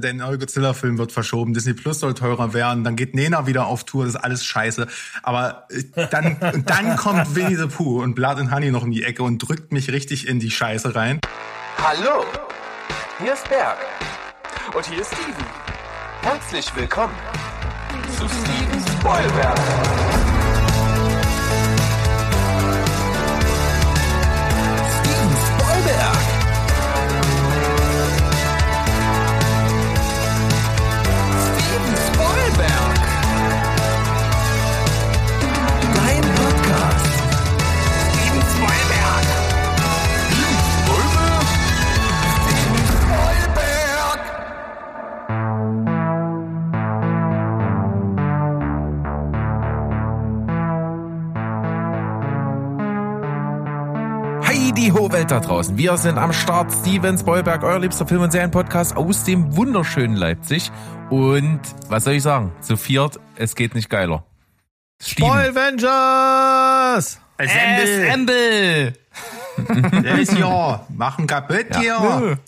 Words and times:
der 0.00 0.14
neue 0.14 0.38
Godzilla-Film 0.38 0.98
wird 0.98 1.12
verschoben, 1.12 1.54
Disney 1.54 1.74
Plus 1.74 2.00
soll 2.00 2.14
teurer 2.14 2.54
werden, 2.54 2.84
dann 2.84 2.96
geht 2.96 3.14
Nena 3.14 3.46
wieder 3.46 3.66
auf 3.66 3.84
Tour, 3.84 4.04
das 4.04 4.14
ist 4.14 4.20
alles 4.20 4.44
scheiße. 4.44 4.86
Aber 5.22 5.66
äh, 5.70 6.06
dann, 6.10 6.36
dann 6.66 6.96
kommt 6.96 7.34
Winnie 7.34 7.56
the 7.56 7.66
Pooh 7.66 8.02
und 8.02 8.14
Blood 8.14 8.38
and 8.38 8.52
Honey 8.52 8.70
noch 8.70 8.84
in 8.84 8.90
die 8.90 9.04
Ecke 9.04 9.22
und 9.22 9.38
drückt 9.38 9.72
mich 9.72 9.90
richtig 9.90 10.28
in 10.28 10.40
die 10.40 10.50
Scheiße 10.50 10.94
rein. 10.94 11.20
Hallo, 11.78 12.24
hier 13.22 13.34
ist 13.34 13.48
Berg. 13.48 13.78
Und 14.74 14.86
hier 14.86 15.00
ist 15.00 15.12
Steven. 15.14 15.46
Herzlich 16.22 16.74
willkommen 16.74 17.14
zu 18.18 18.26
Steven 18.28 18.80
Spoilberg. 18.98 19.58
Steven 25.00 25.36
Spoilberg. 25.46 26.25
Welt 55.12 55.30
da 55.30 55.40
draußen. 55.40 55.76
Wir 55.76 55.96
sind 55.96 56.18
am 56.18 56.32
Start. 56.32 56.72
Steven 56.72 57.16
Spoilberg, 57.18 57.62
euer 57.62 57.78
liebster 57.78 58.06
Film- 58.06 58.22
und 58.22 58.32
Serienpodcast 58.32 58.96
aus 58.96 59.24
dem 59.24 59.56
wunderschönen 59.56 60.16
Leipzig. 60.16 60.70
Und 61.10 61.60
was 61.88 62.04
soll 62.04 62.14
ich 62.14 62.22
sagen? 62.22 62.52
Zu 62.60 62.76
viert, 62.76 63.20
es 63.36 63.54
geht 63.54 63.74
nicht 63.74 63.90
geiler. 63.90 64.24
Steven. 65.00 65.28
Spoilvengers! 65.28 67.20
Assemble! 67.38 68.92
Der 70.02 70.18
ist 70.18 70.36
ja, 70.38 70.86
machen 70.88 71.26
kaputt 71.26 71.66
hier. 71.78 72.38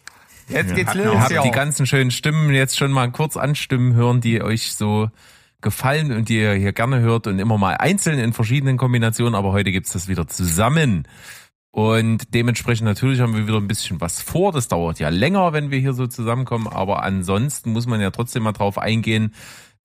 Jetzt 0.49 0.75
geht's 0.75 0.95
Ja, 0.95 1.05
los, 1.05 1.15
Ihr 1.15 1.21
habt 1.21 1.31
ja. 1.31 1.43
die 1.43 1.51
ganzen 1.51 1.87
schönen 1.87 2.11
Stimmen 2.11 2.53
jetzt 2.55 2.79
schon 2.79 2.91
mal 2.91 3.11
kurz 3.11 3.37
anstimmen 3.37 3.95
hören, 3.95 4.21
die 4.21 4.43
euch 4.43 4.75
so 4.75 5.09
gefallen 5.61 6.13
und 6.13 6.29
die 6.29 6.39
ihr 6.39 6.53
hier 6.55 6.73
gerne 6.73 7.01
hört 7.01 7.27
und 7.27 7.39
immer 7.39 7.59
mal 7.59 7.75
einzeln 7.77 8.19
in 8.19 8.33
verschiedenen 8.33 8.77
Kombinationen, 8.77 9.35
aber 9.35 9.53
heute 9.53 9.73
gibt's 9.73 9.93
das 9.93 10.09
wieder 10.09 10.27
zusammen. 10.27 11.07
Und 11.79 12.35
dementsprechend 12.35 12.87
natürlich 12.87 13.21
haben 13.21 13.37
wir 13.37 13.47
wieder 13.47 13.59
ein 13.59 13.69
bisschen 13.69 14.01
was 14.01 14.21
vor. 14.21 14.51
Das 14.51 14.67
dauert 14.67 14.99
ja 14.99 15.11
länger, 15.11 15.53
wenn 15.53 15.71
wir 15.71 15.79
hier 15.79 15.93
so 15.93 16.09
zusammenkommen, 16.09 16.67
aber 16.67 17.05
ansonsten 17.05 17.71
muss 17.71 17.87
man 17.87 18.01
ja 18.01 18.11
trotzdem 18.11 18.43
mal 18.43 18.51
drauf 18.53 18.79
eingehen. 18.79 19.33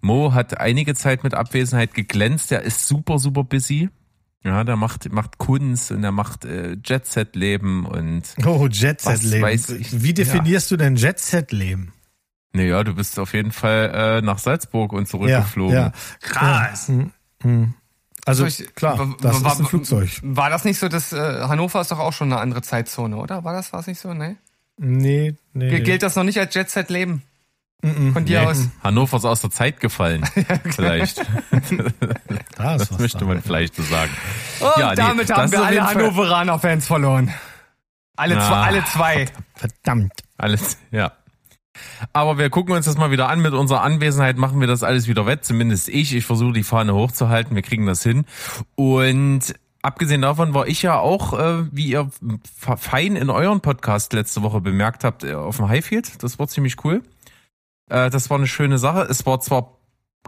Mo 0.02 0.34
hat 0.34 0.60
einige 0.60 0.96
Zeit 0.96 1.24
mit 1.24 1.36
Abwesenheit 1.36 1.94
geglänzt. 1.94 2.50
Der 2.50 2.64
ist 2.64 2.88
super, 2.88 3.20
super 3.20 3.44
busy. 3.44 3.90
Ja, 4.44 4.64
der 4.64 4.76
macht, 4.76 5.12
macht 5.14 5.38
Kunst 5.38 5.92
und 5.92 6.04
er 6.04 6.12
macht 6.12 6.46
äh, 6.46 6.78
Jet-Set-Leben 6.84 7.86
und 7.86 8.24
Oh, 8.44 8.68
Jet-Set-Leben. 8.72 9.44
weiß 9.44 9.70
ich. 9.70 10.02
Wie 10.02 10.16
definierst 10.16 10.72
du 10.72 10.78
denn 10.78 10.96
Jet-Set-Leben? 10.96 11.94
Naja, 12.54 12.84
du 12.84 12.96
bist 12.96 13.20
auf 13.20 13.36
jeden 13.36 13.52
Fall 13.52 13.92
äh, 13.94 14.22
nach 14.26 14.40
Salzburg 14.40 14.94
und 14.94 15.04
Ja, 15.04 15.06
zurückgeflogen. 15.10 15.76
ja. 15.76 15.92
Krass. 16.22 16.92
Also 18.26 18.46
ich- 18.46 18.74
klar, 18.76 19.16
das 19.22 19.44
wa- 19.44 19.52
ist 19.52 19.60
ein 19.60 19.66
Flugzeug. 19.66 20.10
War 20.22 20.50
das 20.50 20.64
nicht 20.64 20.80
so, 20.80 20.88
dass 20.88 21.12
äh, 21.14 21.18
Hannover 21.48 21.82
ist 21.82 21.92
doch 21.92 22.00
auch 22.00 22.14
schon 22.14 22.32
eine 22.32 22.40
andere 22.42 22.62
Zeitzone, 22.62 23.18
oder? 23.18 23.44
War 23.44 23.54
das 23.54 23.74
war's 23.74 23.88
nicht 23.88 24.00
so? 24.00 24.14
Nee? 24.14 24.38
Nee, 24.78 25.36
nee. 25.54 25.70
G 25.70 25.78
nee. 25.78 25.82
Gilt 25.82 26.04
das 26.04 26.16
noch 26.16 26.24
nicht 26.24 26.40
als 26.40 26.54
Jet-Set-Leben? 26.56 27.22
Von 28.14 28.24
dir 28.24 28.40
Nee, 28.42 28.48
aus? 28.48 28.70
Hannover 28.82 29.18
ist 29.18 29.26
aus 29.26 29.42
der 29.42 29.52
Zeit 29.52 29.82
gefallen. 29.82 30.24
Vielleicht. 30.72 31.22
Da 32.56 32.78
Das 32.78 32.92
was 32.92 33.00
möchte 33.00 33.26
man 33.26 33.42
vielleicht 33.42 33.76
so 33.76 33.84
sagen. 33.84 34.12
Und 34.62 34.72
Ja, 34.78 34.90
nee, 34.92 34.96
damit 34.96 35.30
das 35.30 35.38
haben 35.38 35.52
wir 35.52 35.64
alle 35.64 35.76
jeden 35.76 35.86
Fall- 35.88 35.96
Hannoveraner-Fans 35.96 36.88
verloren. 36.88 37.34
Alle, 38.16 38.36
zwei, 38.36 38.42
Ah, 38.44 38.64
alle 38.64 38.86
zwei. 38.86 39.26
Verdammt. 39.56 40.14
Alles, 40.38 40.78
ja. 40.92 41.12
Aber 42.12 42.38
wir 42.38 42.50
gucken 42.50 42.76
uns 42.76 42.86
das 42.86 42.98
mal 42.98 43.12
wieder 43.12 43.30
an. 43.30 43.42
Mit 43.42 43.54
unserer 43.54 43.82
Anwesenheit 43.82 44.38
machen 44.38 44.60
wir 44.60 44.68
das 44.68 44.84
alles 44.84 45.08
wieder 45.08 45.26
wett. 45.26 45.46
Zumindest 45.46 45.90
ich. 45.90 46.14
Ich 46.16 46.26
versuche 46.26 46.54
die 46.54 46.64
Fahne 46.64 46.94
hochzuhalten. 46.94 47.56
Wir 47.56 47.64
kriegen 47.64 47.86
das 47.86 48.04
hin. 48.04 48.26
Und 48.76 49.56
abgesehen 49.82 50.22
davon 50.22 50.54
war 50.54 50.68
ich 50.68 50.82
ja 50.82 51.00
auch, 51.00 51.34
äh, 51.38 51.66
wie 51.72 51.88
ihr 51.88 52.10
fein 52.78 53.16
in 53.16 53.30
euren 53.30 53.62
Podcast 53.62 54.14
letzte 54.14 54.42
Woche 54.42 54.62
bemerkt 54.62 55.04
habt, 55.04 55.24
äh, 55.24 55.34
auf 55.34 55.58
dem 55.58 55.68
Highfield. 55.68 56.24
Das 56.24 56.40
war 56.40 56.48
ziemlich 56.48 56.84
cool. 56.84 57.04
Äh, 57.90 58.10
das 58.10 58.30
war 58.30 58.38
eine 58.38 58.48
schöne 58.48 58.78
Sache. 58.78 59.02
Es 59.04 59.26
war 59.26 59.40
zwar 59.40 59.78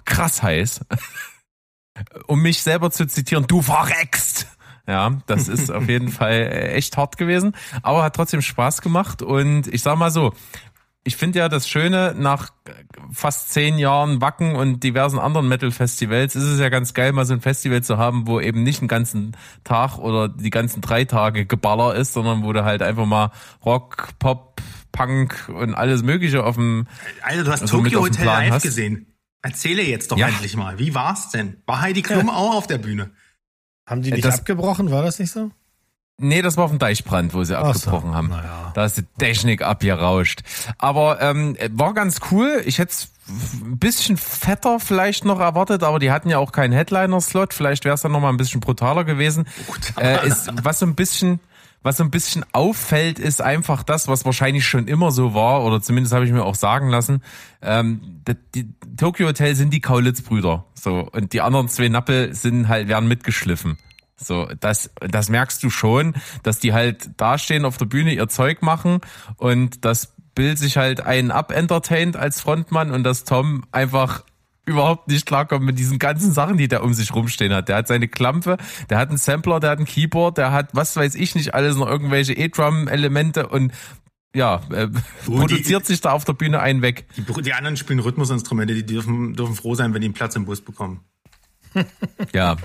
krass 0.05 0.43
heiß. 0.43 0.81
um 2.27 2.41
mich 2.41 2.61
selber 2.61 2.91
zu 2.91 3.07
zitieren, 3.07 3.47
du 3.47 3.61
verreckst. 3.61 4.47
Ja, 4.87 5.17
das 5.25 5.47
ist 5.47 5.71
auf 5.71 5.87
jeden 5.89 6.09
Fall 6.09 6.33
äh, 6.33 6.73
echt 6.73 6.97
hart 6.97 7.17
gewesen, 7.17 7.55
aber 7.81 8.03
hat 8.03 8.15
trotzdem 8.15 8.41
Spaß 8.41 8.81
gemacht 8.81 9.21
und 9.21 9.67
ich 9.67 9.81
sag 9.81 9.97
mal 9.97 10.11
so, 10.11 10.33
ich 11.07 11.15
finde 11.15 11.39
ja 11.39 11.47
das 11.49 11.69
Schöne, 11.69 12.13
nach 12.17 12.49
fast 13.11 13.53
zehn 13.53 13.77
Jahren 13.77 14.19
Wacken 14.21 14.55
und 14.55 14.83
diversen 14.83 15.19
anderen 15.19 15.47
Metal-Festivals 15.47 16.35
ist 16.35 16.43
es 16.43 16.59
ja 16.59 16.69
ganz 16.69 16.93
geil, 16.93 17.11
mal 17.13 17.25
so 17.25 17.33
ein 17.33 17.41
Festival 17.41 17.83
zu 17.83 17.97
haben, 17.97 18.27
wo 18.27 18.39
eben 18.41 18.63
nicht 18.63 18.79
einen 18.81 18.87
ganzen 18.87 19.37
Tag 19.63 19.97
oder 19.99 20.27
die 20.27 20.49
ganzen 20.49 20.81
drei 20.81 21.05
Tage 21.05 21.45
Geballer 21.45 21.95
ist, 21.95 22.13
sondern 22.13 22.43
wo 22.43 22.51
du 22.53 22.65
halt 22.65 22.81
einfach 22.81 23.05
mal 23.05 23.31
Rock, 23.63 24.09
Pop, 24.19 24.61
Punk 24.91 25.49
und 25.53 25.75
alles 25.75 26.01
Mögliche 26.03 26.43
auf 26.43 26.55
dem 26.55 26.87
Alter, 27.21 27.43
du 27.43 27.51
hast 27.51 27.61
Also 27.61 27.77
Tokyo 27.77 28.01
Hotel 28.01 28.23
Plan 28.23 28.43
live 28.45 28.53
hast. 28.55 28.63
gesehen. 28.63 29.13
Erzähle 29.43 29.83
jetzt 29.83 30.11
doch 30.11 30.17
Ja. 30.17 30.27
endlich 30.29 30.55
mal. 30.57 30.79
Wie 30.79 30.95
war's 30.95 31.29
denn? 31.29 31.57
War 31.67 31.81
Heidi 31.81 32.01
Klum 32.01 32.29
auch 32.31 32.55
auf 32.55 32.65
der 32.67 32.79
Bühne? 32.79 33.11
Haben 33.87 34.01
die 34.01 34.11
nicht 34.11 34.25
Das- 34.25 34.39
abgebrochen? 34.39 34.89
War 34.89 35.03
das 35.03 35.19
nicht 35.19 35.31
so? 35.31 35.51
Nee, 36.17 36.41
das 36.41 36.55
war 36.55 36.63
auf 36.65 36.69
dem 36.71 36.79
Deichbrand, 36.79 37.33
wo 37.33 37.43
sie 37.43 37.57
Ach 37.57 37.63
so, 37.75 37.89
abgebrochen 37.89 38.15
haben. 38.15 38.29
naja. 38.29 38.71
Da 38.73 38.85
ist 38.85 38.97
die 38.97 39.05
Technik 39.17 39.61
abgerauscht. 39.61 40.43
Aber 40.77 41.21
ähm, 41.21 41.57
war 41.71 41.93
ganz 41.93 42.19
cool. 42.31 42.61
Ich 42.65 42.79
hätte 42.79 42.91
es 42.91 43.11
ein 43.61 43.77
bisschen 43.79 44.15
fetter 44.15 44.79
vielleicht 44.79 45.25
noch 45.25 45.39
erwartet, 45.39 45.83
aber 45.83 45.99
die 45.99 46.11
hatten 46.11 46.29
ja 46.29 46.37
auch 46.37 46.51
keinen 46.53 46.71
Headliner-Slot. 46.71 47.53
Vielleicht 47.53 47.83
wäre 47.83 47.95
es 47.95 48.01
dann 48.01 48.13
noch 48.13 48.21
mal 48.21 48.29
ein 48.29 48.37
bisschen 48.37 48.61
brutaler 48.61 49.03
gewesen. 49.03 49.45
Äh, 49.99 50.25
ist, 50.27 50.51
was 50.63 50.79
so 50.79 50.85
ein 50.85 50.95
bisschen 50.95 51.39
was 51.85 51.97
so 51.97 52.03
ein 52.03 52.09
bisschen 52.09 52.43
auffällt, 52.51 53.19
ist 53.19 53.43
einfach 53.43 53.83
das, 53.83 54.07
was 54.07 54.25
wahrscheinlich 54.25 54.65
schon 54.65 54.87
immer 54.87 55.11
so 55.11 55.35
war, 55.35 55.63
oder 55.63 55.83
zumindest 55.83 56.15
habe 56.15 56.25
ich 56.25 56.31
mir 56.31 56.43
auch 56.43 56.55
sagen 56.55 56.89
lassen. 56.89 57.21
Ähm, 57.61 58.23
die, 58.27 58.33
die 58.55 58.73
Tokyo 58.97 59.27
Hotel 59.27 59.55
sind 59.55 59.71
die 59.71 59.81
Kaulitz-Brüder. 59.81 60.65
So, 60.73 61.07
und 61.11 61.31
die 61.33 61.41
anderen 61.41 61.69
zwei 61.69 61.87
Nappel 61.89 62.33
sind 62.33 62.69
halt, 62.69 62.87
werden 62.87 63.07
mitgeschliffen. 63.07 63.77
So, 64.17 64.47
das, 64.59 64.91
das 64.99 65.29
merkst 65.29 65.61
du 65.61 65.69
schon, 65.69 66.15
dass 66.43 66.59
die 66.59 66.73
halt 66.73 67.09
dastehen 67.17 67.65
auf 67.65 67.77
der 67.77 67.85
Bühne, 67.85 68.13
ihr 68.13 68.29
Zeug 68.29 68.61
machen 68.61 69.01
und 69.37 69.83
das 69.83 70.13
Bill 70.35 70.57
sich 70.57 70.77
halt 70.77 71.01
einen 71.01 71.31
abentertaint 71.31 72.15
als 72.15 72.41
Frontmann 72.41 72.91
und 72.91 73.03
dass 73.03 73.23
Tom 73.23 73.65
einfach 73.71 74.23
überhaupt 74.65 75.07
nicht 75.07 75.25
klarkommt 75.25 75.65
mit 75.65 75.77
diesen 75.77 75.99
ganzen 75.99 76.31
Sachen, 76.31 76.57
die 76.57 76.67
der 76.67 76.83
um 76.83 76.93
sich 76.93 77.13
rumstehen 77.13 77.53
hat. 77.53 77.69
Der 77.69 77.77
hat 77.77 77.87
seine 77.87 78.07
Klampe, 78.07 78.57
der 78.89 78.97
hat 78.97 79.09
einen 79.09 79.17
Sampler, 79.17 79.59
der 79.59 79.71
hat 79.71 79.79
ein 79.79 79.85
Keyboard, 79.85 80.37
der 80.37 80.51
hat, 80.51 80.69
was 80.73 80.95
weiß 80.95 81.15
ich 81.15 81.35
nicht, 81.35 81.53
alles 81.53 81.75
noch 81.75 81.87
irgendwelche 81.87 82.33
E-Drum-Elemente 82.33 83.47
und 83.47 83.71
ja, 84.35 84.61
äh, 84.71 84.89
Oh, 85.27 85.37
produziert 85.37 85.85
sich 85.85 86.01
da 86.01 86.11
auf 86.11 86.25
der 86.25 86.33
Bühne 86.33 86.59
einen 86.59 86.81
weg. 86.81 87.05
Die, 87.15 87.41
die 87.41 87.53
anderen 87.53 87.77
spielen 87.77 87.99
Rhythmusinstrumente, 87.99 88.73
die 88.73 88.85
dürfen, 88.85 89.33
dürfen 89.33 89.55
froh 89.55 89.75
sein, 89.75 89.93
wenn 89.93 90.01
die 90.01 90.07
einen 90.07 90.13
Platz 90.13 90.35
im 90.35 90.45
Bus 90.45 90.59
bekommen. 90.59 90.99
Ja, 92.33 92.57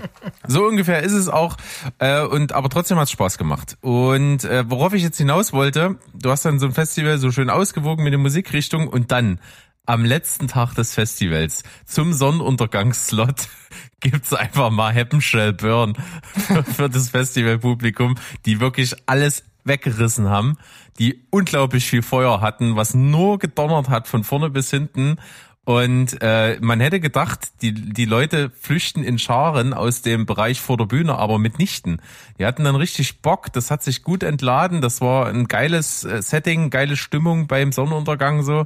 so 0.47 0.65
ungefähr 0.65 1.03
ist 1.03 1.13
es 1.13 1.29
auch. 1.29 1.57
Äh, 1.99 2.21
und 2.23 2.53
aber 2.53 2.69
trotzdem 2.69 2.97
hat 2.97 3.05
es 3.05 3.11
Spaß 3.11 3.37
gemacht. 3.37 3.77
Und 3.81 4.43
äh, 4.43 4.63
worauf 4.69 4.93
ich 4.93 5.03
jetzt 5.03 5.17
hinaus 5.17 5.53
wollte, 5.53 5.97
du 6.13 6.31
hast 6.31 6.45
dann 6.45 6.59
so 6.59 6.65
ein 6.65 6.73
Festival 6.73 7.17
so 7.17 7.31
schön 7.31 7.49
ausgewogen 7.49 8.03
mit 8.03 8.13
der 8.13 8.19
Musikrichtung 8.19 8.87
und 8.87 9.11
dann 9.11 9.39
am 9.85 10.05
letzten 10.05 10.47
Tag 10.47 10.73
des 10.75 10.93
Festivals 10.93 11.63
zum 11.85 12.13
Sonnenuntergangsslot 12.13 13.47
gibt's 13.99 14.33
einfach 14.33 14.69
mal 14.69 14.93
Happen 14.93 15.21
Shell 15.21 15.53
Burn 15.53 15.95
für 16.75 16.89
das 16.89 17.09
Festivalpublikum, 17.09 18.15
die 18.45 18.59
wirklich 18.59 18.95
alles 19.05 19.43
weggerissen 19.63 20.29
haben, 20.29 20.57
die 20.99 21.23
unglaublich 21.29 21.85
viel 21.85 22.01
Feuer 22.01 22.41
hatten, 22.41 22.75
was 22.75 22.93
nur 22.93 23.39
gedonnert 23.39 23.89
hat 23.89 24.07
von 24.07 24.23
vorne 24.23 24.49
bis 24.49 24.69
hinten. 24.69 25.17
Und 25.63 26.17
äh, 26.21 26.57
man 26.59 26.79
hätte 26.79 26.99
gedacht, 26.99 27.61
die, 27.61 27.71
die 27.73 28.05
Leute 28.05 28.49
flüchten 28.49 29.03
in 29.03 29.19
Scharen 29.19 29.73
aus 29.73 30.01
dem 30.01 30.25
Bereich 30.25 30.59
vor 30.59 30.77
der 30.77 30.85
Bühne, 30.85 31.17
aber 31.17 31.37
mitnichten. 31.37 32.01
Die 32.39 32.45
hatten 32.45 32.63
dann 32.63 32.75
richtig 32.75 33.21
Bock, 33.21 33.53
das 33.53 33.69
hat 33.69 33.83
sich 33.83 34.03
gut 34.03 34.23
entladen, 34.23 34.81
das 34.81 35.01
war 35.01 35.27
ein 35.27 35.47
geiles 35.47 36.03
äh, 36.03 36.21
Setting, 36.23 36.71
geile 36.71 36.97
Stimmung 36.97 37.45
beim 37.45 37.71
Sonnenuntergang 37.71 38.43
so. 38.43 38.65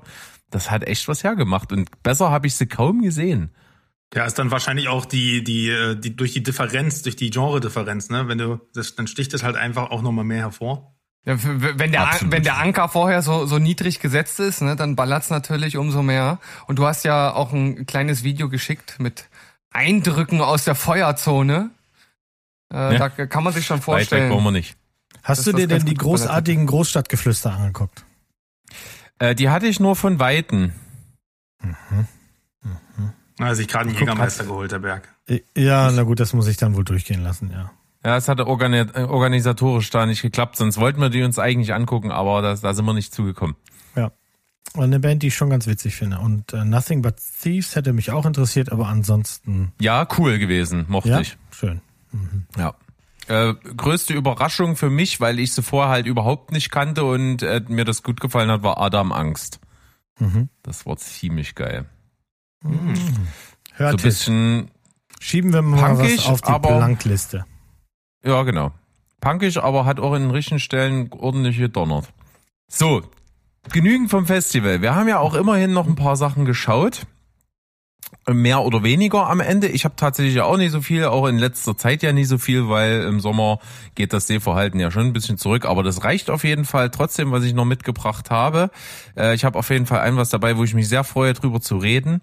Das 0.51 0.71
hat 0.71 0.83
echt 0.87 1.07
was 1.09 1.23
hergemacht 1.23 1.73
und 1.73 2.01
besser 2.01 2.29
habe 2.29 2.47
ich 2.47 2.55
sie 2.55 2.67
kaum 2.67 3.01
gesehen. 3.01 3.51
Ja, 4.13 4.23
ist 4.25 4.39
dann 4.39 4.51
wahrscheinlich 4.51 4.87
auch 4.87 5.05
die, 5.05 5.43
die, 5.43 5.67
äh, 5.69 5.99
die 5.99 6.15
durch 6.15 6.31
die 6.31 6.43
Differenz, 6.43 7.01
durch 7.01 7.17
die 7.17 7.29
Genre-Differenz, 7.29 8.09
ne? 8.09 8.29
Wenn 8.29 8.37
du, 8.37 8.61
das, 8.73 8.95
dann 8.95 9.07
sticht 9.07 9.33
es 9.33 9.43
halt 9.43 9.57
einfach 9.57 9.91
auch 9.91 10.01
nochmal 10.01 10.23
mehr 10.23 10.43
hervor. 10.43 10.94
Ja, 11.25 11.37
wenn 11.41 11.91
der, 11.91 12.07
Absolut. 12.07 12.31
wenn 12.33 12.43
der 12.43 12.57
Anker 12.59 12.87
vorher 12.87 13.23
so, 13.23 13.47
so 13.47 13.57
niedrig 13.57 13.99
gesetzt 13.99 14.39
ist, 14.39 14.61
ne, 14.61 14.75
dann 14.75 14.95
ballert's 14.95 15.31
natürlich 15.31 15.75
umso 15.75 16.03
mehr. 16.03 16.39
Und 16.67 16.77
du 16.77 16.85
hast 16.85 17.03
ja 17.03 17.33
auch 17.33 17.51
ein 17.51 17.87
kleines 17.87 18.23
Video 18.23 18.47
geschickt 18.47 18.99
mit 18.99 19.27
Eindrücken 19.71 20.41
aus 20.41 20.65
der 20.65 20.75
Feuerzone. 20.75 21.71
Äh, 22.71 22.97
Ja. 22.97 23.09
Da 23.09 23.25
kann 23.25 23.43
man 23.43 23.53
sich 23.53 23.65
schon 23.65 23.77
Weit 23.77 23.81
weg 23.81 23.87
wollen 23.87 24.29
vorstellen. 24.29 24.43
wir 24.43 24.51
nicht. 24.51 24.77
Hast 25.23 25.47
du 25.47 25.51
dir 25.53 25.67
denn 25.67 25.85
die 25.85 25.95
großartigen 25.95 26.67
Großstadtgeflüster 26.67 27.51
angeguckt? 27.53 28.05
Äh, 29.17 29.33
die 29.33 29.49
hatte 29.49 29.65
ich 29.65 29.79
nur 29.79 29.95
von 29.95 30.19
Weitem. 30.19 30.73
Also 33.39 33.61
ich 33.61 33.67
gerade 33.67 33.89
einen 33.89 33.97
Jägermeister 33.97 34.45
geholt, 34.45 34.71
der 34.71 34.79
Berg. 34.79 35.09
Ja, 35.57 35.91
na 35.91 36.03
gut, 36.03 36.19
das 36.19 36.33
muss 36.33 36.47
ich 36.47 36.57
dann 36.57 36.75
wohl 36.75 36.83
durchgehen 36.83 37.23
lassen, 37.23 37.51
ja. 37.51 37.71
Ja, 38.05 38.17
es 38.17 38.27
hatte 38.27 38.45
organi 38.45 38.85
organisatorisch 39.07 39.89
da 39.89 40.05
nicht 40.05 40.21
geklappt, 40.21 40.57
sonst 40.57 40.77
wollten 40.77 41.01
wir 41.01 41.09
die 41.09 41.23
uns 41.23 41.39
eigentlich 41.39 41.73
angucken, 41.73 42.11
aber 42.11 42.43
das, 42.43 42.61
da 42.61 42.75
sind 42.75 42.85
wir 42.85 42.93
nicht 42.93 43.11
zugekommen. 43.11 43.55
Ja. 43.95 44.11
Eine 44.75 44.99
Band, 44.99 45.23
die 45.23 45.27
ich 45.27 45.35
schon 45.35 45.49
ganz 45.49 45.65
witzig 45.65 45.95
finde. 45.95 46.19
Und 46.19 46.53
äh, 46.53 46.65
Nothing 46.65 47.01
But 47.01 47.15
Thieves 47.41 47.75
hätte 47.75 47.93
mich 47.93 48.11
auch 48.11 48.27
interessiert, 48.27 48.71
aber 48.71 48.89
ansonsten, 48.89 49.71
Ja, 49.81 50.07
cool 50.19 50.37
gewesen, 50.37 50.85
mochte 50.87 51.09
ja, 51.09 51.21
ich. 51.21 51.35
schön. 51.49 51.81
Ja. 52.55 52.75
Äh, 53.27 53.55
größte 53.55 54.13
Überraschung 54.13 54.75
für 54.75 54.91
mich, 54.91 55.19
weil 55.19 55.39
ich 55.39 55.53
sie 55.53 55.63
vorher 55.63 55.89
halt 55.91 56.05
überhaupt 56.05 56.51
nicht 56.51 56.69
kannte 56.69 57.05
und 57.05 57.41
äh, 57.41 57.63
mir 57.67 57.85
das 57.85 58.03
gut 58.03 58.21
gefallen 58.21 58.51
hat, 58.51 58.61
war 58.61 58.79
Adam 58.79 59.11
Angst. 59.11 59.59
Mhm. 60.19 60.49
Das 60.61 60.85
war 60.85 60.95
ziemlich 60.97 61.55
geil. 61.55 61.85
Hm. 62.63 62.95
So 62.95 63.01
ein 63.01 63.27
Hört 63.73 64.01
bisschen, 64.03 64.69
Schieben 65.19 65.53
wir 65.53 65.63
mal 65.63 65.95
Punkig, 65.95 66.17
was 66.19 66.27
auf 66.27 66.41
die 66.41 66.59
Blankliste. 66.59 67.45
Ja 68.25 68.43
genau. 68.43 68.71
Punkig, 69.21 69.57
aber 69.61 69.85
hat 69.85 69.99
auch 69.99 70.13
in 70.13 70.23
den 70.23 70.31
richtigen 70.31 70.59
Stellen 70.59 71.09
ordentlich 71.11 71.57
gedonnert. 71.57 72.05
So, 72.67 73.01
genügend 73.71 74.09
vom 74.09 74.25
Festival. 74.25 74.81
Wir 74.81 74.95
haben 74.95 75.07
ja 75.07 75.19
auch 75.19 75.33
immerhin 75.33 75.73
noch 75.73 75.87
ein 75.87 75.95
paar 75.95 76.15
Sachen 76.15 76.45
geschaut. 76.45 77.07
Mehr 78.27 78.61
oder 78.61 78.83
weniger 78.83 79.29
am 79.29 79.39
Ende. 79.39 79.67
Ich 79.67 79.85
habe 79.85 79.95
tatsächlich 79.95 80.41
auch 80.41 80.57
nicht 80.57 80.71
so 80.71 80.81
viel, 80.81 81.05
auch 81.05 81.27
in 81.27 81.37
letzter 81.37 81.77
Zeit 81.77 82.01
ja 82.01 82.11
nicht 82.11 82.27
so 82.27 82.37
viel, 82.37 82.69
weil 82.69 83.03
im 83.03 83.19
Sommer 83.19 83.59
geht 83.93 84.13
das 84.13 84.27
Sehverhalten 84.27 84.79
ja 84.79 84.89
schon 84.89 85.07
ein 85.07 85.13
bisschen 85.13 85.37
zurück. 85.37 85.65
Aber 85.65 85.83
das 85.83 86.03
reicht 86.03 86.29
auf 86.29 86.43
jeden 86.43 86.65
Fall 86.65 86.89
trotzdem, 86.89 87.31
was 87.31 87.43
ich 87.43 87.53
noch 87.53 87.65
mitgebracht 87.65 88.31
habe. 88.31 88.71
Äh, 89.15 89.35
ich 89.35 89.45
habe 89.45 89.59
auf 89.59 89.69
jeden 89.69 89.85
Fall 89.85 89.99
ein 89.99 90.17
was 90.17 90.29
dabei, 90.29 90.57
wo 90.57 90.63
ich 90.63 90.73
mich 90.73 90.87
sehr 90.89 91.03
freue, 91.03 91.33
drüber 91.33 91.61
zu 91.61 91.77
reden. 91.77 92.21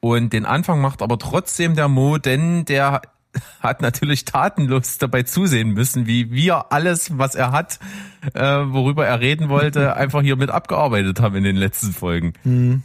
Und 0.00 0.32
den 0.32 0.46
Anfang 0.46 0.80
macht 0.80 1.02
aber 1.02 1.18
trotzdem 1.18 1.76
der 1.76 1.88
Mo, 1.88 2.18
denn 2.18 2.64
der 2.64 3.02
hat 3.60 3.82
natürlich 3.82 4.24
tatenlos 4.24 4.98
dabei 4.98 5.22
zusehen 5.22 5.70
müssen, 5.70 6.06
wie 6.06 6.30
wir 6.30 6.72
alles, 6.72 7.18
was 7.18 7.34
er 7.34 7.52
hat, 7.52 7.78
äh, 8.34 8.40
worüber 8.42 9.06
er 9.06 9.20
reden 9.20 9.48
wollte, 9.48 9.96
einfach 9.96 10.22
hier 10.22 10.36
mit 10.36 10.50
abgearbeitet 10.50 11.20
haben 11.20 11.36
in 11.36 11.44
den 11.44 11.56
letzten 11.56 11.92
Folgen. 11.92 12.34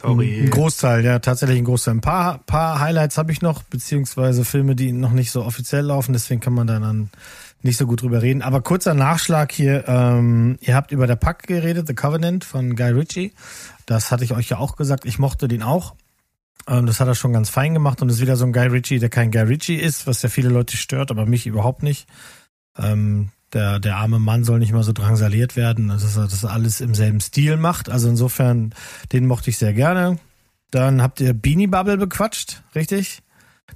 Sorry. 0.02 0.40
Ein 0.42 0.50
Großteil, 0.50 1.04
ja, 1.04 1.18
tatsächlich 1.18 1.58
ein 1.58 1.64
Großteil. 1.64 1.94
Ein 1.94 2.00
paar, 2.00 2.38
paar 2.46 2.80
Highlights 2.80 3.18
habe 3.18 3.32
ich 3.32 3.42
noch, 3.42 3.62
beziehungsweise 3.62 4.44
Filme, 4.44 4.74
die 4.74 4.92
noch 4.92 5.12
nicht 5.12 5.30
so 5.30 5.44
offiziell 5.44 5.84
laufen, 5.84 6.12
deswegen 6.12 6.40
kann 6.40 6.54
man 6.54 6.66
da 6.66 6.78
dann 6.78 7.10
nicht 7.62 7.76
so 7.76 7.86
gut 7.86 8.02
drüber 8.02 8.22
reden. 8.22 8.42
Aber 8.42 8.60
kurzer 8.60 8.94
Nachschlag 8.94 9.52
hier, 9.52 9.84
ähm, 9.88 10.58
ihr 10.60 10.74
habt 10.74 10.92
über 10.92 11.06
der 11.06 11.16
Pack 11.16 11.46
geredet, 11.46 11.86
The 11.86 11.94
Covenant 11.94 12.44
von 12.44 12.76
Guy 12.76 12.90
Ritchie. 12.90 13.32
Das 13.86 14.10
hatte 14.10 14.24
ich 14.24 14.32
euch 14.32 14.48
ja 14.48 14.58
auch 14.58 14.76
gesagt, 14.76 15.04
ich 15.04 15.18
mochte 15.18 15.48
den 15.48 15.62
auch. 15.62 15.94
Ähm, 16.66 16.86
das 16.86 17.00
hat 17.00 17.08
er 17.08 17.14
schon 17.14 17.32
ganz 17.32 17.50
fein 17.50 17.74
gemacht 17.74 18.02
und 18.02 18.08
ist 18.08 18.20
wieder 18.20 18.36
so 18.36 18.44
ein 18.44 18.52
Guy 18.52 18.66
Ritchie, 18.66 18.98
der 18.98 19.08
kein 19.08 19.30
Guy 19.30 19.42
Ritchie 19.42 19.76
ist, 19.76 20.06
was 20.06 20.22
ja 20.22 20.28
viele 20.28 20.48
Leute 20.48 20.76
stört, 20.76 21.10
aber 21.10 21.26
mich 21.26 21.46
überhaupt 21.46 21.82
nicht. 21.82 22.08
Ähm, 22.76 23.30
der, 23.52 23.78
der 23.78 23.96
arme 23.96 24.18
Mann 24.18 24.44
soll 24.44 24.58
nicht 24.58 24.72
mal 24.72 24.82
so 24.82 24.92
drangsaliert 24.92 25.56
werden, 25.56 25.88
dass 25.88 26.16
er 26.16 26.24
das 26.24 26.44
alles 26.44 26.80
im 26.80 26.94
selben 26.94 27.20
Stil 27.20 27.56
macht. 27.56 27.88
Also 27.88 28.08
insofern, 28.08 28.74
den 29.12 29.26
mochte 29.26 29.50
ich 29.50 29.58
sehr 29.58 29.72
gerne. 29.72 30.18
Dann 30.70 31.00
habt 31.00 31.20
ihr 31.20 31.32
Beanie 31.32 31.66
Bubble 31.66 31.96
bequatscht, 31.96 32.62
richtig? 32.74 33.22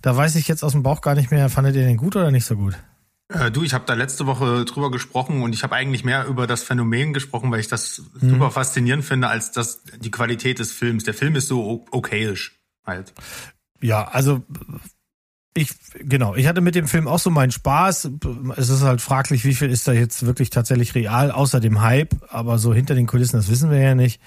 Da 0.02 0.17
weiß 0.17 0.37
ich 0.37 0.49
jetzt 0.49 0.62
aus 0.62 0.73
dem 0.73 0.82
Bauch 0.82 1.00
gar 1.00 1.14
nicht 1.14 1.31
mehr, 1.31 1.49
fandet 1.49 1.76
ihr 1.76 1.84
den 1.84 1.96
gut 1.96 2.17
oder 2.17 2.31
nicht 2.31 2.44
so 2.44 2.56
gut? 2.56 2.75
Äh, 3.29 3.50
du, 3.50 3.62
ich 3.62 3.73
habe 3.73 3.84
da 3.87 3.94
letzte 3.94 4.26
Woche 4.26 4.64
drüber 4.67 4.90
gesprochen 4.90 5.43
und 5.43 5.55
ich 5.55 5.62
habe 5.62 5.75
eigentlich 5.75 6.05
mehr 6.05 6.26
über 6.26 6.46
das 6.46 6.62
Phänomen 6.62 7.14
gesprochen, 7.14 7.50
weil 7.50 7.61
ich 7.61 7.69
das 7.69 8.02
super 8.20 8.50
faszinierend 8.50 9.05
finde, 9.05 9.29
als 9.29 9.52
das 9.52 9.82
die 10.00 10.11
Qualität 10.11 10.58
des 10.58 10.73
Films. 10.73 11.05
Der 11.05 11.14
Film 11.14 11.34
ist 11.34 11.49
so 11.49 11.87
okayisch 11.90 12.61
halt. 12.84 13.12
Ja, 13.81 14.08
also 14.08 14.43
ich, 15.55 15.70
genau, 15.99 16.34
ich 16.34 16.46
hatte 16.46 16.62
mit 16.62 16.75
dem 16.75 16.88
Film 16.88 17.06
auch 17.06 17.19
so 17.19 17.31
meinen 17.31 17.50
Spaß. 17.50 18.11
Es 18.56 18.70
ist 18.70 18.82
halt 18.82 19.00
fraglich, 19.00 19.44
wie 19.44 19.55
viel 19.55 19.70
ist 19.70 19.87
da 19.87 19.93
jetzt 19.93 20.25
wirklich 20.25 20.50
tatsächlich 20.50 20.94
real, 20.94 21.31
außer 21.31 21.61
dem 21.61 21.82
Hype, 21.82 22.14
aber 22.29 22.58
so 22.58 22.73
hinter 22.73 22.94
den 22.94 23.06
Kulissen, 23.06 23.37
das 23.37 23.50
wissen 23.50 23.70
wir 23.70 23.79
ja 23.79 23.94
nicht. 23.94 24.20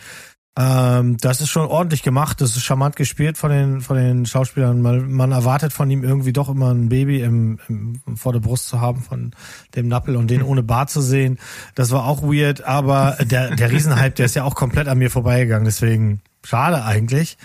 Ähm, 0.57 1.17
das 1.17 1.41
ist 1.41 1.49
schon 1.49 1.67
ordentlich 1.67 2.01
gemacht, 2.01 2.39
das 2.39 2.55
ist 2.55 2.63
charmant 2.63 2.95
gespielt 2.95 3.37
von 3.37 3.49
den, 3.51 3.81
von 3.81 3.97
den 3.97 4.25
Schauspielern. 4.25 4.81
Man, 4.81 5.11
man 5.11 5.31
erwartet 5.33 5.73
von 5.73 5.89
ihm 5.91 6.03
irgendwie 6.03 6.31
doch 6.31 6.47
immer 6.47 6.73
ein 6.73 6.87
Baby 6.87 7.21
im, 7.21 7.59
im, 7.67 7.99
vor 8.15 8.31
der 8.31 8.39
Brust 8.39 8.67
zu 8.67 8.79
haben, 8.79 9.01
von 9.01 9.31
dem 9.75 9.89
Nappel 9.89 10.15
und 10.15 10.29
den 10.29 10.43
ohne 10.43 10.63
Bart 10.63 10.89
zu 10.89 11.01
sehen. 11.01 11.39
Das 11.73 11.91
war 11.91 12.05
auch 12.05 12.21
weird, 12.21 12.63
aber 12.63 13.17
der, 13.19 13.55
der 13.55 13.71
Riesenhype, 13.71 14.11
der 14.11 14.27
ist 14.27 14.35
ja 14.35 14.43
auch 14.43 14.55
komplett 14.55 14.87
an 14.87 14.97
mir 14.97 15.09
vorbeigegangen, 15.09 15.65
deswegen 15.65 16.21
schade 16.43 16.85
eigentlich. 16.85 17.37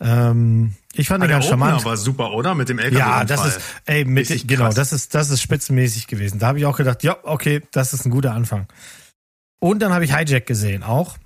Ähm, 0.00 0.74
ich 0.94 1.08
fand 1.08 1.22
Aber 1.22 1.28
den 1.28 1.32
ganz 1.34 1.46
Opener 1.46 1.66
charmant. 1.66 1.84
war 1.84 1.96
super, 1.96 2.32
oder? 2.32 2.54
Mit 2.54 2.68
dem 2.68 2.78
LKW. 2.78 2.98
Ja, 2.98 3.24
das 3.24 3.46
ist, 3.46 3.60
ey, 3.86 4.04
mit, 4.04 4.28
Richtig 4.28 4.46
genau, 4.46 4.64
krass. 4.64 4.74
das 4.74 4.92
ist, 4.92 5.14
das 5.14 5.30
ist 5.30 5.40
spitzenmäßig 5.40 6.06
gewesen. 6.06 6.38
Da 6.38 6.48
habe 6.48 6.58
ich 6.58 6.66
auch 6.66 6.76
gedacht, 6.76 7.02
ja, 7.02 7.16
okay, 7.22 7.62
das 7.72 7.92
ist 7.92 8.04
ein 8.04 8.10
guter 8.10 8.32
Anfang. 8.32 8.66
Und 9.60 9.80
dann 9.80 9.92
habe 9.92 10.04
ich 10.04 10.14
Hijack 10.14 10.46
gesehen 10.46 10.82
auch. 10.82 11.16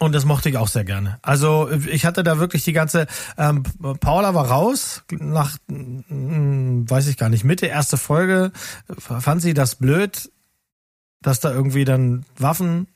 Und 0.00 0.12
das 0.12 0.24
mochte 0.24 0.48
ich 0.48 0.56
auch 0.56 0.66
sehr 0.66 0.84
gerne. 0.84 1.18
Also 1.22 1.70
ich 1.70 2.04
hatte 2.04 2.24
da 2.24 2.38
wirklich 2.40 2.64
die 2.64 2.72
ganze, 2.72 3.06
ähm, 3.36 3.62
Paula 4.00 4.34
war 4.34 4.48
raus, 4.48 5.04
nach, 5.12 5.56
mm, 5.68 6.84
weiß 6.88 7.06
ich 7.06 7.16
gar 7.16 7.28
nicht, 7.28 7.44
Mitte 7.44 7.66
erste 7.66 7.96
Folge, 7.96 8.50
fand 8.98 9.40
sie 9.40 9.54
das 9.54 9.76
blöd, 9.76 10.32
dass 11.22 11.38
da 11.38 11.52
irgendwie 11.52 11.84
dann 11.84 12.24
Waffen 12.36 12.88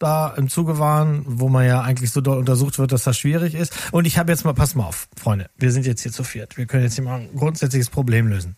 da 0.00 0.28
im 0.36 0.48
Zuge 0.48 0.78
waren, 0.78 1.22
wo 1.26 1.48
man 1.48 1.66
ja 1.66 1.82
eigentlich 1.82 2.10
so 2.10 2.20
doll 2.20 2.38
untersucht 2.38 2.78
wird, 2.78 2.90
dass 2.90 3.04
das 3.04 3.18
schwierig 3.18 3.54
ist. 3.54 3.72
Und 3.92 4.06
ich 4.06 4.18
habe 4.18 4.32
jetzt 4.32 4.44
mal, 4.44 4.54
pass 4.54 4.74
mal 4.74 4.86
auf, 4.86 5.08
Freunde, 5.16 5.50
wir 5.56 5.70
sind 5.70 5.86
jetzt 5.86 6.02
hier 6.02 6.10
zu 6.10 6.24
viert. 6.24 6.56
Wir 6.56 6.66
können 6.66 6.82
jetzt 6.82 6.94
hier 6.94 7.04
mal 7.04 7.20
ein 7.20 7.36
grundsätzliches 7.36 7.90
Problem 7.90 8.26
lösen. 8.26 8.56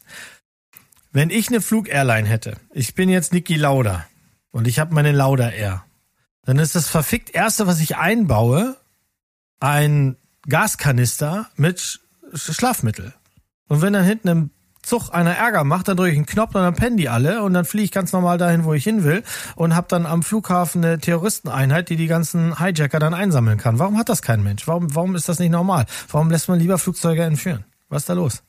Wenn 1.10 1.28
ich 1.30 1.48
eine 1.48 1.60
Flug-Airline 1.60 2.26
hätte, 2.26 2.56
ich 2.72 2.94
bin 2.94 3.10
jetzt 3.10 3.32
Niki 3.34 3.56
Lauda 3.56 4.06
und 4.52 4.66
ich 4.66 4.78
habe 4.78 4.94
meine 4.94 5.12
Lauda 5.12 5.50
Air, 5.50 5.84
dann 6.44 6.58
ist 6.58 6.74
das 6.74 6.88
verfickt 6.88 7.30
erste, 7.34 7.66
was 7.66 7.80
ich 7.80 7.96
einbaue, 7.96 8.76
ein 9.60 10.16
Gaskanister 10.48 11.48
mit 11.56 11.80
Sch 11.80 11.98
Sch- 12.32 12.54
Schlafmittel. 12.54 13.12
Und 13.68 13.82
wenn 13.82 13.92
dann 13.92 14.04
hinten 14.04 14.28
im 14.28 14.50
Zug 14.82 15.10
einer 15.10 15.32
Ärger 15.36 15.64
macht, 15.64 15.88
dann 15.88 15.96
drücke 15.96 16.10
ich 16.10 16.16
einen 16.16 16.26
Knopf 16.26 16.54
und 16.54 16.62
dann 16.62 16.74
pennen 16.74 16.96
die 16.96 17.08
alle 17.08 17.42
und 17.42 17.54
dann 17.54 17.64
fliege 17.64 17.84
ich 17.84 17.92
ganz 17.92 18.12
normal 18.12 18.36
dahin, 18.38 18.64
wo 18.64 18.74
ich 18.74 18.84
hin 18.84 19.04
will 19.04 19.22
und 19.54 19.76
habe 19.76 19.86
dann 19.88 20.06
am 20.06 20.22
Flughafen 20.22 20.84
eine 20.84 20.98
Terroristeneinheit, 20.98 21.88
die 21.88 21.96
die 21.96 22.08
ganzen 22.08 22.58
Hijacker 22.58 22.98
dann 22.98 23.14
einsammeln 23.14 23.58
kann. 23.58 23.78
Warum 23.78 23.96
hat 23.96 24.08
das 24.08 24.22
kein 24.22 24.42
Mensch? 24.42 24.66
Warum, 24.66 24.94
warum 24.94 25.14
ist 25.14 25.28
das 25.28 25.38
nicht 25.38 25.50
normal? 25.50 25.86
Warum 26.10 26.30
lässt 26.30 26.48
man 26.48 26.58
lieber 26.58 26.78
Flugzeuge 26.78 27.22
entführen? 27.22 27.64
Was 27.88 28.02
ist 28.02 28.08
da 28.08 28.14
los? 28.14 28.42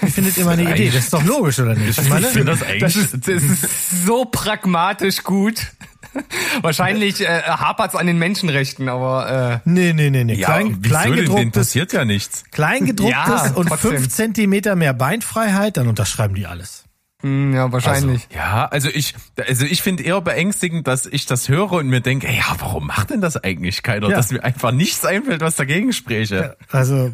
Wie 0.00 0.10
findet 0.10 0.36
ihr 0.38 0.44
meine 0.44 0.62
Idee? 0.62 0.86
Das 0.90 1.04
ist 1.04 1.12
doch 1.12 1.24
logisch, 1.24 1.58
oder 1.58 1.74
nicht? 1.74 1.98
Ich 1.98 2.08
meine, 2.08 2.26
Ich 2.26 2.32
finde 2.32 2.52
das 2.52 2.62
eigentlich. 2.62 2.80
Das 2.80 2.96
ist, 2.96 3.14
das 3.14 3.42
ist 3.42 4.06
so 4.06 4.24
pragmatisch 4.24 5.24
gut. 5.24 5.72
Wahrscheinlich 6.62 7.20
äh, 7.20 7.42
hapert 7.42 7.94
es 7.94 7.98
an 7.98 8.06
den 8.06 8.18
Menschenrechten, 8.18 8.88
aber 8.88 9.60
nee, 9.64 9.92
nee, 9.92 10.10
nee, 10.10 10.24
nee. 10.24 10.34
ja, 10.34 10.46
Klein, 10.46 10.76
wieso 10.80 10.80
denn? 10.82 10.90
Kleingedrucktes, 10.90 11.52
passiert 11.52 11.92
ja 11.92 12.04
nichts. 12.04 12.44
kleingedrucktes 12.50 13.10
Ja, 13.14 13.52
und 13.54 13.68
trotzdem. 13.68 13.90
fünf 13.92 14.08
Zentimeter 14.10 14.76
mehr 14.76 14.94
Beinfreiheit, 14.94 15.76
dann 15.76 15.88
unterschreiben 15.88 16.34
die 16.34 16.46
alles. 16.46 16.84
äh, 17.22 17.26
mh, 17.26 17.56
ja, 17.56 17.72
wahrscheinlich. 17.72 18.28
Ja, 18.34 18.66
also 18.66 18.88
ich, 18.92 19.14
also 19.46 19.64
ich 19.64 19.82
finde 19.82 20.02
eher 20.04 20.20
beängstigend, 20.20 20.86
dass 20.86 21.06
ich 21.06 21.26
das 21.26 21.48
höre 21.48 21.72
und 21.72 21.88
mir 21.88 22.00
denke, 22.00 22.28
ey, 22.28 22.36
ja, 22.36 22.56
warum 22.58 22.86
macht 22.86 23.10
denn 23.10 23.20
das 23.20 23.36
eigentlich 23.36 23.82
keiner? 23.82 24.08
Ja. 24.10 24.16
Dass 24.16 24.30
mir 24.30 24.42
einfach 24.44 24.72
nichts 24.72 25.04
einfällt, 25.04 25.40
was 25.40 25.56
dagegen 25.56 25.92
spräche. 25.92 26.56
Also 26.70 27.12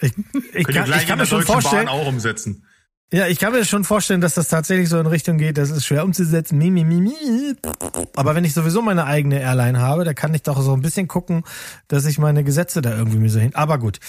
ich, 0.00 0.12
ich, 0.52 0.66
kann, 0.66 0.84
gleich 0.84 1.02
ich 1.02 1.08
kann 1.08 1.18
in 1.18 1.24
mir 1.24 1.24
der 1.24 1.26
schon 1.26 1.38
Deutschen 1.40 1.52
vorstellen, 1.52 1.86
Bahn 1.86 1.94
auch 1.94 2.06
umsetzen. 2.06 2.65
Ja, 3.12 3.28
ich 3.28 3.38
kann 3.38 3.52
mir 3.52 3.64
schon 3.64 3.84
vorstellen, 3.84 4.20
dass 4.20 4.34
das 4.34 4.48
tatsächlich 4.48 4.88
so 4.88 4.98
in 4.98 5.06
Richtung 5.06 5.38
geht, 5.38 5.58
das 5.58 5.70
ist 5.70 5.86
schwer 5.86 6.04
umzusetzen. 6.04 6.58
Mi, 6.58 6.70
mi, 6.70 6.84
mi, 6.84 7.00
mi. 7.00 7.54
Aber 8.16 8.34
wenn 8.34 8.44
ich 8.44 8.52
sowieso 8.52 8.82
meine 8.82 9.04
eigene 9.04 9.40
Airline 9.40 9.78
habe, 9.80 10.04
da 10.04 10.12
kann 10.12 10.34
ich 10.34 10.42
doch 10.42 10.60
so 10.60 10.72
ein 10.74 10.82
bisschen 10.82 11.06
gucken, 11.06 11.44
dass 11.86 12.04
ich 12.04 12.18
meine 12.18 12.42
Gesetze 12.42 12.82
da 12.82 12.96
irgendwie 12.96 13.18
mir 13.18 13.30
so 13.30 13.38
hin. 13.38 13.54
Aber 13.54 13.78
gut. 13.78 14.00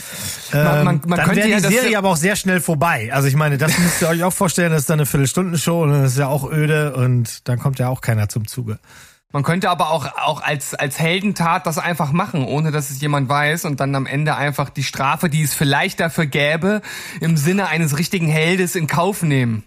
Ähm, 0.51 0.63
Man- 0.63 0.83
man- 0.85 1.01
man 1.05 1.19
dann 1.19 1.35
wäre 1.35 1.47
ja 1.47 1.57
die 1.57 1.61
das- 1.63 1.71
Serie 1.71 1.97
aber 1.97 2.09
auch 2.09 2.17
sehr 2.17 2.35
schnell 2.35 2.59
vorbei. 2.59 3.11
Also 3.13 3.27
ich 3.27 3.35
meine, 3.35 3.57
das 3.59 3.77
müsst 3.77 4.01
ihr 4.01 4.09
euch 4.09 4.23
auch 4.23 4.33
vorstellen, 4.33 4.71
das 4.71 4.81
ist 4.81 4.89
dann 4.89 4.99
eine 4.99 5.05
Viertelstunde-Show 5.05 5.83
und 5.83 5.91
das 5.91 6.13
ist 6.13 6.17
ja 6.17 6.27
auch 6.27 6.49
öde 6.51 6.95
und 6.95 7.47
dann 7.47 7.59
kommt 7.59 7.77
ja 7.79 7.89
auch 7.89 8.01
keiner 8.01 8.29
zum 8.29 8.47
Zuge. 8.47 8.79
Man 9.33 9.43
könnte 9.43 9.69
aber 9.69 9.91
auch, 9.91 10.05
auch 10.17 10.41
als, 10.41 10.73
als 10.73 10.99
Heldentat 10.99 11.67
das 11.67 11.77
einfach 11.77 12.13
machen, 12.13 12.45
ohne 12.45 12.71
dass 12.71 12.89
es 12.91 13.01
jemand 13.01 13.27
weiß 13.27 13.65
und 13.65 13.79
dann 13.81 13.93
am 13.93 14.05
Ende 14.05 14.35
einfach 14.35 14.69
die 14.69 14.83
Strafe, 14.83 15.29
die 15.29 15.43
es 15.43 15.53
vielleicht 15.53 15.99
dafür 15.99 16.25
gäbe, 16.27 16.81
im 17.19 17.35
Sinne 17.35 17.67
eines 17.67 17.97
richtigen 17.97 18.27
Heldes 18.29 18.75
in 18.75 18.87
Kauf 18.87 19.23
nehmen. 19.23 19.63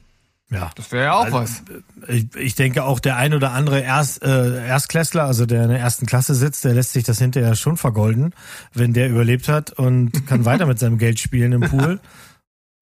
Ja. 0.51 0.71
Das 0.75 0.91
wäre 0.91 1.05
ja 1.05 1.13
auch 1.13 1.25
Also, 1.27 1.37
was. 1.37 1.63
Ich, 2.09 2.27
ich 2.35 2.55
denke 2.55 2.85
auch 2.85 2.99
der 3.01 3.17
ein 3.17 3.35
oder 3.35 3.53
andere 3.53 3.81
Erst, 3.81 4.23
äh, 4.25 4.67
Erstklässler, 4.67 5.25
also 5.25 5.47
der 5.47 5.65
in 5.65 5.69
der 5.69 5.79
ersten 5.79 6.07
Klasse 6.07 6.35
sitzt, 6.35 6.65
der 6.65 6.75
lässt 6.75 6.93
sich 6.93 7.05
das 7.05 7.19
hinterher 7.19 7.55
schon 7.55 7.77
vergolden, 7.77 8.35
wenn 8.73 8.93
der 8.93 9.11
überlebt 9.11 9.47
hat 9.49 9.71
und 9.73 10.27
kann 10.27 10.45
weiter 10.47 10.67
mit 10.67 10.79
seinem 10.79 10.99
Geld 10.99 11.21
spielen 11.21 11.53
im 11.53 11.61
Pool. 11.61 12.01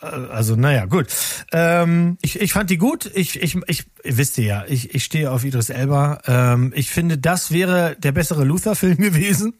Also, 0.00 0.54
naja, 0.54 0.84
gut. 0.84 1.08
Ähm, 1.50 2.18
ich, 2.22 2.40
ich 2.40 2.52
fand 2.52 2.70
die 2.70 2.78
gut. 2.78 3.10
Ich, 3.14 3.42
ich, 3.42 3.58
ich, 3.66 3.86
wisst 4.04 4.38
ihr 4.38 4.44
ja, 4.44 4.64
ich, 4.68 4.94
ich 4.94 5.02
stehe 5.02 5.30
auf 5.32 5.44
Idris 5.44 5.70
Elba. 5.70 6.20
Ähm, 6.26 6.72
ich 6.76 6.90
finde, 6.90 7.18
das 7.18 7.50
wäre 7.50 7.96
der 7.98 8.12
bessere 8.12 8.44
Luther-Film 8.44 8.96
gewesen. 8.98 9.54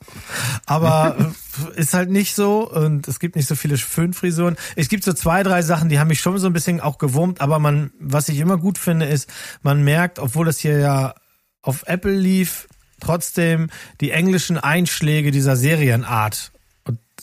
Aber 0.65 1.35
äh, 1.75 1.81
ist 1.81 1.93
halt 1.93 2.11
nicht 2.11 2.37
so 2.37 2.71
und 2.71 3.09
es 3.09 3.19
gibt 3.19 3.35
nicht 3.35 3.49
so 3.49 3.57
viele 3.57 3.77
Föhnfrisuren. 3.79 4.57
Es 4.77 4.89
gibt 4.89 5.03
so 5.03 5.13
zwei, 5.13 5.43
drei 5.43 5.63
Sachen, 5.63 5.89
die 5.89 5.99
haben 5.99 6.09
mich 6.09 6.21
schon 6.21 6.39
so 6.39 6.47
ein 6.47 6.53
bisschen 6.53 6.81
auch 6.81 6.99
gewurmt, 6.99 7.41
aber 7.41 7.59
man, 7.59 7.91
was 7.99 8.29
ich 8.29 8.39
immer 8.39 8.59
gut 8.59 8.79
finde, 8.79 9.07
ist, 9.07 9.29
man 9.63 9.83
merkt, 9.83 10.21
obwohl 10.21 10.47
das 10.47 10.59
hier 10.59 10.79
ja 10.79 11.15
auf 11.63 11.83
Apple 11.87 12.17
lief, 12.17 12.69
trotzdem 13.01 13.71
die 14.01 14.13
englischen 14.13 14.57
Einschläge 14.57 15.33
dieser 15.33 15.57
Serienart. 15.57 16.53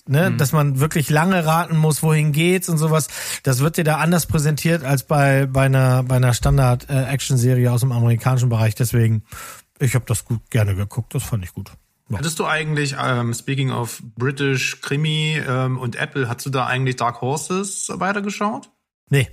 Ne, 0.08 0.32
dass 0.38 0.52
man 0.52 0.80
wirklich 0.80 1.10
lange 1.10 1.48
raten 1.48 1.78
muss, 1.78 2.04
wohin 2.04 2.32
geht's 2.32 2.70
und 2.70 2.78
sowas. 2.78 3.08
Das 3.42 3.62
wird 3.62 3.78
dir 3.78 3.84
da 3.84 3.98
anders 3.98 4.28
präsentiert 4.28 4.84
als 4.84 5.02
bei, 5.02 5.48
bei 5.48 5.66
einer, 5.66 6.04
bei 6.04 6.18
einer 6.18 6.36
Standard-Action-Serie 6.36 7.72
aus 7.72 7.80
dem 7.80 7.92
amerikanischen 7.92 8.50
Bereich. 8.50 8.76
Deswegen, 8.76 9.24
ich 9.80 9.96
habe 9.96 10.06
das 10.06 10.26
gut 10.26 10.52
gerne 10.52 10.76
geguckt. 10.76 11.16
Das 11.16 11.24
fand 11.24 11.44
ich 11.44 11.56
gut. 11.56 11.72
Ja. 12.10 12.20
Hattest 12.20 12.38
du 12.38 12.46
eigentlich, 12.46 12.96
ähm, 13.02 13.34
speaking 13.34 13.72
of 13.72 14.04
British 14.16 14.80
Krimi 14.82 15.42
ähm, 15.48 15.80
und 15.80 15.96
Apple, 15.96 16.30
hast 16.30 16.46
du 16.46 16.52
da 16.52 16.68
eigentlich 16.68 16.98
Dark 16.98 17.22
Horses 17.22 17.90
weitergeschaut? 17.92 18.70
Nee. 19.10 19.28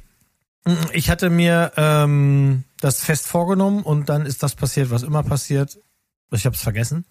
Ich 0.93 1.11
hatte 1.11 1.29
mir 1.29 1.73
ähm, 1.76 2.64
das 2.81 3.05
fest 3.05 3.26
vorgenommen 3.26 3.83
und 3.83 4.09
dann 4.09 4.25
ist 4.25 4.43
das 4.43 4.55
passiert, 4.55 4.91
was 4.91 5.02
immer 5.02 5.23
passiert. 5.23 5.79
Ich 6.31 6.47
habe 6.47 6.57
es 6.57 6.62
vergessen. 6.62 7.05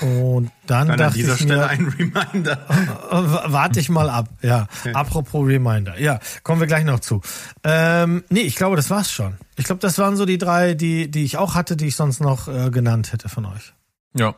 Und 0.00 0.50
dann, 0.66 0.88
Dann 0.88 0.90
an 0.92 0.98
dachte 0.98 1.14
dieser 1.18 1.34
ich 1.34 1.42
Stelle 1.42 1.58
mir, 1.58 1.66
ein 1.68 1.86
Reminder. 1.86 2.58
Äh, 3.10 3.52
Warte 3.52 3.78
ich 3.78 3.88
mal 3.88 4.10
ab, 4.10 4.28
ja. 4.42 4.66
Apropos 4.94 5.46
Reminder. 5.46 5.98
Ja, 6.00 6.18
kommen 6.42 6.60
wir 6.60 6.66
gleich 6.66 6.84
noch 6.84 7.00
zu. 7.00 7.20
Ähm, 7.62 8.24
nee, 8.30 8.40
ich 8.40 8.56
glaube, 8.56 8.76
das 8.76 8.90
war's 8.90 9.12
schon. 9.12 9.36
Ich 9.56 9.64
glaube, 9.64 9.80
das 9.80 9.98
waren 9.98 10.16
so 10.16 10.26
die 10.26 10.38
drei, 10.38 10.74
die, 10.74 11.10
die 11.10 11.24
ich 11.24 11.36
auch 11.36 11.54
hatte, 11.54 11.76
die 11.76 11.86
ich 11.86 11.96
sonst 11.96 12.20
noch 12.20 12.48
äh, 12.48 12.70
genannt 12.70 13.12
hätte 13.12 13.28
von 13.28 13.44
euch. 13.46 13.74
Ja. 14.16 14.34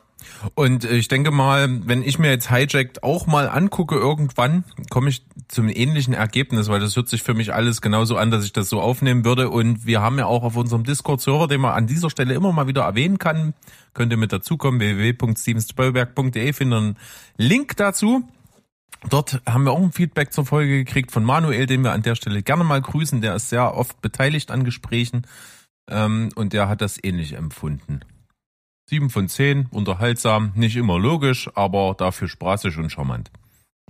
Und 0.55 0.85
äh, 0.85 0.97
ich 0.97 1.09
denke 1.09 1.31
mal, 1.31 1.69
wenn 1.87 2.03
ich 2.03 2.19
mir 2.19 2.31
jetzt 2.31 2.51
Hijacked 2.51 3.03
auch 3.03 3.27
mal 3.27 3.49
angucke 3.49 3.95
irgendwann, 3.95 4.65
komme 4.91 5.09
ich 5.11 5.25
zum 5.49 5.69
ähnlichen 5.69 6.15
Ergebnis, 6.15 6.69
weil 6.69 6.81
das 6.81 6.97
hört 6.97 7.09
sich 7.09 7.23
für 7.23 7.35
mich 7.35 7.55
alles 7.55 7.81
genauso 7.81 8.17
an, 8.17 8.31
dass 8.31 8.45
ich 8.45 8.53
das 8.53 8.69
so 8.69 8.81
aufnehmen 8.81 9.25
würde. 9.25 9.49
Und 9.49 9.87
wir 9.87 10.01
haben 10.01 10.19
ja 10.19 10.27
auch 10.27 10.43
auf 10.43 10.57
unserem 10.57 10.85
Discord-Server, 10.85 11.49
den 11.49 11.61
man 11.61 11.73
an 11.73 11.87
dieser 11.87 12.11
Stelle 12.11 12.35
immer 12.35 12.53
mal 12.53 12.67
wieder 12.67 12.83
erwähnen 12.83 13.19
kann, 13.19 13.55
könnt 13.95 14.13
ihr 14.13 14.19
mit 14.19 14.33
dazukommen, 14.33 14.81
www.stevenspoilberg.de, 14.81 16.53
findet 16.53 16.79
einen 16.79 16.99
Link 17.37 17.77
dazu. 17.77 18.29
Dort 19.09 19.41
haben 19.47 19.65
wir 19.65 19.73
auch 19.73 19.81
ein 19.81 19.93
Feedback 19.93 20.33
zur 20.33 20.45
Folge 20.45 20.85
gekriegt 20.85 21.13
von 21.13 21.23
Manuel, 21.25 21.67
den 21.67 21.85
wir 21.85 21.93
an 21.93 22.03
der 22.03 22.17
Stelle 22.17 22.43
gerne 22.43 22.65
mal 22.65 22.83
grüßen. 22.83 23.21
Der 23.21 23.37
ist 23.37 23.49
sehr 23.49 23.77
oft 23.77 24.03
beteiligt 24.03 24.51
an 24.51 24.65
Gesprächen 24.65 25.27
ähm, 25.89 26.31
und 26.35 26.53
der 26.53 26.69
hat 26.69 26.81
das 26.81 27.03
ähnlich 27.03 27.35
empfunden. 27.35 28.01
Sieben 28.89 29.11
von 29.11 29.29
zehn, 29.29 29.67
unterhaltsam, 29.71 30.53
nicht 30.55 30.77
immer 30.77 30.99
logisch, 30.99 31.51
aber 31.55 31.95
dafür 31.99 32.27
spaßig 32.27 32.79
und 32.79 32.91
charmant. 32.91 33.31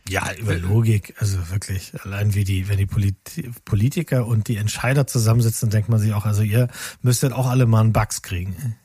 Ja, 0.09 0.33
über 0.35 0.57
Logik, 0.57 1.15
also 1.19 1.51
wirklich, 1.51 1.93
allein 2.03 2.35
wie 2.35 2.43
die, 2.43 2.69
wenn 2.69 2.79
die 2.79 2.87
Polit 2.87 3.17
Politiker 3.65 4.27
und 4.27 4.49
die 4.49 4.57
Entscheider 4.57 5.07
zusammensitzen, 5.07 5.71
denkt 5.71 5.89
man 5.89 6.01
sich 6.01 6.15
auch, 6.15 6.25
also 6.25 6.43
ihr 6.43 6.69
müsstet 7.03 7.33
auch 7.33 7.47
alle 7.47 7.67
mal 7.67 7.81
einen 7.81 7.93
Bugs 7.93 8.23
kriegen. 8.23 8.77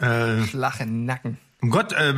Äh, 0.00 0.46
den 0.78 1.04
Nacken. 1.04 1.36
Um 1.62 1.70
Gott, 1.70 1.92
äh, 1.92 2.14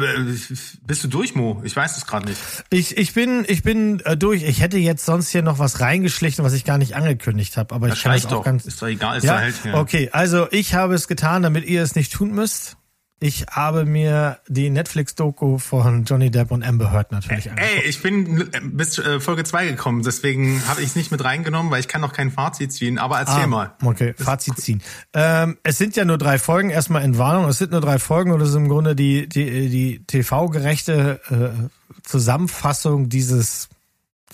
bist 0.87 1.05
du 1.05 1.09
durch, 1.09 1.35
Mo? 1.35 1.61
Ich 1.65 1.75
weiß 1.75 1.97
es 1.97 2.07
gerade 2.07 2.27
nicht. 2.27 2.41
Ich, 2.71 2.97
ich 2.97 3.13
bin, 3.15 3.45
ich 3.49 3.63
bin 3.63 4.01
äh, 4.01 4.17
durch. 4.17 4.43
Ich 4.45 4.61
hätte 4.61 4.79
jetzt 4.79 5.05
sonst 5.05 5.31
hier 5.31 5.43
noch 5.43 5.59
was 5.59 5.81
reingeschlichen, 5.81 6.45
was 6.45 6.53
ich 6.53 6.65
gar 6.65 6.79
nicht 6.79 6.95
angekündigt 6.95 7.57
habe, 7.57 7.75
aber 7.75 7.89
Das 7.89 7.99
ich 7.99 8.03
kann 8.05 8.13
reicht 8.13 8.27
auch 8.27 8.31
doch. 8.31 8.45
ganz. 8.45 8.65
Ist 8.67 8.81
doch 8.81 8.87
egal, 8.87 9.19
ist 9.19 9.25
ja? 9.25 9.35
doch 9.35 9.41
halt. 9.41 9.55
Ja. 9.65 9.75
Okay, 9.75 10.11
also 10.13 10.47
ich 10.51 10.75
habe 10.75 10.95
es 10.95 11.09
getan, 11.09 11.43
damit 11.43 11.65
ihr 11.65 11.83
es 11.83 11.95
nicht 11.95 12.13
tun 12.13 12.33
müsst. 12.33 12.77
Ich 13.23 13.47
habe 13.49 13.85
mir 13.85 14.39
die 14.49 14.69
Netflix-Doku 14.69 15.59
von 15.59 16.03
Johnny 16.05 16.33
Depp 16.33 16.51
und 16.51 16.65
Amber 16.65 16.91
Heard 16.91 17.13
natürlich 17.13 17.49
angeguckt. 17.49 17.73
Ey, 17.77 17.89
ich 17.89 18.03
bin 18.03 18.53
äh, 18.53 18.61
bis 18.65 18.99
äh, 18.99 19.21
Folge 19.21 19.45
2 19.45 19.69
gekommen, 19.69 20.03
deswegen 20.03 20.61
habe 20.67 20.81
ich 20.81 20.89
es 20.89 20.97
nicht 20.97 21.13
mit 21.13 21.23
reingenommen, 21.23 21.71
weil 21.71 21.79
ich 21.79 21.87
kann 21.87 22.01
noch 22.01 22.13
kein 22.15 22.33
Fazit 22.33 22.73
ziehen, 22.73 22.99
aber 22.99 23.21
erzähl 23.21 23.45
Ah, 23.45 23.47
mal. 23.47 23.73
Okay, 23.85 24.15
Fazit 24.19 24.59
ziehen. 24.59 24.83
Ähm, 25.15 25.57
es 25.63 25.79
sind 25.79 25.95
ja 25.95 26.05
nur 26.05 26.19
drei 26.19 26.37
Folgen. 26.41 26.71
Erstmal 26.71 27.05
in 27.05 27.17
Warnung. 27.17 27.49
Es 27.49 27.59
sind 27.59 27.71
nur 27.71 27.81
drei 27.81 28.01
Folgen 28.01 28.33
und 28.33 28.41
es 28.41 28.49
ist 28.49 28.57
im 28.57 28.69
Grunde 28.69 28.97
die, 28.97 29.29
die, 29.29 29.69
die 29.69 30.05
TV-gerechte 30.05 31.21
äh, 31.31 31.69
Zusammenfassung 32.03 33.09
dieses 33.09 33.69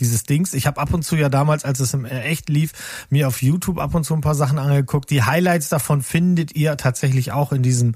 dieses 0.01 0.25
Dings. 0.25 0.55
Ich 0.55 0.67
habe 0.67 0.81
ab 0.81 0.93
und 0.93 1.03
zu 1.03 1.17
ja 1.17 1.29
damals, 1.29 1.65
als 1.65 1.81
es 1.81 1.95
im 1.95 2.05
äh, 2.05 2.23
echt 2.23 2.49
lief, 2.49 2.73
mir 3.11 3.29
auf 3.29 3.43
YouTube 3.43 3.79
ab 3.79 3.95
und 3.95 4.05
zu 4.05 4.15
ein 4.15 4.21
paar 4.21 4.35
Sachen 4.35 4.59
angeguckt. 4.59 5.11
Die 5.11 5.23
Highlights 5.23 5.69
davon 5.69 6.03
findet 6.03 6.55
ihr 6.55 6.77
tatsächlich 6.77 7.33
auch 7.33 7.53
in 7.53 7.63
diesem 7.63 7.95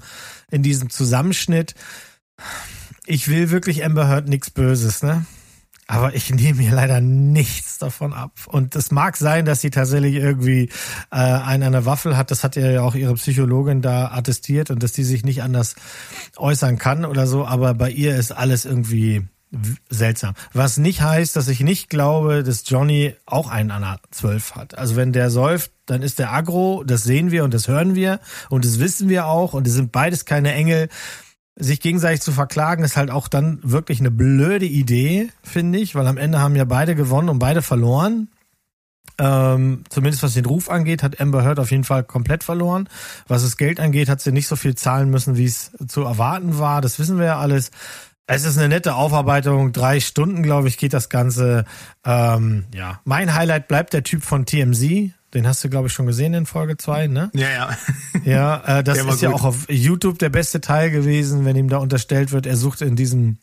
in 0.51 0.63
diesem 0.63 0.89
Zusammenschnitt. 0.89 1.75
Ich 3.05 3.27
will 3.27 3.49
wirklich 3.49 3.83
Amber 3.83 4.07
Heard 4.07 4.29
nichts 4.29 4.49
Böses, 4.49 5.03
ne? 5.03 5.25
Aber 5.87 6.15
ich 6.15 6.33
nehme 6.33 6.59
mir 6.59 6.73
leider 6.73 7.01
nichts 7.01 7.77
davon 7.77 8.13
ab. 8.13 8.39
Und 8.47 8.75
es 8.75 8.91
mag 8.91 9.17
sein, 9.17 9.45
dass 9.45 9.61
sie 9.61 9.69
tatsächlich 9.69 10.15
irgendwie 10.15 10.69
äh, 11.11 11.17
einen 11.17 11.63
an 11.63 11.71
der 11.73 11.85
Waffel 11.85 12.15
hat. 12.15 12.31
Das 12.31 12.43
hat 12.43 12.55
ja 12.55 12.81
auch 12.81 12.95
ihre 12.95 13.15
Psychologin 13.15 13.81
da 13.81 14.11
attestiert 14.11 14.71
und 14.71 14.81
dass 14.81 14.93
die 14.93 15.03
sich 15.03 15.25
nicht 15.25 15.43
anders 15.43 15.75
äußern 16.37 16.77
kann 16.77 17.03
oder 17.05 17.27
so. 17.27 17.45
Aber 17.45 17.73
bei 17.73 17.91
ihr 17.91 18.15
ist 18.15 18.31
alles 18.31 18.63
irgendwie 18.63 19.27
seltsam. 19.89 20.33
Was 20.53 20.77
nicht 20.77 21.01
heißt, 21.01 21.35
dass 21.35 21.47
ich 21.47 21.59
nicht 21.59 21.89
glaube, 21.89 22.43
dass 22.43 22.63
Johnny 22.67 23.15
auch 23.25 23.49
einen 23.49 23.71
an 23.71 23.81
der 23.81 23.99
12 24.11 24.55
hat. 24.55 24.77
Also 24.77 24.95
wenn 24.95 25.13
der 25.13 25.29
säuft, 25.29 25.71
dann 25.85 26.01
ist 26.01 26.19
der 26.19 26.31
aggro, 26.33 26.83
das 26.83 27.03
sehen 27.03 27.31
wir 27.31 27.43
und 27.43 27.53
das 27.53 27.67
hören 27.67 27.95
wir 27.95 28.19
und 28.49 28.65
das 28.65 28.79
wissen 28.79 29.09
wir 29.09 29.27
auch 29.27 29.53
und 29.53 29.67
es 29.67 29.73
sind 29.73 29.91
beides 29.91 30.25
keine 30.25 30.53
Engel 30.53 30.89
sich 31.55 31.79
gegenseitig 31.79 32.21
zu 32.21 32.31
verklagen, 32.31 32.83
ist 32.83 32.97
halt 32.97 33.11
auch 33.11 33.27
dann 33.27 33.59
wirklich 33.61 33.99
eine 33.99 34.11
blöde 34.11 34.65
Idee, 34.65 35.29
finde 35.43 35.79
ich, 35.79 35.93
weil 35.93 36.07
am 36.07 36.17
Ende 36.17 36.39
haben 36.39 36.55
ja 36.55 36.65
beide 36.65 36.95
gewonnen 36.95 37.29
und 37.29 37.39
beide 37.39 37.61
verloren. 37.61 38.29
Ähm, 39.19 39.83
zumindest 39.89 40.23
was 40.23 40.33
den 40.33 40.45
Ruf 40.45 40.69
angeht, 40.69 41.03
hat 41.03 41.21
Amber 41.21 41.43
Heard 41.43 41.59
auf 41.59 41.69
jeden 41.69 41.83
Fall 41.83 42.03
komplett 42.03 42.43
verloren. 42.43 42.89
Was 43.27 43.43
das 43.43 43.57
Geld 43.57 43.79
angeht, 43.79 44.09
hat 44.09 44.21
sie 44.21 44.31
nicht 44.31 44.47
so 44.47 44.55
viel 44.55 44.73
zahlen 44.73 45.11
müssen, 45.11 45.37
wie 45.37 45.45
es 45.45 45.71
zu 45.87 46.01
erwarten 46.01 46.57
war. 46.57 46.81
Das 46.81 46.97
wissen 46.97 47.19
wir 47.19 47.25
ja 47.25 47.39
alles. 47.39 47.69
Es 48.25 48.45
ist 48.45 48.57
eine 48.57 48.69
nette 48.69 48.95
Aufarbeitung. 48.95 49.73
Drei 49.73 49.99
Stunden, 49.99 50.43
glaube 50.43 50.69
ich, 50.69 50.77
geht 50.77 50.93
das 50.93 51.09
Ganze. 51.09 51.65
Ähm, 52.05 52.65
ja, 52.73 53.01
mein 53.03 53.33
Highlight 53.33 53.67
bleibt 53.67 53.93
der 53.93 54.03
Typ 54.03 54.23
von 54.23 54.45
TMZ. 54.45 55.11
Den 55.33 55.47
hast 55.47 55.63
du, 55.63 55.69
glaube 55.69 55.87
ich, 55.87 55.93
schon 55.93 56.05
gesehen 56.05 56.33
in 56.33 56.45
Folge 56.45 56.77
zwei, 56.77 57.07
ne? 57.07 57.31
Ja, 57.33 57.49
ja. 57.49 57.77
Ja, 58.23 58.79
äh, 58.79 58.83
das 58.83 58.99
ist 58.99 59.21
ja 59.21 59.29
gut. 59.29 59.39
auch 59.39 59.43
auf 59.43 59.69
YouTube 59.69 60.19
der 60.19 60.29
beste 60.29 60.61
Teil 60.61 60.91
gewesen, 60.91 61.43
wenn 61.43 61.55
ihm 61.55 61.69
da 61.69 61.77
unterstellt 61.77 62.31
wird, 62.31 62.45
er 62.45 62.55
sucht 62.55 62.81
in 62.81 62.95
diesem 62.95 63.39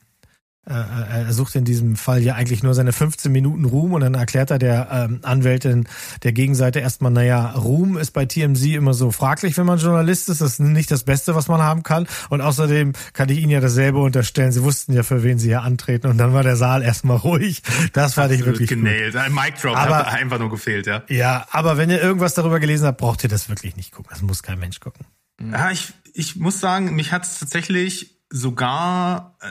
er 0.67 1.33
sucht 1.33 1.55
in 1.57 1.65
diesem 1.65 1.97
Fall 1.97 2.23
ja 2.23 2.35
eigentlich 2.35 2.63
nur 2.63 2.75
seine 2.75 2.93
15 2.93 3.33
Minuten 3.33 3.65
Ruhm 3.65 3.95
und 3.95 4.03
dann 4.03 4.15
erklärt 4.15 4.51
er 4.51 4.59
der 4.59 4.89
ähm, 4.93 5.21
Anwältin 5.23 5.89
der 6.23 6.33
Gegenseite 6.33 6.81
erstmal, 6.81 7.11
naja, 7.11 7.53
Ruhm 7.53 7.97
ist 7.97 8.13
bei 8.13 8.27
TMZ 8.27 8.63
immer 8.67 8.93
so 8.95 9.11
fraglich, 9.11 9.57
wenn 9.57 9.67
man 9.67 9.79
Journalist 9.79 10.29
ist. 10.29 10.41
Das 10.43 10.53
ist 10.53 10.61
nicht 10.61 10.91
das 10.91 11.05
Beste, 11.05 11.35
was 11.35 11.49
man 11.49 11.63
haben 11.63 11.83
kann. 11.83 12.07
Und 12.29 12.41
außerdem 12.41 12.93
kann 13.15 13.29
ich 13.31 13.39
Ihnen 13.39 13.51
ja 13.51 13.61
dasselbe 13.61 13.99
unterstellen. 13.99 14.53
Sie 14.53 14.63
wussten 14.63 14.93
ja, 14.93 15.03
für 15.03 15.23
wen 15.23 15.39
Sie 15.39 15.49
hier 15.49 15.63
antreten. 15.63 16.09
Und 16.09 16.19
dann 16.19 16.35
war 16.35 16.43
der 16.43 16.57
Saal 16.57 16.83
erstmal 16.83 17.17
ruhig. 17.17 17.63
Das 17.95 18.15
fand 18.15 18.33
ich 18.33 18.45
wirklich 18.45 18.69
genailt. 18.69 19.17
Ein 19.17 19.35
Mic 19.35 19.55
Drop 19.63 19.77
Aber- 19.77 19.97
hat 19.97 20.09
einfach 20.09 20.39
nur 20.39 20.51
gefehlt, 20.51 20.87
ja. 20.87 21.03
Ja, 21.09 21.47
aber 21.51 21.79
wenn 21.79 21.91
ihr 21.91 22.01
irgendwas 22.01 22.35
darüber 22.35 22.61
gelesen 22.61 22.87
habt, 22.87 22.99
braucht 22.99 23.25
ihr 23.25 23.31
das 23.31 23.49
wirklich 23.49 23.77
nicht 23.77 23.93
gucken. 23.93 24.11
Das 24.11 24.23
muss 24.23 24.43
kein 24.43 24.59
Mensch 24.59 24.79
gucken. 24.79 25.07
Ja, 25.51 25.71
ich, 25.71 25.93
ich 26.13 26.37
muss 26.37 26.61
sagen, 26.61 26.95
mich 26.95 27.13
hat 27.13 27.25
es 27.25 27.39
tatsächlich 27.39 28.19
sogar 28.31 29.37
äh, 29.41 29.49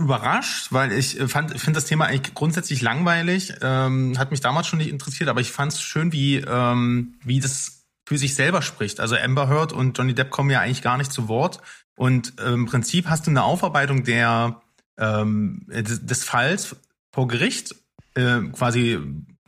überrascht, 0.00 0.68
weil 0.70 0.92
ich 0.92 1.18
äh, 1.18 1.28
fand, 1.28 1.58
finde 1.60 1.78
das 1.78 1.84
Thema 1.84 2.06
eigentlich 2.06 2.34
grundsätzlich 2.34 2.82
langweilig, 2.82 3.54
ähm, 3.62 4.18
hat 4.18 4.30
mich 4.30 4.40
damals 4.40 4.66
schon 4.66 4.78
nicht 4.78 4.90
interessiert, 4.90 5.28
aber 5.28 5.40
ich 5.40 5.52
fand 5.52 5.72
es 5.72 5.80
schön, 5.80 6.12
wie, 6.12 6.36
ähm, 6.36 7.14
wie 7.22 7.40
das 7.40 7.84
für 8.06 8.18
sich 8.18 8.34
selber 8.34 8.62
spricht. 8.62 9.00
Also 9.00 9.16
Amber 9.16 9.48
Heard 9.48 9.72
und 9.72 9.96
Johnny 9.96 10.14
Depp 10.14 10.30
kommen 10.30 10.50
ja 10.50 10.60
eigentlich 10.60 10.82
gar 10.82 10.96
nicht 10.98 11.12
zu 11.12 11.28
Wort 11.28 11.60
und 11.96 12.38
äh, 12.40 12.52
im 12.52 12.66
Prinzip 12.66 13.08
hast 13.08 13.26
du 13.26 13.30
eine 13.30 13.44
Aufarbeitung 13.44 14.04
der 14.04 14.60
ähm, 14.98 15.66
des, 15.68 16.04
des 16.04 16.24
Falls 16.24 16.76
vor 17.12 17.28
Gericht, 17.28 17.74
äh, 18.14 18.40
quasi 18.52 18.98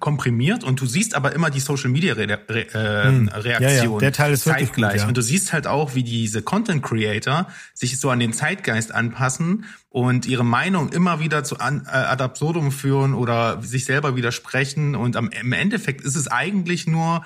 komprimiert 0.02 0.64
und 0.64 0.80
du 0.80 0.84
siehst 0.86 1.14
aber 1.14 1.32
immer 1.32 1.48
die 1.48 1.60
Social 1.60 1.88
Media 1.88 2.12
Re 2.14 2.26
Re 2.48 2.74
äh, 2.74 3.08
Hm. 3.08 3.28
Reaktion. 3.28 3.70
Ja, 3.70 3.84
ja, 3.84 3.98
der 3.98 4.12
Teil 4.12 4.32
ist 4.32 4.44
wirklich 4.44 4.68
zeitgleich. 4.68 4.92
gut, 4.92 5.00
ja. 5.02 5.08
Und 5.08 5.16
du 5.16 5.22
siehst 5.22 5.52
halt 5.52 5.66
auch, 5.66 5.94
wie 5.94 6.02
diese 6.02 6.42
Content 6.42 6.82
Creator 6.82 7.46
sich 7.72 7.98
so 7.98 8.10
an 8.10 8.18
den 8.18 8.32
Zeitgeist 8.32 8.92
anpassen 8.92 9.64
und 9.88 10.26
ihre 10.26 10.44
Meinung 10.44 10.90
immer 10.90 11.20
wieder 11.20 11.44
zu 11.44 11.60
an, 11.60 11.86
äh, 11.86 11.90
ad 11.90 12.22
absurdum 12.22 12.72
führen 12.72 13.14
oder 13.14 13.62
sich 13.62 13.84
selber 13.84 14.16
widersprechen. 14.16 14.96
Und 14.96 15.16
am, 15.16 15.30
im 15.30 15.52
Endeffekt 15.52 16.00
ist 16.02 16.16
es 16.16 16.26
eigentlich 16.26 16.86
nur 16.88 17.24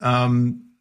ähm, 0.00 0.73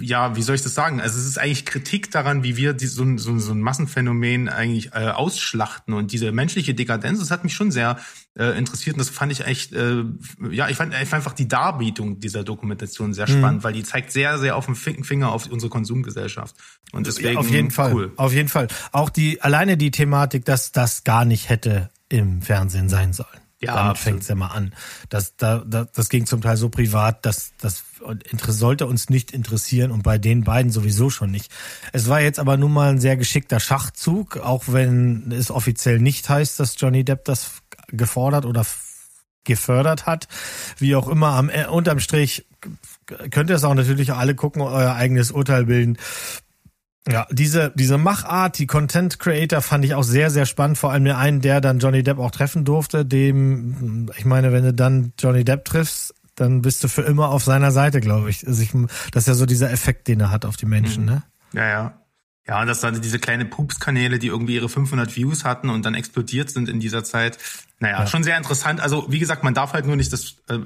ja, 0.00 0.34
wie 0.34 0.42
soll 0.42 0.56
ich 0.56 0.62
das 0.62 0.74
sagen? 0.74 1.00
Also 1.00 1.16
es 1.18 1.26
ist 1.26 1.38
eigentlich 1.38 1.64
Kritik 1.64 2.10
daran, 2.10 2.42
wie 2.42 2.56
wir 2.56 2.72
die, 2.72 2.86
so, 2.86 3.04
ein- 3.04 3.18
so, 3.18 3.38
so 3.38 3.52
ein 3.52 3.60
Massenphänomen 3.60 4.48
eigentlich 4.48 4.92
äh, 4.94 5.10
ausschlachten. 5.10 5.94
Und 5.94 6.10
diese 6.10 6.32
menschliche 6.32 6.74
Dekadenz, 6.74 7.20
das 7.20 7.30
hat 7.30 7.44
mich 7.44 7.54
schon 7.54 7.70
sehr 7.70 7.98
äh, 8.36 8.56
interessiert. 8.58 8.94
Und 8.96 8.98
das 9.00 9.10
fand 9.10 9.30
ich 9.32 9.44
echt, 9.46 9.72
äh, 9.72 10.02
ja, 10.50 10.68
ich 10.68 10.76
fand, 10.76 10.94
einfach 10.94 11.32
die 11.32 11.46
Darbietung 11.48 12.18
dieser 12.20 12.42
Dokumentation 12.44 13.14
sehr 13.14 13.28
Mhm. 13.28 13.38
spannend, 13.38 13.64
weil 13.64 13.72
die 13.72 13.82
zeigt 13.84 14.10
sehr, 14.12 14.38
sehr 14.38 14.56
auf 14.56 14.66
den 14.66 14.74
Fin- 14.74 15.04
Finger 15.04 15.30
auf 15.32 15.46
unsere 15.46 15.70
Konsumgesellschaft. 15.70 16.54
Und 16.92 17.06
deswegen 17.06 17.34
Ja, 17.34 17.38
auf 17.38 17.50
jeden 17.50 17.70
Fall. 17.70 17.92
cool. 17.94 18.12
Auf 18.16 18.32
jeden 18.32 18.48
Fall. 18.48 18.68
Auch 18.92 19.10
die, 19.10 19.40
alleine 19.40 19.76
die 19.76 19.90
Thematik, 19.90 20.44
dass 20.44 20.72
das 20.72 21.04
gar 21.04 21.24
nicht 21.24 21.48
hätte 21.48 21.90
im 22.08 22.42
Fernsehen 22.42 22.88
sein 22.88 23.12
sollen. 23.12 23.28
Ja, 23.62 23.74
Damit 23.74 23.98
fängt's 23.98 24.28
ja 24.28 24.34
mal 24.34 24.48
an. 24.48 24.74
Das, 25.10 25.36
da, 25.36 25.58
da, 25.66 25.84
das 25.84 26.08
ging 26.08 26.24
zum 26.24 26.40
Teil 26.40 26.56
so 26.56 26.70
privat, 26.70 27.26
dass 27.26 27.52
das 27.60 27.84
sollte 28.48 28.86
uns 28.86 29.10
nicht 29.10 29.32
interessieren 29.32 29.90
und 29.90 30.02
bei 30.02 30.16
den 30.16 30.44
beiden 30.44 30.72
sowieso 30.72 31.10
schon 31.10 31.30
nicht. 31.30 31.52
Es 31.92 32.08
war 32.08 32.22
jetzt 32.22 32.38
aber 32.38 32.56
nun 32.56 32.72
mal 32.72 32.88
ein 32.88 33.00
sehr 33.00 33.18
geschickter 33.18 33.60
Schachzug, 33.60 34.38
auch 34.38 34.64
wenn 34.68 35.30
es 35.30 35.50
offiziell 35.50 35.98
nicht 35.98 36.28
heißt, 36.28 36.58
dass 36.58 36.76
Johnny 36.78 37.04
Depp 37.04 37.26
das 37.26 37.50
gefordert 37.88 38.46
oder 38.46 38.64
gefördert 39.44 40.06
hat. 40.06 40.28
Wie 40.78 40.96
auch 40.96 41.08
immer, 41.08 41.28
am, 41.28 41.50
äh, 41.50 41.66
unterm 41.66 42.00
Strich 42.00 42.46
könnt 43.30 43.50
ihr 43.50 43.56
es 43.56 43.64
auch 43.64 43.74
natürlich 43.74 44.12
alle 44.12 44.34
gucken, 44.34 44.62
euer 44.62 44.94
eigenes 44.94 45.32
Urteil 45.32 45.66
bilden. 45.66 45.98
Ja, 47.08 47.26
diese, 47.30 47.72
diese 47.74 47.96
Machart, 47.96 48.58
die 48.58 48.66
Content 48.66 49.18
Creator 49.18 49.62
fand 49.62 49.84
ich 49.84 49.94
auch 49.94 50.02
sehr, 50.02 50.30
sehr 50.30 50.44
spannend. 50.44 50.76
Vor 50.76 50.92
allem 50.92 51.04
der 51.04 51.18
einen, 51.18 51.40
der 51.40 51.60
dann 51.60 51.78
Johnny 51.78 52.02
Depp 52.02 52.18
auch 52.18 52.30
treffen 52.30 52.64
durfte, 52.64 53.06
dem, 53.06 54.10
ich 54.18 54.26
meine, 54.26 54.52
wenn 54.52 54.64
du 54.64 54.74
dann 54.74 55.12
Johnny 55.18 55.44
Depp 55.44 55.64
triffst, 55.64 56.14
dann 56.34 56.62
bist 56.62 56.84
du 56.84 56.88
für 56.88 57.02
immer 57.02 57.28
auf 57.30 57.44
seiner 57.44 57.70
Seite, 57.70 58.00
glaube 58.00 58.30
ich. 58.30 58.46
Also 58.46 58.62
ich. 58.62 58.70
Das 59.12 59.24
ist 59.24 59.28
ja 59.28 59.34
so 59.34 59.46
dieser 59.46 59.70
Effekt, 59.70 60.08
den 60.08 60.20
er 60.20 60.30
hat 60.30 60.44
auf 60.44 60.56
die 60.56 60.66
Menschen, 60.66 61.04
ne? 61.04 61.22
Ja, 61.52 61.68
ja. 61.68 61.94
Ja, 62.46 62.60
und 62.60 62.66
das 62.66 62.82
waren 62.82 63.00
diese 63.00 63.18
kleine 63.18 63.44
Pups-Kanäle, 63.44 64.18
die 64.18 64.26
irgendwie 64.26 64.56
ihre 64.56 64.68
500 64.68 65.14
Views 65.14 65.44
hatten 65.44 65.70
und 65.70 65.84
dann 65.84 65.94
explodiert 65.94 66.50
sind 66.50 66.68
in 66.68 66.80
dieser 66.80 67.04
Zeit. 67.04 67.38
Naja, 67.78 68.06
schon 68.06 68.24
sehr 68.24 68.36
interessant. 68.36 68.80
Also 68.80 69.06
wie 69.08 69.20
gesagt, 69.20 69.44
man 69.44 69.54
darf 69.54 69.72
halt 69.72 69.86
nur 69.86 69.94
nicht 69.94 70.12
das, 70.12 70.36
äh, 70.48 70.58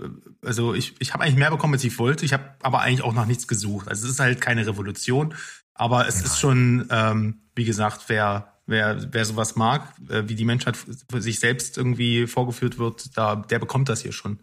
also 0.42 0.72
ich, 0.72 0.94
ich 1.00 1.12
habe 1.12 1.24
eigentlich 1.24 1.36
mehr 1.36 1.50
bekommen, 1.50 1.74
als 1.74 1.84
ich 1.84 1.98
wollte. 1.98 2.24
Ich 2.24 2.32
habe 2.32 2.54
aber 2.62 2.80
eigentlich 2.80 3.02
auch 3.02 3.12
nach 3.12 3.26
nichts 3.26 3.46
gesucht. 3.48 3.88
Also 3.88 4.06
es 4.06 4.12
ist 4.12 4.20
halt 4.20 4.40
keine 4.40 4.66
Revolution, 4.66 5.34
aber 5.74 6.06
es 6.08 6.22
ist 6.22 6.38
schon, 6.38 6.86
ähm, 6.90 7.40
wie 7.54 7.64
gesagt, 7.64 8.04
wer 8.08 8.52
wer 8.66 9.12
wer 9.12 9.24
sowas 9.24 9.56
mag, 9.56 9.94
äh, 10.08 10.28
wie 10.28 10.34
die 10.34 10.44
Menschheit 10.44 10.76
für 10.76 11.20
sich 11.20 11.40
selbst 11.40 11.76
irgendwie 11.76 12.26
vorgeführt 12.26 12.78
wird, 12.78 13.16
da 13.16 13.36
der 13.36 13.58
bekommt 13.58 13.88
das 13.88 14.00
hier 14.02 14.12
schon. 14.12 14.38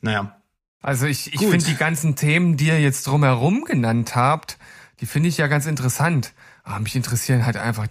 Naja, 0.00 0.40
Also 0.82 1.06
ich, 1.06 1.32
ich 1.34 1.40
finde 1.40 1.64
die 1.64 1.76
ganzen 1.76 2.16
Themen, 2.16 2.56
die 2.56 2.68
ihr 2.68 2.80
jetzt 2.80 3.06
drumherum 3.06 3.64
genannt 3.64 4.16
habt, 4.16 4.58
die 5.00 5.06
finde 5.06 5.28
ich 5.28 5.36
ja 5.36 5.46
ganz 5.46 5.66
interessant. 5.66 6.32
Aber 6.62 6.80
mich 6.80 6.96
interessieren 6.96 7.44
halt 7.44 7.56
einfach 7.56 7.86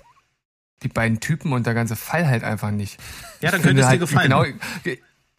die 0.84 0.88
beiden 0.88 1.20
Typen 1.20 1.54
und 1.54 1.66
der 1.66 1.74
ganze 1.74 1.96
Fall 1.96 2.28
halt 2.28 2.44
einfach 2.44 2.72
nicht. 2.72 2.98
ja, 3.42 3.52
dann 3.52 3.62
könnte 3.62 3.82
es 3.82 3.86
dir 3.86 3.90
halt 3.90 4.00
gefallen. 4.00 4.30
Genau, 4.30 4.46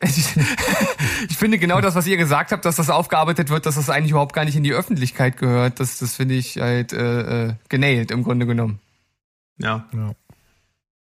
ich, 1.28 1.36
finde 1.36 1.58
genau 1.58 1.82
das, 1.82 1.94
was 1.94 2.06
ihr 2.06 2.16
gesagt 2.16 2.52
habt, 2.52 2.64
dass 2.64 2.76
das 2.76 2.88
aufgearbeitet 2.88 3.50
wird, 3.50 3.66
dass 3.66 3.74
das 3.74 3.90
eigentlich 3.90 4.12
überhaupt 4.12 4.32
gar 4.32 4.46
nicht 4.46 4.56
in 4.56 4.64
die 4.64 4.72
Öffentlichkeit 4.72 5.36
gehört. 5.36 5.78
Das, 5.78 5.98
das 5.98 6.16
finde 6.16 6.36
ich 6.36 6.56
halt 6.56 6.94
äh, 6.94 7.48
äh, 7.48 7.54
genailt 7.68 8.10
im 8.10 8.22
Grunde 8.22 8.46
genommen. 8.46 8.80
Ja. 9.58 9.86
Ja. 9.92 10.12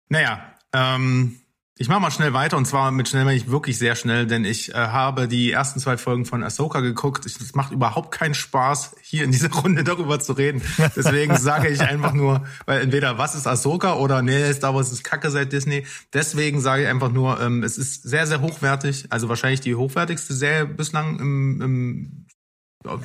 Naja, 0.09 0.41
ähm, 0.73 1.39
ich 1.81 1.87
mache 1.87 2.01
mal 2.01 2.11
schnell 2.11 2.33
weiter 2.33 2.57
und 2.57 2.65
zwar 2.65 2.91
mit 2.91 3.07
schnell 3.07 3.23
meine 3.23 3.37
ich 3.37 3.49
wirklich 3.49 3.77
sehr 3.77 3.95
schnell, 3.95 4.27
denn 4.27 4.43
ich 4.43 4.73
äh, 4.73 4.73
habe 4.75 5.29
die 5.29 5.49
ersten 5.49 5.79
zwei 5.79 5.95
Folgen 5.95 6.25
von 6.25 6.43
Ahsoka 6.43 6.81
geguckt. 6.81 7.25
Es 7.25 7.55
macht 7.55 7.71
überhaupt 7.71 8.11
keinen 8.11 8.33
Spaß, 8.33 8.97
hier 9.01 9.23
in 9.23 9.31
dieser 9.31 9.49
Runde 9.53 9.85
darüber 9.85 10.19
zu 10.19 10.33
reden. 10.33 10.61
Deswegen 10.97 11.37
sage 11.37 11.69
ich 11.69 11.79
einfach 11.79 12.11
nur, 12.11 12.45
weil 12.65 12.81
entweder 12.81 13.17
was 13.17 13.33
ist 13.33 13.47
Ahsoka 13.47 13.93
oder 13.93 14.21
nee, 14.21 14.51
Star 14.51 14.75
Wars 14.75 14.91
ist 14.91 15.05
Kacke 15.05 15.31
seit 15.31 15.53
Disney. 15.53 15.87
Deswegen 16.13 16.59
sage 16.59 16.83
ich 16.83 16.89
einfach 16.89 17.13
nur, 17.13 17.39
ähm, 17.39 17.63
es 17.63 17.77
ist 17.77 18.03
sehr, 18.03 18.27
sehr 18.27 18.41
hochwertig. 18.41 19.05
Also 19.09 19.29
wahrscheinlich 19.29 19.61
die 19.61 19.75
hochwertigste 19.75 20.33
Serie 20.33 20.65
bislang, 20.65 21.17
im, 21.17 21.61
im, 21.61 22.25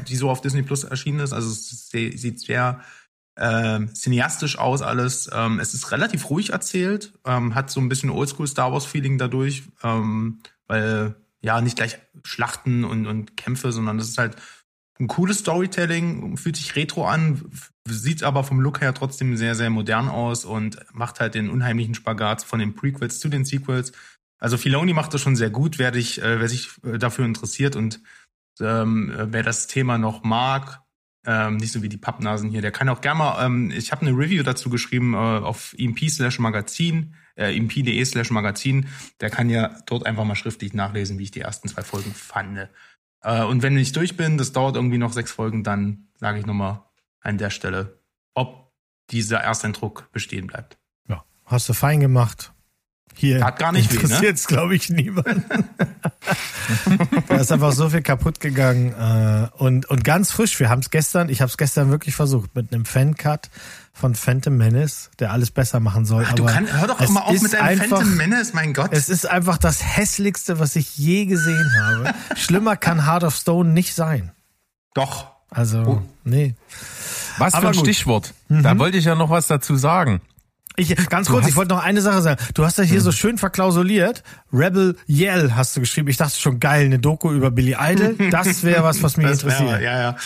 die 0.09 0.17
so 0.17 0.29
auf 0.31 0.41
Disney 0.41 0.63
Plus 0.63 0.83
erschienen 0.83 1.21
ist. 1.21 1.33
Also 1.33 1.49
es 1.49 1.91
sieht 1.91 2.41
sehr 2.41 2.81
ähm, 3.37 3.94
cineastisch 3.94 4.59
aus 4.59 4.83
alles. 4.83 5.29
Ähm, 5.33 5.61
es 5.61 5.75
ist 5.75 5.90
relativ 5.90 6.31
ruhig 6.31 6.51
erzählt, 6.51 7.12
ähm, 7.25 7.55
hat 7.55 7.70
so 7.70 7.81
ein 7.81 7.88
bisschen 7.88 8.11
Oldschool 8.11 8.47
Star 8.47 8.73
Wars 8.73 8.87
Feeling 8.87 9.18
dadurch, 9.18 9.64
ähm, 9.83 10.40
weil 10.66 11.16
ja 11.40 11.61
nicht 11.61 11.77
gleich 11.77 11.99
Schlachten 12.25 12.85
und, 12.85 13.07
und 13.07 13.37
Kämpfe, 13.37 13.73
sondern 13.73 13.99
es 13.99 14.09
ist 14.09 14.18
halt 14.18 14.37
ein 14.99 15.09
cooles 15.09 15.40
Storytelling, 15.40 16.37
fühlt 16.37 16.57
sich 16.57 16.77
retro 16.77 17.07
an, 17.07 17.51
sieht 17.87 18.23
aber 18.23 18.44
vom 18.44 18.61
Look 18.61 18.81
her 18.81 18.94
trotzdem 18.94 19.37
sehr, 19.37 19.55
sehr 19.55 19.70
modern 19.70 20.09
aus 20.09 20.44
und 20.44 20.79
macht 20.92 21.20
halt 21.20 21.35
den 21.35 21.51
unheimlichen 21.51 21.94
Spagat 21.94 22.42
von 22.42 22.61
den 22.61 22.75
Prequels 22.75 23.18
zu 23.18 23.29
den 23.29 23.44
Sequels. 23.44 23.92
Also 24.38 24.57
Filoni 24.57 24.92
macht 24.92 25.12
das 25.12 25.20
schon 25.20 25.37
sehr 25.37 25.51
gut, 25.51 25.79
wer, 25.79 25.90
dich, 25.90 26.23
äh, 26.23 26.38
wer 26.38 26.49
sich 26.49 26.70
äh, 26.85 26.99
dafür 26.99 27.25
interessiert 27.25 27.77
und 27.77 28.01
ähm, 28.61 29.11
äh, 29.11 29.33
wer 29.33 29.42
das 29.42 29.66
Thema 29.66 29.99
noch 29.99 30.23
mag, 30.23 30.84
ähm, 31.27 31.57
nicht 31.57 31.73
so 31.73 31.83
wie 31.83 31.89
die 31.89 31.97
Pappnasen 31.97 32.51
hier, 32.51 32.63
der 32.63 32.73
kann 32.73 32.89
auch 32.89 33.01
gerne 33.01 33.19
mal, 33.19 33.45
ähm, 33.45 33.71
ich 33.71 33.93
habe 33.93 34.07
eine 34.07 34.17
Review 34.17 34.43
dazu 34.43 34.71
geschrieben 34.71 35.15
äh, 35.15 35.17
auf 35.17 35.75
imp 35.79 35.99
slash 36.09 36.39
magazin, 36.39 37.15
äh, 37.37 37.57
imp.de 37.57 38.05
slash 38.05 38.31
magazin, 38.31 38.87
der 39.21 39.31
kann 39.31 39.51
ja 39.51 39.77
dort 39.87 40.07
einfach 40.07 40.25
mal 40.25 40.37
schriftlich 40.37 40.75
nachlesen, 40.75 41.19
wie 41.19 41.25
ich 41.25 41.31
die 41.31 41.41
ersten 41.41 41.69
zwei 41.69 41.83
Folgen 41.83 42.15
fand. 42.15 42.69
Äh, 43.23 43.43
und 43.45 43.63
wenn 43.63 43.77
ich 43.77 43.93
durch 43.93 44.17
bin, 44.17 44.39
das 44.39 44.53
dauert 44.53 44.77
irgendwie 44.77 44.99
noch 44.99 45.13
sechs 45.13 45.33
Folgen, 45.33 45.65
dann 45.65 46.09
sage 46.17 46.39
ich 46.39 46.47
nochmal 46.47 46.83
an 47.21 47.39
der 47.39 47.51
Stelle, 47.51 47.99
ob 48.35 48.73
dieser 49.11 49.39
Ersteindruck 49.39 50.11
bestehen 50.13 50.47
bleibt. 50.47 50.79
Ja. 51.09 51.25
Hast 51.45 51.69
du 51.69 51.75
fein 51.75 52.01
gemacht. 52.01 52.54
Hier 53.17 53.38
Tat 53.40 53.59
gar 53.61 53.71
nicht 53.73 53.90
weh, 53.93 53.97
ne? 53.97 54.03
interessiert's, 54.03 54.47
glaube 54.49 54.75
ich, 54.75 54.90
niemand. 54.90 55.27
da 57.29 57.37
ist 57.37 57.53
einfach 57.53 57.73
so 57.73 57.88
viel 57.90 58.03
kaputt 58.03 58.40
gegangen. 58.40 58.93
Äh, 58.93 59.49
und, 59.57 59.87
und 59.88 60.03
ganz 60.05 60.31
frisch, 60.33 60.59
wir 60.59 60.69
haben 60.69 60.81
es 60.81 60.90
gestern, 60.90 61.29
ich 61.29 61.40
habe 61.40 61.49
es 61.49 61.57
gestern 61.57 61.90
wirklich 61.90 62.17
versucht, 62.17 62.55
mit 62.57 62.73
einem 62.73 62.85
Fan-Cut 62.85 63.51
von 63.93 64.14
Phantom 64.17 64.57
Menace, 64.57 65.11
der 65.21 65.31
alles 65.31 65.51
besser 65.53 65.79
machen 65.79 66.05
soll. 66.07 66.25
Du 66.35 66.43
aber 66.43 66.53
kannst, 66.53 66.73
hör 66.73 66.88
doch 66.88 67.01
immer 67.01 67.25
auf 67.27 67.40
mit 67.40 67.53
deinem 67.53 67.81
einfach, 67.81 67.99
Phantom 67.99 68.17
Menace, 68.17 68.53
mein 68.53 68.73
Gott. 68.75 68.88
Es 68.93 69.09
ist 69.09 69.27
einfach 69.31 69.59
das 69.59 69.85
hässlichste, 69.97 70.59
was 70.59 70.75
ich 70.75 70.97
je 70.97 71.27
gesehen 71.27 71.71
habe. 71.83 72.12
Schlimmer 72.37 72.77
kann 72.77 73.07
Heart 73.07 73.25
of 73.25 73.37
Stone 73.37 73.71
nicht 73.71 73.95
sein. 73.95 74.33
doch. 74.95 75.33
Also, 75.51 75.79
Oh. 75.83 76.03
nee. 76.25 76.57
Was 77.38 77.53
für 77.53 77.59
Aber 77.59 77.69
ein 77.69 77.75
gut. 77.75 77.83
Stichwort. 77.85 78.35
Da 78.49 78.77
wollte 78.77 78.99
ich 78.99 79.05
ja 79.05 79.14
noch 79.14 79.31
was 79.31 79.47
dazu 79.47 79.77
sagen. 79.77 80.21
Ich, 80.77 80.95
ganz 81.09 81.29
kurz, 81.29 81.47
ich 81.47 81.55
wollte 81.57 81.73
noch 81.75 81.83
eine 81.83 82.01
Sache 82.01 82.21
sagen. 82.21 82.43
Du 82.55 82.65
hast 82.65 82.79
ja 82.79 82.85
hier 82.85 83.01
so 83.01 83.13
schön 83.13 83.39
verklausuliert. 83.39 84.23
Rebel 84.53 84.97
Yell 85.07 85.53
hast 85.55 85.77
du 85.77 85.81
geschrieben. 85.81 86.09
Ich 86.09 86.17
dachte 86.17 86.39
schon 86.39 86.59
geil, 86.59 86.87
eine 86.87 86.99
Doku 86.99 87.31
über 87.33 87.51
Billy 87.51 87.77
Idol. 87.79 88.17
Das 88.31 88.65
wäre 88.65 88.83
was, 88.83 89.03
was 89.03 89.17
mich 89.17 89.27
Das 89.27 89.45
wär, 89.45 89.53
interessiert. 89.53 89.83
ja, 89.83 90.01
ja. 90.01 90.17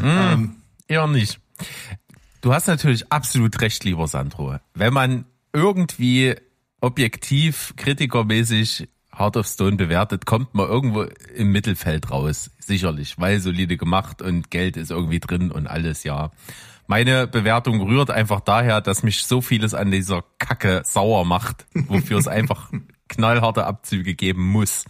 Ja. 0.00 0.32
Ähm, 0.32 0.56
Eher 0.88 1.06
nicht. 1.06 1.38
Du 2.40 2.52
hast 2.52 2.66
natürlich 2.66 3.10
absolut 3.12 3.60
recht, 3.60 3.84
lieber 3.84 4.08
Sandro. 4.08 4.56
Wenn 4.74 4.92
man 4.92 5.24
irgendwie 5.52 6.34
objektiv, 6.80 7.74
kritikermäßig 7.76 8.88
Heart 9.16 9.36
of 9.36 9.46
Stone 9.46 9.76
bewertet, 9.76 10.26
kommt 10.26 10.54
man 10.54 10.66
irgendwo 10.68 11.02
im 11.36 11.52
Mittelfeld 11.52 12.10
raus. 12.10 12.50
Sicherlich, 12.58 13.18
weil 13.18 13.40
solide 13.40 13.76
gemacht 13.76 14.20
und 14.22 14.50
Geld 14.50 14.76
ist 14.76 14.90
irgendwie 14.90 15.20
drin 15.20 15.52
und 15.52 15.66
alles, 15.68 16.02
ja. 16.02 16.32
Meine 16.86 17.26
Bewertung 17.26 17.80
rührt 17.80 18.10
einfach 18.10 18.40
daher, 18.40 18.80
dass 18.80 19.02
mich 19.02 19.24
so 19.24 19.40
vieles 19.40 19.74
an 19.74 19.90
dieser 19.90 20.24
Kacke 20.38 20.82
sauer 20.84 21.24
macht, 21.24 21.66
wofür 21.74 22.18
es 22.18 22.28
einfach 22.28 22.70
knallharte 23.08 23.64
Abzüge 23.64 24.14
geben 24.14 24.46
muss. 24.48 24.84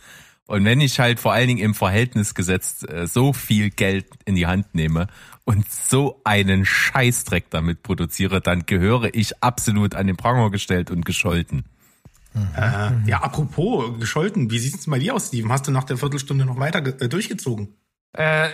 Und 0.47 0.65
wenn 0.65 0.81
ich 0.81 0.99
halt 0.99 1.21
vor 1.21 1.33
allen 1.33 1.49
Dingen 1.49 1.61
im 1.61 1.75
Verhältnis 1.75 2.35
gesetzt 2.35 2.89
äh, 2.91 3.07
so 3.07 3.33
viel 3.33 3.71
Geld 3.71 4.07
in 4.25 4.35
die 4.35 4.47
Hand 4.47 4.75
nehme 4.75 5.07
und 5.45 5.71
so 5.71 6.21
einen 6.25 6.65
Scheißdreck 6.65 7.51
damit 7.51 7.83
produziere, 7.83 8.41
dann 8.41 8.67
gehöre 8.67 9.15
ich 9.15 9.43
absolut 9.43 9.95
an 9.95 10.07
den 10.07 10.17
Pranger 10.17 10.51
gestellt 10.51 10.91
und 10.91 11.05
gescholten. 11.05 11.65
Äh, 12.35 12.91
ja, 13.07 13.23
apropos 13.23 13.99
gescholten, 13.99 14.51
wie 14.51 14.59
sieht's 14.59 14.87
bei 14.87 14.99
dir 14.99 15.15
aus, 15.15 15.29
Steven? 15.29 15.53
Hast 15.53 15.69
du 15.69 15.71
nach 15.71 15.85
der 15.85 15.99
Viertelstunde 15.99 16.45
noch 16.45 16.59
weiter 16.59 16.79
äh, 17.01 17.09
durchgezogen? 17.09 17.75
Äh, 18.15 18.49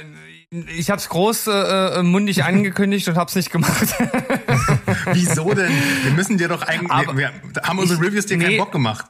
ich 0.50 0.90
habe 0.90 0.98
es 0.98 1.08
groß 1.08 1.46
äh, 1.48 1.50
äh, 1.98 2.02
mundig 2.02 2.44
angekündigt 2.44 3.06
und 3.08 3.16
habe 3.16 3.28
es 3.28 3.36
nicht 3.36 3.50
gemacht. 3.50 3.94
Wieso 5.12 5.52
denn? 5.52 5.70
Wir 6.02 6.12
müssen 6.12 6.38
dir 6.38 6.48
doch 6.48 6.62
eigentlich, 6.62 6.90
Aber 6.90 7.16
wir, 7.16 7.32
haben 7.62 7.78
unsere 7.78 8.00
ich- 8.00 8.06
Reviews 8.06 8.26
dir 8.26 8.38
keinen 8.38 8.48
nee. 8.50 8.58
Bock 8.58 8.72
gemacht. 8.72 9.06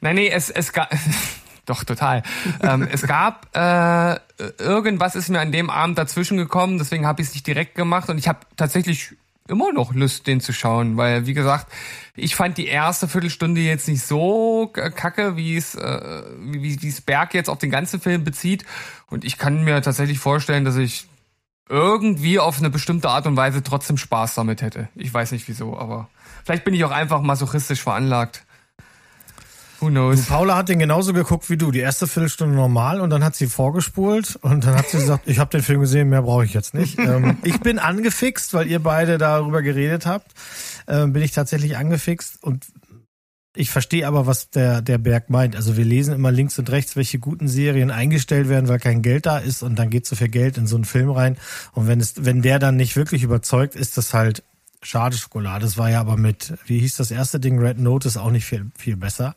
Nein, 0.00 0.16
nee, 0.16 0.28
es, 0.28 0.50
es 0.50 0.72
gab. 0.72 0.90
Doch, 1.66 1.82
total. 1.84 2.22
ähm, 2.62 2.86
es 2.92 3.06
gab 3.06 3.48
äh, 3.56 4.18
irgendwas 4.58 5.14
ist 5.16 5.30
mir 5.30 5.40
an 5.40 5.50
dem 5.50 5.70
Abend 5.70 5.96
dazwischen 5.96 6.36
gekommen, 6.36 6.76
deswegen 6.76 7.06
habe 7.06 7.22
ich 7.22 7.28
es 7.28 7.34
nicht 7.34 7.46
direkt 7.46 7.74
gemacht 7.74 8.10
und 8.10 8.18
ich 8.18 8.28
habe 8.28 8.40
tatsächlich 8.56 9.14
immer 9.48 9.72
noch 9.72 9.94
Lust, 9.94 10.26
den 10.26 10.40
zu 10.40 10.52
schauen, 10.52 10.96
weil 10.96 11.26
wie 11.26 11.34
gesagt, 11.34 11.70
ich 12.16 12.34
fand 12.34 12.56
die 12.56 12.66
erste 12.66 13.08
Viertelstunde 13.08 13.60
jetzt 13.60 13.88
nicht 13.88 14.02
so 14.02 14.70
kacke, 14.72 15.36
wie 15.36 15.56
es 15.56 15.74
äh, 15.74 16.22
wie 16.38 16.88
es 16.88 17.00
Berg 17.00 17.34
jetzt 17.34 17.50
auf 17.50 17.58
den 17.58 17.70
ganzen 17.70 18.00
Film 18.00 18.24
bezieht 18.24 18.64
und 19.08 19.24
ich 19.24 19.36
kann 19.36 19.64
mir 19.64 19.82
tatsächlich 19.82 20.18
vorstellen, 20.18 20.64
dass 20.64 20.76
ich 20.76 21.06
irgendwie 21.68 22.38
auf 22.38 22.58
eine 22.58 22.70
bestimmte 22.70 23.08
Art 23.08 23.26
und 23.26 23.36
Weise 23.36 23.62
trotzdem 23.62 23.96
Spaß 23.96 24.34
damit 24.34 24.62
hätte. 24.62 24.88
Ich 24.94 25.12
weiß 25.12 25.32
nicht 25.32 25.48
wieso, 25.48 25.78
aber 25.78 26.08
vielleicht 26.44 26.64
bin 26.64 26.74
ich 26.74 26.84
auch 26.84 26.90
einfach 26.90 27.22
masochistisch 27.22 27.82
veranlagt. 27.82 28.44
Who 29.80 29.88
knows? 29.88 30.26
Paula 30.26 30.56
hat 30.56 30.68
den 30.68 30.78
genauso 30.78 31.12
geguckt 31.12 31.50
wie 31.50 31.56
du. 31.56 31.70
Die 31.70 31.80
erste 31.80 32.06
Viertelstunde 32.06 32.54
normal 32.54 33.00
und 33.00 33.10
dann 33.10 33.24
hat 33.24 33.34
sie 33.36 33.46
vorgespult 33.46 34.36
und 34.36 34.64
dann 34.64 34.76
hat 34.76 34.88
sie 34.88 34.98
gesagt, 34.98 35.28
ich 35.28 35.38
habe 35.38 35.50
den 35.50 35.62
Film 35.62 35.80
gesehen, 35.80 36.08
mehr 36.08 36.22
brauche 36.22 36.44
ich 36.44 36.54
jetzt 36.54 36.74
nicht. 36.74 36.98
ähm, 36.98 37.38
ich 37.42 37.60
bin 37.60 37.78
angefixt, 37.78 38.54
weil 38.54 38.66
ihr 38.66 38.80
beide 38.80 39.18
darüber 39.18 39.62
geredet 39.62 40.06
habt. 40.06 40.32
Ähm, 40.86 41.12
bin 41.12 41.22
ich 41.22 41.32
tatsächlich 41.32 41.76
angefixt 41.76 42.42
und 42.42 42.66
ich 43.56 43.70
verstehe 43.70 44.06
aber, 44.06 44.26
was 44.26 44.50
der, 44.50 44.82
der 44.82 44.98
Berg 44.98 45.30
meint. 45.30 45.54
Also 45.54 45.76
wir 45.76 45.84
lesen 45.84 46.12
immer 46.12 46.32
links 46.32 46.58
und 46.58 46.70
rechts, 46.70 46.96
welche 46.96 47.20
guten 47.20 47.46
Serien 47.46 47.90
eingestellt 47.90 48.48
werden, 48.48 48.68
weil 48.68 48.80
kein 48.80 49.00
Geld 49.00 49.26
da 49.26 49.38
ist 49.38 49.62
und 49.62 49.78
dann 49.78 49.90
geht 49.90 50.06
so 50.06 50.16
viel 50.16 50.28
Geld 50.28 50.58
in 50.58 50.66
so 50.66 50.74
einen 50.74 50.84
Film 50.84 51.10
rein. 51.10 51.36
Und 51.72 51.86
wenn 51.86 52.00
es, 52.00 52.24
wenn 52.24 52.42
der 52.42 52.58
dann 52.58 52.76
nicht 52.76 52.96
wirklich 52.96 53.22
überzeugt, 53.22 53.76
ist 53.76 53.96
das 53.96 54.12
halt 54.12 54.42
schade 54.84 55.16
Schokolade. 55.16 55.64
Das 55.64 55.78
war 55.78 55.90
ja 55.90 56.00
aber 56.00 56.16
mit, 56.16 56.54
wie 56.66 56.78
hieß 56.78 56.96
das 56.96 57.10
erste 57.10 57.40
Ding, 57.40 57.58
Red 57.58 57.78
Notice, 57.78 58.16
auch 58.16 58.30
nicht 58.30 58.44
viel, 58.44 58.70
viel 58.78 58.96
besser. 58.96 59.34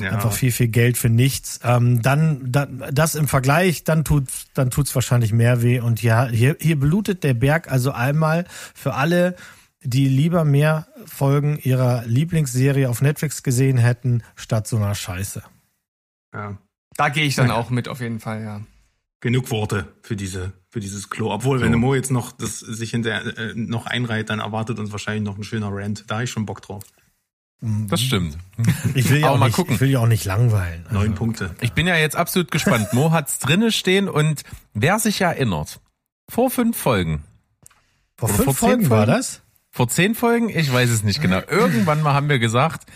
Ja. 0.00 0.12
Einfach 0.12 0.32
viel, 0.32 0.52
viel 0.52 0.68
Geld 0.68 0.96
für 0.96 1.10
nichts. 1.10 1.60
Ähm, 1.62 2.02
dann, 2.02 2.50
dann, 2.50 2.84
das 2.92 3.14
im 3.14 3.28
Vergleich, 3.28 3.84
dann 3.84 4.04
tut, 4.04 4.28
dann 4.54 4.70
tut's 4.70 4.94
wahrscheinlich 4.94 5.32
mehr 5.32 5.62
weh. 5.62 5.80
Und 5.80 6.02
ja, 6.02 6.26
hier, 6.26 6.56
hier 6.60 6.78
blutet 6.78 7.24
der 7.24 7.34
Berg 7.34 7.70
also 7.70 7.92
einmal 7.92 8.46
für 8.74 8.94
alle, 8.94 9.36
die 9.82 10.08
lieber 10.08 10.44
mehr 10.44 10.86
Folgen 11.06 11.58
ihrer 11.58 12.04
Lieblingsserie 12.06 12.88
auf 12.88 13.02
Netflix 13.02 13.42
gesehen 13.42 13.78
hätten, 13.78 14.22
statt 14.34 14.66
so 14.66 14.76
einer 14.76 14.94
Scheiße. 14.94 15.42
Ja. 16.34 16.58
Da 16.96 17.08
gehe 17.10 17.24
ich 17.24 17.34
dann 17.34 17.48
ja. 17.48 17.54
auch 17.54 17.70
mit, 17.70 17.88
auf 17.88 18.00
jeden 18.00 18.20
Fall, 18.20 18.42
ja. 18.42 18.60
Genug 19.20 19.50
Worte 19.50 19.92
für 20.02 20.16
diese, 20.16 20.52
für 20.76 20.80
dieses 20.80 21.08
Klo. 21.08 21.32
Obwohl, 21.32 21.58
so. 21.58 21.64
wenn 21.64 21.72
Mo 21.76 21.94
jetzt 21.94 22.10
noch 22.10 22.32
das 22.32 22.60
sich 22.60 22.90
hinter 22.90 23.38
äh, 23.38 23.54
noch 23.54 23.86
einreiht, 23.86 24.28
dann 24.28 24.40
erwartet 24.40 24.78
uns 24.78 24.92
wahrscheinlich 24.92 25.24
noch 25.24 25.38
ein 25.38 25.42
schöner 25.42 25.70
Rant. 25.72 26.04
Da 26.06 26.16
habe 26.16 26.24
ich 26.24 26.30
schon 26.30 26.44
Bock 26.44 26.60
drauf. 26.60 26.84
Das 27.62 28.02
stimmt. 28.02 28.36
Ich 28.94 29.08
will 29.08 29.20
ja 29.20 29.30
auch 29.30 29.38
mal 29.38 29.46
nicht, 29.46 29.54
gucken. 29.54 29.76
Ich 29.76 29.80
will 29.80 29.88
ja 29.88 30.00
auch 30.00 30.06
nicht 30.06 30.26
langweilen. 30.26 30.84
Also. 30.88 30.98
Neun 30.98 31.14
Punkte. 31.14 31.54
Ich 31.62 31.72
bin 31.72 31.86
ja 31.86 31.96
jetzt 31.96 32.14
absolut 32.14 32.50
gespannt. 32.50 32.92
Mo 32.92 33.10
hat's 33.10 33.38
drinne 33.38 33.72
stehen 33.72 34.06
und 34.06 34.42
wer 34.74 34.98
sich 34.98 35.18
erinnert, 35.22 35.80
vor 36.28 36.50
fünf 36.50 36.76
Folgen. 36.76 37.22
Vor 38.18 38.28
fünf 38.28 38.44
vor 38.44 38.54
Folgen, 38.54 38.84
Folgen 38.84 38.90
war 38.90 39.06
das? 39.06 39.40
Vor 39.70 39.88
zehn 39.88 40.14
Folgen? 40.14 40.50
Ich 40.50 40.70
weiß 40.70 40.90
es 40.90 41.02
nicht 41.04 41.22
genau. 41.22 41.40
Irgendwann 41.48 42.02
mal 42.02 42.12
haben 42.12 42.28
wir 42.28 42.38
gesagt, 42.38 42.86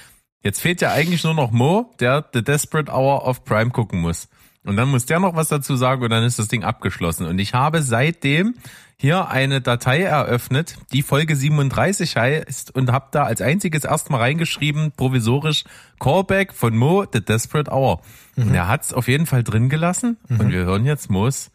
jetzt 0.42 0.60
fehlt 0.60 0.82
ja 0.82 0.92
eigentlich 0.92 1.24
nur 1.24 1.32
noch 1.32 1.50
Mo, 1.50 1.94
der 1.98 2.28
The 2.34 2.44
Desperate 2.44 2.92
Hour 2.92 3.26
of 3.26 3.46
Prime 3.46 3.70
gucken 3.70 4.02
muss. 4.02 4.28
Und 4.64 4.76
dann 4.76 4.90
muss 4.90 5.06
der 5.06 5.20
noch 5.20 5.34
was 5.34 5.48
dazu 5.48 5.74
sagen 5.76 6.02
und 6.02 6.10
dann 6.10 6.22
ist 6.22 6.38
das 6.38 6.48
Ding 6.48 6.64
abgeschlossen. 6.64 7.26
Und 7.26 7.38
ich 7.38 7.54
habe 7.54 7.82
seitdem 7.82 8.54
hier 8.96 9.28
eine 9.28 9.62
Datei 9.62 10.02
eröffnet, 10.02 10.76
die 10.92 11.00
Folge 11.00 11.34
37 11.34 12.16
heißt 12.16 12.74
und 12.74 12.92
habe 12.92 13.06
da 13.12 13.24
als 13.24 13.40
einziges 13.40 13.84
erstmal 13.84 14.20
reingeschrieben, 14.20 14.92
provisorisch 14.94 15.64
Callback 15.98 16.52
von 16.52 16.76
Mo, 16.76 17.06
The 17.10 17.24
Desperate 17.24 17.70
Hour. 17.72 18.02
Mhm. 18.36 18.48
Und 18.48 18.54
er 18.54 18.68
hat's 18.68 18.92
auf 18.92 19.08
jeden 19.08 19.24
Fall 19.24 19.42
drin 19.42 19.70
gelassen 19.70 20.18
mhm. 20.28 20.40
und 20.40 20.50
wir 20.50 20.64
hören 20.64 20.84
jetzt 20.84 21.10
Mo's 21.10 21.50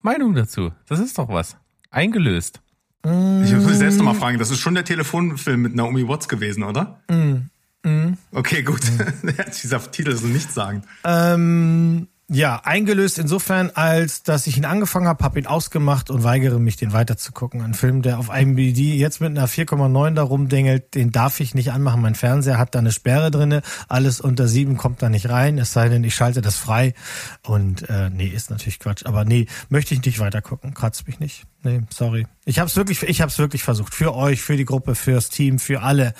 Meinung 0.00 0.34
dazu. 0.34 0.70
Das 0.88 1.00
ist 1.00 1.18
doch 1.18 1.28
was. 1.28 1.56
Eingelöst. 1.90 2.60
Ich 3.04 3.10
muss 3.52 3.66
mich 3.66 3.76
selbst 3.76 3.98
nochmal 3.98 4.14
fragen, 4.14 4.38
das 4.38 4.50
ist 4.50 4.60
schon 4.60 4.74
der 4.74 4.84
Telefonfilm 4.84 5.60
mit 5.60 5.74
Naomi 5.74 6.08
Watts 6.08 6.28
gewesen, 6.28 6.62
oder? 6.62 7.02
Mm. 7.10 7.50
Mm. 7.86 8.16
Okay, 8.32 8.62
gut. 8.62 8.80
Dieser 9.62 9.90
Titel 9.90 10.12
ist 10.12 10.24
nichts 10.24 10.54
sagen. 10.54 10.84
Ähm, 11.04 12.08
ja, 12.30 12.62
eingelöst 12.64 13.18
insofern, 13.18 13.70
als 13.74 14.22
dass 14.22 14.46
ich 14.46 14.56
ihn 14.56 14.64
angefangen 14.64 15.06
habe, 15.06 15.22
habe 15.22 15.38
ihn 15.38 15.46
ausgemacht 15.46 16.08
und 16.08 16.24
weigere 16.24 16.58
mich, 16.58 16.76
den 16.76 16.94
weiterzugucken. 16.94 17.60
Ein 17.60 17.74
Film, 17.74 18.00
der 18.00 18.18
auf 18.18 18.34
IMDb 18.34 18.78
jetzt 18.78 19.20
mit 19.20 19.30
einer 19.30 19.46
4,9 19.46 20.14
da 20.14 20.22
rumdengelt, 20.22 20.94
den 20.94 21.12
darf 21.12 21.40
ich 21.40 21.54
nicht 21.54 21.72
anmachen. 21.72 22.00
Mein 22.00 22.14
Fernseher 22.14 22.56
hat 22.56 22.74
da 22.74 22.78
eine 22.78 22.92
Sperre 22.92 23.30
drinne. 23.30 23.60
Alles 23.88 24.22
unter 24.22 24.48
sieben 24.48 24.78
kommt 24.78 25.02
da 25.02 25.10
nicht 25.10 25.28
rein, 25.28 25.58
es 25.58 25.74
sei 25.74 25.90
denn, 25.90 26.02
ich 26.02 26.14
schalte 26.14 26.40
das 26.40 26.56
frei. 26.56 26.94
Und 27.42 27.90
äh, 27.90 28.08
nee, 28.08 28.28
ist 28.28 28.50
natürlich 28.50 28.78
Quatsch. 28.78 29.04
Aber 29.04 29.26
nee, 29.26 29.46
möchte 29.68 29.92
ich 29.92 30.02
nicht 30.02 30.18
weitergucken. 30.18 30.72
Kratzt 30.72 31.06
mich 31.06 31.20
nicht. 31.20 31.44
Nee, 31.62 31.82
sorry. 31.90 32.26
Ich 32.46 32.58
habe 32.58 32.68
es 32.68 32.76
wirklich, 32.76 33.02
ich 33.02 33.20
habe 33.20 33.30
es 33.30 33.38
wirklich 33.38 33.62
versucht. 33.62 33.94
Für 33.94 34.14
euch, 34.14 34.40
für 34.40 34.56
die 34.56 34.64
Gruppe, 34.64 34.94
fürs 34.94 35.28
Team, 35.28 35.58
für 35.58 35.82
alle. 35.82 36.14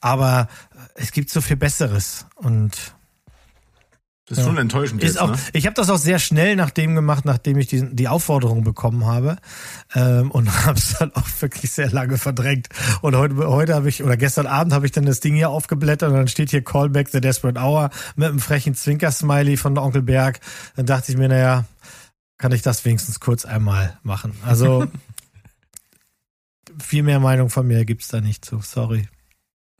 Aber 0.00 0.46
es 0.94 1.10
gibt 1.10 1.30
so 1.30 1.40
viel 1.40 1.56
Besseres. 1.56 2.26
Und 2.36 2.94
das 4.28 4.38
ist 4.38 4.44
ja. 4.44 4.50
schon 4.50 4.58
enttäuschend. 4.58 5.02
Ist 5.02 5.14
jetzt, 5.14 5.20
auch, 5.20 5.30
ne? 5.30 5.38
Ich 5.54 5.64
habe 5.64 5.74
das 5.74 5.88
auch 5.88 5.96
sehr 5.96 6.18
schnell 6.18 6.54
nach 6.54 6.68
dem 6.70 6.94
gemacht, 6.94 7.24
nachdem 7.24 7.58
ich 7.58 7.66
die, 7.66 7.94
die 7.94 8.08
Aufforderung 8.08 8.62
bekommen 8.62 9.06
habe 9.06 9.36
ähm, 9.94 10.30
und 10.30 10.50
habe 10.66 10.78
es 10.78 10.96
dann 10.98 11.14
auch 11.14 11.26
wirklich 11.40 11.72
sehr 11.72 11.90
lange 11.90 12.18
verdrängt. 12.18 12.68
Und 13.00 13.16
heute, 13.16 13.36
heute 13.36 13.74
habe 13.74 13.88
ich 13.88 14.02
oder 14.02 14.18
gestern 14.18 14.46
Abend 14.46 14.74
habe 14.74 14.84
ich 14.84 14.92
dann 14.92 15.06
das 15.06 15.20
Ding 15.20 15.34
hier 15.34 15.48
aufgeblättert 15.48 16.10
und 16.10 16.16
dann 16.16 16.28
steht 16.28 16.50
hier 16.50 16.62
Callback 16.62 17.08
the 17.08 17.22
Desperate 17.22 17.58
Hour 17.58 17.88
mit 18.16 18.28
einem 18.28 18.38
frechen 18.38 18.74
Zwinker-Smiley 18.74 19.56
von 19.56 19.78
Onkel 19.78 20.02
Berg. 20.02 20.40
Dann 20.76 20.84
dachte 20.84 21.10
ich 21.10 21.16
mir, 21.16 21.28
naja, 21.28 21.64
kann 22.36 22.52
ich 22.52 22.60
das 22.60 22.84
wenigstens 22.84 23.20
kurz 23.20 23.46
einmal 23.46 23.98
machen. 24.02 24.34
Also 24.44 24.86
viel 26.78 27.02
mehr 27.02 27.18
Meinung 27.18 27.48
von 27.48 27.66
mir 27.66 27.86
gibt's 27.86 28.08
da 28.08 28.20
nicht 28.20 28.44
zu. 28.44 28.60
Sorry. 28.60 29.08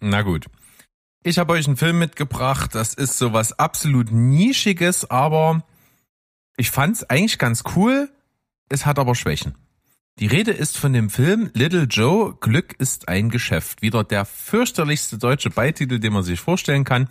Na 0.00 0.22
gut. 0.22 0.46
Ich 1.24 1.38
habe 1.38 1.52
euch 1.54 1.66
einen 1.66 1.76
Film 1.76 1.98
mitgebracht. 1.98 2.74
Das 2.74 2.94
ist 2.94 3.18
sowas 3.18 3.58
absolut 3.58 4.12
Nischiges, 4.12 5.10
aber 5.10 5.64
ich 6.56 6.70
fand's 6.70 7.04
eigentlich 7.04 7.38
ganz 7.38 7.64
cool. 7.76 8.10
Es 8.68 8.86
hat 8.86 8.98
aber 8.98 9.14
Schwächen. 9.14 9.54
Die 10.18 10.26
Rede 10.26 10.50
ist 10.50 10.76
von 10.76 10.92
dem 10.92 11.10
Film 11.10 11.50
Little 11.54 11.84
Joe, 11.84 12.34
Glück 12.40 12.74
ist 12.78 13.08
ein 13.08 13.30
Geschäft. 13.30 13.82
Wieder 13.82 14.02
der 14.02 14.24
fürchterlichste 14.24 15.16
deutsche 15.16 15.50
Beititel, 15.50 16.00
den 16.00 16.12
man 16.12 16.24
sich 16.24 16.40
vorstellen 16.40 16.84
kann. 16.84 17.08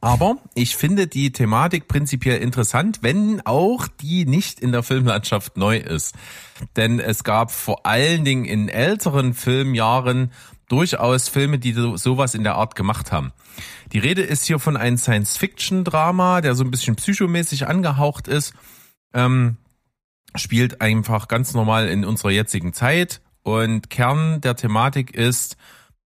Aber 0.00 0.38
ich 0.54 0.76
finde 0.76 1.06
die 1.06 1.30
Thematik 1.30 1.86
prinzipiell 1.86 2.40
interessant, 2.40 3.00
wenn 3.02 3.40
auch 3.44 3.86
die 3.86 4.24
nicht 4.24 4.58
in 4.58 4.72
der 4.72 4.82
Filmlandschaft 4.82 5.56
neu 5.56 5.76
ist. 5.76 6.14
Denn 6.74 6.98
es 7.00 7.22
gab 7.22 7.50
vor 7.50 7.86
allen 7.86 8.24
Dingen 8.24 8.46
in 8.46 8.68
älteren 8.68 9.34
Filmjahren 9.34 10.32
durchaus 10.70 11.28
Filme, 11.28 11.58
die 11.58 11.72
sowas 11.72 12.34
in 12.34 12.44
der 12.44 12.54
Art 12.54 12.76
gemacht 12.76 13.12
haben. 13.12 13.32
Die 13.92 13.98
Rede 13.98 14.22
ist 14.22 14.46
hier 14.46 14.58
von 14.58 14.76
einem 14.76 14.96
Science-Fiction-Drama, 14.96 16.40
der 16.40 16.54
so 16.54 16.64
ein 16.64 16.70
bisschen 16.70 16.96
psychomäßig 16.96 17.66
angehaucht 17.66 18.28
ist. 18.28 18.54
Ähm, 19.12 19.56
spielt 20.36 20.80
einfach 20.80 21.28
ganz 21.28 21.54
normal 21.54 21.88
in 21.88 22.04
unserer 22.04 22.30
jetzigen 22.30 22.72
Zeit. 22.72 23.20
Und 23.42 23.90
Kern 23.90 24.40
der 24.40 24.54
Thematik 24.54 25.14
ist 25.14 25.56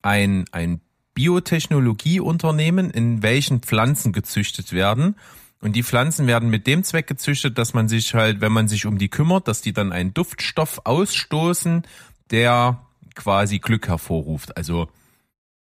ein, 0.01 0.45
ein 0.51 0.81
Biotechnologieunternehmen, 1.13 2.89
in 2.89 3.21
welchen 3.21 3.61
Pflanzen 3.61 4.11
gezüchtet 4.11 4.73
werden. 4.73 5.15
Und 5.59 5.75
die 5.75 5.83
Pflanzen 5.83 6.27
werden 6.27 6.49
mit 6.49 6.67
dem 6.67 6.83
Zweck 6.83 7.07
gezüchtet, 7.07 7.57
dass 7.57 7.73
man 7.73 7.87
sich 7.87 8.13
halt, 8.13 8.41
wenn 8.41 8.51
man 8.51 8.67
sich 8.67 8.85
um 8.85 8.97
die 8.97 9.09
kümmert, 9.09 9.47
dass 9.47 9.61
die 9.61 9.73
dann 9.73 9.91
einen 9.91 10.13
Duftstoff 10.13 10.81
ausstoßen, 10.85 11.83
der 12.29 12.86
quasi 13.17 13.59
Glück 13.59 13.87
hervorruft. 13.89 14.55
Also 14.55 14.87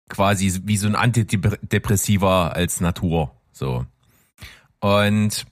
quasi 0.10 0.62
wie 0.66 0.78
so 0.78 0.88
ein 0.88 0.96
Antidepressiva 0.96 2.50
als 2.50 2.82
Natur. 2.82 3.32
So. 3.52 3.86
Und 4.82 5.46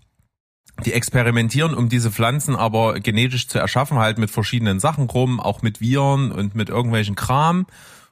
die 0.85 0.93
experimentieren, 0.93 1.73
um 1.73 1.87
diese 1.87 2.11
Pflanzen 2.11 2.55
aber 2.55 2.99
genetisch 2.99 3.47
zu 3.47 3.59
erschaffen, 3.59 3.99
halt 3.99 4.17
mit 4.17 4.31
verschiedenen 4.31 4.79
Sachen 4.79 5.09
rum, 5.09 5.39
auch 5.39 5.61
mit 5.61 5.81
Viren 5.81 6.31
und 6.31 6.55
mit 6.55 6.69
irgendwelchen 6.69 7.15
Kram 7.15 7.67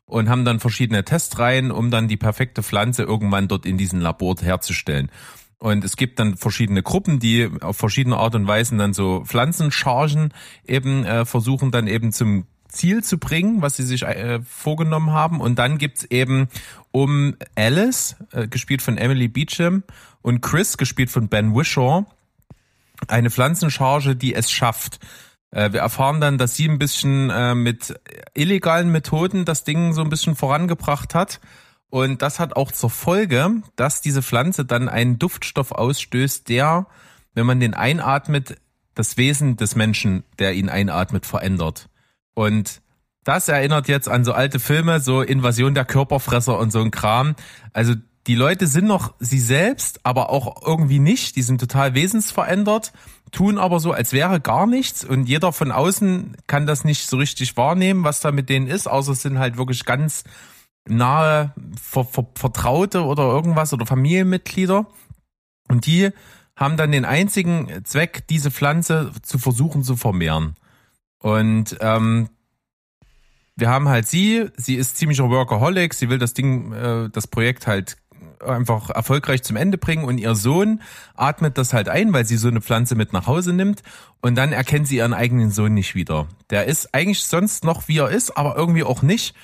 und 0.05 0.29
haben 0.29 0.45
dann 0.45 0.59
verschiedene 0.59 1.03
Testreihen, 1.03 1.71
um 1.71 1.89
dann 1.89 2.07
die 2.07 2.17
perfekte 2.17 2.63
Pflanze 2.63 3.03
irgendwann 3.03 3.47
dort 3.47 3.65
in 3.65 3.77
diesem 3.77 3.99
Labor 3.99 4.35
herzustellen. 4.39 5.09
Und 5.57 5.83
es 5.83 5.95
gibt 5.95 6.19
dann 6.19 6.37
verschiedene 6.37 6.81
Gruppen, 6.81 7.19
die 7.19 7.49
auf 7.61 7.77
verschiedene 7.77 8.17
Art 8.17 8.35
und 8.35 8.47
Weisen 8.47 8.77
dann 8.77 8.93
so 8.93 9.23
Pflanzenchargen 9.25 10.33
eben 10.65 11.05
äh, 11.05 11.23
versuchen 11.25 11.71
dann 11.71 11.87
eben 11.87 12.11
zum 12.11 12.45
Ziel 12.71 13.03
zu 13.03 13.17
bringen, 13.17 13.61
was 13.61 13.75
sie 13.75 13.83
sich 13.83 14.03
äh, 14.03 14.39
vorgenommen 14.43 15.11
haben. 15.11 15.41
Und 15.41 15.59
dann 15.59 15.77
gibt's 15.77 16.05
eben 16.05 16.47
um 16.91 17.35
Alice, 17.55 18.15
äh, 18.31 18.47
gespielt 18.47 18.81
von 18.81 18.97
Emily 18.97 19.27
Beecham, 19.27 19.83
und 20.21 20.41
Chris, 20.41 20.77
gespielt 20.77 21.09
von 21.09 21.27
Ben 21.29 21.55
Wishaw, 21.55 22.05
eine 23.07 23.29
Pflanzencharge, 23.29 24.15
die 24.15 24.35
es 24.35 24.51
schafft. 24.51 24.99
Äh, 25.51 25.73
wir 25.73 25.81
erfahren 25.81 26.21
dann, 26.21 26.37
dass 26.37 26.55
sie 26.55 26.67
ein 26.67 26.79
bisschen 26.79 27.29
äh, 27.29 27.55
mit 27.55 27.99
illegalen 28.33 28.91
Methoden 28.91 29.45
das 29.45 29.63
Ding 29.63 29.93
so 29.93 30.01
ein 30.01 30.09
bisschen 30.09 30.35
vorangebracht 30.35 31.13
hat 31.13 31.39
Und 31.91 32.21
das 32.21 32.39
hat 32.39 32.55
auch 32.55 32.71
zur 32.71 32.89
Folge, 32.89 33.61
dass 33.75 34.01
diese 34.01 34.21
Pflanze 34.21 34.63
dann 34.63 34.87
einen 34.87 35.19
Duftstoff 35.19 35.73
ausstößt, 35.73 36.47
der, 36.47 36.87
wenn 37.33 37.45
man 37.45 37.59
den 37.59 37.73
einatmet, 37.73 38.55
das 38.95 39.17
Wesen 39.17 39.57
des 39.57 39.75
Menschen, 39.75 40.23
der 40.39 40.53
ihn 40.53 40.69
einatmet, 40.69 41.25
verändert. 41.25 41.89
Und 42.33 42.81
das 43.23 43.47
erinnert 43.47 43.87
jetzt 43.87 44.09
an 44.09 44.23
so 44.25 44.33
alte 44.33 44.59
Filme, 44.59 44.99
so 44.99 45.21
Invasion 45.21 45.75
der 45.75 45.85
Körperfresser 45.85 46.57
und 46.57 46.71
so 46.71 46.81
ein 46.81 46.91
Kram. 46.91 47.35
Also 47.73 47.93
die 48.27 48.35
Leute 48.35 48.67
sind 48.67 48.85
noch 48.85 49.13
sie 49.19 49.39
selbst, 49.39 49.99
aber 50.03 50.29
auch 50.29 50.61
irgendwie 50.65 50.99
nicht. 50.99 51.35
Die 51.35 51.41
sind 51.41 51.59
total 51.59 51.95
wesensverändert, 51.95 52.93
tun 53.31 53.57
aber 53.57 53.79
so, 53.79 53.91
als 53.91 54.13
wäre 54.13 54.39
gar 54.39 54.67
nichts. 54.67 55.03
Und 55.03 55.27
jeder 55.27 55.53
von 55.53 55.71
außen 55.71 56.37
kann 56.47 56.67
das 56.67 56.83
nicht 56.83 57.07
so 57.07 57.17
richtig 57.17 57.57
wahrnehmen, 57.57 58.03
was 58.03 58.19
da 58.19 58.31
mit 58.31 58.49
denen 58.49 58.67
ist, 58.67 58.87
außer 58.87 59.13
es 59.13 59.21
sind 59.21 59.39
halt 59.39 59.57
wirklich 59.57 59.85
ganz 59.85 60.23
nahe 60.87 61.53
Ver 61.79 62.05
Ver 62.05 62.27
Vertraute 62.35 63.05
oder 63.05 63.23
irgendwas 63.23 63.73
oder 63.73 63.85
Familienmitglieder. 63.85 64.87
Und 65.67 65.85
die 65.85 66.09
haben 66.55 66.77
dann 66.77 66.91
den 66.91 67.05
einzigen 67.05 67.83
Zweck, 67.85 68.27
diese 68.27 68.51
Pflanze 68.51 69.11
zu 69.23 69.39
versuchen 69.39 69.83
zu 69.83 69.95
vermehren. 69.95 70.55
Und 71.21 71.77
ähm, 71.81 72.29
wir 73.55 73.69
haben 73.69 73.89
halt 73.89 74.07
sie, 74.07 74.49
sie 74.57 74.75
ist 74.75 74.97
ziemlicher 74.97 75.29
Workaholic, 75.29 75.93
sie 75.93 76.09
will 76.09 76.17
das 76.17 76.33
Ding, 76.33 76.73
äh, 76.73 77.09
das 77.09 77.27
Projekt 77.27 77.67
halt 77.67 77.97
einfach 78.43 78.89
erfolgreich 78.89 79.43
zum 79.43 79.55
Ende 79.55 79.77
bringen. 79.77 80.03
Und 80.03 80.17
ihr 80.17 80.35
Sohn 80.35 80.81
atmet 81.15 81.57
das 81.57 81.73
halt 81.73 81.89
ein, 81.89 82.13
weil 82.13 82.25
sie 82.25 82.37
so 82.37 82.47
eine 82.47 82.61
Pflanze 82.61 82.95
mit 82.95 83.13
nach 83.13 83.27
Hause 83.27 83.53
nimmt. 83.53 83.83
Und 84.21 84.35
dann 84.35 84.51
erkennt 84.51 84.87
sie 84.87 84.97
ihren 84.97 85.13
eigenen 85.13 85.51
Sohn 85.51 85.73
nicht 85.73 85.95
wieder. 85.95 86.27
Der 86.49 86.65
ist 86.65 86.93
eigentlich 86.93 87.23
sonst 87.23 87.63
noch 87.63 87.87
wie 87.87 87.99
er 87.99 88.09
ist, 88.09 88.37
aber 88.37 88.55
irgendwie 88.55 88.83
auch 88.83 89.01
nicht. 89.01 89.35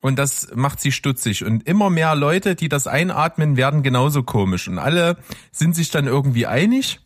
Und 0.00 0.18
das 0.18 0.48
macht 0.54 0.80
sie 0.80 0.92
stutzig. 0.92 1.44
Und 1.44 1.66
immer 1.66 1.88
mehr 1.88 2.14
Leute, 2.14 2.56
die 2.56 2.68
das 2.68 2.86
einatmen, 2.86 3.56
werden 3.56 3.82
genauso 3.82 4.22
komisch. 4.22 4.68
Und 4.68 4.78
alle 4.78 5.16
sind 5.52 5.74
sich 5.74 5.90
dann 5.90 6.06
irgendwie 6.06 6.46
einig 6.46 7.00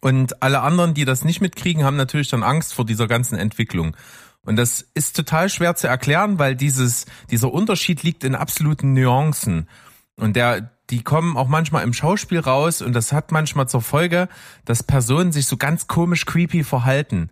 und 0.00 0.42
alle 0.42 0.60
anderen, 0.60 0.94
die 0.94 1.04
das 1.04 1.24
nicht 1.24 1.40
mitkriegen, 1.40 1.84
haben 1.84 1.96
natürlich 1.96 2.28
dann 2.28 2.42
Angst 2.42 2.74
vor 2.74 2.84
dieser 2.84 3.06
ganzen 3.06 3.36
Entwicklung. 3.36 3.96
Und 4.44 4.56
das 4.56 4.84
ist 4.94 5.14
total 5.14 5.48
schwer 5.48 5.76
zu 5.76 5.86
erklären, 5.86 6.38
weil 6.38 6.56
dieses, 6.56 7.06
dieser 7.30 7.52
Unterschied 7.52 8.02
liegt 8.02 8.24
in 8.24 8.34
absoluten 8.34 8.92
Nuancen. 8.92 9.68
Und 10.16 10.34
der, 10.34 10.72
die 10.90 11.02
kommen 11.02 11.36
auch 11.36 11.48
manchmal 11.48 11.84
im 11.84 11.92
Schauspiel 11.92 12.40
raus 12.40 12.82
und 12.82 12.92
das 12.92 13.12
hat 13.12 13.30
manchmal 13.30 13.68
zur 13.68 13.82
Folge, 13.82 14.28
dass 14.64 14.82
Personen 14.82 15.32
sich 15.32 15.46
so 15.46 15.56
ganz 15.56 15.86
komisch 15.86 16.26
creepy 16.26 16.64
verhalten. 16.64 17.30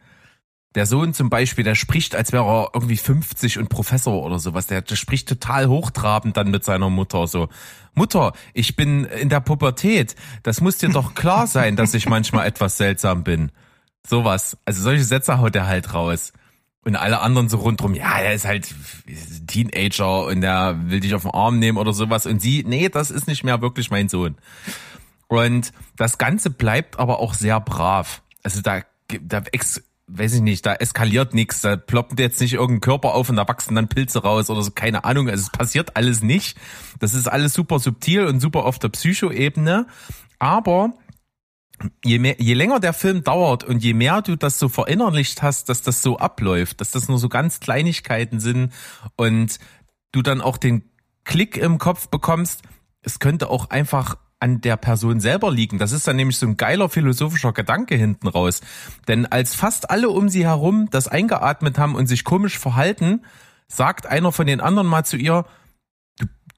Der 0.76 0.86
Sohn 0.86 1.14
zum 1.14 1.30
Beispiel, 1.30 1.64
der 1.64 1.74
spricht, 1.74 2.14
als 2.14 2.30
wäre 2.30 2.44
er 2.44 2.70
irgendwie 2.74 2.96
50 2.96 3.58
und 3.58 3.68
Professor 3.68 4.22
oder 4.22 4.38
sowas. 4.38 4.66
Der, 4.66 4.82
der 4.82 4.94
spricht 4.94 5.28
total 5.28 5.66
hochtrabend 5.68 6.36
dann 6.36 6.50
mit 6.50 6.64
seiner 6.64 6.90
Mutter 6.90 7.26
so. 7.26 7.48
Mutter, 7.94 8.32
ich 8.54 8.76
bin 8.76 9.04
in 9.04 9.28
der 9.28 9.40
Pubertät. 9.40 10.14
Das 10.44 10.60
muss 10.60 10.78
dir 10.78 10.88
doch 10.90 11.14
klar 11.14 11.48
sein, 11.48 11.74
dass 11.74 11.92
ich 11.94 12.08
manchmal 12.08 12.46
etwas 12.46 12.76
seltsam 12.76 13.24
bin. 13.24 13.50
Sowas. 14.06 14.56
Also 14.64 14.82
solche 14.82 15.04
Sätze 15.04 15.38
haut 15.38 15.56
er 15.56 15.66
halt 15.66 15.92
raus. 15.92 16.32
Und 16.82 16.96
alle 16.96 17.20
anderen 17.20 17.48
so 17.48 17.58
rundrum, 17.58 17.94
ja, 17.94 18.20
er 18.20 18.32
ist 18.32 18.46
halt 18.46 18.74
Teenager 19.48 20.24
und 20.26 20.40
der 20.40 20.78
will 20.84 21.00
dich 21.00 21.14
auf 21.14 21.22
den 21.22 21.32
Arm 21.32 21.58
nehmen 21.58 21.76
oder 21.78 21.92
sowas. 21.92 22.26
Und 22.26 22.40
sie, 22.40 22.64
nee, 22.66 22.88
das 22.88 23.10
ist 23.10 23.26
nicht 23.26 23.44
mehr 23.44 23.60
wirklich 23.60 23.90
mein 23.90 24.08
Sohn. 24.08 24.36
Und 25.26 25.72
das 25.96 26.16
Ganze 26.16 26.48
bleibt 26.48 26.98
aber 26.98 27.18
auch 27.18 27.34
sehr 27.34 27.60
brav. 27.60 28.22
Also 28.42 28.62
da, 28.62 28.80
da 29.20 29.42
weiß 30.12 30.34
ich 30.34 30.40
nicht, 30.40 30.66
da 30.66 30.74
eskaliert 30.74 31.34
nichts, 31.34 31.60
da 31.60 31.76
ploppt 31.76 32.18
jetzt 32.18 32.40
nicht 32.40 32.54
irgendein 32.54 32.80
Körper 32.80 33.14
auf 33.14 33.28
und 33.30 33.36
da 33.36 33.46
wachsen 33.46 33.74
dann 33.74 33.88
Pilze 33.88 34.22
raus 34.22 34.50
oder 34.50 34.62
so, 34.62 34.70
keine 34.72 35.04
Ahnung. 35.04 35.28
Also 35.28 35.42
es 35.42 35.50
passiert 35.50 35.96
alles 35.96 36.22
nicht. 36.22 36.58
Das 36.98 37.14
ist 37.14 37.28
alles 37.28 37.54
super 37.54 37.78
subtil 37.78 38.26
und 38.26 38.40
super 38.40 38.64
auf 38.64 38.78
der 38.78 38.88
Psychoebene. 38.88 39.86
Aber 40.38 40.92
je, 42.04 42.18
mehr, 42.18 42.36
je 42.38 42.54
länger 42.54 42.80
der 42.80 42.92
Film 42.92 43.22
dauert 43.22 43.64
und 43.64 43.82
je 43.82 43.94
mehr 43.94 44.22
du 44.22 44.36
das 44.36 44.58
so 44.58 44.68
verinnerlicht 44.68 45.42
hast, 45.42 45.68
dass 45.68 45.82
das 45.82 46.02
so 46.02 46.18
abläuft, 46.18 46.80
dass 46.80 46.90
das 46.90 47.08
nur 47.08 47.18
so 47.18 47.28
ganz 47.28 47.60
Kleinigkeiten 47.60 48.40
sind 48.40 48.72
und 49.16 49.58
du 50.12 50.22
dann 50.22 50.40
auch 50.40 50.56
den 50.56 50.90
Klick 51.24 51.56
im 51.56 51.78
Kopf 51.78 52.08
bekommst, 52.08 52.62
es 53.02 53.18
könnte 53.18 53.48
auch 53.48 53.70
einfach 53.70 54.16
an 54.40 54.60
der 54.60 54.76
Person 54.76 55.20
selber 55.20 55.50
liegen. 55.50 55.78
Das 55.78 55.92
ist 55.92 56.08
dann 56.08 56.16
nämlich 56.16 56.38
so 56.38 56.46
ein 56.46 56.56
geiler 56.56 56.88
philosophischer 56.88 57.52
Gedanke 57.52 57.94
hinten 57.94 58.26
raus. 58.26 58.62
Denn 59.06 59.26
als 59.26 59.54
fast 59.54 59.90
alle 59.90 60.08
um 60.10 60.28
sie 60.28 60.46
herum 60.46 60.88
das 60.90 61.08
eingeatmet 61.08 61.78
haben 61.78 61.94
und 61.94 62.06
sich 62.06 62.24
komisch 62.24 62.58
verhalten, 62.58 63.22
sagt 63.68 64.06
einer 64.06 64.32
von 64.32 64.46
den 64.46 64.60
anderen 64.60 64.88
mal 64.88 65.04
zu 65.04 65.16
ihr, 65.16 65.44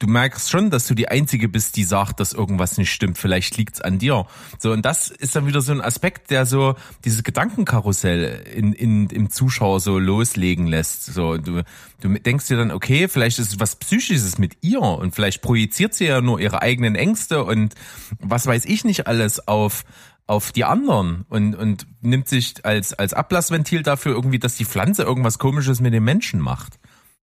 du 0.03 0.09
merkst 0.09 0.51
schon, 0.51 0.69
dass 0.69 0.85
du 0.85 0.95
die 0.95 1.07
Einzige 1.07 1.47
bist, 1.47 1.77
die 1.77 1.85
sagt, 1.85 2.19
dass 2.19 2.33
irgendwas 2.33 2.77
nicht 2.77 2.91
stimmt. 2.91 3.17
Vielleicht 3.17 3.55
liegt's 3.55 3.79
an 3.79 3.99
dir. 3.99 4.25
So, 4.59 4.73
und 4.73 4.83
das 4.83 5.09
ist 5.09 5.33
dann 5.35 5.47
wieder 5.47 5.61
so 5.61 5.71
ein 5.71 5.79
Aspekt, 5.79 6.29
der 6.29 6.45
so 6.45 6.75
dieses 7.05 7.23
Gedankenkarussell 7.23 8.43
in, 8.53 8.73
in, 8.73 9.07
im 9.07 9.29
Zuschauer 9.29 9.79
so 9.79 9.97
loslegen 9.97 10.67
lässt. 10.67 11.05
So, 11.05 11.37
du, 11.37 11.63
du 12.01 12.09
denkst 12.19 12.47
dir 12.47 12.57
dann, 12.57 12.71
okay, 12.71 13.07
vielleicht 13.07 13.39
ist 13.39 13.53
es 13.53 13.59
was 13.61 13.77
Psychisches 13.77 14.37
mit 14.37 14.57
ihr 14.59 14.81
und 14.81 15.15
vielleicht 15.15 15.41
projiziert 15.41 15.93
sie 15.93 16.05
ja 16.05 16.19
nur 16.19 16.41
ihre 16.41 16.61
eigenen 16.61 16.95
Ängste 16.95 17.45
und 17.45 17.73
was 18.19 18.45
weiß 18.45 18.65
ich 18.65 18.83
nicht 18.83 19.07
alles 19.07 19.47
auf, 19.47 19.85
auf 20.27 20.51
die 20.51 20.65
anderen 20.65 21.25
und, 21.29 21.55
und 21.55 21.87
nimmt 22.01 22.27
sich 22.27 22.65
als, 22.65 22.93
als 22.93 23.13
Ablassventil 23.13 23.83
dafür 23.83 24.13
irgendwie, 24.13 24.39
dass 24.39 24.57
die 24.57 24.65
Pflanze 24.65 25.03
irgendwas 25.03 25.39
komisches 25.39 25.79
mit 25.79 25.93
den 25.93 26.03
Menschen 26.03 26.41
macht. 26.41 26.77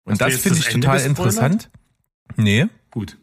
Und 0.02 0.20
Hast 0.20 0.20
du 0.20 0.30
das 0.30 0.40
finde 0.40 0.58
ich 0.58 0.68
total 0.68 1.00
interessant. 1.02 1.70
Nee, 2.34 2.66
Gut. 2.90 3.18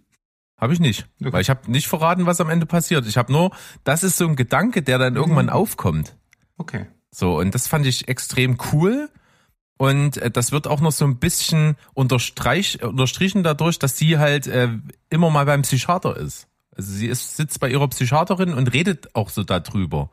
habe 0.57 0.73
ich 0.73 0.79
nicht. 0.79 1.07
Okay. 1.19 1.33
Weil 1.33 1.41
ich 1.41 1.49
habe 1.49 1.69
nicht 1.69 1.87
verraten, 1.87 2.25
was 2.25 2.39
am 2.39 2.49
Ende 2.49 2.65
passiert. 2.65 3.05
Ich 3.05 3.17
habe 3.17 3.31
nur, 3.31 3.51
das 3.83 4.03
ist 4.03 4.17
so 4.17 4.27
ein 4.27 4.35
Gedanke, 4.35 4.81
der 4.81 4.97
dann 4.97 5.15
irgendwann 5.15 5.49
aufkommt. 5.49 6.15
Okay. 6.57 6.87
So, 7.11 7.37
und 7.39 7.53
das 7.53 7.67
fand 7.67 7.85
ich 7.85 8.07
extrem 8.07 8.57
cool. 8.71 9.09
Und 9.77 10.17
äh, 10.17 10.31
das 10.31 10.51
wird 10.51 10.67
auch 10.67 10.81
noch 10.81 10.91
so 10.91 11.05
ein 11.05 11.19
bisschen 11.19 11.75
unterstreich, 11.93 12.81
unterstrichen 12.83 13.43
dadurch, 13.43 13.79
dass 13.79 13.97
sie 13.97 14.17
halt 14.17 14.47
äh, 14.47 14.69
immer 15.09 15.29
mal 15.29 15.45
beim 15.45 15.63
Psychiater 15.63 16.15
ist. 16.15 16.47
Also 16.75 16.91
sie 16.91 17.07
ist, 17.07 17.37
sitzt 17.37 17.59
bei 17.59 17.69
ihrer 17.69 17.87
Psychiaterin 17.87 18.53
und 18.53 18.73
redet 18.73 19.15
auch 19.15 19.29
so 19.29 19.43
darüber. 19.43 20.09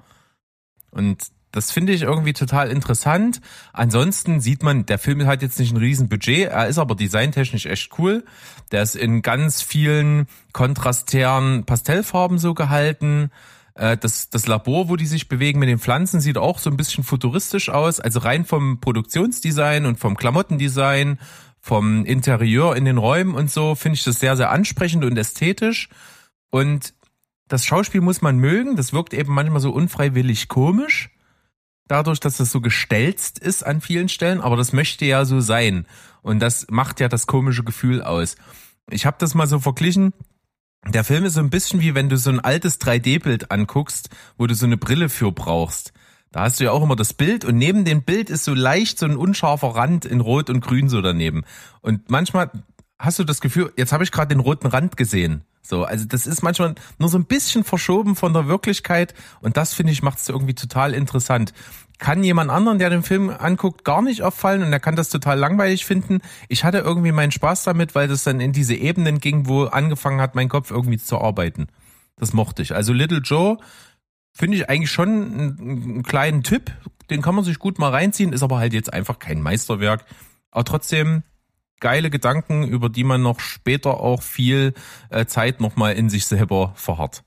Und 0.90 1.30
das 1.52 1.72
finde 1.72 1.92
ich 1.92 2.02
irgendwie 2.02 2.32
total 2.32 2.70
interessant. 2.70 3.40
Ansonsten 3.72 4.40
sieht 4.40 4.62
man, 4.62 4.86
der 4.86 4.98
Film 4.98 5.26
hat 5.26 5.42
jetzt 5.42 5.58
nicht 5.58 5.72
ein 5.72 5.78
riesen 5.78 6.08
Budget, 6.08 6.48
er 6.48 6.68
ist 6.68 6.78
aber 6.78 6.94
designtechnisch 6.94 7.66
echt 7.66 7.98
cool. 7.98 8.24
Der 8.70 8.82
ist 8.82 8.94
in 8.94 9.22
ganz 9.22 9.60
vielen 9.62 10.26
kontrastären 10.52 11.64
Pastellfarben 11.64 12.38
so 12.38 12.54
gehalten. 12.54 13.30
Äh, 13.74 13.96
Das, 13.96 14.30
das 14.30 14.46
Labor, 14.46 14.88
wo 14.88 14.96
die 14.96 15.06
sich 15.06 15.28
bewegen 15.28 15.58
mit 15.58 15.68
den 15.68 15.80
Pflanzen, 15.80 16.20
sieht 16.20 16.38
auch 16.38 16.58
so 16.58 16.70
ein 16.70 16.76
bisschen 16.76 17.02
futuristisch 17.02 17.68
aus. 17.68 17.98
Also 17.98 18.20
rein 18.20 18.44
vom 18.44 18.80
Produktionsdesign 18.80 19.86
und 19.86 19.98
vom 19.98 20.16
Klamottendesign, 20.16 21.18
vom 21.60 22.04
Interieur 22.04 22.76
in 22.76 22.84
den 22.84 22.96
Räumen 22.98 23.34
und 23.34 23.50
so, 23.50 23.74
finde 23.74 23.96
ich 23.96 24.04
das 24.04 24.20
sehr, 24.20 24.36
sehr 24.36 24.50
ansprechend 24.50 25.04
und 25.04 25.16
ästhetisch. 25.16 25.88
Und 26.50 26.94
das 27.48 27.66
Schauspiel 27.66 28.00
muss 28.00 28.22
man 28.22 28.38
mögen. 28.38 28.76
Das 28.76 28.92
wirkt 28.92 29.12
eben 29.14 29.34
manchmal 29.34 29.60
so 29.60 29.72
unfreiwillig 29.72 30.46
komisch. 30.48 31.10
Dadurch, 31.90 32.20
dass 32.20 32.36
das 32.36 32.52
so 32.52 32.60
gestelzt 32.60 33.40
ist 33.40 33.66
an 33.66 33.80
vielen 33.80 34.08
Stellen. 34.08 34.40
Aber 34.40 34.56
das 34.56 34.72
möchte 34.72 35.04
ja 35.04 35.24
so 35.24 35.40
sein. 35.40 35.86
Und 36.22 36.38
das 36.38 36.68
macht 36.70 37.00
ja 37.00 37.08
das 37.08 37.26
komische 37.26 37.64
Gefühl 37.64 38.00
aus. 38.00 38.36
Ich 38.90 39.06
habe 39.06 39.16
das 39.18 39.34
mal 39.34 39.48
so 39.48 39.58
verglichen. 39.58 40.12
Der 40.86 41.02
Film 41.02 41.24
ist 41.24 41.34
so 41.34 41.40
ein 41.40 41.50
bisschen 41.50 41.80
wie 41.80 41.96
wenn 41.96 42.08
du 42.08 42.16
so 42.16 42.30
ein 42.30 42.38
altes 42.38 42.80
3D-Bild 42.80 43.50
anguckst, 43.50 44.08
wo 44.38 44.46
du 44.46 44.54
so 44.54 44.66
eine 44.66 44.76
Brille 44.76 45.08
für 45.08 45.32
brauchst. 45.32 45.92
Da 46.30 46.42
hast 46.42 46.60
du 46.60 46.64
ja 46.64 46.70
auch 46.70 46.84
immer 46.84 46.94
das 46.94 47.12
Bild 47.12 47.44
und 47.44 47.58
neben 47.58 47.84
dem 47.84 48.04
Bild 48.04 48.30
ist 48.30 48.44
so 48.44 48.54
leicht 48.54 48.96
so 48.96 49.06
ein 49.06 49.16
unscharfer 49.16 49.74
Rand 49.74 50.04
in 50.04 50.20
Rot 50.20 50.48
und 50.48 50.60
Grün 50.60 50.88
so 50.88 51.02
daneben. 51.02 51.42
Und 51.80 52.08
manchmal 52.08 52.52
hast 53.00 53.18
du 53.18 53.24
das 53.24 53.40
Gefühl, 53.40 53.72
jetzt 53.76 53.92
habe 53.92 54.04
ich 54.04 54.12
gerade 54.12 54.32
den 54.32 54.40
roten 54.40 54.68
Rand 54.68 54.96
gesehen. 54.96 55.42
So, 55.62 55.84
also 55.84 56.04
das 56.06 56.26
ist 56.26 56.42
manchmal 56.42 56.74
nur 56.98 57.08
so 57.08 57.18
ein 57.18 57.26
bisschen 57.26 57.64
verschoben 57.64 58.16
von 58.16 58.32
der 58.32 58.48
Wirklichkeit 58.48 59.14
und 59.40 59.56
das 59.56 59.74
finde 59.74 59.92
ich 59.92 60.02
macht 60.02 60.18
es 60.18 60.28
irgendwie 60.28 60.54
total 60.54 60.94
interessant. 60.94 61.52
Kann 61.98 62.24
jemand 62.24 62.50
anderen, 62.50 62.78
der 62.78 62.88
den 62.88 63.02
Film 63.02 63.28
anguckt, 63.28 63.84
gar 63.84 64.00
nicht 64.00 64.22
auffallen 64.22 64.62
und 64.62 64.72
er 64.72 64.80
kann 64.80 64.96
das 64.96 65.10
total 65.10 65.38
langweilig 65.38 65.84
finden. 65.84 66.20
Ich 66.48 66.64
hatte 66.64 66.78
irgendwie 66.78 67.12
meinen 67.12 67.30
Spaß 67.30 67.64
damit, 67.64 67.94
weil 67.94 68.08
das 68.08 68.24
dann 68.24 68.40
in 68.40 68.52
diese 68.52 68.74
Ebenen 68.74 69.18
ging, 69.18 69.46
wo 69.46 69.64
angefangen 69.64 70.20
hat, 70.20 70.34
mein 70.34 70.48
Kopf 70.48 70.70
irgendwie 70.70 70.98
zu 70.98 71.20
arbeiten. 71.20 71.68
Das 72.16 72.32
mochte 72.32 72.62
ich. 72.62 72.74
Also 72.74 72.92
Little 72.92 73.18
Joe 73.18 73.58
finde 74.32 74.56
ich 74.56 74.70
eigentlich 74.70 74.90
schon 74.90 75.08
einen, 75.08 75.58
einen 75.60 76.02
kleinen 76.02 76.42
Tipp. 76.42 76.72
Den 77.10 77.22
kann 77.22 77.34
man 77.34 77.44
sich 77.44 77.58
gut 77.58 77.78
mal 77.78 77.90
reinziehen, 77.90 78.32
ist 78.32 78.42
aber 78.42 78.58
halt 78.58 78.72
jetzt 78.72 78.92
einfach 78.92 79.18
kein 79.18 79.42
Meisterwerk. 79.42 80.04
Aber 80.50 80.64
trotzdem 80.64 81.22
geile 81.80 82.10
Gedanken, 82.10 82.62
über 82.68 82.88
die 82.88 83.04
man 83.04 83.22
noch 83.22 83.40
später 83.40 84.00
auch 84.00 84.22
viel 84.22 84.74
äh, 85.08 85.26
Zeit 85.26 85.60
nochmal 85.60 85.94
in 85.94 86.08
sich 86.10 86.26
selber 86.26 86.72
verharrt. 86.76 87.24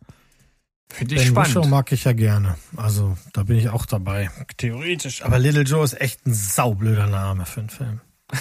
Finde 0.91 1.15
ich 1.15 1.23
Den 1.23 1.35
Wishow 1.35 1.49
spannend. 1.49 1.69
mag 1.71 1.91
ich 1.91 2.03
ja 2.03 2.13
gerne. 2.13 2.55
Also, 2.77 3.17
da 3.33 3.43
bin 3.43 3.57
ich 3.57 3.69
auch 3.69 3.85
dabei. 3.87 4.29
Theoretisch. 4.57 5.23
Aber 5.25 5.39
Little 5.39 5.63
Joe 5.63 5.83
ist 5.83 5.99
echt 5.99 6.25
ein 6.27 6.33
saublöder 6.33 7.07
Name 7.07 7.45
für 7.45 7.61
einen 7.61 7.69
Film. 7.69 8.01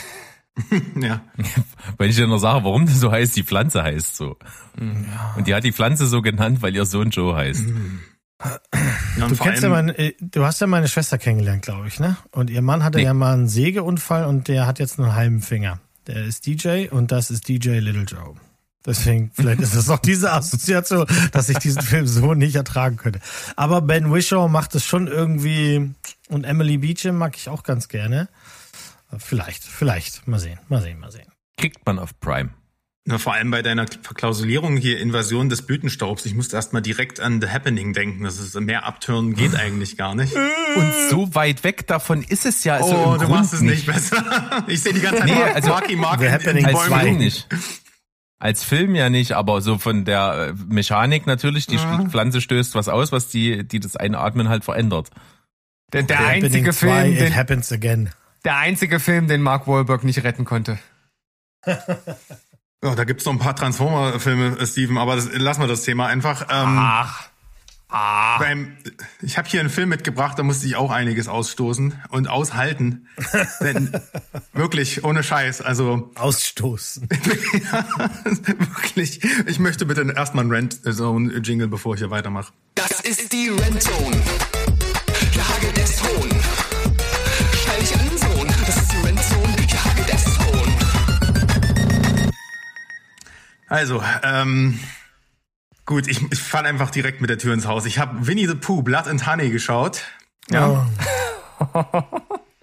Ja. 1.01 1.23
Weil 1.97 2.11
ich 2.11 2.17
dir 2.17 2.27
noch 2.27 2.37
sage, 2.37 2.63
warum 2.65 2.85
das 2.85 3.01
so 3.01 3.11
heißt, 3.11 3.35
die 3.37 3.43
Pflanze 3.43 3.83
heißt 3.83 4.15
so. 4.17 4.37
Und 5.35 5.47
die 5.47 5.55
hat 5.55 5.65
die 5.65 5.73
Pflanze 5.73 6.07
so 6.07 6.21
genannt, 6.21 6.61
weil 6.61 6.77
ihr 6.77 6.85
Sohn 6.85 7.09
Joe 7.09 7.35
heißt. 7.35 7.65
ja 9.17 9.25
und 9.25 9.31
Du 9.31 9.37
kennst 9.43 9.63
ja 9.63 9.71
meine, 9.71 9.97
äh, 9.99 10.13
du 10.21 10.45
hast 10.45 10.61
ja 10.61 10.67
meine 10.67 10.89
Schwester 10.89 11.17
kennengelernt, 11.17 11.63
glaube 11.63 11.89
ich, 11.89 11.99
ne? 12.01 12.19
Und 12.33 12.51
ihr 12.51 12.61
Mann 12.61 12.85
hatte 12.85 12.99
Nee. 12.99 13.05
ja 13.05 13.15
mal 13.15 13.33
einen 13.33 13.49
Sägeunfall 13.49 14.27
und 14.27 14.47
der 14.49 14.67
hat 14.67 14.79
jetzt 14.79 14.99
nur 14.99 15.07
einen 15.07 15.17
halben 15.17 15.41
Finger. 15.41 15.81
Der 16.07 16.25
ist 16.25 16.47
DJ 16.47 16.89
und 16.89 17.13
das 17.13 17.31
ist 17.31 17.49
DJ 17.49 17.79
Little 17.79 18.05
Joe. 18.05 18.35
Deswegen, 18.85 19.31
vielleicht 19.33 19.61
ist 19.61 19.75
es 19.75 19.89
auch 19.89 20.01
diese 20.01 20.33
Assoziation, 20.33 21.07
dass 21.31 21.49
ich 21.49 21.59
diesen 21.59 21.83
Film 21.83 22.07
so 22.07 22.35
nicht 22.35 22.57
ertragen 22.57 22.97
könnte. 22.97 23.21
Aber 23.55 23.81
Ben 23.81 24.13
Wishaw 24.13 24.49
macht 24.49 24.75
es 24.75 24.85
schon 24.85 25.07
irgendwie 25.07 25.95
und 26.29 26.45
Emily 26.45 26.79
Beecham 26.79 27.17
mag 27.17 27.37
ich 27.37 27.49
auch 27.49 27.63
ganz 27.63 27.89
gerne. 27.89 28.29
Vielleicht, 29.19 29.63
vielleicht. 29.63 30.27
Mal 30.27 30.41
sehen, 30.41 30.59
mal 30.69 30.83
sehen, 30.83 30.99
mal 30.99 31.13
sehen. 31.13 31.31
Kriegt 31.57 31.87
man 31.87 31.99
auf 31.99 32.19
Prime. 32.19 32.51
Na, 33.05 33.19
vor 33.19 33.35
allem 33.35 33.51
bei 33.51 33.63
deiner 33.63 33.87
Verklausulierung 33.89 34.77
hier 34.77 35.01
Invasion 35.01 35.49
des 35.49 35.63
Blütenstaubs. 35.63 36.25
Ich 36.25 36.35
musste 36.35 36.55
erst 36.55 36.73
mal 36.73 36.81
direkt 36.81 37.19
an 37.19 37.41
The 37.41 37.49
Happening 37.49 37.93
denken. 37.95 38.23
Das 38.23 38.39
ist 38.39 38.59
mehr 38.61 38.85
abtören 38.87 39.35
geht 39.35 39.57
eigentlich 39.57 39.97
gar 39.97 40.15
nicht. 40.15 40.33
Und 40.77 40.93
so 41.11 41.35
weit 41.35 41.65
weg 41.65 41.87
davon 41.89 42.23
ist 42.23 42.47
es 42.47 42.63
ja 42.63 42.77
also 42.77 42.95
Oh, 42.95 43.05
im 43.15 43.21
du 43.21 43.27
Grund 43.27 43.31
machst 43.31 43.55
es 43.55 43.61
nicht 43.61 43.87
besser. 43.87 44.65
Ich 44.69 44.83
sehe 44.83 44.93
die 44.93 45.01
ganze 45.01 45.19
Zeit 45.21 45.29
Nee, 45.29 45.35
Mark, 45.35 45.55
also- 45.57 45.69
Marky 45.71 45.97
Mark 45.97 46.21
The 46.21 46.27
in, 46.27 46.33
in 46.33 46.35
Happening 46.35 46.67
Als. 46.67 46.83
Film 46.85 47.19
nicht. 47.19 47.49
Als 48.39 48.65
Film 48.65 48.95
ja 48.95 49.11
nicht, 49.11 49.33
aber 49.33 49.61
so 49.63 49.79
von 49.79 50.05
der 50.05 50.49
äh, 50.51 50.53
Mechanik 50.73 51.27
natürlich, 51.27 51.67
die 51.67 51.79
Pflanze 51.79 52.41
stößt 52.41 52.75
was 52.77 52.89
aus, 52.89 53.11
was 53.13 53.29
die, 53.29 53.67
die 53.67 53.81
das 53.81 53.97
Einatmen 53.97 54.49
halt 54.49 54.65
verändert. 54.65 55.11
Der, 55.93 56.03
der 56.05 56.19
The 56.19 56.25
einzige 56.25 56.73
Film, 56.73 56.93
2, 56.93 57.09
It 57.11 57.21
den, 57.21 57.35
happens 57.37 57.71
again. 57.73 58.11
der 58.45 58.57
einzige 58.59 58.99
Film, 59.01 59.27
den 59.29 59.43
Mark 59.43 59.67
Wahlberg 59.67 60.05
nicht 60.05 60.23
retten 60.23 60.45
konnte. 60.45 60.79
Oh, 62.85 62.95
da 62.97 63.05
gibt's 63.05 63.25
noch 63.25 63.33
ein 63.33 63.39
paar 63.39 63.55
Transformer-Filme, 63.55 64.59
äh, 64.59 64.67
Steven, 64.67 64.99
aber 64.99 65.15
das, 65.15 65.33
lassen 65.33 65.61
wir 65.61 65.69
das 65.69 65.83
Thema 65.83 66.07
einfach. 66.07 66.43
Ähm, 66.51 66.77
Ach. 66.79 67.29
Ah. 67.95 68.39
beim, 68.39 68.79
ich 69.21 69.37
habe 69.37 69.47
hier 69.47 69.61
einen 69.61 69.69
Film 69.69 69.91
mitgebracht, 69.91 70.39
da 70.39 70.43
musste 70.43 70.67
ich 70.67 70.77
auch 70.77 70.91
einiges 70.91 71.29
ausstoßen 71.29 71.93
und 72.09 72.27
aushalten. 72.27 73.07
Denn 73.61 73.93
wirklich, 74.55 75.05
ohne 75.05 75.23
Scheiß. 75.23 75.61
Also 75.61 76.11
Ausstoßen. 76.15 77.07
wirklich, 77.11 79.23
ich 79.47 79.59
möchte 79.59 79.85
bitte 79.85 80.11
erstmal 80.17 80.45
einen 80.45 80.53
Rent-Zone-Jingle, 80.53 81.69
bevor 81.69 81.95
ich 81.95 82.01
hier 82.01 82.11
weitermache. 82.11 82.51
Das 82.75 83.03
ist 83.03 83.31
die 83.31 83.51
Rentzone. 83.51 84.23
Also, 93.73 94.03
ähm, 94.23 94.79
gut, 95.87 96.07
ich, 96.07 96.21
ich 96.31 96.39
fall 96.39 96.67
einfach 96.67 96.91
direkt 96.91 97.21
mit 97.21 97.31
der 97.31 97.39
Tür 97.39 97.55
ins 97.55 97.67
Haus. 97.67 97.87
Ich 97.87 97.99
habe 97.99 98.27
Winnie 98.27 98.47
the 98.47 98.55
Pooh, 98.55 98.83
Blood 98.83 99.09
and 99.09 99.27
Honey 99.27 99.51
geschaut. 99.51 100.03
Ja. 100.51 100.87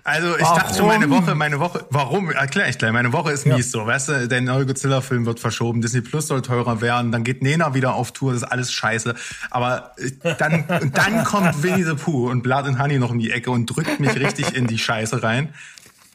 Also 0.09 0.35
ich 0.37 0.43
dachte 0.43 0.75
schon, 0.75 0.87
meine 0.87 1.09
Woche, 1.11 1.35
meine 1.35 1.59
Woche, 1.59 1.85
warum? 1.91 2.31
Erklär 2.31 2.67
ich 2.67 2.79
gleich. 2.79 2.91
Meine 2.91 3.13
Woche 3.13 3.31
ist 3.31 3.45
mies 3.45 3.69
so, 3.69 3.85
weißt 3.85 4.09
du, 4.09 4.27
der 4.27 4.41
neue 4.41 4.65
Godzilla-Film 4.65 5.27
wird 5.27 5.39
verschoben, 5.39 5.81
Disney 5.81 6.01
Plus 6.01 6.25
soll 6.25 6.41
teurer 6.41 6.81
werden, 6.81 7.11
dann 7.11 7.23
geht 7.23 7.43
Nena 7.43 7.75
wieder 7.75 7.93
auf 7.93 8.11
Tour, 8.11 8.33
das 8.33 8.41
ist 8.41 8.47
alles 8.47 8.71
scheiße. 8.71 9.13
Aber 9.51 9.91
äh, 9.97 10.33
dann, 10.39 10.65
dann 10.93 11.23
kommt 11.25 11.61
Winnie 11.61 11.83
the 11.83 11.93
Pooh 11.93 12.29
und 12.29 12.41
Blood 12.41 12.65
and 12.65 12.79
Honey 12.79 12.97
noch 12.97 13.11
um 13.11 13.19
die 13.19 13.29
Ecke 13.29 13.51
und 13.51 13.67
drückt 13.67 13.99
mich 13.99 14.15
richtig 14.15 14.55
in 14.55 14.65
die 14.65 14.79
Scheiße 14.79 15.21
rein. 15.21 15.53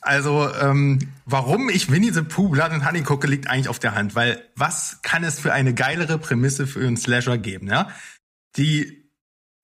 Also, 0.04 0.52
ähm, 0.54 0.98
warum 1.24 1.70
ich 1.70 1.90
Winnie 1.90 2.12
the 2.12 2.22
Pooh 2.22 2.50
Blood 2.50 2.70
and 2.70 2.86
Honey 2.86 3.02
gucke, 3.02 3.26
liegt 3.26 3.48
eigentlich 3.48 3.68
auf 3.68 3.78
der 3.78 3.94
Hand, 3.94 4.14
weil 4.14 4.42
was 4.54 5.00
kann 5.02 5.24
es 5.24 5.40
für 5.40 5.52
eine 5.52 5.72
geilere 5.72 6.18
Prämisse 6.18 6.66
für 6.66 6.86
einen 6.86 6.96
Slasher 6.96 7.38
geben, 7.38 7.68
ja? 7.68 7.88
Die 8.56 9.10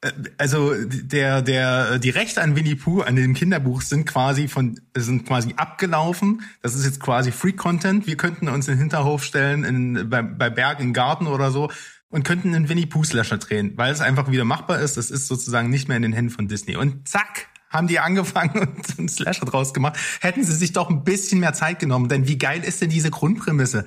äh, 0.01 0.13
also 0.39 0.75
der 0.83 1.43
der 1.43 1.99
die 1.99 2.11
Rechte 2.11 2.41
an 2.41 2.57
Winnie 2.57 2.75
Pooh 2.75 3.03
an 3.03 3.17
dem 3.17 3.35
Kinderbuch 3.35 3.83
sind 3.83 4.07
quasi 4.07 4.49
von 4.49 4.81
sind 4.97 5.27
quasi 5.27 5.53
abgelaufen. 5.57 6.43
Das 6.63 6.75
ist 6.75 6.87
jetzt 6.87 7.01
quasi 7.01 7.33
Free 7.33 7.53
Content. 7.53 8.07
Wir 8.07 8.17
könnten 8.17 8.49
uns 8.49 8.67
in 8.67 8.75
den 8.75 8.81
Hinterhof 8.81 9.23
stellen 9.23 9.65
in 9.65 10.09
bei, 10.09 10.23
bei 10.23 10.49
Berg 10.49 10.81
im 10.81 10.95
Garten 10.95 11.27
oder 11.27 11.51
so 11.51 11.71
und 12.09 12.25
könnten 12.25 12.55
einen 12.55 12.69
Winnie 12.71 12.87
Pooh 12.87 13.05
Slasher 13.05 13.37
drehen, 13.37 13.75
weil 13.77 13.93
es 13.93 14.01
einfach 14.01 14.31
wieder 14.31 14.47
machbar 14.47 14.81
ist. 14.81 14.97
Das 14.97 15.11
ist 15.11 15.29
sozusagen 15.29 15.69
nicht 15.69 15.89
mehr 15.89 15.99
in 15.99 16.03
den 16.03 16.15
Händen 16.15 16.31
von 16.31 16.49
Disney. 16.49 16.77
Und 16.77 17.07
zack, 17.07 17.50
haben 17.71 17.87
die 17.87 18.01
angefangen 18.01 18.59
und 18.77 18.99
einen 18.99 19.09
Slasher 19.09 19.47
draus 19.47 19.73
gemacht. 19.73 19.99
Hätten 20.21 20.45
sie 20.45 20.55
sich 20.55 20.73
doch 20.73 20.91
ein 20.91 21.05
bisschen 21.05 21.41
mehr 21.41 21.55
Zeit 21.55 21.79
genommen, 21.79 22.09
denn 22.09 22.29
wie 22.29 22.39
geil 22.39 22.63
ist 22.63 22.83
denn 22.83 22.91
diese 22.91 23.11
Grundprämisse? 23.11 23.87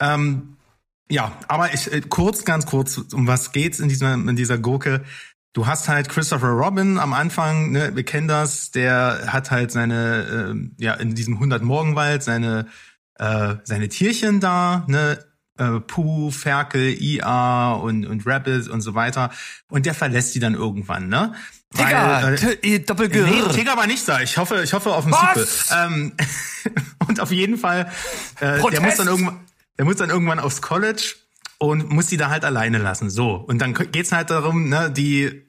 Ähm, 0.00 0.56
ja, 1.10 1.32
aber 1.48 1.72
ich 1.74 1.92
äh, 1.92 2.00
kurz, 2.00 2.44
ganz 2.44 2.66
kurz, 2.66 2.98
um 2.98 3.26
was 3.26 3.52
geht's 3.52 3.78
in 3.78 3.88
dieser 3.88 4.14
in 4.14 4.36
dieser 4.36 4.58
Gurke? 4.58 5.04
Du 5.52 5.68
hast 5.68 5.88
halt 5.88 6.08
Christopher 6.08 6.48
Robin 6.48 6.98
am 6.98 7.12
Anfang, 7.12 7.70
ne, 7.70 7.94
wir 7.94 8.02
kennen 8.02 8.26
das, 8.26 8.72
der 8.72 9.32
hat 9.32 9.52
halt 9.52 9.70
seine, 9.70 10.26
ähm, 10.50 10.74
ja, 10.78 10.94
in 10.94 11.14
diesem 11.14 11.34
100 11.34 11.62
Morgenwald 11.62 12.24
seine, 12.24 12.66
äh, 13.20 13.54
seine 13.62 13.88
Tierchen 13.88 14.40
da, 14.40 14.84
ne, 14.88 15.24
äh, 15.58 15.80
Pooh, 15.80 16.30
Ferkel, 16.30 17.00
IA 17.00 17.72
und, 17.74 18.06
und 18.06 18.26
Rabbit 18.26 18.68
und 18.68 18.80
so 18.80 18.94
weiter. 18.94 19.30
Und 19.68 19.86
der 19.86 19.94
verlässt 19.94 20.34
die 20.34 20.40
dann 20.40 20.54
irgendwann, 20.54 21.08
ne? 21.08 21.34
Digga, 21.76 22.22
Weil, 22.22 22.34
äh, 22.34 22.36
T- 22.36 22.74
äh, 22.74 22.78
Doppelgr. 22.80 23.26
Nee, 23.26 23.42
Tigger 23.52 23.76
war 23.76 23.86
nicht 23.86 24.06
da. 24.08 24.20
Ich 24.20 24.36
hoffe, 24.38 24.62
ich 24.62 24.72
hoffe 24.72 24.92
auf 24.92 25.06
ein 25.06 25.12
Was? 25.12 25.68
Sequel. 25.68 25.86
Ähm, 25.86 26.12
und 27.08 27.20
auf 27.20 27.32
jeden 27.32 27.58
Fall, 27.58 27.90
äh, 28.40 28.60
der 28.70 28.80
muss 28.80 28.96
dann 28.96 29.08
irgendwann, 29.08 29.40
der 29.78 29.84
muss 29.84 29.96
dann 29.96 30.10
irgendwann 30.10 30.38
aufs 30.38 30.62
College 30.62 31.14
und 31.58 31.90
muss 31.90 32.06
die 32.06 32.16
da 32.16 32.28
halt 32.30 32.44
alleine 32.44 32.78
lassen. 32.78 33.10
So. 33.10 33.34
Und 33.34 33.58
dann 33.58 33.74
geht's 33.74 34.12
halt 34.12 34.30
darum, 34.30 34.68
ne, 34.68 34.90
die 34.90 35.43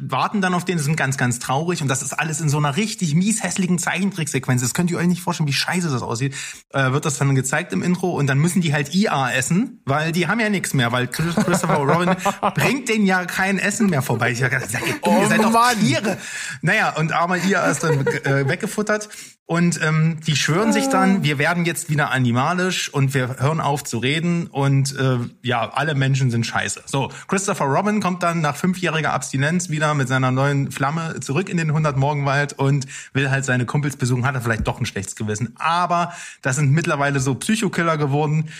warten 0.00 0.40
dann 0.40 0.54
auf 0.54 0.64
den, 0.64 0.78
sind 0.78 0.96
ganz, 0.96 1.16
ganz 1.16 1.38
traurig 1.38 1.82
und 1.82 1.88
das 1.88 2.02
ist 2.02 2.12
alles 2.12 2.40
in 2.40 2.48
so 2.48 2.58
einer 2.58 2.76
richtig 2.76 3.14
mies 3.14 3.42
hässlichen 3.42 3.78
Zeichentricksequenz. 3.78 4.62
Das 4.62 4.74
könnt 4.74 4.90
ihr 4.90 4.98
euch 4.98 5.06
nicht 5.06 5.22
vorstellen, 5.22 5.48
wie 5.48 5.52
scheiße 5.52 5.88
das 5.90 6.02
aussieht. 6.02 6.34
Äh, 6.70 6.92
wird 6.92 7.04
das 7.04 7.18
dann 7.18 7.34
gezeigt 7.34 7.72
im 7.72 7.82
Intro 7.82 8.10
und 8.10 8.26
dann 8.26 8.38
müssen 8.38 8.60
die 8.60 8.72
halt 8.72 8.94
IA 8.94 9.32
essen, 9.32 9.80
weil 9.84 10.12
die 10.12 10.28
haben 10.28 10.40
ja 10.40 10.48
nichts 10.48 10.74
mehr, 10.74 10.92
weil 10.92 11.08
Chris- 11.08 11.34
Christopher 11.34 11.76
Robin 11.78 12.16
bringt 12.54 12.88
denen 12.88 13.06
ja 13.06 13.24
kein 13.24 13.58
Essen 13.58 13.88
mehr 13.88 14.02
vorbei. 14.02 14.32
Ich 14.32 14.38
sag, 14.38 14.52
ihr, 14.52 14.58
dumm, 15.02 15.20
ihr 15.22 15.28
seid 15.28 15.42
doch. 15.42 15.52
Tiere. 15.80 16.18
Naja, 16.62 16.90
und 16.96 17.12
armer 17.12 17.36
IA 17.44 17.66
ist 17.66 17.82
dann 17.82 18.06
äh, 18.06 18.48
weggefuttert 18.48 19.08
und 19.48 19.80
ähm, 19.82 20.18
die 20.26 20.34
schwören 20.36 20.72
sich 20.72 20.88
dann, 20.88 21.22
wir 21.22 21.38
werden 21.38 21.64
jetzt 21.64 21.88
wieder 21.88 22.10
animalisch 22.10 22.92
und 22.92 23.14
wir 23.14 23.36
hören 23.38 23.60
auf 23.60 23.84
zu 23.84 23.98
reden 23.98 24.48
und 24.48 24.94
äh, 24.96 25.18
ja, 25.42 25.70
alle 25.72 25.94
Menschen 25.94 26.30
sind 26.32 26.44
scheiße. 26.46 26.82
So, 26.86 27.12
Christopher 27.28 27.66
Robin 27.66 28.00
kommt 28.00 28.22
dann 28.24 28.40
nach 28.40 28.56
fünfjähriger 28.56 29.12
Abstinenz 29.12 29.45
wieder 29.70 29.94
mit 29.94 30.08
seiner 30.08 30.30
neuen 30.30 30.70
Flamme 30.70 31.20
zurück 31.20 31.48
in 31.48 31.56
den 31.56 31.68
100 31.68 31.96
Morgenwald 31.96 32.52
und 32.54 32.86
will 33.12 33.30
halt 33.30 33.44
seine 33.44 33.66
Kumpels 33.66 33.96
besuchen, 33.96 34.26
hat 34.26 34.34
er 34.34 34.40
vielleicht 34.40 34.66
doch 34.66 34.80
ein 34.80 34.86
schlechtes 34.86 35.16
Gewissen. 35.16 35.54
Aber 35.56 36.12
das 36.42 36.56
sind 36.56 36.72
mittlerweile 36.72 37.20
so 37.20 37.34
Psychokiller 37.34 37.96
geworden, 37.96 38.50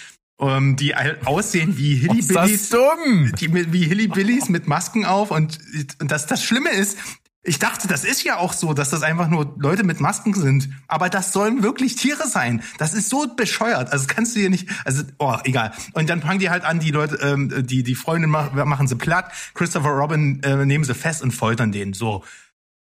ähm, 0.40 0.76
die 0.76 0.94
aussehen 1.24 1.76
wie 1.78 2.06
Ist 2.18 2.34
das 2.34 2.68
dumm? 2.68 3.32
die 3.40 3.72
wie 3.72 3.84
Hillybillies 3.84 4.48
mit 4.48 4.66
Masken 4.66 5.04
auf 5.04 5.30
und, 5.30 5.58
und 6.00 6.10
das, 6.10 6.26
das 6.26 6.42
Schlimme 6.44 6.70
ist, 6.70 6.98
ich 7.46 7.58
dachte, 7.58 7.86
das 7.86 8.04
ist 8.04 8.24
ja 8.24 8.38
auch 8.38 8.52
so, 8.52 8.74
dass 8.74 8.90
das 8.90 9.02
einfach 9.02 9.28
nur 9.28 9.54
Leute 9.58 9.84
mit 9.84 10.00
Masken 10.00 10.34
sind. 10.34 10.68
Aber 10.88 11.08
das 11.08 11.32
sollen 11.32 11.62
wirklich 11.62 11.94
Tiere 11.94 12.26
sein. 12.26 12.62
Das 12.78 12.92
ist 12.92 13.08
so 13.08 13.26
bescheuert. 13.36 13.92
Also 13.92 14.06
kannst 14.08 14.34
du 14.34 14.40
dir 14.40 14.50
nicht, 14.50 14.68
also, 14.84 15.04
oh, 15.18 15.36
egal. 15.44 15.72
Und 15.92 16.10
dann 16.10 16.22
fangen 16.22 16.40
die 16.40 16.50
halt 16.50 16.64
an, 16.64 16.80
die 16.80 16.90
Leute, 16.90 17.16
ähm, 17.22 17.66
die, 17.66 17.82
die 17.84 17.94
Freunde 17.94 18.26
mach, 18.26 18.52
machen 18.52 18.88
sie 18.88 18.96
platt. 18.96 19.30
Christopher 19.54 19.90
Robin 19.90 20.42
äh, 20.42 20.66
nehmen 20.66 20.84
sie 20.84 20.94
fest 20.94 21.22
und 21.22 21.30
foltern 21.30 21.70
den. 21.70 21.92
So. 21.92 22.24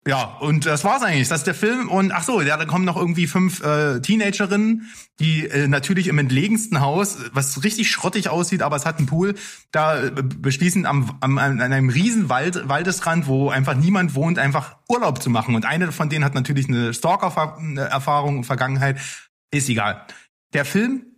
Ja, 0.07 0.39
und 0.41 0.65
das 0.65 0.83
war's 0.85 1.03
eigentlich. 1.03 1.29
Das 1.29 1.41
ist 1.41 1.47
der 1.47 1.55
Film. 1.55 1.91
Und 1.91 2.11
ach 2.13 2.23
so, 2.23 2.41
ja, 2.41 2.57
da 2.57 2.65
kommen 2.65 2.87
noch 2.87 2.97
irgendwie 2.97 3.27
fünf 3.27 3.63
äh, 3.63 4.01
Teenagerinnen, 4.01 4.91
die 5.19 5.47
äh, 5.47 5.69
natürlich 5.69 6.09
im 6.09 6.19
entlegensten 6.19 6.81
Haus, 6.81 7.19
was 7.33 7.63
richtig 7.65 7.91
schrottig 7.91 8.31
aussieht, 8.31 8.63
aber 8.63 8.77
es 8.77 8.87
hat 8.87 8.97
einen 8.97 9.07
Pool, 9.07 9.35
da 9.73 10.03
äh, 10.03 10.11
beschließen 10.11 10.87
am, 10.87 11.19
am 11.21 11.37
an 11.37 11.61
einem 11.61 11.91
riesen 11.91 12.31
Wald, 12.31 12.67
Waldesrand, 12.67 13.27
wo 13.27 13.51
einfach 13.51 13.75
niemand 13.75 14.15
wohnt, 14.15 14.39
einfach 14.39 14.79
Urlaub 14.89 15.23
zu 15.23 15.29
machen. 15.29 15.55
Und 15.55 15.67
eine 15.67 15.93
von 15.93 16.09
denen 16.09 16.25
hat 16.25 16.35
natürlich 16.35 16.69
eine 16.69 16.95
Stalker-Erfahrung 16.95 18.39
und 18.39 18.45
Vergangenheit. 18.45 18.99
Ist 19.51 19.69
egal. 19.69 20.07
Der 20.55 20.65
Film 20.65 21.10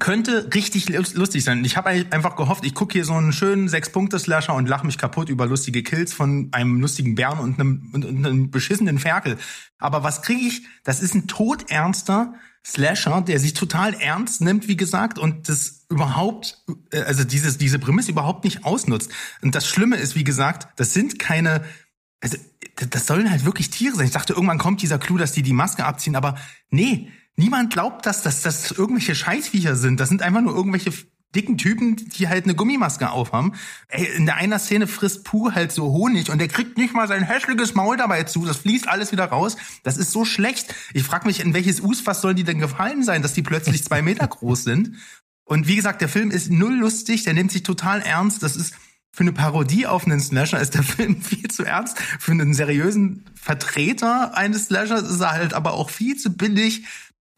könnte 0.00 0.50
richtig 0.52 0.88
lus- 0.88 1.14
lustig 1.14 1.44
sein. 1.44 1.64
Ich 1.64 1.76
habe 1.76 1.88
einfach 1.88 2.36
gehofft, 2.36 2.64
ich 2.66 2.74
gucke 2.74 2.94
hier 2.94 3.04
so 3.04 3.14
einen 3.14 3.32
schönen 3.32 3.68
Sechs-Punkte-Slasher 3.68 4.54
und 4.54 4.68
lach 4.68 4.82
mich 4.82 4.98
kaputt 4.98 5.28
über 5.28 5.46
lustige 5.46 5.82
Kills 5.82 6.12
von 6.12 6.48
einem 6.52 6.80
lustigen 6.80 7.14
Bären 7.14 7.38
und 7.38 7.60
einem, 7.60 7.90
und, 7.92 8.04
und 8.04 8.26
einem 8.26 8.50
beschissenen 8.50 8.98
Ferkel. 8.98 9.38
Aber 9.78 10.02
was 10.02 10.22
kriege 10.22 10.40
ich? 10.40 10.62
Das 10.82 11.00
ist 11.00 11.14
ein 11.14 11.28
todernster 11.28 12.34
Slasher, 12.64 13.22
der 13.22 13.38
sich 13.38 13.54
total 13.54 13.94
ernst 13.94 14.40
nimmt, 14.40 14.66
wie 14.66 14.76
gesagt, 14.76 15.20
und 15.20 15.48
das 15.48 15.86
überhaupt, 15.88 16.64
äh, 16.90 17.02
also 17.02 17.22
dieses, 17.22 17.58
diese 17.58 17.78
Prämisse 17.78 18.10
überhaupt 18.10 18.42
nicht 18.42 18.64
ausnutzt. 18.64 19.12
Und 19.40 19.54
das 19.54 19.68
Schlimme 19.68 19.96
ist, 19.96 20.16
wie 20.16 20.24
gesagt, 20.24 20.68
das 20.80 20.92
sind 20.92 21.20
keine, 21.20 21.62
also 22.20 22.36
das 22.90 23.06
sollen 23.06 23.30
halt 23.30 23.44
wirklich 23.44 23.70
Tiere 23.70 23.94
sein. 23.94 24.06
Ich 24.06 24.12
dachte, 24.12 24.32
irgendwann 24.32 24.58
kommt 24.58 24.82
dieser 24.82 24.98
Clou, 24.98 25.16
dass 25.16 25.30
die 25.30 25.42
die 25.42 25.52
Maske 25.52 25.84
abziehen, 25.84 26.16
aber 26.16 26.36
nee, 26.70 27.12
Niemand 27.36 27.72
glaubt, 27.72 28.06
dass 28.06 28.22
das, 28.22 28.42
dass 28.42 28.62
das 28.62 28.78
irgendwelche 28.78 29.14
Scheißviecher 29.14 29.76
sind. 29.76 30.00
Das 30.00 30.08
sind 30.08 30.22
einfach 30.22 30.40
nur 30.40 30.54
irgendwelche 30.54 30.92
dicken 31.34 31.58
Typen, 31.58 31.96
die 31.96 32.28
halt 32.28 32.44
eine 32.44 32.54
Gummimaske 32.54 33.10
aufhaben. 33.10 33.52
Ey, 33.88 34.06
in 34.16 34.24
der 34.24 34.36
einer 34.36 34.58
Szene 34.58 34.86
frisst 34.86 35.24
Puh 35.24 35.52
halt 35.52 35.70
so 35.70 35.92
Honig 35.92 36.30
und 36.30 36.38
der 36.38 36.48
kriegt 36.48 36.78
nicht 36.78 36.94
mal 36.94 37.06
sein 37.08 37.22
hässliches 37.22 37.74
Maul 37.74 37.98
dabei 37.98 38.22
zu. 38.22 38.46
Das 38.46 38.58
fließt 38.58 38.88
alles 38.88 39.12
wieder 39.12 39.26
raus. 39.26 39.56
Das 39.82 39.98
ist 39.98 40.12
so 40.12 40.24
schlecht. 40.24 40.74
Ich 40.94 41.02
frage 41.02 41.26
mich, 41.26 41.40
in 41.40 41.52
welches 41.52 41.80
Usfass 41.80 42.22
sollen 42.22 42.36
die 42.36 42.44
denn 42.44 42.58
gefallen 42.58 43.02
sein, 43.02 43.22
dass 43.22 43.34
die 43.34 43.42
plötzlich 43.42 43.84
zwei 43.84 44.00
Meter 44.00 44.26
groß 44.26 44.64
sind? 44.64 44.96
Und 45.44 45.68
wie 45.68 45.76
gesagt, 45.76 46.00
der 46.00 46.08
Film 46.08 46.30
ist 46.30 46.50
null 46.50 46.74
lustig, 46.74 47.24
der 47.24 47.34
nimmt 47.34 47.52
sich 47.52 47.62
total 47.62 48.00
ernst. 48.00 48.42
Das 48.42 48.56
ist 48.56 48.74
für 49.16 49.22
eine 49.22 49.32
Parodie 49.32 49.86
auf 49.86 50.04
einen 50.04 50.20
Slasher 50.20 50.60
ist 50.60 50.74
der 50.74 50.82
Film 50.82 51.22
viel 51.22 51.48
zu 51.48 51.64
ernst. 51.64 51.98
Für 51.98 52.32
einen 52.32 52.52
seriösen 52.52 53.24
Vertreter 53.34 54.36
eines 54.36 54.66
Slashers 54.66 55.08
ist 55.08 55.20
er 55.20 55.32
halt 55.32 55.54
aber 55.54 55.72
auch 55.72 55.88
viel 55.88 56.16
zu 56.16 56.36
billig. 56.36 56.84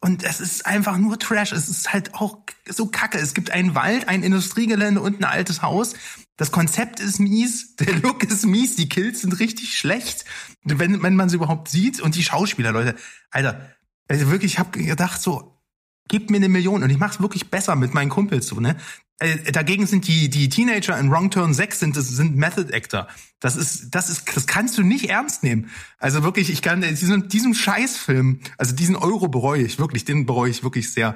Und 0.01 0.23
es 0.23 0.39
ist 0.39 0.65
einfach 0.65 0.97
nur 0.97 1.19
Trash. 1.19 1.51
Es 1.51 1.67
ist 1.67 1.91
halt 1.91 2.13
auch 2.13 2.39
so 2.67 2.87
kacke. 2.87 3.17
Es 3.17 3.33
gibt 3.33 3.51
einen 3.51 3.75
Wald, 3.75 4.07
ein 4.07 4.23
Industriegelände 4.23 5.01
und 5.01 5.19
ein 5.19 5.25
altes 5.25 5.61
Haus. 5.61 5.93
Das 6.37 6.51
Konzept 6.51 7.01
ist 7.01 7.19
mies, 7.19 7.75
der 7.75 7.95
Look 7.95 8.23
ist 8.23 8.45
mies, 8.45 8.77
die 8.77 8.87
Kills 8.87 9.21
sind 9.21 9.39
richtig 9.39 9.77
schlecht, 9.77 10.23
wenn, 10.63 11.03
wenn 11.03 11.15
man 11.17 11.27
sie 11.27 11.35
überhaupt 11.35 11.67
sieht. 11.67 11.99
Und 11.99 12.15
die 12.15 12.23
Schauspieler, 12.23 12.71
Leute, 12.71 12.95
Alter, 13.29 13.75
also 14.07 14.31
wirklich, 14.31 14.53
ich 14.53 14.59
habe 14.59 14.71
gedacht 14.71 15.21
so, 15.21 15.59
gib 16.07 16.29
mir 16.29 16.37
eine 16.37 16.49
Million 16.49 16.81
und 16.81 16.89
ich 16.89 16.97
mach's 16.97 17.19
wirklich 17.19 17.49
besser 17.51 17.75
mit 17.75 17.93
meinen 17.93 18.09
Kumpels 18.09 18.47
so, 18.47 18.59
ne? 18.61 18.77
Äh, 19.19 19.51
dagegen 19.51 19.85
sind 19.85 20.07
die 20.07 20.29
die 20.29 20.49
Teenager 20.49 20.97
in 20.97 21.11
Wrong 21.11 21.29
Turn 21.29 21.53
6 21.53 21.79
sind 21.79 21.95
sind 21.95 22.35
Method 22.37 22.73
Actor. 22.73 23.07
Das 23.39 23.55
ist 23.55 23.93
das 23.93 24.09
ist 24.09 24.35
das 24.35 24.47
kannst 24.47 24.77
du 24.77 24.83
nicht 24.83 25.09
ernst 25.09 25.43
nehmen. 25.43 25.69
Also 25.97 26.23
wirklich, 26.23 26.49
ich 26.49 26.61
kann 26.61 26.81
diesen 26.81 27.27
diesen 27.27 27.53
Scheißfilm, 27.53 28.39
also 28.57 28.75
diesen 28.75 28.95
Euro 28.95 29.27
bereue 29.27 29.63
ich 29.63 29.77
wirklich, 29.79 30.05
den 30.05 30.25
bereue 30.25 30.49
ich 30.49 30.63
wirklich 30.63 30.91
sehr. 30.91 31.15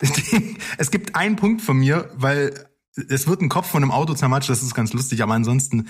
Es 0.78 0.90
gibt 0.90 1.14
einen 1.14 1.36
Punkt 1.36 1.62
von 1.62 1.76
mir, 1.76 2.10
weil 2.16 2.54
es 3.08 3.26
wird 3.26 3.40
ein 3.40 3.48
Kopf 3.48 3.70
von 3.70 3.82
einem 3.82 3.92
Auto 3.92 4.14
zermatscht, 4.14 4.50
das 4.50 4.62
ist 4.62 4.74
ganz 4.74 4.92
lustig, 4.92 5.22
aber 5.22 5.34
ansonsten 5.34 5.88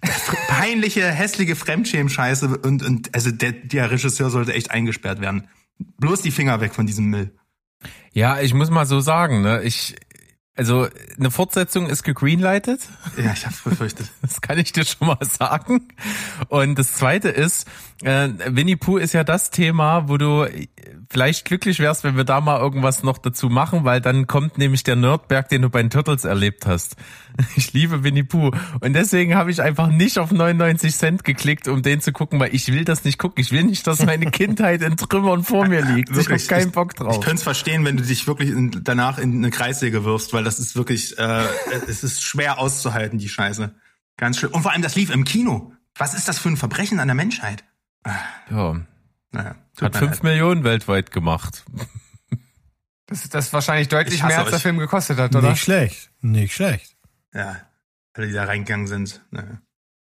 peinliche, 0.48 1.10
hässliche 1.10 1.56
Fremdschämen-Scheiße 1.56 2.58
und, 2.58 2.82
und 2.82 3.14
also 3.14 3.30
der, 3.30 3.52
der 3.52 3.90
Regisseur 3.90 4.30
sollte 4.30 4.54
echt 4.54 4.70
eingesperrt 4.70 5.20
werden. 5.20 5.48
Bloß 5.98 6.22
die 6.22 6.30
Finger 6.30 6.60
weg 6.60 6.74
von 6.74 6.86
diesem 6.86 7.06
Müll. 7.06 7.32
Ja, 8.12 8.40
ich 8.40 8.54
muss 8.54 8.70
mal 8.70 8.86
so 8.86 9.00
sagen, 9.00 9.42
ne, 9.42 9.62
ich, 9.62 9.96
also 10.56 10.88
eine 11.18 11.30
Fortsetzung 11.30 11.86
ist 11.86 12.02
gegreenlightet. 12.02 12.80
Ja, 13.16 13.32
ich 13.32 13.46
hab's 13.46 13.62
befürchtet. 13.62 14.10
Das 14.22 14.40
kann 14.40 14.58
ich 14.58 14.72
dir 14.72 14.84
schon 14.84 15.06
mal 15.06 15.18
sagen. 15.22 15.88
Und 16.48 16.78
das 16.78 16.94
zweite 16.94 17.28
ist, 17.28 17.66
äh, 18.02 18.28
Winnie 18.48 18.76
Pooh 18.76 18.96
ist 18.96 19.12
ja 19.12 19.24
das 19.24 19.50
Thema, 19.50 20.08
wo 20.08 20.16
du 20.16 20.46
vielleicht 21.10 21.44
glücklich 21.44 21.78
wärst, 21.78 22.04
wenn 22.04 22.16
wir 22.16 22.24
da 22.24 22.40
mal 22.40 22.58
irgendwas 22.60 23.02
noch 23.02 23.18
dazu 23.18 23.48
machen, 23.48 23.84
weil 23.84 24.00
dann 24.00 24.26
kommt 24.26 24.58
nämlich 24.58 24.82
der 24.84 24.96
Nerdberg, 24.96 25.48
den 25.48 25.62
du 25.62 25.70
bei 25.70 25.80
den 25.80 25.90
Turtles 25.90 26.24
erlebt 26.24 26.66
hast. 26.66 26.96
Ich 27.54 27.74
liebe 27.74 28.02
Winnie 28.02 28.22
Pooh. 28.22 28.50
Und 28.80 28.94
deswegen 28.94 29.34
habe 29.34 29.50
ich 29.50 29.60
einfach 29.60 29.88
nicht 29.88 30.18
auf 30.18 30.32
99 30.32 30.96
Cent 30.96 31.22
geklickt, 31.22 31.68
um 31.68 31.82
den 31.82 32.00
zu 32.00 32.10
gucken, 32.10 32.40
weil 32.40 32.54
ich 32.54 32.72
will 32.72 32.86
das 32.86 33.04
nicht 33.04 33.18
gucken. 33.18 33.42
Ich 33.42 33.52
will 33.52 33.64
nicht, 33.64 33.86
dass 33.86 34.06
meine 34.06 34.30
Kindheit 34.30 34.80
in 34.80 34.96
Trümmern 34.96 35.42
vor 35.42 35.66
mir 35.68 35.82
liegt. 35.82 36.16
ich 36.16 36.30
habe 36.30 36.38
keinen 36.38 36.70
Bock 36.70 36.94
drauf. 36.94 37.16
Ich 37.16 37.20
könnte 37.20 37.36
es 37.36 37.42
verstehen, 37.42 37.84
wenn 37.84 37.98
du 37.98 38.02
dich 38.02 38.26
wirklich 38.26 38.48
in, 38.48 38.80
danach 38.82 39.18
in 39.18 39.36
eine 39.36 39.50
Kreissäge 39.50 40.02
wirfst, 40.04 40.32
weil 40.32 40.44
das 40.46 40.60
ist 40.60 40.76
wirklich, 40.76 41.18
äh, 41.18 41.44
es 41.88 42.04
ist 42.04 42.22
schwer 42.22 42.58
auszuhalten, 42.58 43.18
die 43.18 43.28
Scheiße. 43.28 43.74
Ganz 44.16 44.38
schlimm. 44.38 44.52
Und 44.52 44.62
vor 44.62 44.72
allem, 44.72 44.82
das 44.82 44.94
lief 44.94 45.10
im 45.10 45.24
Kino. 45.24 45.72
Was 45.96 46.14
ist 46.14 46.28
das 46.28 46.38
für 46.38 46.48
ein 46.48 46.56
Verbrechen 46.56 47.00
an 47.00 47.08
der 47.08 47.14
Menschheit? 47.14 47.64
Ja. 48.50 48.80
Naja, 49.32 49.56
Hat 49.80 49.96
fünf 49.96 50.12
leid. 50.12 50.22
Millionen 50.22 50.62
weltweit 50.64 51.10
gemacht. 51.10 51.64
Das 53.06 53.24
ist 53.24 53.34
das 53.34 53.52
wahrscheinlich 53.52 53.88
deutlich 53.88 54.22
mehr, 54.22 54.38
als 54.38 54.48
der 54.48 54.56
euch. 54.56 54.62
Film 54.62 54.78
gekostet 54.78 55.18
hat, 55.18 55.34
oder? 55.34 55.50
Nicht 55.50 55.62
schlecht. 55.62 56.10
Nicht 56.20 56.54
schlecht. 56.54 56.96
Ja, 57.34 57.56
alle, 58.14 58.28
die 58.28 58.32
da 58.32 58.44
reingegangen 58.44 58.86
sind. 58.86 59.24
Naja. 59.30 59.60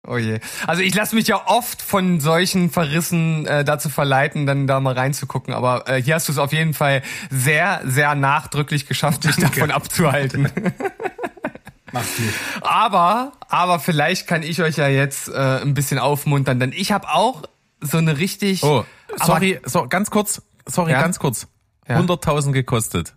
Oh 0.08 0.18
je. 0.18 0.40
Also 0.66 0.82
ich 0.82 0.96
lasse 0.96 1.14
mich 1.16 1.28
ja 1.28 1.46
oft 1.48 1.82
von 1.82 2.20
solchen 2.20 2.72
Verrissen 2.72 3.46
äh, 3.46 3.64
dazu 3.64 3.88
verleiten, 3.90 4.46
dann 4.48 4.66
da 4.66 4.80
mal 4.80 4.94
reinzugucken. 4.96 5.54
Aber 5.54 5.88
äh, 5.88 6.02
hier 6.02 6.16
hast 6.16 6.28
du 6.28 6.32
es 6.32 6.38
auf 6.40 6.54
jeden 6.54 6.74
Fall 6.74 7.04
sehr, 7.30 7.82
sehr 7.86 8.16
nachdrücklich 8.16 8.88
geschafft, 8.88 9.26
mich 9.26 9.36
Danke. 9.36 9.60
davon 9.60 9.72
abzuhalten. 9.72 10.50
Mach's 11.92 12.16
gut. 12.18 12.34
aber, 12.62 13.34
aber 13.50 13.80
vielleicht 13.80 14.26
kann 14.26 14.44
ich 14.44 14.62
euch 14.62 14.78
ja 14.78 14.88
jetzt 14.88 15.28
äh, 15.28 15.62
ein 15.62 15.74
bisschen 15.74 16.00
aufmuntern, 16.00 16.60
denn 16.60 16.72
ich 16.72 16.92
habe 16.92 17.10
auch 17.10 17.44
so 17.82 17.98
eine 17.98 18.18
richtig. 18.18 18.64
Oh, 18.64 18.86
Aber- 19.16 19.26
sorry, 19.26 19.60
so, 19.66 19.88
ganz 19.88 20.10
kurz, 20.10 20.42
sorry, 20.66 20.94
Ja? 20.94 21.02
ganz 21.02 21.20
kurz. 21.20 21.48
Ja. 21.88 22.00
100.000 22.00 22.54
gekostet. 22.54 23.14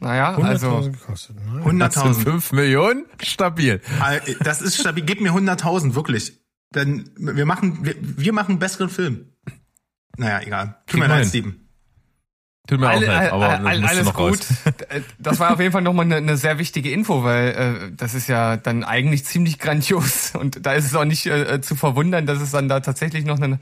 Naja, 0.00 0.36
100.000 0.36 0.44
also 0.46 0.90
gekostet. 0.90 1.36
Ne? 1.36 1.78
Das 1.78 1.94
sind 1.94 2.04
100.000. 2.04 2.22
5 2.22 2.52
Millionen? 2.52 3.04
Stabil. 3.22 3.80
Das 4.40 4.62
ist 4.62 4.78
stabil. 4.78 5.04
Gib 5.04 5.20
mir 5.20 5.32
100.000, 5.32 5.94
wirklich. 5.94 6.40
Denn 6.74 7.10
wir 7.16 7.46
machen, 7.46 7.84
wir, 7.84 7.94
wir 8.00 8.32
machen 8.32 8.52
einen 8.52 8.58
besseren 8.58 8.88
Film. 8.88 9.32
Naja, 10.16 10.40
egal. 10.46 10.76
Tut 10.86 11.00
mir 11.00 11.06
leid. 11.06 11.26
Steven. 11.26 11.66
Tut 12.68 12.78
mir 12.78 12.88
Alle- 12.88 13.06
auch 13.08 13.12
leid, 13.14 13.32
aber 13.32 13.48
all- 13.48 13.58
das 13.58 13.66
all- 13.66 13.84
alles 13.84 14.04
noch 14.06 14.14
gut. 14.14 14.30
raus. 14.30 14.46
Das 15.18 15.38
war 15.40 15.52
auf 15.52 15.60
jeden 15.60 15.72
Fall 15.72 15.82
nochmal 15.82 16.04
eine, 16.04 16.16
eine 16.16 16.36
sehr 16.36 16.58
wichtige 16.58 16.90
Info, 16.92 17.24
weil 17.24 17.48
äh, 17.90 17.96
das 17.96 18.14
ist 18.14 18.28
ja 18.28 18.56
dann 18.56 18.84
eigentlich 18.84 19.24
ziemlich 19.24 19.58
grandios 19.58 20.32
und 20.34 20.64
da 20.64 20.74
ist 20.74 20.84
es 20.84 20.94
auch 20.94 21.04
nicht 21.04 21.26
äh, 21.26 21.60
zu 21.60 21.74
verwundern, 21.74 22.26
dass 22.26 22.40
es 22.40 22.52
dann 22.52 22.68
da 22.68 22.80
tatsächlich 22.80 23.24
noch 23.24 23.40
eine, 23.40 23.58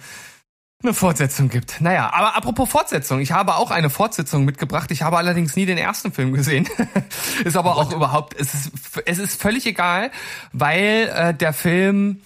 eine 0.83 0.95
Fortsetzung 0.95 1.49
gibt. 1.49 1.81
Naja, 1.81 2.13
aber 2.13 2.37
apropos 2.37 2.69
Fortsetzung, 2.69 3.21
ich 3.21 3.33
habe 3.33 3.57
auch 3.57 3.73
eine 3.73 3.91
Fortsetzung 3.91 4.45
mitgebracht. 4.45 4.91
Ich 4.93 5.03
habe 5.03 5.17
allerdings 5.19 5.57
nie 5.57 5.67
den 5.67 5.79
ersten 5.79 6.13
Film 6.13 6.33
gesehen. 6.33 6.69
ist 7.45 7.57
aber 7.57 7.77
auch 7.77 7.93
überhaupt, 7.93 8.39
es 8.39 8.55
ist, 8.55 8.73
es 9.05 9.19
ist 9.19 9.41
völlig 9.41 9.67
egal, 9.67 10.13
weil 10.53 11.11
äh, 11.13 11.35
der 11.35 11.53
Film 11.53 12.21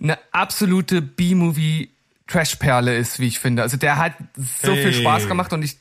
eine 0.00 0.18
absolute 0.32 1.02
B-Movie 1.02 1.90
Trashperle 2.26 2.96
ist, 2.96 3.20
wie 3.20 3.28
ich 3.28 3.38
finde. 3.38 3.62
Also 3.62 3.76
der 3.76 3.98
hat 3.98 4.14
so 4.36 4.72
viel 4.72 4.92
Hey. 4.92 4.94
Spaß 4.94 5.28
gemacht 5.28 5.52
und 5.52 5.62
ich 5.62 5.78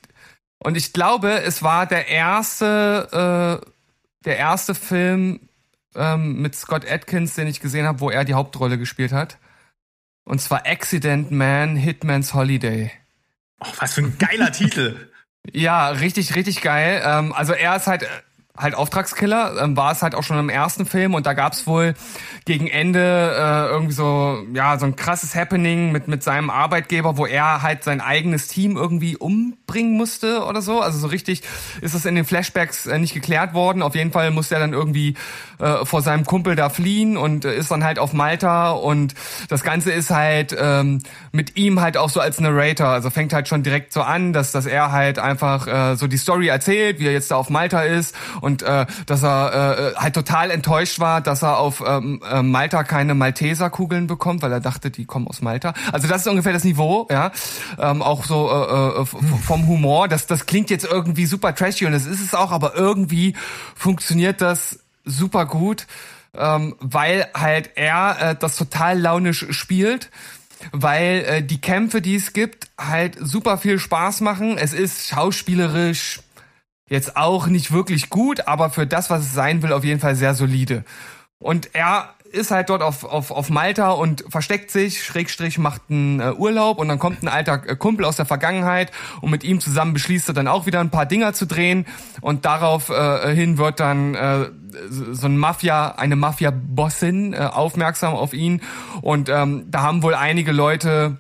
und 0.59 0.77
ich 0.77 0.93
glaube, 0.93 1.41
es 1.41 1.63
war 1.63 1.85
der 1.87 2.07
erste 2.09 3.61
äh, 3.63 3.69
der 4.25 4.37
erste 4.37 4.75
Film 4.75 5.39
ähm, 5.95 6.41
mit 6.41 6.55
Scott 6.55 6.89
Atkins, 6.89 7.35
den 7.35 7.47
ich 7.47 7.59
gesehen 7.59 7.85
habe, 7.85 8.01
wo 8.01 8.09
er 8.09 8.23
die 8.23 8.33
Hauptrolle 8.33 8.77
gespielt 8.77 9.11
hat. 9.13 9.37
Und 10.25 10.41
zwar 10.41 10.65
Accident 10.65 11.31
Man, 11.31 11.75
Hitman's 11.75 12.33
Holiday. 12.33 12.91
Oh, 13.59 13.67
was 13.79 13.93
für 13.93 14.01
ein 14.01 14.17
geiler 14.17 14.51
Titel. 14.51 15.09
Ja, 15.51 15.89
richtig, 15.89 16.35
richtig 16.35 16.61
geil. 16.61 17.01
Ähm, 17.03 17.33
also 17.33 17.51
er 17.51 17.75
ist 17.75 17.87
halt 17.87 18.07
halt 18.55 18.75
Auftragskiller, 18.75 19.63
ähm, 19.63 19.75
war 19.75 19.91
es 19.91 20.03
halt 20.03 20.13
auch 20.13 20.21
schon 20.21 20.37
im 20.37 20.49
ersten 20.49 20.85
Film 20.85 21.15
und 21.15 21.25
da 21.25 21.33
gab's 21.33 21.65
wohl 21.65 21.95
gegen 22.45 22.67
Ende 22.67 23.35
äh, 23.35 23.71
irgendwie 23.71 23.93
so 23.93 24.43
ja 24.53 24.77
so 24.77 24.85
ein 24.85 24.95
krasses 24.95 25.33
Happening 25.33 25.91
mit 25.91 26.07
mit 26.07 26.21
seinem 26.21 26.51
Arbeitgeber, 26.51 27.17
wo 27.17 27.25
er 27.25 27.63
halt 27.63 27.83
sein 27.83 27.99
eigenes 27.99 28.47
Team 28.47 28.77
irgendwie 28.77 29.17
umbringen 29.17 29.93
musste 29.93 30.43
oder 30.43 30.61
so. 30.61 30.81
Also 30.81 30.99
so 30.99 31.07
richtig 31.07 31.41
ist 31.81 31.95
das 31.95 32.05
in 32.05 32.13
den 32.13 32.25
Flashbacks 32.25 32.85
äh, 32.85 32.99
nicht 32.99 33.15
geklärt 33.15 33.55
worden. 33.55 33.81
Auf 33.81 33.95
jeden 33.95 34.11
Fall 34.11 34.29
musste 34.29 34.53
er 34.53 34.61
dann 34.61 34.73
irgendwie 34.73 35.15
äh, 35.59 35.83
vor 35.83 36.03
seinem 36.03 36.25
Kumpel 36.25 36.55
da 36.55 36.69
fliehen 36.69 37.17
und 37.17 37.45
äh, 37.45 37.55
ist 37.55 37.71
dann 37.71 37.83
halt 37.83 37.97
auf 37.97 38.13
Malta 38.13 38.69
und 38.71 39.15
das 39.49 39.63
Ganze 39.63 39.91
ist 39.91 40.11
halt 40.11 40.55
ähm, 40.59 40.99
mit 41.31 41.57
ihm 41.57 41.81
halt 41.81 41.97
auch 41.97 42.09
so 42.09 42.19
als 42.19 42.39
Narrator. 42.39 42.89
Also 42.89 43.09
fängt 43.09 43.33
halt 43.33 43.47
schon 43.47 43.63
direkt 43.63 43.93
so 43.93 44.03
an, 44.03 44.31
dass 44.31 44.51
dass 44.51 44.67
er 44.67 44.91
halt 44.91 45.17
einfach 45.17 45.65
äh, 45.65 45.95
so 45.95 46.05
die 46.05 46.17
Story 46.17 46.49
erzählt, 46.49 46.99
wie 46.99 47.07
er 47.07 47.13
jetzt 47.13 47.31
da 47.31 47.35
auf 47.35 47.49
Malta 47.49 47.81
ist 47.81 48.15
und 48.43 48.61
äh, 48.61 48.85
dass 49.05 49.23
er 49.23 49.93
äh, 49.93 49.95
halt 49.95 50.13
total 50.13 50.51
enttäuscht 50.51 50.99
war, 50.99 51.21
dass 51.21 51.41
er 51.41 51.57
auf 51.57 51.81
ähm, 51.85 52.21
äh, 52.29 52.43
Malta 52.43 52.83
keine 52.83 53.15
Malteserkugeln 53.15 54.07
bekommt, 54.07 54.41
weil 54.41 54.51
er 54.51 54.59
dachte, 54.59 54.91
die 54.91 55.05
kommen 55.05 55.27
aus 55.27 55.41
Malta. 55.41 55.73
Also 55.91 56.07
das 56.07 56.21
ist 56.21 56.27
ungefähr 56.27 56.53
das 56.53 56.63
Niveau, 56.63 57.07
ja. 57.09 57.31
Ähm, 57.79 58.01
auch 58.01 58.25
so 58.25 58.49
äh, 58.51 58.99
äh, 58.99 59.01
f- 59.01 59.15
vom 59.45 59.67
Humor. 59.67 60.07
Das 60.07 60.27
das 60.27 60.45
klingt 60.45 60.69
jetzt 60.69 60.85
irgendwie 60.85 61.25
super 61.25 61.55
trashy 61.55 61.85
und 61.85 61.93
das 61.93 62.05
ist 62.05 62.21
es 62.21 62.35
auch, 62.35 62.51
aber 62.51 62.75
irgendwie 62.75 63.35
funktioniert 63.75 64.41
das 64.41 64.79
super 65.05 65.45
gut, 65.45 65.87
ähm, 66.37 66.75
weil 66.79 67.27
halt 67.33 67.71
er 67.75 68.17
äh, 68.31 68.35
das 68.35 68.55
total 68.57 68.99
launisch 68.99 69.47
spielt 69.51 70.09
weil 70.71 71.25
äh, 71.27 71.43
die 71.43 71.59
Kämpfe, 71.59 72.01
die 72.01 72.15
es 72.15 72.31
gibt, 72.31 72.69
halt 72.79 73.17
super 73.19 73.57
viel 73.57 73.79
Spaß 73.79 74.21
machen. 74.21 74.57
Es 74.57 74.71
ist 74.71 75.09
schauspielerisch 75.09 76.21
jetzt 76.93 77.17
auch 77.17 77.47
nicht 77.47 77.71
wirklich 77.71 78.11
gut, 78.11 78.47
aber 78.47 78.69
für 78.69 78.85
das, 78.85 79.09
was 79.09 79.21
es 79.21 79.33
sein 79.33 79.63
will, 79.63 79.73
auf 79.73 79.83
jeden 79.83 79.99
Fall 79.99 80.15
sehr 80.15 80.35
solide. 80.35 80.85
Und 81.39 81.73
er 81.73 82.13
ist 82.31 82.51
halt 82.51 82.69
dort 82.69 82.83
auf, 82.83 83.03
auf, 83.03 83.31
auf 83.31 83.49
Malta 83.49 83.91
und 83.91 84.23
versteckt 84.29 84.69
sich, 84.69 85.03
Schrägstrich 85.03 85.57
macht 85.57 85.81
einen 85.89 86.19
äh, 86.19 86.33
Urlaub 86.37 86.79
und 86.79 86.87
dann 86.87 86.99
kommt 86.99 87.23
ein 87.23 87.27
alter 87.27 87.61
äh, 87.67 87.75
Kumpel 87.75 88.05
aus 88.05 88.15
der 88.15 88.25
Vergangenheit 88.25 88.91
und 89.21 89.31
mit 89.31 89.43
ihm 89.43 89.59
zusammen 89.59 89.93
beschließt 89.93 90.29
er 90.29 90.33
dann 90.33 90.47
auch 90.47 90.65
wieder 90.65 90.79
ein 90.79 90.89
paar 90.89 91.05
Dinger 91.05 91.33
zu 91.33 91.45
drehen 91.45 91.85
und 92.21 92.45
darauf 92.45 92.89
äh, 92.89 93.35
hin 93.35 93.57
wird 93.57 93.79
dann 93.79 94.15
äh, 94.15 94.49
so 94.89 95.27
ein 95.27 95.37
Mafia, 95.37 95.93
eine 95.95 96.15
Mafia-Bossin 96.15 97.33
äh, 97.33 97.37
aufmerksam 97.37 98.13
auf 98.15 98.33
ihn 98.33 98.61
und 99.01 99.29
ähm, 99.29 99.65
da 99.69 99.81
haben 99.81 100.01
wohl 100.01 100.15
einige 100.15 100.51
Leute 100.51 101.17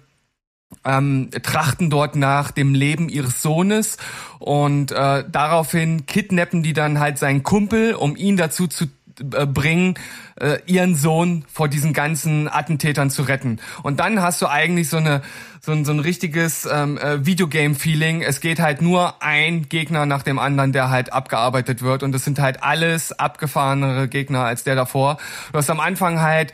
ähm, 0.85 1.29
trachten 1.43 1.89
dort 1.89 2.15
nach 2.15 2.51
dem 2.51 2.73
Leben 2.73 3.09
ihres 3.09 3.41
Sohnes 3.41 3.97
und 4.39 4.91
äh, 4.91 5.23
daraufhin 5.29 6.05
kidnappen 6.05 6.63
die 6.63 6.73
dann 6.73 6.99
halt 6.99 7.17
seinen 7.17 7.43
Kumpel, 7.43 7.93
um 7.93 8.15
ihn 8.15 8.37
dazu 8.37 8.67
zu 8.67 8.85
äh, 9.19 9.45
bringen, 9.45 9.95
äh, 10.39 10.57
ihren 10.65 10.95
Sohn 10.95 11.45
vor 11.51 11.67
diesen 11.67 11.93
ganzen 11.93 12.47
Attentätern 12.49 13.09
zu 13.09 13.23
retten. 13.23 13.59
Und 13.83 13.99
dann 13.99 14.21
hast 14.21 14.41
du 14.41 14.47
eigentlich 14.47 14.89
so 14.89 14.97
eine 14.97 15.21
so 15.65 15.71
ein, 15.71 15.85
so 15.85 15.93
ein 15.93 16.01
richtiges 16.01 16.67
ähm, 16.69 16.97
äh, 16.97 17.25
Videogame-Feeling. 17.25 18.21
Es 18.21 18.41
geht 18.41 18.59
halt 18.59 18.81
nur 18.81 19.23
ein 19.23 19.69
Gegner 19.69 20.05
nach 20.05 20.21
dem 20.21 20.37
anderen, 20.37 20.73
der 20.73 20.89
halt 20.89 21.13
abgearbeitet 21.13 21.81
wird. 21.81 22.03
Und 22.03 22.13
es 22.13 22.25
sind 22.25 22.37
halt 22.39 22.63
alles 22.63 23.17
abgefahrenere 23.17 24.09
Gegner 24.09 24.43
als 24.43 24.65
der 24.65 24.75
davor. 24.75 25.19
Du 25.53 25.57
hast 25.57 25.69
am 25.69 25.79
Anfang 25.79 26.19
halt 26.19 26.51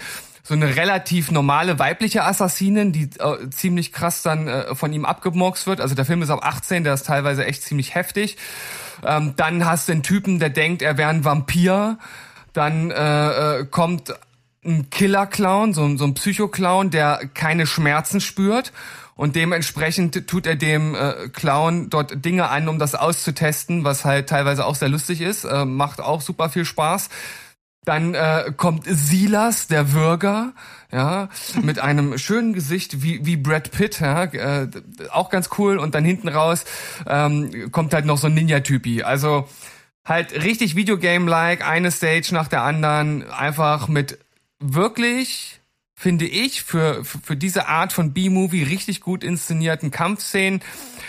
so 0.49 0.55
eine 0.55 0.75
relativ 0.75 1.29
normale 1.29 1.77
weibliche 1.77 2.23
Assassinin, 2.23 2.91
die 2.91 3.03
äh, 3.19 3.51
ziemlich 3.51 3.93
krass 3.93 4.23
dann 4.23 4.47
äh, 4.47 4.73
von 4.73 4.91
ihm 4.91 5.05
abgemurkst 5.05 5.67
wird. 5.67 5.79
Also 5.79 5.93
der 5.93 6.05
Film 6.05 6.23
ist 6.23 6.31
ab 6.31 6.39
18, 6.41 6.83
der 6.83 6.95
ist 6.95 7.05
teilweise 7.05 7.45
echt 7.45 7.61
ziemlich 7.61 7.93
heftig. 7.93 8.35
Ähm, 9.05 9.35
dann 9.35 9.63
hast 9.63 9.87
du 9.87 9.91
einen 9.91 10.01
Typen, 10.01 10.39
der 10.39 10.49
denkt, 10.49 10.81
er 10.81 10.97
wäre 10.97 11.11
ein 11.11 11.23
Vampir. 11.23 11.99
Dann 12.53 12.89
äh, 12.89 13.59
äh, 13.59 13.65
kommt 13.65 14.15
ein 14.65 14.89
Killer-Clown, 14.89 15.75
so, 15.75 15.97
so 15.97 16.05
ein 16.05 16.15
Psycho-Clown, 16.15 16.89
der 16.89 17.29
keine 17.35 17.67
Schmerzen 17.67 18.19
spürt. 18.19 18.73
Und 19.13 19.35
dementsprechend 19.35 20.27
tut 20.27 20.47
er 20.47 20.55
dem 20.55 20.95
äh, 20.95 21.29
Clown 21.31 21.91
dort 21.91 22.25
Dinge 22.25 22.49
an, 22.49 22.67
um 22.67 22.79
das 22.79 22.95
auszutesten, 22.95 23.83
was 23.83 24.03
halt 24.03 24.29
teilweise 24.29 24.65
auch 24.65 24.73
sehr 24.73 24.89
lustig 24.89 25.21
ist. 25.21 25.43
Äh, 25.43 25.65
macht 25.65 26.01
auch 26.01 26.21
super 26.21 26.49
viel 26.49 26.65
Spaß. 26.65 27.09
Dann 27.85 28.13
äh, 28.13 28.51
kommt 28.55 28.83
Silas, 28.85 29.67
der 29.67 29.93
Würger, 29.93 30.53
ja, 30.91 31.29
mit 31.61 31.79
einem 31.79 32.17
schönen 32.17 32.53
Gesicht 32.53 33.01
wie, 33.01 33.25
wie 33.25 33.37
Brad 33.37 33.71
Pitt, 33.71 33.99
ja, 33.99 34.25
äh, 34.25 34.67
auch 35.11 35.29
ganz 35.29 35.49
cool. 35.57 35.77
Und 35.77 35.95
dann 35.95 36.03
hinten 36.03 36.27
raus 36.27 36.65
ähm, 37.07 37.71
kommt 37.71 37.93
halt 37.93 38.05
noch 38.05 38.17
so 38.17 38.27
ein 38.27 38.33
Ninja-Typi. 38.33 39.03
Also 39.03 39.47
halt 40.05 40.33
richtig 40.33 40.75
Videogame-like, 40.75 41.67
eine 41.67 41.91
Stage 41.91 42.29
nach 42.31 42.47
der 42.47 42.63
anderen, 42.63 43.29
einfach 43.29 43.87
mit 43.87 44.19
wirklich 44.59 45.59
finde 45.99 46.25
ich, 46.25 46.63
für, 46.63 47.03
für 47.03 47.35
diese 47.35 47.67
Art 47.67 47.91
von 47.91 48.13
B-Movie 48.13 48.63
richtig 48.63 49.01
gut 49.01 49.21
inszenierten 49.21 49.91
Kampfszenen 49.91 50.61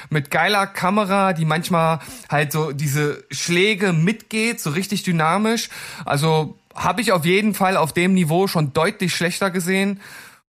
mit 0.09 0.33
geiler 0.33 0.66
Kamera, 0.66 1.33
die 1.33 1.45
manchmal 1.45 2.01
halt 2.29 2.51
so 2.51 2.73
diese 2.73 3.23
Schläge 3.31 3.93
mitgeht, 3.93 4.61
so 4.61 4.71
richtig 4.71 5.05
dynamisch. 5.05 5.68
Also 6.05 6.59
habe 6.83 7.01
ich 7.01 7.12
auf 7.12 7.24
jeden 7.24 7.55
Fall 7.55 7.76
auf 7.76 7.93
dem 7.93 8.14
Niveau 8.14 8.47
schon 8.47 8.72
deutlich 8.72 9.14
schlechter 9.14 9.51
gesehen. 9.51 10.01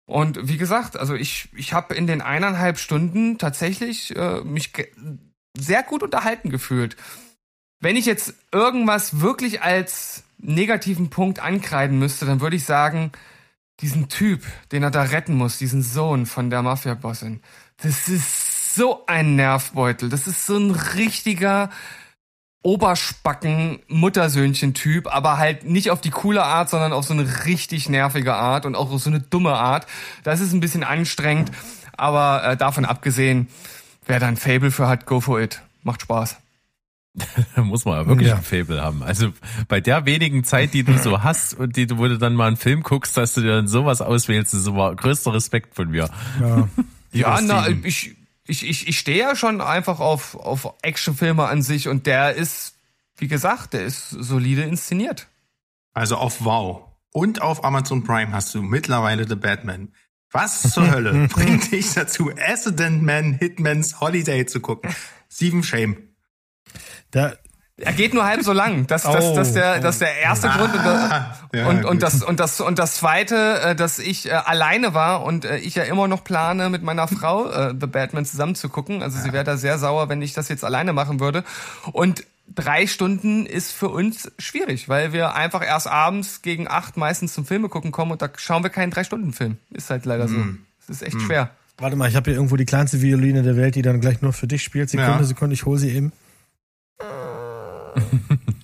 Und 0.06 0.48
wie 0.48 0.58
gesagt, 0.58 0.98
also 0.98 1.14
ich, 1.14 1.50
ich 1.56 1.74
habe 1.74 1.94
in 1.94 2.08
den 2.08 2.22
eineinhalb 2.22 2.80
Stunden 2.80 3.38
tatsächlich 3.38 4.16
äh, 4.16 4.42
mich 4.42 4.72
sehr 5.58 5.84
gut 5.84 6.04
unterhalten 6.04 6.50
gefühlt. 6.50 6.96
Wenn 7.80 7.96
ich 7.96 8.06
jetzt 8.06 8.34
irgendwas 8.52 9.22
wirklich 9.22 9.62
als 9.62 10.24
negativen 10.38 11.10
Punkt 11.10 11.40
ankreiden 11.40 12.00
müsste, 12.00 12.26
dann 12.26 12.42
würde 12.42 12.56
ich 12.56 12.66
sagen, 12.66 13.12
diesen 13.80 14.10
Typ, 14.10 14.44
den 14.72 14.84
er 14.84 14.92
da 14.92 15.04
retten 15.04 15.36
muss, 15.36 15.58
diesen 15.58 15.82
Sohn 15.82 16.26
von 16.26 16.50
der 16.50 16.62
Mafia-Bossin, 16.62 17.42
das 17.78 18.08
ist 18.08 18.76
so 18.76 19.06
ein 19.08 19.36
Nervbeutel. 19.36 20.10
Das 20.10 20.28
ist 20.28 20.46
so 20.46 20.58
ein 20.58 20.72
richtiger 20.72 21.70
Oberspacken-Muttersöhnchen-Typ, 22.64 25.14
aber 25.14 25.38
halt 25.38 25.66
nicht 25.66 25.92
auf 25.92 26.02
die 26.02 26.10
coole 26.12 26.44
Art, 26.44 26.70
sondern 26.70 26.94
auf 26.94 27.06
so 27.06 27.14
eine 27.14 27.46
richtig 27.46 27.90
nervige 27.90 28.36
Art 28.36 28.66
und 28.66 28.76
auch 28.76 28.92
auf 28.92 29.02
so 29.02 29.10
eine 29.10 29.20
dumme 29.20 29.54
Art. 29.54 29.88
Das 30.24 30.40
ist 30.40 30.54
ein 30.54 30.60
bisschen 30.60 30.84
anstrengend, 30.84 31.52
aber 31.98 32.44
äh, 32.44 32.58
davon 32.58 32.86
abgesehen, 32.86 33.48
wer 34.06 34.20
da 34.20 34.28
ein 34.28 34.38
Fable 34.38 34.72
für 34.72 34.88
hat, 34.88 35.06
go 35.06 35.20
for 35.22 35.42
it. 35.42 35.62
Macht 35.84 36.02
Spaß. 36.04 36.38
Da 37.56 37.62
muss 37.64 37.86
man 37.86 37.96
ja 38.02 38.08
wirklich 38.08 38.30
Ja. 38.30 38.36
ein 38.38 38.44
Fable 38.44 38.82
haben. 38.82 39.04
Also 39.04 39.34
bei 39.68 39.82
der 39.82 40.06
wenigen 40.06 40.44
Zeit, 40.44 40.74
die 40.74 40.84
du 40.84 40.98
so 40.98 41.24
hast 41.24 41.54
und 41.56 41.76
die 41.76 41.88
du, 41.88 41.98
wo 41.98 42.08
du 42.08 42.18
dann 42.18 42.36
mal 42.36 42.48
einen 42.48 42.58
Film 42.58 42.84
guckst, 42.84 43.18
dass 43.18 43.34
du 43.34 43.42
dir 43.42 43.56
dann 43.56 43.68
sowas 43.68 44.02
auswählst, 44.02 44.54
ist 44.54 44.68
immer 44.68 44.96
größter 44.96 45.34
Respekt 45.34 45.76
von 45.76 45.90
mir. 45.90 46.10
Ja. 46.40 46.68
Ja, 47.14 47.42
na, 47.42 47.68
ich, 47.84 48.16
ich, 48.52 48.68
ich, 48.68 48.88
ich 48.90 49.00
stehe 49.00 49.18
ja 49.18 49.36
schon 49.36 49.62
einfach 49.62 50.00
auf, 50.00 50.36
auf 50.36 50.74
Actionfilme 50.82 51.46
an 51.46 51.62
sich 51.62 51.88
und 51.88 52.06
der 52.06 52.36
ist, 52.36 52.76
wie 53.18 53.30
gesagt, 53.30 53.74
der 53.74 53.84
ist 53.84 54.10
solide 54.10 54.64
inszeniert. 54.64 55.28
Also 55.94 56.18
auf 56.18 56.44
Wow 56.44 56.84
und 57.14 57.42
auf 57.42 57.64
Amazon 57.64 58.04
Prime 58.04 58.34
hast 58.34 58.54
du 58.54 58.62
mittlerweile 58.62 59.26
The 59.28 59.36
Batman. 59.36 59.94
Was 60.32 60.62
zur 60.74 60.92
Hölle 60.92 61.30
bringt 61.30 61.72
dich 61.72 61.94
dazu, 61.94 62.30
Accident 62.30 63.04
Man 63.04 63.34
Hitman's 63.34 64.02
Holiday 64.02 64.46
zu 64.46 64.60
gucken? 64.60 64.94
Steven 65.30 65.64
Shame. 65.64 66.10
Da, 67.12 67.36
Er 67.82 67.94
geht 67.94 68.14
nur 68.14 68.26
halb 68.26 68.44
so 68.44 68.54
lang. 68.54 68.88
Das, 68.88 69.04
das, 69.04 69.26
Oh, 69.26 69.36
das, 69.36 69.54
der, 69.54 69.78
oh. 69.80 69.82
das 69.82 69.96
ist 69.96 70.02
der 70.02 70.18
erste 70.20 70.50
Grund. 70.50 70.74
Und, 70.74 70.86
Ah, 70.86 71.38
ja, 71.54 71.68
und, 71.68 72.02
das, 72.02 72.24
und, 72.24 72.40
das, 72.40 72.62
und 72.62 72.80
das 72.80 72.96
zweite, 72.96 73.62
äh, 73.62 73.76
dass 73.76 74.00
ich 74.00 74.28
äh, 74.28 74.32
alleine 74.32 74.94
war 74.94 75.24
und 75.24 75.46
äh, 75.46 75.58
ich 75.58 75.76
ja 75.76 75.84
immer 75.84 76.08
noch 76.08 76.24
plane, 76.24 76.70
mit 76.70 76.84
meiner 76.84 77.08
Frau 77.08 77.72
The 77.72 77.88
Batman 77.88 78.26
zusammen 78.26 78.56
zu 78.56 78.70
gucken. 78.70 79.04
Also 79.04 79.20
sie 79.20 79.34
wäre 79.34 79.44
da 79.44 79.58
sehr 79.58 79.78
sauer, 79.78 80.10
wenn 80.10 80.22
ich 80.22 80.34
das 80.34 80.48
jetzt 80.50 80.64
alleine 80.64 80.94
machen 80.94 81.20
würde. 81.20 81.44
Und 81.92 82.24
drei 82.54 82.88
Stunden 82.88 83.46
ist 83.46 83.72
für 83.72 83.90
uns 83.90 84.32
schwierig, 84.40 84.90
weil 84.90 85.14
wir 85.14 85.36
einfach 85.36 85.64
erst 85.66 85.88
abends 85.88 86.42
gegen 86.42 86.68
acht 86.68 86.98
meistens 86.98 87.34
zum 87.34 87.46
Filme 87.46 87.70
gucken 87.70 87.92
kommen 87.92 88.12
und 88.12 88.22
da 88.22 88.30
schauen 88.38 88.64
wir 88.64 88.70
keinen 88.70 88.92
Drei-Stunden-Film. 88.92 89.58
Ist 89.72 89.90
halt 89.90 90.06
leider 90.06 90.28
so. 90.28 90.36
Hm. 90.36 90.60
Es 90.82 90.90
ist 90.90 91.04
echt 91.04 91.22
schwer. 91.22 91.52
warte 91.78 91.96
mal, 91.96 92.10
ich 92.10 92.16
habe 92.16 92.30
hier 92.30 92.36
irgendwo 92.36 92.58
die 92.58 92.66
kleinste 92.66 93.02
Violine 93.02 93.44
der 93.44 93.56
Welt, 93.56 93.76
die 93.76 93.82
dann 93.82 94.02
gleich 94.02 94.22
nur 94.22 94.34
für 94.34 94.48
dich 94.48 94.64
spielt. 94.64 94.90
Sekunde, 94.90 95.12
Ja. 95.20 95.24
Sekunde, 95.24 95.54
ich 95.54 95.66
hole 95.66 95.80
sie 95.80 95.90
eben. 95.92 96.12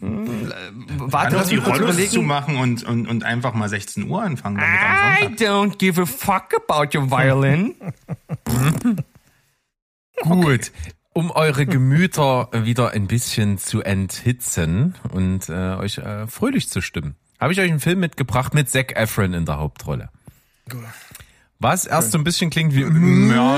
Warte, 0.01 1.11
Kann 1.11 1.32
doch 1.32 1.39
lass 1.39 1.47
die 1.47 1.57
Rollos 1.57 1.80
überlegen. 1.82 2.11
zumachen 2.11 2.57
und, 2.57 2.84
und, 2.84 3.07
und 3.07 3.23
einfach 3.23 3.53
mal 3.53 3.67
16 3.69 4.09
Uhr 4.09 4.21
anfangen 4.21 4.57
I 4.59 5.25
don't 5.36 5.78
give 5.78 6.01
a 6.01 6.05
fuck 6.05 6.53
about 6.55 6.97
your 6.97 7.09
violin. 7.09 7.75
Gut. 10.23 10.71
Um 11.13 11.32
eure 11.32 11.65
Gemüter 11.65 12.49
wieder 12.53 12.91
ein 12.91 13.07
bisschen 13.07 13.57
zu 13.57 13.82
enthitzen 13.82 14.93
und 15.11 15.49
äh, 15.49 15.75
euch 15.75 15.97
äh, 15.97 16.28
fröhlich 16.28 16.69
zu 16.69 16.80
stimmen, 16.82 17.15
habe 17.39 17.53
ich 17.53 17.59
euch 17.59 17.69
einen 17.69 17.80
Film 17.80 17.99
mitgebracht 17.99 18.53
mit 18.53 18.69
Zac 18.69 18.95
Efron 18.95 19.34
in 19.34 19.45
der 19.45 19.57
Hauptrolle. 19.57 20.09
Was 21.60 21.86
erst 21.86 22.12
so 22.12 22.20
ein 22.20 22.24
bisschen 22.24 22.51
klingt 22.51 22.76
wie 22.76 22.82
Ja, 22.82 22.86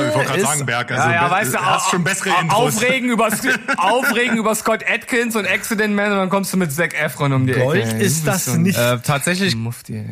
ich 0.07 0.15
wollte 0.15 0.29
gerade 0.29 0.41
sagen, 0.41 0.65
Berg. 0.65 0.89
Also 0.91 1.09
Ja, 1.09 1.13
ja, 1.15 1.27
be- 1.27 1.31
weißt 1.35 1.53
du, 1.53 1.57
hast 1.59 1.89
schon 1.89 2.03
bessere 2.03 2.29
Intros. 2.41 2.75
Aufregen 2.77 3.09
über, 3.09 3.27
aufregen 3.77 4.37
über 4.37 4.55
Scott 4.55 4.85
Atkins 4.89 5.35
und 5.35 5.45
Accident 5.45 5.93
Man 5.95 6.11
und 6.13 6.17
dann 6.17 6.29
kommst 6.29 6.53
du 6.53 6.57
mit 6.57 6.71
Zac 6.71 6.93
Efron 6.93 7.33
um 7.33 7.45
die 7.45 7.53
Gold 7.53 7.83
Ecke. 7.83 7.95
ey. 7.97 8.01
ist 8.03 8.25
das 8.25 8.47
nicht. 8.55 8.77
äh, 8.79 8.99
tatsächlich 8.99 9.55
Mufti. 9.55 10.05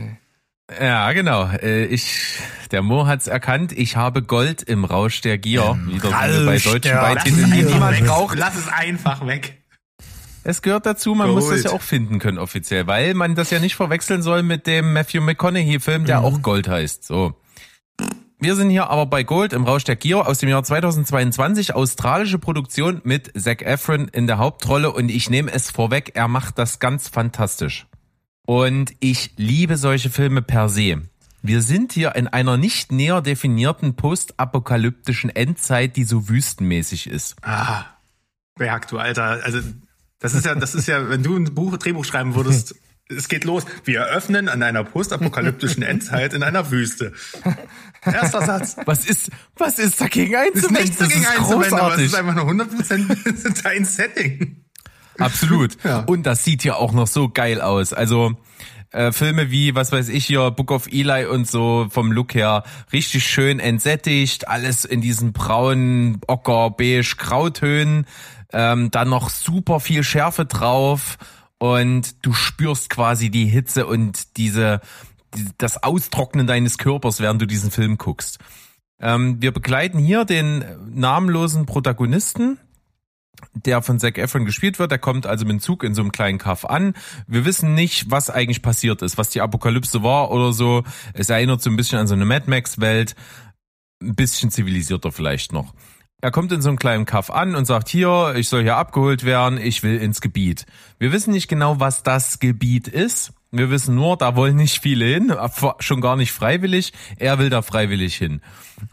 Ja, 0.82 1.14
genau. 1.14 1.50
Äh, 1.50 1.86
Ich, 1.86 2.40
der 2.72 2.82
Mo 2.82 3.08
hat's 3.08 3.28
erkannt. 3.28 3.72
Ich 3.72 3.96
habe 3.96 4.22
Gold 4.22 4.64
im 4.64 4.84
Rausch 4.84 5.22
der 5.22 5.38
Gier. 5.38 5.80
Wieder 5.86 6.10
bei 6.10 6.58
deutschen 6.58 6.92
Beititeln, 6.98 7.52
die 7.52 7.64
niemand 7.64 8.06
braucht. 8.06 8.38
Lass 8.38 8.56
es 8.58 8.68
einfach 8.68 9.26
weg. 9.26 9.62
Es 10.44 10.62
gehört 10.62 10.86
dazu, 10.86 11.16
man 11.16 11.30
muss 11.32 11.46
das 11.46 11.52
Gold. 11.54 11.66
ja 11.66 11.72
auch 11.72 11.82
finden 11.82 12.20
können 12.20 12.38
offiziell, 12.38 12.86
weil 12.88 13.14
man 13.14 13.36
das 13.36 13.50
ja 13.50 13.60
nicht 13.60 13.76
verwechseln 13.76 14.22
soll 14.22 14.44
mit 14.44 14.66
dem 14.68 14.92
Matthew 14.94 15.22
McConaughey-Film, 15.22 16.04
der 16.06 16.22
auch 16.22 16.42
Gold 16.42 16.68
heißt. 16.68 17.06
So. 17.06 17.34
Wir 18.40 18.56
sind 18.56 18.70
hier 18.70 18.92
aber 18.92 19.08
bei 19.08 19.24
Gold 19.24 19.52
im 19.52 19.64
Rausch 19.64 19.84
der 19.84 19.96
Gier 19.96 20.28
aus 20.28 20.38
dem 20.38 20.50
Jahr 20.50 20.64
2022, 20.64 21.74
australische 21.74 22.38
Produktion 22.38 23.02
mit 23.04 23.32
Zac 23.36 23.64
Efron 23.64 24.10
in 24.10 24.28
der 24.28 24.38
Hauptrolle 24.38 24.92
und 24.92 25.10
ich 25.10 25.32
nehme 25.32 25.52
es 25.52 25.72
vorweg, 25.72 26.12
er 26.14 26.28
macht 26.28 26.60
das 26.60 26.78
ganz 26.80 27.08
fantastisch. 27.08 27.88
Und 28.46 28.94
ich 29.00 29.32
liebe 29.38 29.76
solche 29.76 30.12
Filme 30.12 30.44
per 30.44 30.70
se. 30.70 31.02
Wir 31.42 31.62
sind 31.62 31.94
hier 31.94 32.16
in 32.16 32.28
einer 32.28 32.58
nicht 32.58 32.92
näher 32.92 33.22
definierten 33.22 33.96
postapokalyptischen 33.96 35.30
Endzeit, 35.30 35.96
die 35.96 36.04
so 36.04 36.30
wüstenmäßig 36.30 37.08
ist. 37.08 37.36
Ah, 37.42 37.86
Berg, 38.56 38.88
du 38.88 39.00
Alter. 39.00 39.44
Also, 39.44 39.60
das 40.20 40.34
ist 40.36 40.46
ja, 40.46 40.54
das 40.56 40.76
ist 40.76 40.88
ja, 40.88 41.10
wenn 41.10 41.24
du 41.24 41.36
ein 41.36 41.56
Buch, 41.56 41.78
Drehbuch 41.78 42.06
schreiben 42.06 42.36
würdest, 42.36 42.76
es 43.10 43.28
geht 43.28 43.44
los. 43.44 43.66
Wir 43.86 44.02
eröffnen 44.02 44.50
an 44.50 44.64
einer 44.64 44.84
postapokalyptischen 44.84 45.84
Endzeit 45.84 46.34
in 46.34 46.44
einer 46.44 46.72
Wüste. 46.72 47.14
Erster 48.04 48.46
Satz. 48.46 48.78
Was 48.86 49.06
ist, 49.06 49.32
was 49.56 49.80
ist 49.80 50.00
dagegen 50.02 50.34
Ist 50.34 50.40
einzuwenden? 50.40 50.82
nichts 50.84 50.98
dagegen 50.98 51.24
das 51.24 51.32
ist 51.34 51.40
einzuwenden, 51.40 51.74
aber 51.80 51.96
es 51.96 51.96
großartig. 51.96 52.06
ist 52.06 52.16
einfach 52.16 52.36
nur 52.36 52.46
100% 52.46 53.64
dein 53.64 53.86
Setting. 53.86 54.64
Absolut. 55.18 55.78
Ja. 55.84 56.00
Und 56.02 56.24
das 56.26 56.44
sieht 56.44 56.64
ja 56.64 56.76
auch 56.76 56.94
noch 56.94 57.08
so 57.08 57.30
geil 57.30 57.60
aus. 57.62 57.92
Also 57.94 58.36
äh, 58.92 59.12
Filme 59.12 59.52
wie, 59.52 59.76
was 59.76 59.92
weiß 59.92 60.10
ich 60.10 60.26
hier, 60.26 60.52
Book 60.52 60.72
of 60.72 60.88
Eli 60.88 61.26
und 61.26 61.48
so 61.48 61.88
vom 61.90 62.12
Look 62.12 62.36
her, 62.36 62.64
richtig 62.94 63.26
schön 63.26 63.60
entsättigt, 63.60 64.48
alles 64.48 64.86
in 64.86 65.02
diesen 65.02 65.34
braunen, 65.34 66.22
ocker, 66.28 66.70
beige 66.72 67.16
Grautönen, 67.18 68.06
ähm, 68.54 68.92
dann 68.92 69.10
noch 69.10 69.30
super 69.30 69.80
viel 69.80 70.04
Schärfe 70.04 70.46
drauf 70.46 71.18
und 71.60 72.26
du 72.26 72.34
spürst 72.34 72.90
quasi 72.90 73.30
die 73.30 73.46
Hitze 73.46 73.86
und 73.86 74.38
diese, 74.38 74.82
die, 75.36 75.46
das 75.58 75.82
Austrocknen 75.84 76.48
deines 76.48 76.78
Körpers, 76.78 77.20
während 77.20 77.42
du 77.42 77.48
diesen 77.48 77.72
Film 77.72 77.98
guckst. 77.98 78.40
Ähm, 79.00 79.42
wir 79.42 79.52
begleiten 79.52 80.00
hier 80.00 80.26
den 80.26 80.66
namenlosen 80.94 81.66
Protagonisten, 81.66 82.58
der 83.54 83.82
von 83.82 84.00
Zac 84.00 84.18
Efron 84.18 84.46
gespielt 84.46 84.80
wird. 84.80 84.92
Der 84.92 84.98
kommt 84.98 85.28
also 85.28 85.46
mit 85.46 85.54
dem 85.54 85.60
Zug 85.60 85.84
in 85.84 85.94
so 85.94 86.02
einem 86.02 86.12
kleinen 86.12 86.40
Kaff 86.40 86.66
an. 86.66 86.94
Wir 87.28 87.46
wissen 87.46 87.76
nicht, 87.76 88.10
was 88.10 88.30
eigentlich 88.30 88.62
passiert 88.62 89.02
ist, 89.02 89.18
was 89.18 89.30
die 89.30 89.42
Apokalypse 89.42 90.02
war 90.04 90.32
oder 90.32 90.54
so. 90.54 90.84
Es 91.14 91.30
erinnert 91.30 91.62
so 91.62 91.70
ein 91.70 91.76
bisschen 91.76 92.00
an 92.00 92.08
so 92.08 92.16
eine 92.16 92.26
Mad 92.26 92.50
Max-Welt. 92.50 93.16
Ein 94.02 94.16
bisschen 94.16 94.52
zivilisierter 94.52 95.12
vielleicht 95.12 95.54
noch. 95.54 95.74
Er 96.20 96.32
kommt 96.32 96.52
in 96.52 96.64
so 96.64 96.70
einem 96.70 96.80
kleinen 96.80 97.06
Kaff 97.06 97.30
an 97.30 97.54
und 97.54 97.66
sagt, 97.66 97.90
hier, 97.90 98.34
ich 98.36 98.50
soll 98.50 98.64
hier 98.64 98.76
abgeholt 98.76 99.24
werden, 99.24 99.60
ich 99.60 99.84
will 99.84 99.98
ins 99.98 100.20
Gebiet. 100.20 100.66
Wir 100.98 101.12
wissen 101.12 101.32
nicht 101.32 101.48
genau, 101.48 101.80
was 101.80 102.02
das 102.02 102.40
Gebiet 102.40 102.88
ist. 102.88 103.34
Wir 103.52 103.70
wissen 103.70 103.94
nur, 103.94 104.18
da 104.18 104.36
wollen 104.36 104.56
nicht 104.56 104.82
viele 104.82 105.06
hin, 105.06 105.32
schon 105.78 106.02
gar 106.02 106.16
nicht 106.16 106.32
freiwillig. 106.32 106.92
Er 107.18 107.38
will 107.38 107.52
da 107.52 107.62
freiwillig 107.62 108.16
hin. 108.16 108.42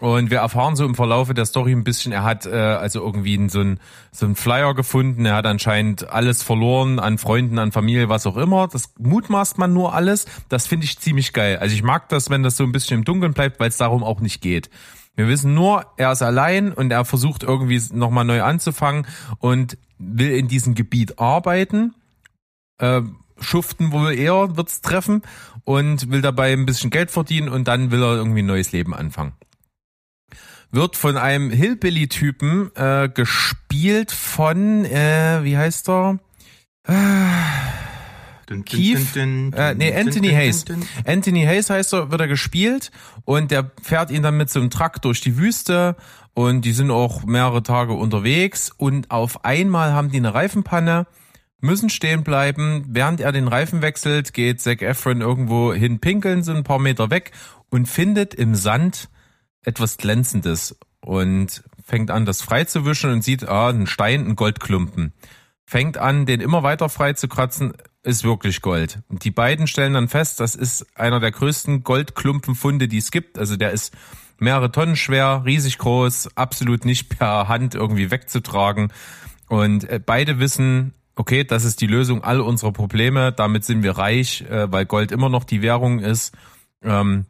Und 0.01 0.31
wir 0.31 0.39
erfahren 0.39 0.77
so 0.77 0.85
im 0.85 0.95
Verlaufe 0.95 1.33
der 1.33 1.47
Story 1.47 1.73
ein 1.73 1.83
bisschen, 1.83 2.13
er 2.13 2.25
hat 2.25 2.45
äh, 2.45 2.51
also 2.51 3.01
irgendwie 3.01 3.49
so 3.49 3.61
ein 3.61 3.81
so 4.13 4.27
ein 4.27 4.37
Flyer 4.37 4.75
gefunden, 4.75 5.25
er 5.25 5.37
hat 5.37 5.47
anscheinend 5.47 6.09
alles 6.11 6.43
verloren 6.43 6.99
an 6.99 7.17
Freunden, 7.17 7.59
an 7.59 7.73
Familie, 7.73 8.11
was 8.11 8.27
auch 8.27 8.37
immer. 8.37 8.69
Das 8.69 8.93
mutmaßt 8.99 9.57
man 9.57 9.73
nur 9.73 9.95
alles. 9.95 10.27
Das 10.51 10.67
finde 10.67 10.85
ich 10.85 10.99
ziemlich 10.99 11.33
geil. 11.33 11.57
Also 11.57 11.75
ich 11.75 11.83
mag 11.83 12.11
das, 12.11 12.29
wenn 12.29 12.43
das 12.43 12.59
so 12.59 12.65
ein 12.65 12.73
bisschen 12.73 12.99
im 12.99 13.05
Dunkeln 13.05 13.33
bleibt, 13.33 13.61
weil 13.61 13.71
es 13.71 13.79
darum 13.79 14.05
auch 14.05 14.21
nicht 14.21 14.43
geht. 14.43 14.69
Wir 15.17 15.29
wissen 15.29 15.55
nur, 15.55 15.87
er 15.97 16.13
ist 16.13 16.23
allein 16.23 16.73
und 16.73 16.91
er 16.91 17.05
versucht 17.05 17.43
irgendwie 17.43 17.81
nochmal 17.93 18.25
neu 18.25 18.43
anzufangen 18.43 19.07
und 19.39 19.79
will 19.99 20.33
in 20.33 20.49
diesem 20.49 20.75
Gebiet 20.75 21.19
arbeiten. 21.19 21.95
Äh, 22.79 23.03
schuften 23.41 23.93
wohl 23.93 24.13
eher 24.13 24.57
wird's 24.57 24.81
treffen 24.81 25.23
und 25.65 26.11
will 26.11 26.21
dabei 26.23 26.53
ein 26.53 26.67
bisschen 26.67 26.91
Geld 26.91 27.11
verdienen 27.11 27.49
und 27.49 27.69
dann 27.69 27.91
will 27.91 28.03
er 28.03 28.17
irgendwie 28.17 28.43
ein 28.43 28.47
neues 28.47 28.73
Leben 28.73 28.95
anfangen. 28.95 29.33
Wird 30.71 30.97
von 30.97 31.17
einem 31.17 31.51
Hillbilly-Typen 31.51 32.75
äh, 32.75 33.09
gespielt 33.09 34.11
von, 34.11 34.85
äh, 34.85 35.45
wie 35.45 35.57
heißt 35.57 35.89
er? 35.89 36.19
Keith, 38.63 39.17
äh, 39.17 39.75
nee, 39.75 39.95
Anthony 39.95 40.29
Hayes. 40.29 40.65
Anthony 41.05 41.45
Hayes 41.45 41.71
heißt 41.71 41.95
er, 41.95 42.11
wird 42.11 42.21
er 42.21 42.29
gespielt 42.29 42.91
und 43.25 43.51
der 43.51 43.71
fährt 43.83 44.11
ihn 44.11 44.23
dann 44.23 44.37
mit 44.37 44.51
so 44.51 44.61
einem 44.61 44.71
Truck 44.71 45.03
durch 45.03 45.21
die 45.21 45.37
Wüste 45.37 45.97
und 46.35 46.65
die 46.65 46.73
sind 46.73 46.91
auch 46.91 47.25
mehrere 47.25 47.63
Tage 47.63 47.95
unterwegs 47.95 48.71
und 48.77 49.11
auf 49.11 49.45
einmal 49.45 49.93
haben 49.93 50.11
die 50.11 50.19
eine 50.19 50.35
Reifenpanne 50.35 51.07
müssen 51.65 51.89
stehen 51.89 52.23
bleiben. 52.23 52.85
Während 52.89 53.21
er 53.21 53.33
den 53.33 53.49
Reifen 53.49 53.83
wechselt, 53.83 54.35
geht 54.35 54.61
Zac 54.61 54.83
Efron 54.83 55.21
irgendwo 55.21 55.73
hin 55.73 55.99
pinkeln, 55.99 56.43
so 56.43 56.53
ein 56.53 56.63
paar 56.63 56.79
Meter 56.79 57.11
weg 57.11 57.33
und 57.71 57.89
findet 57.89 58.35
im 58.35 58.55
Sand 58.55 59.09
etwas 59.65 59.97
Glänzendes 59.97 60.77
und 61.01 61.65
fängt 61.83 62.11
an, 62.11 62.27
das 62.27 62.43
frei 62.43 62.65
zu 62.65 62.85
wischen 62.87 63.11
und 63.11 63.25
sieht, 63.25 63.49
ah, 63.49 63.71
ein 63.71 63.87
Stein, 63.87 64.27
ein 64.27 64.37
Goldklumpen. 64.37 65.13
Fängt 65.67 65.97
an, 65.97 66.27
den 66.27 66.41
immer 66.41 66.63
weiter 66.63 66.89
frei 66.89 67.15
zu 67.15 67.29
kratzen, 67.29 67.73
ist 68.05 68.25
wirklich 68.25 68.61
Gold. 68.61 69.01
Und 69.09 69.25
die 69.25 69.31
beiden 69.31 69.67
stellen 69.67 69.95
dann 69.95 70.09
fest, 70.09 70.41
das 70.41 70.55
ist 70.55 70.87
einer 70.97 71.21
der 71.21 71.33
größten 71.33 71.83
Goldklumpenfunde, 71.83 72.87
die 72.87 72.99
es 72.99 73.11
gibt. 73.11 73.39
Also 73.39 73.57
der 73.57 73.73
ist 73.73 73.95
mehrere 74.39 74.71
Tonnen 74.71 74.97
schwer, 74.97 75.43
riesig 75.45 75.79
groß, 75.79 76.37
absolut 76.37 76.85
nicht 76.85 77.09
per 77.09 77.49
Hand 77.49 77.75
irgendwie 77.75 78.11
wegzutragen. 78.11 78.93
Und 79.49 79.89
äh, 79.89 80.01
beide 80.05 80.39
wissen, 80.39 80.95
okay, 81.17 81.45
das 81.45 81.65
ist 81.65 81.81
die 81.81 81.87
Lösung 81.87 82.23
all 82.23 82.41
unserer 82.41 82.73
Probleme, 82.73 83.33
damit 83.33 83.65
sind 83.65 83.83
wir 83.83 83.93
reich, 83.93 84.43
äh, 84.43 84.71
weil 84.71 84.87
Gold 84.87 85.13
immer 85.13 85.29
noch 85.29 85.45
die 85.45 85.63
Währung 85.63 86.01
ist. 86.01 86.35
Ähm, 86.83 87.27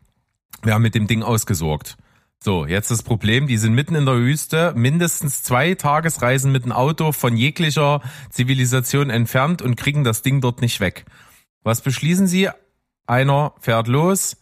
wir 0.62 0.74
haben 0.74 0.82
mit 0.82 0.94
dem 0.94 1.06
Ding 1.06 1.22
ausgesorgt. 1.22 1.96
So, 2.42 2.66
jetzt 2.66 2.90
das 2.90 3.02
Problem, 3.02 3.46
die 3.46 3.56
sind 3.56 3.74
mitten 3.74 3.94
in 3.94 4.04
der 4.04 4.16
Wüste, 4.16 4.74
mindestens 4.76 5.42
zwei 5.42 5.74
Tagesreisen 5.74 6.52
mit 6.52 6.64
dem 6.64 6.72
Auto 6.72 7.12
von 7.12 7.36
jeglicher 7.36 8.02
Zivilisation 8.30 9.08
entfernt 9.08 9.62
und 9.62 9.76
kriegen 9.76 10.04
das 10.04 10.22
Ding 10.22 10.40
dort 10.40 10.60
nicht 10.60 10.80
weg. 10.80 11.06
Was 11.62 11.80
beschließen 11.80 12.26
sie? 12.26 12.50
Einer 13.06 13.54
fährt 13.60 13.88
los 13.88 14.36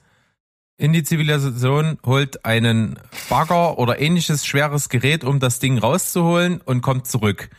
in 0.78 0.93
die 0.93 1.05
Zivilisation, 1.05 1.99
holt 2.05 2.45
einen 2.45 2.99
Bagger 3.28 3.78
oder 3.78 4.01
ähnliches 4.01 4.45
schweres 4.45 4.88
Gerät, 4.88 5.22
um 5.22 5.38
das 5.38 5.61
Ding 5.61 5.78
rauszuholen 5.78 6.61
und 6.61 6.82
kommt 6.82 7.07
zurück 7.07 7.51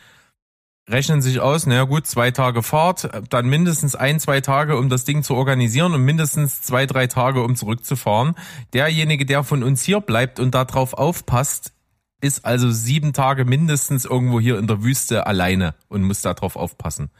rechnen 0.88 1.22
sich 1.22 1.40
aus, 1.40 1.66
naja 1.66 1.84
gut, 1.84 2.06
zwei 2.06 2.30
Tage 2.30 2.62
Fahrt, 2.62 3.08
dann 3.30 3.46
mindestens 3.46 3.94
ein, 3.94 4.20
zwei 4.20 4.40
Tage, 4.40 4.76
um 4.76 4.88
das 4.88 5.04
Ding 5.04 5.22
zu 5.22 5.34
organisieren 5.34 5.94
und 5.94 6.02
mindestens 6.02 6.62
zwei, 6.62 6.86
drei 6.86 7.06
Tage, 7.06 7.42
um 7.42 7.56
zurückzufahren. 7.56 8.34
Derjenige, 8.72 9.24
der 9.24 9.44
von 9.44 9.62
uns 9.62 9.82
hier 9.82 10.00
bleibt 10.00 10.40
und 10.40 10.54
darauf 10.54 10.94
aufpasst, 10.94 11.72
ist 12.20 12.44
also 12.44 12.70
sieben 12.70 13.12
Tage 13.12 13.44
mindestens 13.44 14.04
irgendwo 14.04 14.40
hier 14.40 14.58
in 14.58 14.66
der 14.66 14.82
Wüste 14.82 15.26
alleine 15.26 15.74
und 15.88 16.02
muss 16.02 16.22
darauf 16.22 16.56
aufpassen. 16.56 17.10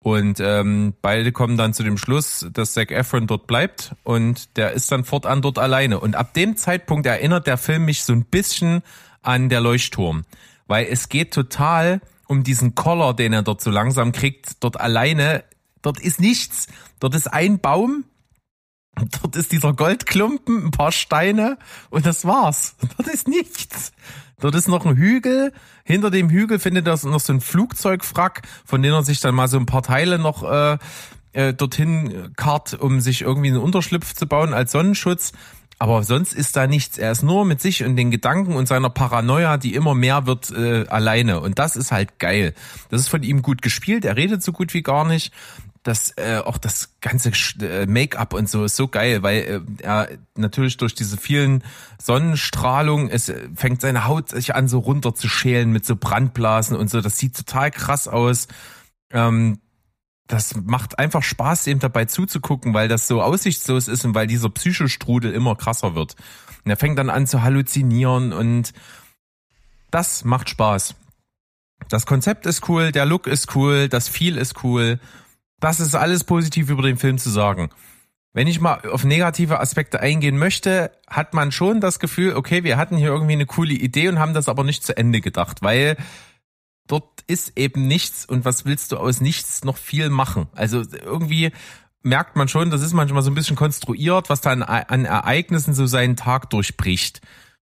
Und 0.00 0.38
ähm, 0.40 0.94
beide 1.02 1.32
kommen 1.32 1.56
dann 1.56 1.74
zu 1.74 1.82
dem 1.82 1.98
Schluss, 1.98 2.46
dass 2.52 2.72
Zac 2.72 2.90
Efron 2.92 3.26
dort 3.26 3.46
bleibt 3.46 3.94
und 4.04 4.56
der 4.56 4.72
ist 4.72 4.92
dann 4.92 5.04
fortan 5.04 5.42
dort 5.42 5.58
alleine. 5.58 5.98
Und 5.98 6.14
ab 6.14 6.34
dem 6.34 6.56
Zeitpunkt 6.56 7.06
erinnert 7.06 7.46
der 7.46 7.58
Film 7.58 7.84
mich 7.84 8.04
so 8.04 8.12
ein 8.12 8.24
bisschen 8.24 8.82
an 9.22 9.48
der 9.48 9.60
Leuchtturm, 9.60 10.24
weil 10.66 10.86
es 10.86 11.08
geht 11.08 11.34
total 11.34 12.00
um 12.28 12.44
diesen 12.44 12.76
Collar, 12.76 13.14
den 13.14 13.32
er 13.32 13.42
dort 13.42 13.60
so 13.60 13.70
langsam 13.70 14.12
kriegt, 14.12 14.62
dort 14.62 14.80
alleine, 14.80 15.42
dort 15.82 15.98
ist 15.98 16.20
nichts. 16.20 16.68
Dort 17.00 17.14
ist 17.14 17.26
ein 17.32 17.58
Baum, 17.58 18.04
dort 19.22 19.34
ist 19.34 19.50
dieser 19.50 19.72
Goldklumpen, 19.72 20.66
ein 20.66 20.70
paar 20.70 20.92
Steine 20.92 21.58
und 21.90 22.06
das 22.06 22.24
war's. 22.24 22.76
Dort 22.96 23.08
ist 23.08 23.28
nichts. 23.28 23.92
Dort 24.40 24.54
ist 24.54 24.68
noch 24.68 24.86
ein 24.86 24.96
Hügel. 24.96 25.52
Hinter 25.84 26.10
dem 26.10 26.30
Hügel 26.30 26.58
findet 26.58 26.86
er 26.86 26.98
noch 27.08 27.20
so 27.20 27.32
ein 27.32 27.40
Flugzeugwrack, 27.40 28.42
von 28.64 28.82
dem 28.82 28.92
er 28.92 29.02
sich 29.02 29.20
dann 29.20 29.34
mal 29.34 29.48
so 29.48 29.58
ein 29.58 29.66
paar 29.66 29.82
Teile 29.82 30.18
noch 30.18 30.44
äh, 30.44 30.78
äh, 31.32 31.54
dorthin 31.54 32.32
kart, 32.36 32.74
um 32.74 33.00
sich 33.00 33.22
irgendwie 33.22 33.48
einen 33.48 33.58
Unterschlupf 33.58 34.14
zu 34.14 34.26
bauen 34.26 34.54
als 34.54 34.72
Sonnenschutz. 34.72 35.32
Aber 35.80 36.02
sonst 36.02 36.32
ist 36.32 36.56
da 36.56 36.66
nichts. 36.66 36.98
Er 36.98 37.12
ist 37.12 37.22
nur 37.22 37.44
mit 37.44 37.60
sich 37.60 37.84
und 37.84 37.94
den 37.94 38.10
Gedanken 38.10 38.54
und 38.54 38.66
seiner 38.66 38.90
Paranoia, 38.90 39.58
die 39.58 39.74
immer 39.74 39.94
mehr 39.94 40.26
wird, 40.26 40.50
äh, 40.50 40.86
alleine. 40.88 41.40
Und 41.40 41.58
das 41.60 41.76
ist 41.76 41.92
halt 41.92 42.18
geil. 42.18 42.54
Das 42.90 43.00
ist 43.00 43.08
von 43.08 43.22
ihm 43.22 43.42
gut 43.42 43.62
gespielt. 43.62 44.04
Er 44.04 44.16
redet 44.16 44.42
so 44.42 44.52
gut 44.52 44.74
wie 44.74 44.82
gar 44.82 45.04
nicht. 45.04 45.32
Das 45.84 46.12
äh, 46.16 46.38
auch 46.44 46.58
das 46.58 46.96
ganze 47.00 47.30
äh, 47.60 47.86
Make-up 47.86 48.34
und 48.34 48.50
so 48.50 48.64
ist 48.64 48.74
so 48.74 48.88
geil, 48.88 49.22
weil 49.22 49.64
äh, 49.78 49.82
er 49.84 50.08
natürlich 50.34 50.76
durch 50.76 50.94
diese 50.94 51.16
vielen 51.16 51.62
Sonnenstrahlung, 52.02 53.08
es 53.08 53.28
äh, 53.28 53.48
fängt 53.54 53.80
seine 53.80 54.06
Haut 54.06 54.28
sich 54.28 54.56
an 54.56 54.66
so 54.66 54.80
runter 54.80 55.14
zu 55.14 55.28
schälen 55.28 55.70
mit 55.70 55.86
so 55.86 55.94
Brandblasen 55.94 56.76
und 56.76 56.90
so. 56.90 57.00
Das 57.00 57.18
sieht 57.18 57.36
total 57.36 57.70
krass 57.70 58.08
aus. 58.08 58.48
Ähm, 59.12 59.60
das 60.28 60.54
macht 60.54 60.98
einfach 60.98 61.22
Spaß, 61.22 61.66
ihm 61.66 61.78
dabei 61.78 62.04
zuzugucken, 62.04 62.74
weil 62.74 62.86
das 62.86 63.08
so 63.08 63.22
aussichtslos 63.22 63.88
ist 63.88 64.04
und 64.04 64.14
weil 64.14 64.26
dieser 64.26 64.50
Psychostrudel 64.50 65.32
immer 65.32 65.56
krasser 65.56 65.94
wird. 65.94 66.16
Und 66.64 66.70
er 66.70 66.76
fängt 66.76 66.98
dann 66.98 67.10
an 67.10 67.26
zu 67.26 67.42
halluzinieren 67.42 68.32
und 68.34 68.72
das 69.90 70.24
macht 70.24 70.50
Spaß. 70.50 70.94
Das 71.88 72.04
Konzept 72.04 72.44
ist 72.44 72.68
cool, 72.68 72.92
der 72.92 73.06
Look 73.06 73.26
ist 73.26 73.56
cool, 73.56 73.88
das 73.88 74.08
Feel 74.08 74.36
ist 74.36 74.62
cool. 74.62 75.00
Das 75.60 75.80
ist 75.80 75.94
alles 75.94 76.24
positiv 76.24 76.68
über 76.68 76.82
den 76.82 76.98
Film 76.98 77.16
zu 77.16 77.30
sagen. 77.30 77.70
Wenn 78.34 78.46
ich 78.46 78.60
mal 78.60 78.82
auf 78.90 79.04
negative 79.04 79.58
Aspekte 79.60 80.00
eingehen 80.00 80.36
möchte, 80.36 80.92
hat 81.08 81.32
man 81.32 81.50
schon 81.50 81.80
das 81.80 81.98
Gefühl, 81.98 82.34
okay, 82.34 82.62
wir 82.62 82.76
hatten 82.76 82.98
hier 82.98 83.08
irgendwie 83.08 83.32
eine 83.32 83.46
coole 83.46 83.72
Idee 83.72 84.08
und 84.08 84.18
haben 84.18 84.34
das 84.34 84.48
aber 84.48 84.62
nicht 84.62 84.84
zu 84.84 84.96
Ende 84.96 85.22
gedacht, 85.22 85.62
weil 85.62 85.96
dort 86.88 87.22
ist 87.26 87.52
eben 87.56 87.86
nichts 87.86 88.24
und 88.24 88.44
was 88.44 88.64
willst 88.64 88.92
du 88.92 88.96
aus 88.96 89.20
nichts 89.20 89.64
noch 89.64 89.76
viel 89.76 90.10
machen? 90.10 90.48
Also 90.54 90.82
irgendwie 91.04 91.52
merkt 92.02 92.36
man 92.36 92.48
schon, 92.48 92.70
das 92.70 92.82
ist 92.82 92.92
manchmal 92.92 93.22
so 93.22 93.30
ein 93.30 93.34
bisschen 93.34 93.56
konstruiert, 93.56 94.30
was 94.30 94.40
da 94.40 94.50
an, 94.52 95.04
Ereignissen 95.04 95.74
so 95.74 95.86
seinen 95.86 96.16
Tag 96.16 96.50
durchbricht. 96.50 97.20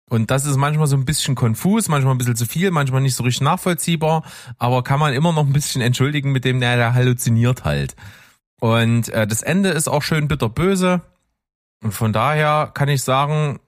Und 0.10 0.32
das 0.32 0.46
ist 0.46 0.58
manchmal 0.58 0.88
so 0.88 0.96
ein 0.96 1.06
bisschen 1.06 1.36
konfus, 1.36 1.88
manchmal 1.88 2.16
ein 2.16 2.18
bisschen 2.18 2.36
zu 2.36 2.46
viel, 2.46 2.72
manchmal 2.72 3.02
nicht 3.02 3.16
so 3.16 3.24
richtig 3.24 3.42
nachvollziehbar, 3.42 4.24
aber 4.58 4.84
kann 4.84 5.00
man 5.00 5.14
immer 5.14 5.34
noch 5.34 5.46
ein 5.46 5.54
bisschen 5.54 5.82
entschuldigen, 5.82 6.32
mit 6.32 6.46
dem 6.46 6.60
der, 6.60 6.78
der 6.78 6.94
halluziniert 6.94 7.64
halt. 7.64 7.96
Und 8.60 9.10
äh, 9.10 9.28
das 9.28 9.42
Ende 9.42 9.70
ist 9.70 9.88
auch 9.88 10.02
schön 10.02 10.28
bitterböse. 10.28 11.02
Und 11.82 11.94
von 11.94 12.12
daher 12.12 12.72
kann 12.74 12.90
ich 12.90 13.04
sagen, 13.04 13.60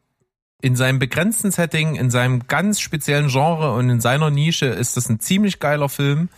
in 0.62 0.76
seinem 0.76 1.00
begrenzten 1.00 1.52
Setting, 1.52 1.96
in 1.96 2.12
seinem 2.12 2.48
ganz 2.48 2.80
speziellen 2.80 3.30
Genre 3.30 3.74
und 3.74 3.90
in 3.90 4.00
seiner 4.00 4.30
Nische 4.30 4.68
ist 4.68 4.96
das 4.96 5.10
ein 5.10 5.20
ziemlich 5.20 5.60
geiler 5.60 5.90
Film, 5.90 6.30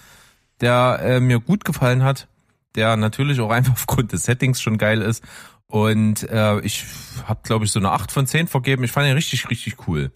der 0.61 0.99
äh, 1.01 1.19
mir 1.19 1.39
gut 1.39 1.65
gefallen 1.65 2.03
hat, 2.03 2.27
der 2.75 2.95
natürlich 2.95 3.39
auch 3.41 3.51
einfach 3.51 3.73
aufgrund 3.77 4.13
des 4.13 4.23
Settings 4.23 4.61
schon 4.61 4.77
geil 4.77 5.01
ist. 5.01 5.23
Und 5.67 6.29
äh, 6.29 6.59
ich 6.61 6.85
habe, 7.25 7.41
glaube 7.43 7.65
ich, 7.65 7.71
so 7.71 7.79
eine 7.79 7.91
8 7.91 8.11
von 8.11 8.27
10 8.27 8.47
vergeben. 8.47 8.83
Ich 8.83 8.91
fand 8.91 9.07
ihn 9.07 9.13
richtig, 9.13 9.49
richtig 9.49 9.87
cool. 9.87 10.11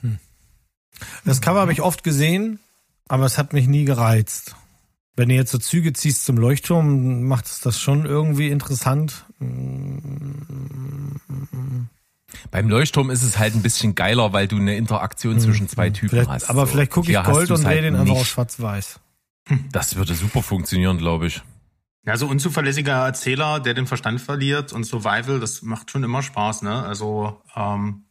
Hm. 0.00 0.18
Das 1.24 1.40
Cover 1.40 1.60
habe 1.60 1.72
ich 1.72 1.82
oft 1.82 2.02
gesehen, 2.02 2.58
aber 3.06 3.26
es 3.26 3.38
hat 3.38 3.52
mich 3.52 3.68
nie 3.68 3.84
gereizt. 3.84 4.56
Wenn 5.14 5.28
du 5.28 5.34
jetzt 5.34 5.50
so 5.50 5.58
Züge 5.58 5.92
ziehst 5.92 6.24
zum 6.24 6.36
Leuchtturm, 6.36 7.24
macht 7.24 7.46
es 7.46 7.60
das 7.60 7.80
schon 7.80 8.06
irgendwie 8.06 8.48
interessant. 8.48 9.26
Bei 9.38 9.46
Beim 12.50 12.68
Leuchtturm 12.68 13.10
ist 13.10 13.22
es 13.22 13.38
halt 13.38 13.54
ein 13.54 13.62
bisschen 13.62 13.94
geiler, 13.94 14.32
weil 14.32 14.48
du 14.48 14.56
eine 14.56 14.76
Interaktion 14.76 15.38
zwischen 15.40 15.68
zwei 15.68 15.90
Typen 15.90 16.10
Vielleicht, 16.10 16.30
hast. 16.30 16.50
aber 16.50 16.66
so. 16.66 16.72
vielleicht 16.72 16.90
gucke 16.92 17.10
ich 17.10 17.22
Gold 17.22 17.50
und 17.50 17.64
halt 17.64 17.76
drehe 17.76 17.82
den 17.82 17.96
einfach 17.96 18.14
auf 18.16 18.26
schwarz-weiß. 18.26 19.00
Das 19.72 19.96
würde 19.96 20.14
super 20.14 20.42
funktionieren, 20.42 20.98
glaube 20.98 21.26
ich. 21.26 21.42
Ja, 22.06 22.16
so 22.16 22.26
unzuverlässiger 22.26 23.04
Erzähler, 23.06 23.60
der 23.60 23.74
den 23.74 23.86
Verstand 23.86 24.20
verliert 24.20 24.72
und 24.72 24.84
Survival, 24.84 25.40
das 25.40 25.62
macht 25.62 25.90
schon 25.90 26.04
immer 26.04 26.22
Spaß, 26.22 26.62
ne? 26.62 26.82
Also, 26.84 27.42
ähm, 27.54 28.04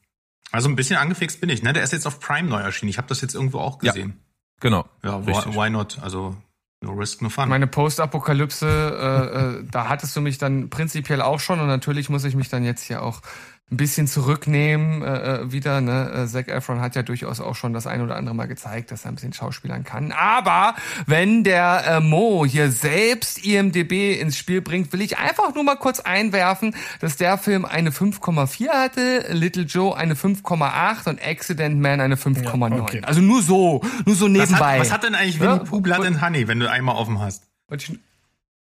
also 0.52 0.70
ein 0.70 0.76
bisschen 0.76 0.98
angefixt 0.98 1.42
bin 1.42 1.50
ich, 1.50 1.64
ne? 1.64 1.74
Der 1.74 1.84
ist 1.84 1.94
jetzt 1.94 2.06
auf 2.06 2.20
Prime 2.20 2.48
neu 2.48 2.60
erschienen. 2.60 2.90
Ich 2.90 2.98
habe 2.98 3.08
das 3.08 3.22
jetzt 3.22 3.34
irgendwo 3.34 3.60
auch 3.60 3.82
Ja. 3.82 3.92
gesehen. 3.92 4.20
Genau. 4.60 4.86
Ja, 5.04 5.26
why, 5.26 5.32
Richtig. 5.32 5.56
why 5.56 5.70
not? 5.70 5.98
Also, 6.02 6.36
no 6.82 6.92
risk, 6.94 7.22
no 7.22 7.30
fun. 7.30 7.50
Meine 7.50 7.68
Postapokalypse, 7.68 8.68
äh, 8.68 9.62
äh, 9.62 9.68
da 9.72 9.90
hattest 9.90 10.16
du 10.16 10.22
mich 10.22 10.38
dann 10.38 10.70
prinzipiell 10.70 11.22
auch 11.22 11.40
schon 11.40 11.60
und 11.60 11.68
natürlich 11.68 12.10
muss 12.10 12.24
ich 12.24 12.36
mich 12.36 12.50
dann 12.50 12.64
jetzt 12.64 12.84
hier 12.84 13.02
auch 13.04 13.22
ein 13.70 13.76
bisschen 13.76 14.08
zurücknehmen 14.08 15.02
äh, 15.02 15.42
äh, 15.42 15.52
wieder. 15.52 15.82
Ne? 15.82 16.10
Äh, 16.24 16.28
Zac 16.28 16.48
Efron 16.48 16.80
hat 16.80 16.96
ja 16.96 17.04
durchaus 17.04 17.42
auch 17.42 17.56
schon 17.56 17.74
das 17.74 17.86
ein 17.86 18.02
oder 18.02 18.16
andere 18.16 18.34
Mal 18.34 18.48
gezeigt, 18.48 18.92
dass 18.92 19.04
er 19.04 19.12
ein 19.12 19.16
bisschen 19.16 19.34
schauspielern 19.34 19.84
kann. 19.84 20.14
Aber 20.14 20.74
wenn 21.06 21.44
der 21.44 21.84
äh, 21.86 22.00
Mo 22.00 22.46
hier 22.46 22.72
selbst 22.72 23.44
IMDB 23.44 24.22
ins 24.22 24.38
Spiel 24.38 24.62
bringt, 24.62 24.94
will 24.94 25.02
ich 25.02 25.18
einfach 25.18 25.54
nur 25.54 25.66
mal 25.66 25.76
kurz 25.76 26.00
einwerfen, 26.00 26.76
dass 27.02 27.18
der 27.18 27.38
Film 27.38 27.66
eine 27.66 27.90
5,4 27.90 28.70
hatte, 28.70 29.26
Little 29.34 29.64
Joe 29.64 29.98
eine 29.98 30.14
5,8 30.14 31.10
und 31.10 31.22
Accident 31.22 31.82
Man 31.82 32.00
eine 32.00 32.16
5,9. 32.16 32.76
Ja, 32.76 32.82
okay. 32.82 33.02
Also 33.04 33.20
nur 33.20 33.42
so, 33.42 33.82
nur 34.06 34.16
so 34.16 34.28
was, 34.28 34.32
nebenbei. 34.32 34.76
hat, 34.76 34.80
was 34.80 34.92
hat 34.94 35.04
denn 35.04 35.14
eigentlich 35.14 35.40
Ja, 35.40 35.56
Winnie 35.56 35.66
Pooh 35.66 35.82
Blood 35.82 36.06
and 36.06 36.22
Honey, 36.22 36.48
wenn 36.48 36.62
du 36.62 36.72
einmal 36.72 36.96
offen 36.96 37.20
hast? 37.20 37.44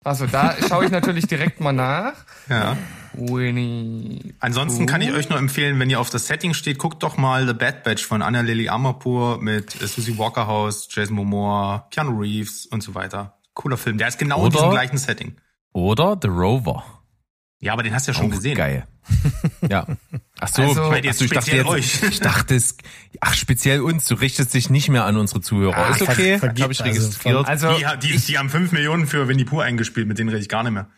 Also 0.02 0.26
da 0.26 0.54
schaue 0.66 0.86
ich 0.86 0.90
natürlich 0.90 1.26
direkt 1.26 1.60
mal 1.60 1.72
nach. 1.72 2.14
Ja. 2.48 2.78
Winnie. 3.16 4.34
Ansonsten 4.40 4.86
kann 4.86 5.00
ich 5.02 5.12
euch 5.12 5.28
nur 5.28 5.38
empfehlen, 5.38 5.78
wenn 5.78 5.90
ihr 5.90 6.00
auf 6.00 6.10
das 6.10 6.26
Setting 6.26 6.54
steht, 6.54 6.78
guckt 6.78 7.02
doch 7.02 7.16
mal 7.16 7.46
The 7.46 7.54
Bad 7.54 7.82
Batch 7.84 8.04
von 8.04 8.22
Anna 8.22 8.40
Lily 8.40 8.68
Amarpour 8.68 9.40
mit 9.40 9.80
äh, 9.82 9.86
Susie 9.86 10.18
Walkerhaus, 10.18 10.88
Jason 10.90 11.16
Momoa, 11.16 11.88
Keanu 11.90 12.18
Reeves 12.20 12.66
und 12.66 12.82
so 12.82 12.94
weiter. 12.94 13.38
Cooler 13.54 13.76
Film. 13.76 13.98
Der 13.98 14.08
ist 14.08 14.18
genau 14.18 14.38
in 14.40 14.42
Oder- 14.46 14.50
diesem 14.58 14.70
gleichen 14.70 14.98
Setting. 14.98 15.36
Oder 15.72 16.18
The 16.20 16.28
Rover. 16.28 16.84
Ja, 17.60 17.72
aber 17.72 17.82
den 17.82 17.94
hast 17.94 18.06
du 18.06 18.12
ja 18.12 18.18
schon 18.18 18.26
Auch 18.26 18.30
gesehen. 18.36 18.56
Geil. 18.56 18.86
Ja. 19.68 19.86
Ach 20.40 20.48
so, 20.48 20.62
Also- 20.62 20.82
ach 20.84 20.96
ihr 20.96 21.04
jetzt 21.04 21.20
ich 21.20 21.30
dachte 21.30 21.50
speziell 21.50 21.64
jetzt, 21.64 22.02
euch? 22.02 22.02
ich 22.10 22.20
dachte 22.20 22.54
es, 22.54 22.76
ach 23.20 23.34
speziell 23.34 23.80
uns, 23.80 24.06
du 24.06 24.14
richtest 24.14 24.54
dich 24.54 24.70
nicht 24.70 24.88
mehr 24.88 25.04
an 25.04 25.16
unsere 25.16 25.40
Zuhörer. 25.40 25.76
Ah, 25.76 25.90
ist 25.90 26.02
okay, 26.02 26.38
habe 26.40 26.52
ich 26.72 26.82
also 26.82 26.84
registriert. 26.84 27.46
Also 27.46 27.74
Die, 27.74 27.84
die, 28.08 28.18
die 28.18 28.38
haben 28.38 28.48
fünf 28.50 28.72
Millionen 28.72 29.06
für 29.06 29.28
Winnie 29.28 29.44
Pooh 29.44 29.60
eingespielt, 29.60 30.06
mit 30.08 30.18
denen 30.18 30.30
rede 30.30 30.40
ich 30.40 30.48
gar 30.48 30.62
nicht 30.62 30.72
mehr. 30.72 30.88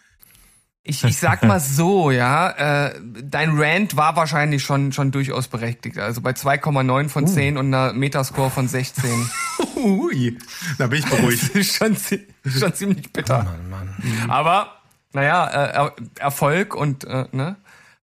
Ich, 0.87 1.05
ich 1.05 1.19
sag 1.19 1.43
mal 1.43 1.61
so, 1.79 2.11
ja, 2.11 2.87
äh, 2.89 3.01
dein 3.23 3.59
Rant 3.59 3.97
war 3.97 4.17
wahrscheinlich 4.17 4.63
schon 4.63 4.93
schon 4.93 5.11
durchaus 5.11 5.49
berechtigt. 5.49 5.99
Also 5.99 6.21
bei 6.21 6.31
2,9 6.31 7.09
von 7.09 7.27
10 7.27 7.57
und 7.59 7.67
einer 7.75 7.93
Metascore 7.93 8.51
von 8.51 8.69
16. 8.69 9.05
Ui, 9.77 10.39
da 10.79 10.87
bin 10.87 11.01
ich 11.01 11.07
beruhigt. 11.07 11.49
ist 11.55 11.77
schon, 11.77 11.97
schon 12.45 12.75
ziemlich 12.75 13.13
bitter. 13.13 13.45
Mann, 13.45 13.71
Mann. 13.71 14.31
Aber 14.31 14.73
naja, 15.13 15.47
äh, 15.47 15.73
Er- 15.75 15.97
Erfolg 16.19 16.75
und 16.75 17.05
äh, 17.05 17.27
ne, 17.33 17.57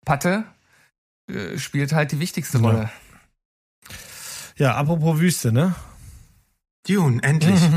Patte 0.06 0.44
äh, 1.30 1.58
spielt 1.58 1.94
halt 1.94 2.12
die 2.12 2.20
wichtigste 2.20 2.58
Ja. 2.58 2.64
Rolle. 2.64 2.90
Ja, 4.58 4.76
apropos 4.76 5.20
Wüste, 5.20 5.52
ne? 5.52 5.76
Dune, 6.88 7.22
endlich. 7.24 7.60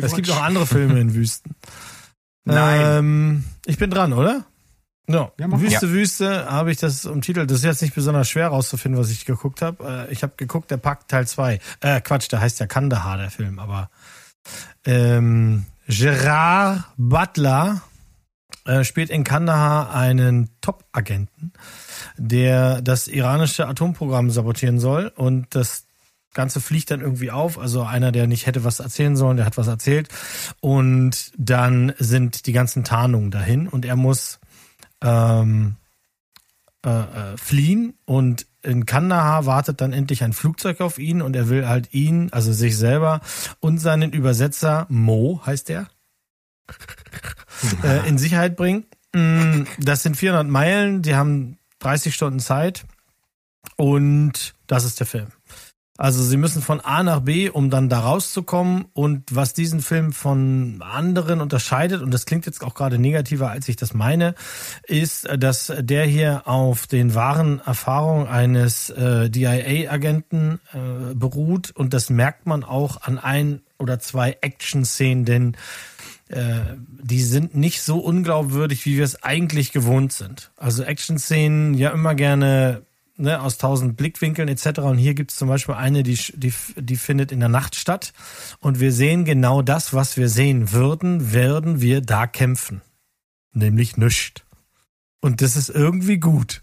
Es 0.00 0.14
gibt 0.14 0.30
auch 0.30 0.40
andere 0.40 0.64
Filme 0.64 1.00
in 1.00 1.12
Wüsten. 1.12 1.56
Nein. 2.44 2.80
Ähm, 2.84 3.44
ich 3.66 3.78
bin 3.78 3.90
dran, 3.90 4.12
oder? 4.12 4.44
Ja. 5.08 5.32
Ja. 5.38 5.60
Wüste, 5.60 5.90
Wüste 5.90 6.50
habe 6.50 6.70
ich 6.70 6.78
das 6.78 7.06
umtitelt. 7.06 7.50
Das 7.50 7.58
ist 7.58 7.64
jetzt 7.64 7.82
nicht 7.82 7.94
besonders 7.94 8.28
schwer 8.28 8.48
rauszufinden, 8.48 9.00
was 9.00 9.10
ich 9.10 9.24
geguckt 9.24 9.62
habe. 9.62 10.06
Äh, 10.08 10.12
ich 10.12 10.22
habe 10.22 10.34
geguckt, 10.36 10.70
der 10.70 10.76
Pakt 10.76 11.10
Teil 11.10 11.26
2. 11.26 11.60
Äh, 11.80 12.00
Quatsch, 12.00 12.30
der 12.30 12.40
heißt 12.40 12.60
ja 12.60 12.66
Kandahar, 12.66 13.18
der 13.18 13.30
Film, 13.30 13.58
aber 13.58 13.90
ähm, 14.84 15.66
Gerard 15.88 16.84
Butler 16.96 17.82
äh, 18.64 18.84
spielt 18.84 19.10
in 19.10 19.24
Kandahar 19.24 19.94
einen 19.94 20.50
Top-Agenten, 20.60 21.52
der 22.16 22.80
das 22.80 23.08
iranische 23.08 23.66
Atomprogramm 23.66 24.30
sabotieren 24.30 24.78
soll 24.78 25.12
und 25.14 25.54
das 25.54 25.86
Ganze 26.34 26.60
fliegt 26.60 26.90
dann 26.90 27.00
irgendwie 27.00 27.30
auf. 27.30 27.58
Also 27.58 27.82
einer, 27.82 28.12
der 28.12 28.26
nicht 28.26 28.46
hätte 28.46 28.64
was 28.64 28.80
erzählen 28.80 29.16
sollen, 29.16 29.36
der 29.36 29.46
hat 29.46 29.56
was 29.58 29.68
erzählt. 29.68 30.08
Und 30.60 31.32
dann 31.36 31.92
sind 31.98 32.46
die 32.46 32.52
ganzen 32.52 32.84
Tarnungen 32.84 33.30
dahin 33.30 33.68
und 33.68 33.84
er 33.84 33.96
muss 33.96 34.40
ähm, 35.02 35.76
äh, 36.84 36.90
äh, 36.90 37.36
fliehen 37.36 37.94
und 38.06 38.46
in 38.62 38.86
Kandahar 38.86 39.46
wartet 39.46 39.80
dann 39.80 39.92
endlich 39.92 40.24
ein 40.24 40.32
Flugzeug 40.32 40.80
auf 40.80 40.98
ihn 40.98 41.22
und 41.22 41.36
er 41.36 41.48
will 41.48 41.68
halt 41.68 41.92
ihn, 41.94 42.28
also 42.32 42.52
sich 42.52 42.76
selber 42.76 43.20
und 43.60 43.78
seinen 43.78 44.12
Übersetzer 44.12 44.86
Mo 44.88 45.40
heißt 45.44 45.68
der, 45.68 45.88
äh, 47.84 48.08
in 48.08 48.18
Sicherheit 48.18 48.56
bringen. 48.56 48.84
Mm, 49.14 49.62
Das 49.78 50.02
sind 50.02 50.16
400 50.16 50.48
Meilen, 50.48 51.02
die 51.02 51.14
haben 51.14 51.58
30 51.80 52.14
Stunden 52.14 52.40
Zeit 52.40 52.84
und 53.76 54.54
das 54.66 54.84
ist 54.84 54.98
der 54.98 55.06
Film. 55.06 55.28
Also 55.98 56.22
sie 56.22 56.38
müssen 56.38 56.62
von 56.62 56.80
A 56.80 57.02
nach 57.02 57.20
B, 57.20 57.50
um 57.50 57.68
dann 57.68 57.90
da 57.90 58.00
rauszukommen. 58.00 58.86
Und 58.94 59.24
was 59.34 59.52
diesen 59.52 59.80
Film 59.80 60.12
von 60.12 60.82
anderen 60.82 61.40
unterscheidet, 61.40 62.00
und 62.00 62.12
das 62.12 62.24
klingt 62.24 62.46
jetzt 62.46 62.64
auch 62.64 62.74
gerade 62.74 62.98
negativer, 62.98 63.50
als 63.50 63.68
ich 63.68 63.76
das 63.76 63.92
meine, 63.92 64.34
ist, 64.86 65.28
dass 65.38 65.70
der 65.78 66.06
hier 66.06 66.48
auf 66.48 66.86
den 66.86 67.14
wahren 67.14 67.60
Erfahrungen 67.64 68.26
eines 68.26 68.88
äh, 68.90 69.28
DIA-Agenten 69.28 70.60
äh, 70.72 71.14
beruht. 71.14 71.72
Und 71.72 71.92
das 71.92 72.08
merkt 72.08 72.46
man 72.46 72.64
auch 72.64 73.02
an 73.02 73.18
ein 73.18 73.60
oder 73.78 73.98
zwei 73.98 74.38
Action-Szenen, 74.40 75.24
denn 75.26 75.56
äh, 76.28 76.60
die 76.78 77.22
sind 77.22 77.54
nicht 77.54 77.82
so 77.82 77.98
unglaubwürdig, 77.98 78.86
wie 78.86 78.96
wir 78.96 79.04
es 79.04 79.22
eigentlich 79.22 79.72
gewohnt 79.72 80.14
sind. 80.14 80.52
Also 80.56 80.84
Action-Szenen 80.84 81.74
ja 81.74 81.90
immer 81.90 82.14
gerne 82.14 82.82
ne, 83.16 83.40
aus 83.40 83.58
tausend 83.58 83.96
Blickwinkeln 83.96 84.48
etc. 84.48 84.80
Und 84.80 84.98
hier 84.98 85.14
gibt 85.14 85.30
es 85.30 85.36
zum 85.36 85.48
Beispiel 85.48 85.74
eine, 85.74 86.02
die, 86.02 86.18
die, 86.34 86.52
die 86.76 86.96
findet 86.96 87.32
in 87.32 87.40
der 87.40 87.48
Nacht 87.48 87.76
statt. 87.76 88.12
Und 88.60 88.80
wir 88.80 88.92
sehen 88.92 89.24
genau 89.24 89.62
das, 89.62 89.94
was 89.94 90.16
wir 90.16 90.28
sehen 90.28 90.72
würden, 90.72 91.32
werden 91.32 91.80
wir 91.80 92.00
da 92.00 92.26
kämpfen. 92.26 92.82
Nämlich 93.52 93.96
nüscht. 93.96 94.44
Und 95.20 95.40
das 95.42 95.56
ist 95.56 95.68
irgendwie 95.68 96.18
gut. 96.18 96.62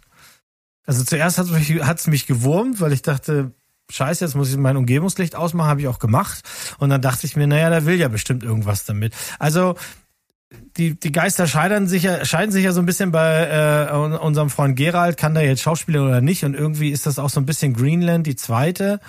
Also 0.86 1.04
zuerst 1.04 1.38
hat 1.38 1.46
es 1.46 1.52
mich, 1.52 2.08
mich 2.08 2.26
gewurmt, 2.26 2.82
weil 2.82 2.94
ich 2.94 3.04
dachte, 3.04 3.54
scheiße, 3.92 4.26
jetzt 4.26 4.36
muss 4.36 4.50
ich 4.50 4.58
mein 4.58 4.76
Umgebungslicht 4.76 5.36
ausmachen, 5.36 5.70
habe 5.70 5.82
ich 5.82 5.88
auch 5.88 6.00
gemacht. 6.00 6.44
Und 6.80 6.90
dann 6.90 7.02
dachte 7.02 7.28
ich 7.28 7.36
mir, 7.36 7.48
naja, 7.48 7.70
der 7.70 7.86
will 7.86 8.00
ja 8.00 8.08
bestimmt 8.08 8.44
irgendwas 8.44 8.86
damit. 8.86 9.14
Also 9.38 9.76
die, 10.80 11.00
die 11.00 11.12
Geister 11.12 11.46
scheitern 11.46 11.88
sich 11.88 12.04
ja, 12.04 12.26
scheiden 12.26 12.52
sich 12.52 12.64
ja 12.64 12.72
so 12.72 12.80
ein 12.80 12.86
bisschen 12.86 13.12
bei 13.12 13.88
äh, 13.92 13.94
un- 13.94 14.14
unserem 14.14 14.50
Freund 14.50 14.76
Gerald, 14.76 15.18
kann 15.18 15.34
der 15.36 15.44
jetzt 15.46 15.62
Schauspieler 15.62 16.04
oder 16.04 16.22
nicht. 16.22 16.46
Und 16.46 16.56
irgendwie 16.56 16.90
ist 16.90 17.06
das 17.06 17.20
auch 17.20 17.30
so 17.30 17.40
ein 17.40 17.46
bisschen 17.46 17.74
Greenland, 17.74 18.26
die 18.26 18.36
zweite. 18.36 19.00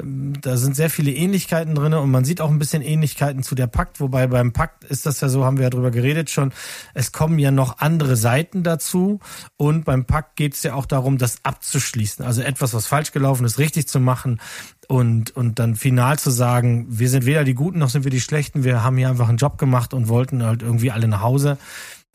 Ähm, 0.00 0.32
Da 0.40 0.56
sind 0.56 0.74
sehr 0.74 0.90
viele 0.90 1.12
Ähnlichkeiten 1.12 1.74
drin 1.74 1.92
und 1.94 2.10
man 2.10 2.24
sieht 2.24 2.40
auch 2.40 2.50
ein 2.50 2.58
bisschen 2.58 2.82
Ähnlichkeiten 2.82 3.42
zu 3.42 3.54
der 3.54 3.66
Pakt, 3.66 4.00
wobei 4.00 4.26
beim 4.26 4.52
Pakt 4.52 4.84
ist 4.84 5.04
das 5.06 5.20
ja 5.20 5.28
so, 5.28 5.44
haben 5.44 5.58
wir 5.58 5.64
ja 5.64 5.70
drüber 5.70 5.90
geredet 5.90 6.30
schon, 6.30 6.52
es 6.94 7.12
kommen 7.12 7.38
ja 7.38 7.50
noch 7.50 7.78
andere 7.78 8.16
Seiten 8.16 8.62
dazu. 8.62 9.20
Und 9.58 9.84
beim 9.84 10.06
Pakt 10.06 10.36
geht 10.36 10.54
es 10.54 10.62
ja 10.62 10.72
auch 10.74 10.86
darum, 10.86 11.18
das 11.18 11.44
abzuschließen. 11.44 12.24
Also 12.24 12.40
etwas, 12.42 12.72
was 12.72 12.86
falsch 12.86 13.12
gelaufen 13.12 13.44
ist, 13.44 13.58
richtig 13.58 13.88
zu 13.88 14.00
machen 14.00 14.40
und, 14.88 15.36
und 15.36 15.58
dann 15.58 15.76
final 15.76 16.18
zu 16.18 16.30
sagen, 16.30 16.86
wir 16.88 17.10
sind 17.10 17.26
weder 17.26 17.44
die 17.44 17.52
Guten 17.54 17.78
noch 17.78 17.90
sind 17.90 18.04
wir 18.04 18.10
die 18.10 18.22
Schlechten, 18.22 18.64
wir 18.64 18.82
haben 18.82 18.96
hier 18.96 19.10
einfach 19.10 19.28
einen 19.28 19.36
Job 19.36 19.58
gemacht 19.58 19.92
und 19.92 20.08
wollten 20.08 20.42
halt 20.42 20.62
irgendwie 20.62 20.90
alle 20.90 21.08
nach 21.08 21.17
Hause. 21.20 21.58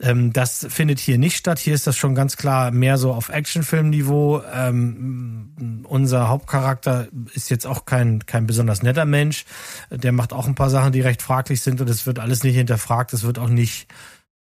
Ähm, 0.02 0.34
das 0.34 0.66
findet 0.70 1.00
hier 1.00 1.18
nicht 1.18 1.38
statt. 1.38 1.60
Hier 1.60 1.74
ist 1.74 1.88
das 1.88 1.96
schon 1.96 2.16
ganz 2.16 2.36
klar 2.36 2.72
mehr 2.72 2.98
so 2.98 3.14
auf 3.14 3.30
Actionfilmniveau. 3.30 4.42
Ähm, 4.54 5.84
unser 5.88 6.30
Hauptcharakter 6.30 7.08
ist 7.34 7.50
jetzt 7.50 7.66
auch 7.66 7.86
kein, 7.86 8.26
kein 8.26 8.48
besonders 8.48 8.84
netter 8.84 9.06
Mensch. 9.06 9.46
Der 9.90 10.12
macht 10.12 10.34
auch 10.34 10.48
ein 10.48 10.56
paar 10.56 10.70
Sachen, 10.70 10.92
die 10.92 11.02
recht 11.02 11.22
fraglich 11.22 11.62
sind 11.62 11.80
und 11.80 11.90
es 11.90 12.06
wird 12.06 12.20
alles 12.20 12.44
nicht 12.44 12.56
hinterfragt. 12.56 13.14
Es 13.14 13.24
wird 13.24 13.40
auch 13.40 13.50
nicht, 13.50 13.88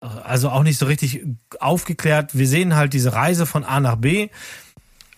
also 0.01 0.51
auch 0.51 0.63
nicht 0.63 0.79
so 0.79 0.87
richtig 0.87 1.25
aufgeklärt. 1.59 2.37
Wir 2.37 2.49
sehen 2.49 2.77
halt 2.77 2.93
diese 2.93 3.13
Reise 3.13 3.45
von 3.45 3.65
A 3.65 3.81
nach 3.81 3.97
B. 3.97 4.29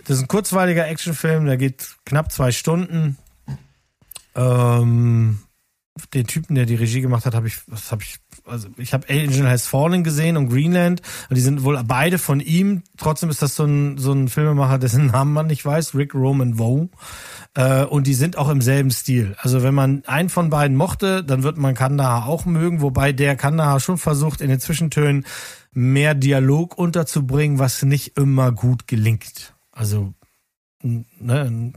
Das 0.05 0.17
ist 0.17 0.25
ein 0.25 0.29
kurzweiliger 0.29 0.89
Actionfilm, 0.89 1.47
der 1.47 1.57
geht 1.57 1.95
knapp 2.05 2.33
zwei 2.33 2.51
Stunden. 2.51 3.17
Ähm, 4.35 5.41
den 6.15 6.27
Typen, 6.27 6.55
der 6.55 6.67
die 6.67 6.75
Regie 6.75 7.01
gemacht 7.01 7.27
hat, 7.27 7.35
habe 7.35 7.47
ich, 7.47 7.59
was 7.67 7.93
habe 7.93 8.03
ich, 8.03 8.17
also 8.45 8.69
ich 8.77 8.93
habe 8.93 9.09
Angel 9.09 9.49
Has 9.49 9.67
Fallen 9.67 10.05
gesehen 10.05 10.37
und 10.37 10.49
Greenland 10.49 11.03
und 11.29 11.37
die 11.37 11.43
sind 11.43 11.65
wohl 11.65 11.83
beide 11.85 12.19
von 12.19 12.41
ihm. 12.41 12.83
Trotzdem 12.97 13.31
ist 13.31 13.43
das 13.43 13.57
so 13.57 13.65
ein 13.65 13.99
so 13.99 14.13
ein 14.13 14.29
Filmemacher, 14.29 14.79
dessen 14.81 15.07
Namen 15.07 15.33
man 15.33 15.47
nicht 15.47 15.65
weiß, 15.65 15.95
Rick 15.95 16.15
Roman 16.15 16.59
Voe. 16.59 16.89
Äh, 17.55 17.85
und 17.85 18.07
die 18.07 18.15
sind 18.15 18.37
auch 18.37 18.49
im 18.49 18.61
selben 18.61 18.91
Stil. 18.91 19.37
Also 19.39 19.63
wenn 19.63 19.75
man 19.75 20.03
einen 20.07 20.29
von 20.29 20.51
beiden 20.51 20.77
mochte, 20.77 21.23
dann 21.23 21.43
wird 21.43 21.59
man 21.59 21.75
Kandahar 21.75 22.27
auch 22.27 22.47
mögen, 22.47 22.81
wobei 22.81 23.13
der 23.13 23.37
Kandahar 23.37 23.81
schon 23.81 23.99
versucht, 23.99 24.41
in 24.41 24.49
den 24.49 24.61
Zwischentönen 24.61 25.27
mehr 25.73 26.15
Dialog 26.15 26.77
unterzubringen, 26.77 27.59
was 27.59 27.83
nicht 27.83 28.17
immer 28.19 28.53
gut 28.53 28.87
gelingt. 28.87 29.55
Also, 29.71 30.13
ne, 30.83 31.73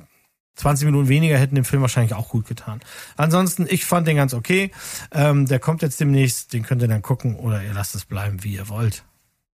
20 0.55 0.85
Minuten 0.85 1.07
weniger 1.09 1.37
hätten 1.37 1.55
dem 1.55 1.65
Film 1.65 1.81
wahrscheinlich 1.81 2.13
auch 2.13 2.29
gut 2.29 2.47
getan. 2.47 2.79
Ansonsten, 3.17 3.65
ich 3.69 3.85
fand 3.85 4.07
den 4.07 4.15
ganz 4.17 4.33
okay. 4.33 4.71
Ähm, 5.11 5.45
der 5.45 5.59
kommt 5.59 5.81
jetzt 5.81 5.99
demnächst, 5.99 6.53
den 6.53 6.63
könnt 6.63 6.81
ihr 6.81 6.87
dann 6.87 7.01
gucken 7.01 7.35
oder 7.35 7.63
ihr 7.63 7.73
lasst 7.73 7.95
es 7.95 8.05
bleiben, 8.05 8.43
wie 8.43 8.53
ihr 8.55 8.69
wollt. 8.69 9.03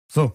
So, 0.08 0.34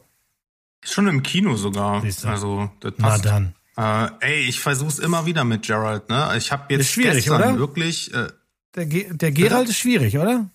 Schon 0.85 1.07
im 1.07 1.23
Kino 1.23 1.55
sogar. 1.55 2.01
Siehst 2.01 2.23
du. 2.25 2.27
Also, 2.27 2.69
das 2.81 2.93
na 2.97 3.07
passt. 3.07 3.25
dann. 3.25 3.55
Äh, 3.77 4.09
ey, 4.19 4.39
ich 4.49 4.59
versuch's 4.59 4.99
immer 4.99 5.25
wieder 5.25 5.45
mit 5.45 5.65
Gerald, 5.65 6.09
ne? 6.09 6.33
Ich 6.37 6.51
habe 6.51 6.65
jetzt 6.73 6.81
Ist 6.81 6.91
schwierig, 6.91 7.23
gestern 7.25 7.41
oder? 7.41 7.57
wirklich, 7.57 8.13
äh, 8.13 8.27
Der, 8.75 8.85
Ge 8.85 9.07
der 9.11 9.31
Gerald 9.31 9.69
ist 9.69 9.77
schwierig, 9.77 10.17
oder? 10.17 10.49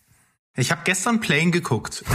Ich 0.58 0.70
habe 0.70 0.82
gestern 0.84 1.20
Plane 1.20 1.50
geguckt. 1.50 2.04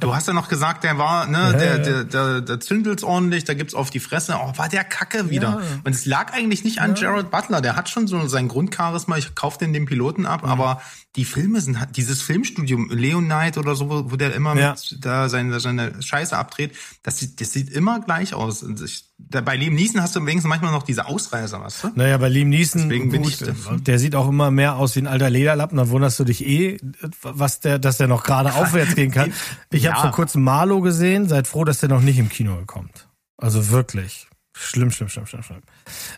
Du 0.00 0.14
hast 0.14 0.26
ja 0.28 0.32
noch 0.32 0.48
gesagt, 0.48 0.84
der 0.84 0.96
war, 0.98 1.26
ne, 1.26 1.38
Ja, 1.38 1.52
der, 1.52 1.76
ja. 1.76 1.78
der, 1.78 2.04
der, 2.04 2.40
der 2.40 2.60
zündelt's 2.60 3.02
ordentlich, 3.02 3.44
da 3.44 3.54
gibt's 3.54 3.74
auf 3.74 3.90
die 3.90 4.00
Fresse. 4.00 4.36
Oh, 4.40 4.52
war 4.56 4.68
der 4.68 4.84
Kacke 4.84 5.28
wieder. 5.30 5.60
Ja. 5.60 5.80
Und 5.84 5.94
es 5.94 6.04
lag 6.06 6.32
eigentlich 6.32 6.64
nicht 6.64 6.80
an 6.80 6.94
Gerald 6.94 7.30
Butler. 7.30 7.60
Der 7.60 7.74
hat 7.76 7.88
schon 7.88 8.06
so 8.06 8.26
sein 8.28 8.48
Grundcharisma. 8.48 9.16
Ich 9.18 9.34
kauf 9.34 9.58
den 9.58 9.72
dem 9.72 9.86
Piloten 9.86 10.24
ab, 10.26 10.42
Mhm. 10.44 10.50
aber 10.50 10.80
die 11.18 11.24
Filme 11.26 11.60
sind 11.60 11.76
dieses 11.96 12.22
Filmstudium, 12.22 12.88
Leonide 12.90 13.58
oder 13.60 13.74
so, 13.74 13.90
wo, 13.90 14.10
wo 14.10 14.16
der 14.16 14.34
immer 14.34 14.56
Ja. 14.56 14.70
mit 14.70 15.04
da 15.04 15.28
seine, 15.28 15.60
seine 15.60 16.00
Scheiße 16.00 16.34
abdreht, 16.36 16.74
das 17.02 17.18
sieht, 17.18 17.40
das 17.40 17.52
sieht 17.52 17.68
immer 17.70 18.00
gleich 18.00 18.32
aus. 18.32 18.62
Ich, 18.62 19.04
da, 19.18 19.40
bei 19.42 19.56
Liam 19.56 19.74
Neeson 19.74 20.00
hast 20.00 20.14
du 20.16 20.20
wenigstens 20.20 20.48
manchmal 20.48 20.72
noch 20.72 20.84
diese 20.84 21.06
Ausreißer, 21.06 21.60
weißt 21.60 21.84
du? 21.84 21.88
Naja, 21.96 22.16
bei 22.18 22.28
Liam 22.28 22.48
Neeson, 22.48 22.88
gut, 23.10 23.26
ich- 23.28 23.82
der 23.82 23.98
sieht 23.98 24.14
auch 24.14 24.28
immer 24.28 24.50
mehr 24.50 24.76
aus 24.76 24.94
wie 24.96 25.00
ein 25.00 25.06
alter 25.08 25.28
Lederlappen, 25.28 25.76
dann 25.76 25.90
wunderst 25.90 26.18
du 26.20 26.24
dich 26.24 26.46
eh, 26.46 26.78
was 27.22 27.60
der, 27.60 27.78
dass 27.78 27.98
der 27.98 28.06
noch 28.08 28.22
gerade 28.24 28.54
aufwärts 28.54 28.94
gehen 28.94 29.10
kann. 29.10 29.32
Ich 29.70 29.86
habe 29.86 29.96
Ja. 29.96 30.02
vor 30.02 30.12
kurzem 30.12 30.42
Marlo 30.44 30.80
gesehen, 30.80 31.28
seid 31.28 31.46
froh, 31.48 31.64
dass 31.64 31.80
der 31.80 31.88
noch 31.88 32.00
nicht 32.00 32.18
im 32.18 32.28
Kino 32.28 32.56
kommt. 32.66 33.08
Also 33.36 33.70
wirklich. 33.70 34.28
Schlimm, 34.60 34.90
schlimm, 34.90 35.08
schlimm, 35.08 35.24
schlimm, 35.26 35.42
schlimm. 35.42 35.62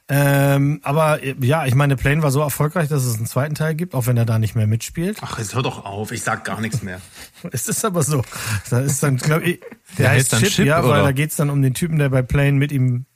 Ähm, 0.09 0.80
aber 0.82 1.20
ja, 1.45 1.66
ich 1.66 1.74
meine, 1.74 1.97
Plane 1.97 2.22
war 2.22 2.30
so 2.30 2.41
erfolgreich, 2.41 2.88
dass 2.88 3.05
es 3.05 3.16
einen 3.16 3.26
zweiten 3.26 3.55
Teil 3.55 3.74
gibt, 3.74 3.95
auch 3.95 4.07
wenn 4.07 4.16
er 4.16 4.24
da 4.24 4.38
nicht 4.38 4.55
mehr 4.55 4.66
mitspielt. 4.66 5.18
Ach, 5.20 5.38
jetzt 5.38 5.55
hör 5.55 5.62
doch 5.62 5.84
auf, 5.84 6.11
ich 6.11 6.22
sag 6.22 6.45
gar 6.45 6.61
nichts 6.61 6.82
mehr. 6.82 7.01
Es 7.53 7.68
ist 7.68 7.84
aber 7.84 8.03
so. 8.03 8.22
Da 8.70 8.80
ist 8.80 9.03
dann, 9.03 9.16
glaube 9.18 9.45
ich, 9.45 9.61
der, 9.61 9.68
Der 9.99 10.11
heißt 10.11 10.18
heißt 10.18 10.32
dann 10.32 10.41
Chip, 10.41 10.53
Chip, 10.53 10.66
ja, 10.66 10.82
weil 10.82 10.91
oder? 10.91 11.03
da 11.03 11.12
geht's 11.12 11.36
dann 11.36 11.51
um 11.51 11.61
den 11.61 11.74
Typen, 11.74 11.99
der 11.99 12.09
bei 12.09 12.22
Plane 12.22 12.53
mit 12.53 12.72
ihm 12.72 13.07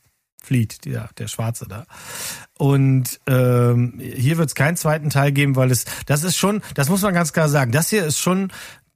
flieht, 0.42 0.84
der, 0.84 1.08
der 1.18 1.28
Schwarze 1.28 1.66
da. 1.68 1.86
Und 2.58 3.20
ähm, 3.26 3.98
hier 3.98 4.36
wird's 4.38 4.54
keinen 4.54 4.76
zweiten 4.76 5.10
Teil 5.10 5.32
geben, 5.32 5.56
weil 5.56 5.70
es, 5.70 5.84
das 6.06 6.22
ist 6.22 6.36
schon, 6.36 6.62
das 6.74 6.88
muss 6.88 7.02
man 7.02 7.14
ganz 7.14 7.32
klar 7.32 7.48
sagen, 7.48 7.72
das 7.72 7.88
hier 7.88 8.04
ist 8.04 8.18
schon 8.18 8.52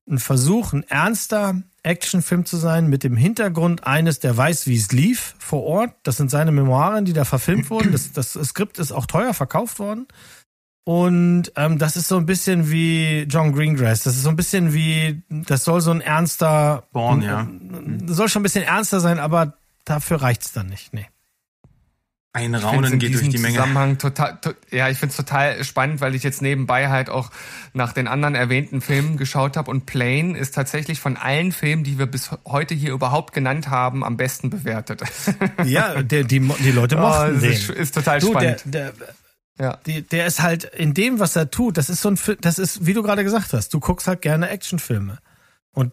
ein 0.09 0.19
Versuch, 0.19 0.73
ein 0.73 0.85
ernster 0.85 1.63
Actionfilm 1.83 2.45
zu 2.45 2.57
sein, 2.57 2.89
mit 2.89 3.05
dem 3.05 3.17
Hintergrund 3.17 3.87
eines, 3.87 4.19
der 4.19 4.37
weiß, 4.37 4.67
wie 4.67 4.77
es 4.77 4.93
lief 4.93 5.35
vor 5.39 5.63
Ort. 5.65 5.95
Das 6.03 6.17
sind 6.17 6.31
seine 6.31 6.53
Memoiren, 6.53 7.05
die 7.05 7.13
da 7.13 7.25
verfilmt 7.25 7.71
wurden. 7.71 7.93
Das, 7.93 8.13
das 8.13 8.33
Skript 8.33 8.79
ist 8.79 8.93
auch 8.93 9.07
teuer 9.07 9.35
verkauft 9.35 9.79
worden. 9.79 10.07
Und 10.85 11.53
ähm, 11.57 11.79
das 11.79 11.97
ist 11.97 12.09
so 12.09 12.17
ein 12.17 12.25
bisschen 12.25 12.71
wie 12.71 13.27
John 13.29 13.53
Greengrass. 13.53 14.05
Das 14.05 14.17
ist 14.17 14.23
so 14.23 14.31
ein 14.31 14.37
bisschen 14.37 14.73
wie, 14.73 15.23
das 15.29 15.65
soll 15.65 15.83
so 15.83 15.91
ein 15.91 16.01
ernster, 16.01 16.85
Born, 16.93 17.21
ja. 17.21 17.47
Soll 18.07 18.29
schon 18.29 18.41
ein 18.41 18.45
bisschen 18.45 18.65
ernster 18.65 19.01
sein, 19.01 19.19
aber 19.19 19.59
dafür 19.85 20.23
reicht's 20.23 20.53
dann 20.53 20.69
nicht. 20.69 20.95
Nee. 20.95 21.07
Ein 22.39 22.55
Raunen 22.55 22.99
geht 22.99 23.15
durch 23.15 23.29
die 23.29 23.39
Menge. 23.39 23.55
Zusammenhang 23.57 23.99
total, 23.99 24.39
to, 24.41 24.51
ja, 24.71 24.89
ich 24.89 24.99
find's 24.99 25.17
total 25.17 25.63
spannend, 25.65 26.01
weil 26.01 26.15
ich 26.15 26.23
jetzt 26.23 26.43
nebenbei 26.43 26.89
halt 26.89 27.11
auch 27.11 27.31
nach 27.75 27.93
den 27.93 28.09
anderen 28.09 28.35
erwähnten 28.35 28.81
Filmen 28.81 29.17
geschaut 29.17 29.57
habe 29.57 29.71
und 29.71 29.87
Plane 29.87 30.37
ist 30.37 30.55
tatsächlich 30.55 31.01
von 31.01 31.17
allen 31.17 31.53
Filmen, 31.53 31.85
die 31.85 31.99
wir 31.99 32.07
bis 32.07 32.31
heute 32.47 32.75
hier 32.75 32.93
überhaupt 32.93 33.35
genannt 33.35 33.69
haben, 33.69 34.05
am 34.05 34.17
besten 34.17 34.51
bewertet. 34.51 35.03
Ja, 35.65 36.03
der, 36.03 36.25
die, 36.25 36.41
die 36.41 36.71
Leute 36.71 36.97
mochten 36.97 37.37
Oh, 37.37 37.41
den. 37.41 37.53
ist, 37.53 37.69
ist 37.71 37.95
total 37.95 38.21
du, 38.21 38.33
der, 38.35 38.59
spannend. 38.59 38.63
der, 38.75 38.93
ja. 39.59 39.79
die, 39.87 40.03
der 40.03 40.27
ist 40.27 40.41
halt 40.43 40.65
in 40.65 40.95
dem, 40.95 41.19
was 41.19 41.37
er 41.37 41.51
tut, 41.51 41.77
das 41.77 41.91
ist 41.91 42.01
so 42.01 42.09
ein 42.09 42.17
Film, 42.17 42.39
das 42.41 42.59
ist, 42.59 42.87
wie 42.87 42.93
du 42.95 43.03
gerade 43.03 43.25
gesagt 43.25 43.53
hast, 43.53 43.75
du 43.75 43.81
guckst 43.81 44.07
halt 44.07 44.23
gerne 44.23 44.49
Actionfilme. 44.49 45.19
Und 45.73 45.93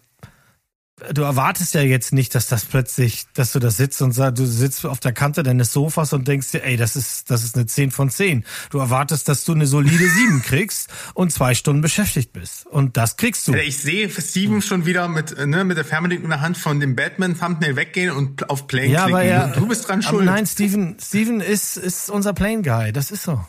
du 1.13 1.23
erwartest 1.23 1.73
ja 1.73 1.81
jetzt 1.81 2.13
nicht, 2.13 2.33
dass 2.35 2.47
das 2.47 2.63
plötzlich, 2.65 3.25
dass 3.33 3.51
du 3.51 3.59
da 3.59 3.69
sitzt 3.69 4.01
und 4.01 4.13
sagst, 4.13 4.39
du 4.39 4.45
sitzt 4.45 4.85
auf 4.85 4.99
der 4.99 5.11
Kante 5.11 5.43
deines 5.43 5.73
Sofas 5.73 6.13
und 6.13 6.27
denkst 6.27 6.51
dir, 6.51 6.63
ey, 6.63 6.77
das 6.77 6.95
ist, 6.95 7.29
das 7.29 7.43
ist 7.43 7.55
eine 7.55 7.65
10 7.65 7.91
von 7.91 8.09
10. 8.09 8.45
Du 8.69 8.79
erwartest, 8.79 9.27
dass 9.27 9.43
du 9.43 9.53
eine 9.53 9.67
solide 9.67 10.07
7 10.09 10.41
kriegst 10.45 10.89
und 11.13 11.31
zwei 11.33 11.53
Stunden 11.53 11.81
beschäftigt 11.81 12.31
bist. 12.31 12.65
Und 12.67 12.95
das 12.97 13.17
kriegst 13.17 13.47
du. 13.47 13.53
Ich 13.55 13.77
sehe 13.77 14.09
Steven 14.09 14.61
schon 14.61 14.85
wieder 14.85 15.07
mit, 15.09 15.37
ne, 15.45 15.65
mit 15.65 15.77
der 15.77 15.85
Fernbedienung 15.85 16.25
in 16.25 16.29
der 16.29 16.41
Hand 16.41 16.57
von 16.57 16.79
dem 16.79 16.95
Batman-Thumbnail 16.95 17.75
weggehen 17.75 18.11
und 18.11 18.49
auf 18.49 18.67
Play 18.67 18.89
Ja, 18.89 19.03
klicken. 19.03 19.15
aber 19.15 19.23
ja. 19.25 19.47
du 19.47 19.67
bist 19.67 19.87
dran 19.89 20.01
schuld. 20.01 20.25
Nein, 20.25 20.45
Steven, 20.47 20.95
Steven 21.01 21.41
ist, 21.41 21.75
ist 21.77 22.09
unser 22.09 22.33
Plane 22.33 22.61
Guy. 22.61 22.93
Das 22.93 23.11
ist 23.11 23.23
so. 23.23 23.43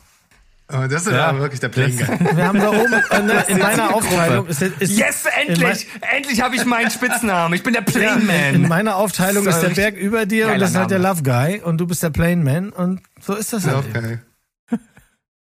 Äh, 0.69 0.89
das 0.89 1.07
ist 1.07 1.13
ja, 1.13 1.39
wirklich 1.39 1.61
der 1.61 1.69
Play 1.69 1.91
Guy. 1.93 2.09
Wir 2.37 2.45
haben 2.49 2.59
da 2.59 2.71
oben 2.71 2.93
äh, 2.93 3.23
ne, 3.23 3.45
in 3.47 3.59
meiner 3.59 3.95
Aufteilung 3.95 4.47
ist, 4.49 4.61
ist 4.63 4.99
Yes, 4.99 5.25
endlich! 5.47 5.87
endlich 6.01 6.41
habe 6.41 6.57
ich 6.57 6.65
meinen 6.65 6.91
Spitznamen. 6.91 7.55
Ich 7.55 7.63
bin 7.63 7.73
der 7.73 7.85
Ja, 7.85 7.91
Plane 7.93 8.49
in 8.51 8.61
Man. 8.63 8.69
meiner 8.69 8.97
Aufteilung 8.97 9.47
ist 9.47 9.61
der 9.61 9.69
Berg 9.71 9.97
über 9.97 10.27
dir 10.27 10.49
und 10.49 10.59
das 10.59 10.71
ist 10.71 10.77
halt 10.77 10.91
der. 10.91 10.99
Love 10.99 11.23
Guy 11.23 11.61
und 11.61 11.79
du 11.79 11.87
bist 11.87 12.03
der 12.03 12.11
Plain 12.11 12.43
Man 12.43 12.71
und 12.71 13.01
so 13.21 13.35
ist 13.35 13.53
das 13.53 13.67
halt. 13.67 13.87
eben. 13.95 13.97
Okay. 13.97 14.19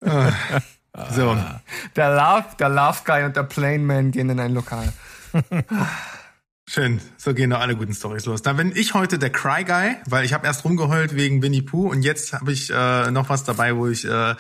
Äh, 0.06 0.32
so. 1.16 1.36
Der 1.96 2.10
Love, 2.16 2.46
der 2.60 2.70
Love 2.70 3.00
Guy 3.04 3.24
und 3.24 3.36
der 3.36 3.44
Plane 3.44 3.80
Man 3.80 4.12
gehen 4.12 4.30
in 4.30 4.40
ein 4.40 4.54
Lokal. 4.54 4.94
Schön, 6.70 7.02
so 7.18 7.34
gehen 7.34 7.50
doch 7.50 7.62
alle 7.62 7.76
guten 7.76 7.96
Stories 7.96 8.26
los. 8.26 8.44
Dann 8.44 8.56
bin 8.58 8.72
ich 8.76 8.94
heute 8.94 9.18
der 9.18 9.32
Cry 9.32 9.64
Guy, 9.64 9.96
weil 10.06 10.24
ich 10.24 10.34
habe 10.34 10.46
erst 10.46 10.66
rumgeheult 10.66 11.16
wegen 11.16 11.42
Winnie 11.42 11.64
Pooh 11.64 11.90
und 11.90 12.04
jetzt 12.04 12.34
habe 12.34 12.52
ich 12.52 12.70
äh, 12.72 13.10
noch 13.10 13.30
was 13.30 13.44
dabei, 13.44 13.76
wo 13.76 13.88
ich 13.88 14.06
äh, 14.06 14.36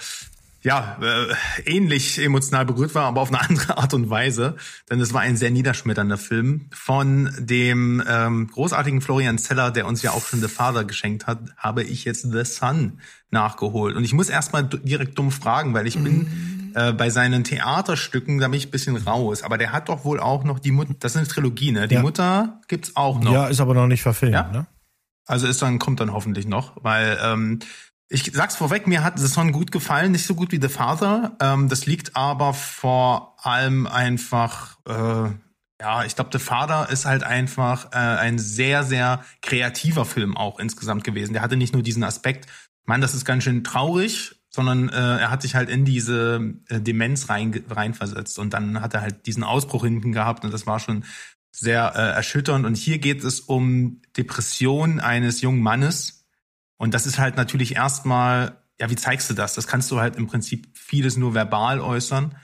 ja 0.61 0.97
äh, 1.01 1.33
ähnlich 1.65 2.23
emotional 2.23 2.65
berührt 2.65 2.93
war, 2.95 3.05
aber 3.05 3.21
auf 3.21 3.29
eine 3.29 3.41
andere 3.49 3.77
Art 3.77 3.93
und 3.93 4.09
Weise. 4.09 4.55
Denn 4.89 4.99
es 4.99 5.13
war 5.13 5.21
ein 5.21 5.37
sehr 5.37 5.51
niederschmetternder 5.51 6.17
Film 6.17 6.67
von 6.71 7.33
dem 7.39 8.03
ähm, 8.07 8.47
großartigen 8.47 9.01
Florian 9.01 9.37
Zeller, 9.37 9.71
der 9.71 9.87
uns 9.87 10.01
ja 10.01 10.11
auch 10.11 10.25
schon 10.25 10.41
The 10.41 10.47
Father 10.47 10.83
geschenkt 10.83 11.27
hat, 11.27 11.39
habe 11.57 11.83
ich 11.83 12.05
jetzt 12.05 12.31
The 12.31 12.43
Sun 12.45 12.99
nachgeholt. 13.31 13.95
Und 13.95 14.03
ich 14.03 14.13
muss 14.13 14.29
erstmal 14.29 14.63
direkt 14.63 15.17
dumm 15.17 15.31
fragen, 15.31 15.73
weil 15.73 15.87
ich 15.87 15.97
bin 15.97 16.71
äh, 16.75 16.93
bei 16.93 17.09
seinen 17.09 17.43
Theaterstücken, 17.43 18.39
da 18.39 18.47
bin 18.47 18.57
ich 18.57 18.67
ein 18.67 18.71
bisschen 18.71 18.97
raus. 18.97 19.43
Aber 19.43 19.57
der 19.57 19.71
hat 19.71 19.89
doch 19.89 20.03
wohl 20.05 20.19
auch 20.19 20.43
noch 20.43 20.59
die 20.59 20.71
Mutter, 20.71 20.93
das 20.99 21.13
ist 21.13 21.17
eine 21.17 21.27
Trilogie, 21.27 21.71
ne? 21.71 21.87
Die 21.87 21.95
Ja. 21.95 22.01
Mutter 22.01 22.59
gibt's 22.67 22.95
auch 22.95 23.19
noch. 23.19 23.31
Ja, 23.31 23.47
ist 23.47 23.61
aber 23.61 23.73
noch 23.73 23.87
nicht 23.87 24.01
verfilmt. 24.01 24.33
Ja? 24.33 24.49
Ne? 24.51 24.67
Also 25.25 25.45
ist 25.47 25.61
dann, 25.61 25.77
kommt 25.77 25.99
dann 25.99 26.11
hoffentlich 26.11 26.47
noch, 26.47 26.73
weil 26.83 27.17
ähm, 27.23 27.59
ich 28.09 28.31
sag's 28.33 28.55
vorweg, 28.55 28.87
mir 28.87 29.03
hat 29.03 29.19
The 29.19 29.27
Son 29.27 29.51
gut 29.51 29.71
gefallen, 29.71 30.11
nicht 30.11 30.25
so 30.25 30.33
gut 30.33 30.51
wie 30.51 30.59
The 30.59 30.67
Father. 30.67 31.37
Ähm, 31.39 31.69
das 31.69 31.85
liegt 31.85 32.15
aber 32.15 32.53
vor 32.53 33.37
allem 33.45 33.85
einfach, 33.85 34.77
äh, 34.87 35.29
ja, 35.81 36.03
ich 36.05 36.15
glaube, 36.15 36.31
The 36.33 36.43
Father 36.43 36.89
ist 36.89 37.05
halt 37.05 37.23
einfach 37.23 37.91
äh, 37.93 37.97
ein 37.97 38.39
sehr, 38.39 38.83
sehr 38.83 39.23
kreativer 39.41 40.05
Film 40.05 40.35
auch 40.35 40.59
insgesamt 40.59 41.03
gewesen. 41.03 41.33
Der 41.33 41.43
hatte 41.43 41.55
nicht 41.55 41.73
nur 41.73 41.83
diesen 41.83 42.03
Aspekt, 42.03 42.47
Mann, 42.85 43.01
das 43.01 43.13
ist 43.13 43.25
ganz 43.25 43.43
schön 43.43 43.63
traurig, 43.63 44.35
sondern 44.49 44.89
äh, 44.89 45.19
er 45.19 45.29
hat 45.29 45.43
sich 45.43 45.53
halt 45.53 45.69
in 45.69 45.85
diese 45.85 46.55
äh, 46.69 46.81
Demenz 46.81 47.29
rein, 47.29 47.63
reinversetzt 47.69 48.39
und 48.39 48.55
dann 48.55 48.81
hat 48.81 48.95
er 48.95 49.01
halt 49.01 49.27
diesen 49.27 49.43
Ausbruch 49.43 49.83
hinten 49.83 50.11
gehabt 50.11 50.43
und 50.43 50.51
das 50.51 50.65
war 50.65 50.79
schon 50.79 51.05
sehr 51.51 51.93
äh, 51.95 52.15
erschütternd. 52.15 52.65
Und 52.65 52.75
hier 52.75 52.97
geht 52.97 53.23
es 53.23 53.39
um 53.39 54.01
Depression 54.17 54.99
eines 54.99 55.41
jungen 55.41 55.61
Mannes. 55.61 56.18
Und 56.79 56.93
das 56.93 57.05
ist 57.05 57.19
halt 57.19 57.35
natürlich 57.35 57.75
erstmal, 57.75 58.63
ja, 58.79 58.89
wie 58.89 58.95
zeigst 58.95 59.29
du 59.29 59.33
das? 59.33 59.53
Das 59.53 59.67
kannst 59.67 59.91
du 59.91 59.99
halt 59.99 60.15
im 60.15 60.27
Prinzip 60.27 60.69
vieles 60.73 61.17
nur 61.17 61.33
verbal 61.33 61.81
äußern. 61.81 62.37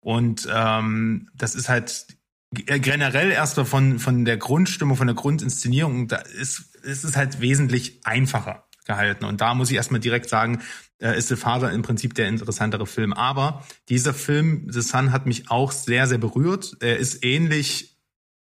Und 0.00 0.48
ähm, 0.52 1.30
das 1.34 1.54
ist 1.54 1.68
halt 1.68 2.06
g- 2.52 2.80
generell 2.80 3.30
erstmal 3.30 3.64
von, 3.64 4.00
von 4.00 4.24
der 4.24 4.38
Grundstimmung, 4.38 4.96
von 4.96 5.06
der 5.06 5.14
Grundinszenierung, 5.14 6.08
da 6.08 6.16
ist, 6.16 6.74
ist 6.82 7.04
es 7.04 7.16
halt 7.16 7.40
wesentlich 7.40 8.04
einfacher 8.04 8.64
gehalten. 8.86 9.24
Und 9.24 9.40
da 9.40 9.54
muss 9.54 9.70
ich 9.70 9.76
erstmal 9.76 10.00
direkt 10.00 10.28
sagen, 10.28 10.62
äh, 10.98 11.16
ist 11.16 11.28
The 11.28 11.36
Father 11.36 11.70
im 11.70 11.82
Prinzip 11.82 12.14
der 12.14 12.26
interessantere 12.26 12.86
Film. 12.86 13.12
Aber 13.12 13.64
dieser 13.88 14.14
Film, 14.14 14.66
The 14.68 14.80
Sun, 14.80 15.12
hat 15.12 15.26
mich 15.26 15.48
auch 15.48 15.70
sehr, 15.70 16.08
sehr 16.08 16.18
berührt. 16.18 16.76
Er 16.80 16.96
ist 16.96 17.24
ähnlich 17.24 17.96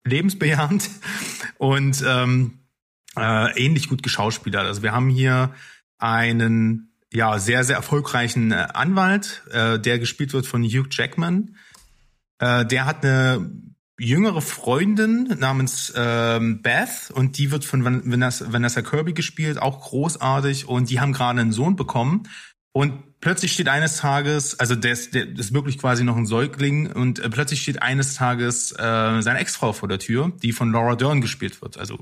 lebensbejahend 0.04 0.90
und 1.58 2.04
ähm, 2.08 2.60
äh, 3.18 3.66
ähnlich 3.66 3.90
gut 3.90 4.04
geschauspielert. 4.04 4.66
Also 4.66 4.84
wir 4.84 4.92
haben 4.92 5.10
hier 5.10 5.54
einen 5.98 6.94
ja 7.12 7.40
sehr 7.40 7.64
sehr 7.64 7.78
erfolgreichen 7.78 8.52
äh, 8.52 8.68
Anwalt, 8.74 9.44
äh, 9.52 9.80
der 9.80 10.00
gespielt 10.00 10.34
wird 10.34 10.46
von 10.46 10.64
Hugh 10.64 10.88
Jackman. 10.90 11.56
Äh, 12.40 12.66
der 12.66 12.86
hat 12.86 13.04
eine 13.04 13.50
jüngere 14.00 14.42
Freundin 14.42 15.36
namens 15.40 15.92
ähm, 15.96 16.62
Beth 16.62 17.12
und 17.12 17.40
die 17.40 17.50
wird 17.50 17.66
von 17.66 17.84
Van- 17.84 18.04
Vanessa, 18.06 18.54
Vanessa 18.54 18.84
Kirby 18.84 19.14
gespielt, 19.14 19.60
auch 19.60 19.82
großartig 19.82 20.68
und 20.68 20.92
die 20.92 21.00
haben 21.00 21.14
gerade 21.14 21.42
einen 21.42 21.52
Sohn 21.52 21.76
bekommen 21.76 22.30
und 22.74 23.20
plötzlich 23.22 23.54
steht 23.54 23.70
eines 23.70 23.98
Tages, 23.98 24.60
also 24.60 24.76
der 24.76 24.92
ist, 24.92 25.16
der 25.16 25.28
ist 25.28 25.52
wirklich 25.52 25.80
quasi 25.80 26.04
noch 26.04 26.16
ein 26.16 26.28
Säugling 26.28 26.92
und 26.92 27.18
äh, 27.18 27.28
plötzlich 27.32 27.64
steht 27.64 27.82
eines 27.82 28.14
Tages 28.14 28.72
äh, 28.74 29.22
seine 29.22 29.40
Ex-Frau 29.40 29.74
vor 29.74 29.90
der 29.90 29.98
Tür, 29.98 30.32
die 30.44 30.52
von 30.52 30.72
Laura 30.72 30.96
Dern 30.96 31.20
gespielt 31.20 31.60
wird, 31.64 31.80
also 31.80 31.98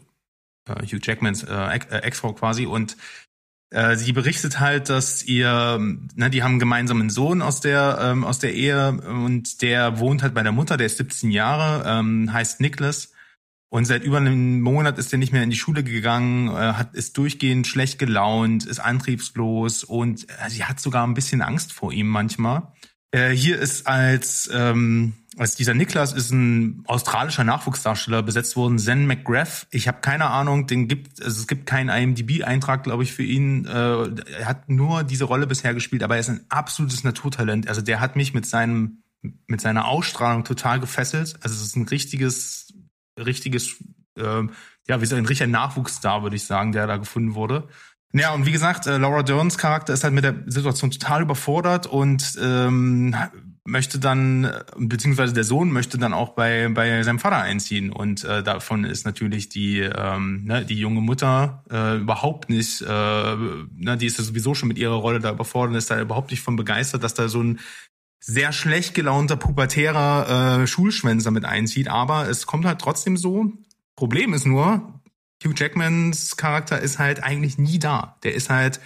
Hugh 0.70 1.00
Jackmans 1.02 1.44
äh, 1.44 1.54
äh, 1.54 1.98
Ex-Frau 2.04 2.34
quasi 2.34 2.66
und 2.66 2.98
Äh, 3.72 3.98
sie 3.98 4.14
berichtet 4.14 4.60
halt, 4.60 4.90
dass 4.90 5.24
ihr, 5.24 5.80
ne, 5.80 6.30
die 6.30 6.44
haben 6.44 6.52
einen 6.52 6.60
gemeinsamen 6.60 7.10
Sohn 7.10 7.42
aus 7.42 7.62
der 7.62 7.98
ähm, 8.00 8.24
aus 8.24 8.38
der 8.38 8.54
Ehe 8.54 8.92
und 8.92 9.62
der 9.64 10.00
wohnt 10.00 10.22
halt 10.22 10.36
bei 10.36 10.44
der 10.44 10.52
Mutter, 10.52 10.78
der 10.78 10.86
ist 10.86 10.98
17 10.98 11.32
Jahre, 11.32 11.84
ähm, 11.86 12.32
heißt 12.32 12.62
Niklas. 12.62 13.12
Und 13.70 13.86
seit 13.86 14.04
über 14.04 14.18
einem 14.18 14.62
Monat 14.62 14.98
ist 15.00 15.12
er 15.12 15.20
nicht 15.20 15.34
mehr 15.34 15.44
in 15.44 15.50
die 15.50 15.58
Schule 15.58 15.84
gegangen, 15.84 16.48
äh, 16.50 16.52
hat 16.52 16.94
ist 16.94 17.18
durchgehend 17.18 17.68
schlecht 17.68 17.98
gelaunt, 18.00 18.66
ist 18.66 18.80
antriebslos 18.80 19.84
und 19.84 20.30
äh, 20.30 20.50
sie 20.50 20.64
hat 20.64 20.80
sogar 20.80 21.06
ein 21.06 21.16
bisschen 21.16 21.42
Angst 21.42 21.74
vor 21.74 21.92
ihm 21.92 22.08
manchmal. 22.08 22.72
Äh, 23.12 23.32
hier 23.32 23.60
ist 23.60 23.88
als 23.88 24.50
ähm, 24.54 25.14
als 25.38 25.56
dieser 25.56 25.74
Niklas 25.74 26.14
ist 26.14 26.32
ein 26.32 26.84
australischer 26.88 27.44
Nachwuchsdarsteller 27.44 28.24
besetzt 28.24 28.56
worden, 28.56 28.80
Zen 28.80 29.06
McGrath. 29.06 29.68
Ich 29.72 29.88
habe 29.88 30.00
keine 30.02 30.28
Ahnung, 30.28 30.68
den 30.68 30.88
gibt 30.88 31.22
also 31.22 31.40
es 31.40 31.48
gibt 31.48 31.66
keinen 31.66 31.90
IMDb-Eintrag, 31.90 32.84
glaube 32.84 33.04
ich, 33.04 33.12
für 33.12 33.24
ihn. 33.24 33.66
Äh, 33.66 33.72
er 33.72 34.46
hat 34.46 34.70
nur 34.70 35.04
diese 35.04 35.26
Rolle 35.26 35.48
bisher 35.48 35.74
gespielt, 35.74 36.04
aber 36.04 36.16
er 36.16 36.22
ist 36.22 36.30
ein 36.30 36.46
absolutes 36.50 37.04
Naturtalent. 37.04 37.68
Also 37.68 37.82
der 37.82 38.00
hat 38.00 38.16
mich 38.16 38.34
mit 38.34 38.46
seinem 38.46 39.04
mit 39.48 39.60
seiner 39.60 39.88
Ausstrahlung 39.88 40.44
total 40.44 40.80
gefesselt. 40.80 41.36
Also 41.42 41.56
es 41.56 41.64
ist 41.64 41.76
ein 41.76 41.88
richtiges 41.88 42.74
richtiges 43.20 43.76
äh, 44.18 44.44
ja 44.88 45.02
wie 45.02 45.06
so 45.06 45.16
ein 45.16 45.26
richtiger 45.26 45.50
Nachwuchsstar, 45.50 46.24
würde 46.24 46.36
ich 46.36 46.46
sagen, 46.46 46.72
der 46.72 46.88
da 46.88 46.98
gefunden 46.98 47.36
wurde. 47.36 47.68
Ja, 48.14 48.34
und 48.34 48.46
wie 48.46 48.52
gesagt, 48.54 48.88
äh, 48.88 48.98
Laura 48.98 49.24
Derns 49.24 49.58
Charakter 49.58 49.94
ist 49.94 50.06
halt 50.06 50.14
mit 50.14 50.24
der 50.24 50.36
Situation 50.46 50.92
total 50.92 51.24
überfordert 51.24 51.86
und 51.88 52.38
ähm, 52.42 53.14
möchte 53.66 53.98
dann, 53.98 54.52
beziehungsweise 54.78 55.34
der 55.34 55.44
Sohn 55.44 55.72
möchte 55.72 55.98
dann 55.98 56.14
auch 56.14 56.30
bei, 56.30 56.70
bei 56.70 57.02
seinem 57.02 57.18
Vater 57.18 57.38
einziehen. 57.38 57.92
Und 57.92 58.24
äh, 58.24 58.44
davon 58.44 58.84
ist 58.84 59.06
natürlich 59.06 59.50
die, 59.50 59.80
ähm, 59.80 60.44
ne, 60.46 60.64
die 60.64 60.80
junge 60.80 61.02
Mutter 61.02 61.64
äh, 61.72 61.98
überhaupt 61.98 62.50
nicht, 62.50 62.82
äh, 62.82 62.86
ne, 62.86 63.98
die 64.00 64.06
ist 64.06 64.20
ja 64.20 64.24
sowieso 64.24 64.54
schon 64.54 64.68
mit 64.68 64.78
ihrer 64.78 64.96
Rolle 64.96 65.20
da 65.20 65.32
überfordert, 65.32 65.78
ist 65.78 65.90
da 65.90 66.00
überhaupt 66.00 66.30
nicht 66.30 66.42
von 66.42 66.56
begeistert, 66.56 67.04
dass 67.04 67.16
da 67.16 67.28
so 67.28 67.42
ein 67.42 67.60
sehr 68.20 68.54
schlecht 68.54 68.94
gelaunter 68.94 69.36
pubertärer 69.36 70.62
äh, 70.62 70.68
Schulschwänzer 70.68 71.32
mit 71.32 71.46
einzieht. 71.46 71.88
Aber 71.88 72.30
es 72.30 72.46
kommt 72.46 72.66
halt 72.66 72.80
trotzdem 72.80 73.18
so. 73.18 73.52
Problem 73.96 74.34
ist 74.34 74.46
nur, 74.46 75.02
Hugh 75.44 75.56
Jackmans 75.56 76.38
Charakter 76.38 76.80
ist 76.80 77.00
halt 77.00 77.24
eigentlich 77.24 77.58
nie 77.58 77.80
da. 77.80 78.18
Der 78.24 78.36
ist 78.36 78.52
halt, 78.52 78.80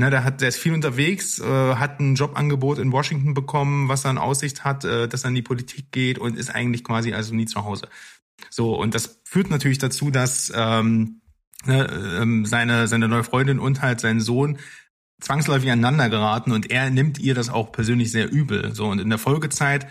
ne, 0.00 0.10
der 0.10 0.24
hat, 0.24 0.40
der 0.40 0.48
ist 0.48 0.58
viel 0.58 0.74
unterwegs, 0.74 1.38
äh, 1.38 1.74
hat 1.74 2.00
ein 2.00 2.16
Jobangebot 2.16 2.78
in 2.78 2.90
Washington 2.90 3.34
bekommen, 3.34 3.88
was 3.88 4.04
er 4.04 4.10
in 4.10 4.18
Aussicht 4.18 4.64
hat, 4.64 4.84
äh, 4.84 5.06
dass 5.06 5.24
er 5.24 5.28
in 5.28 5.36
die 5.36 5.42
Politik 5.42 5.92
geht 5.92 6.18
und 6.18 6.36
ist 6.36 6.52
eigentlich 6.54 6.82
quasi 6.82 7.12
also 7.12 7.34
nie 7.34 7.46
zu 7.46 7.64
Hause. 7.64 7.88
So, 8.48 8.74
und 8.74 8.94
das 8.94 9.20
führt 9.24 9.50
natürlich 9.50 9.78
dazu, 9.78 10.10
dass 10.10 10.52
ähm, 10.56 11.20
ne, 11.66 11.86
ähm, 12.20 12.46
seine, 12.46 12.88
seine 12.88 13.08
neue 13.08 13.24
Freundin 13.24 13.58
und 13.58 13.82
halt 13.82 14.00
sein 14.00 14.20
Sohn 14.20 14.58
zwangsläufig 15.20 15.70
aneinander 15.70 16.08
geraten 16.08 16.50
und 16.50 16.70
er 16.70 16.88
nimmt 16.88 17.18
ihr 17.18 17.34
das 17.34 17.50
auch 17.50 17.70
persönlich 17.70 18.10
sehr 18.10 18.32
übel. 18.32 18.74
So, 18.74 18.86
und 18.86 19.00
in 19.00 19.10
der 19.10 19.18
Folgezeit 19.18 19.86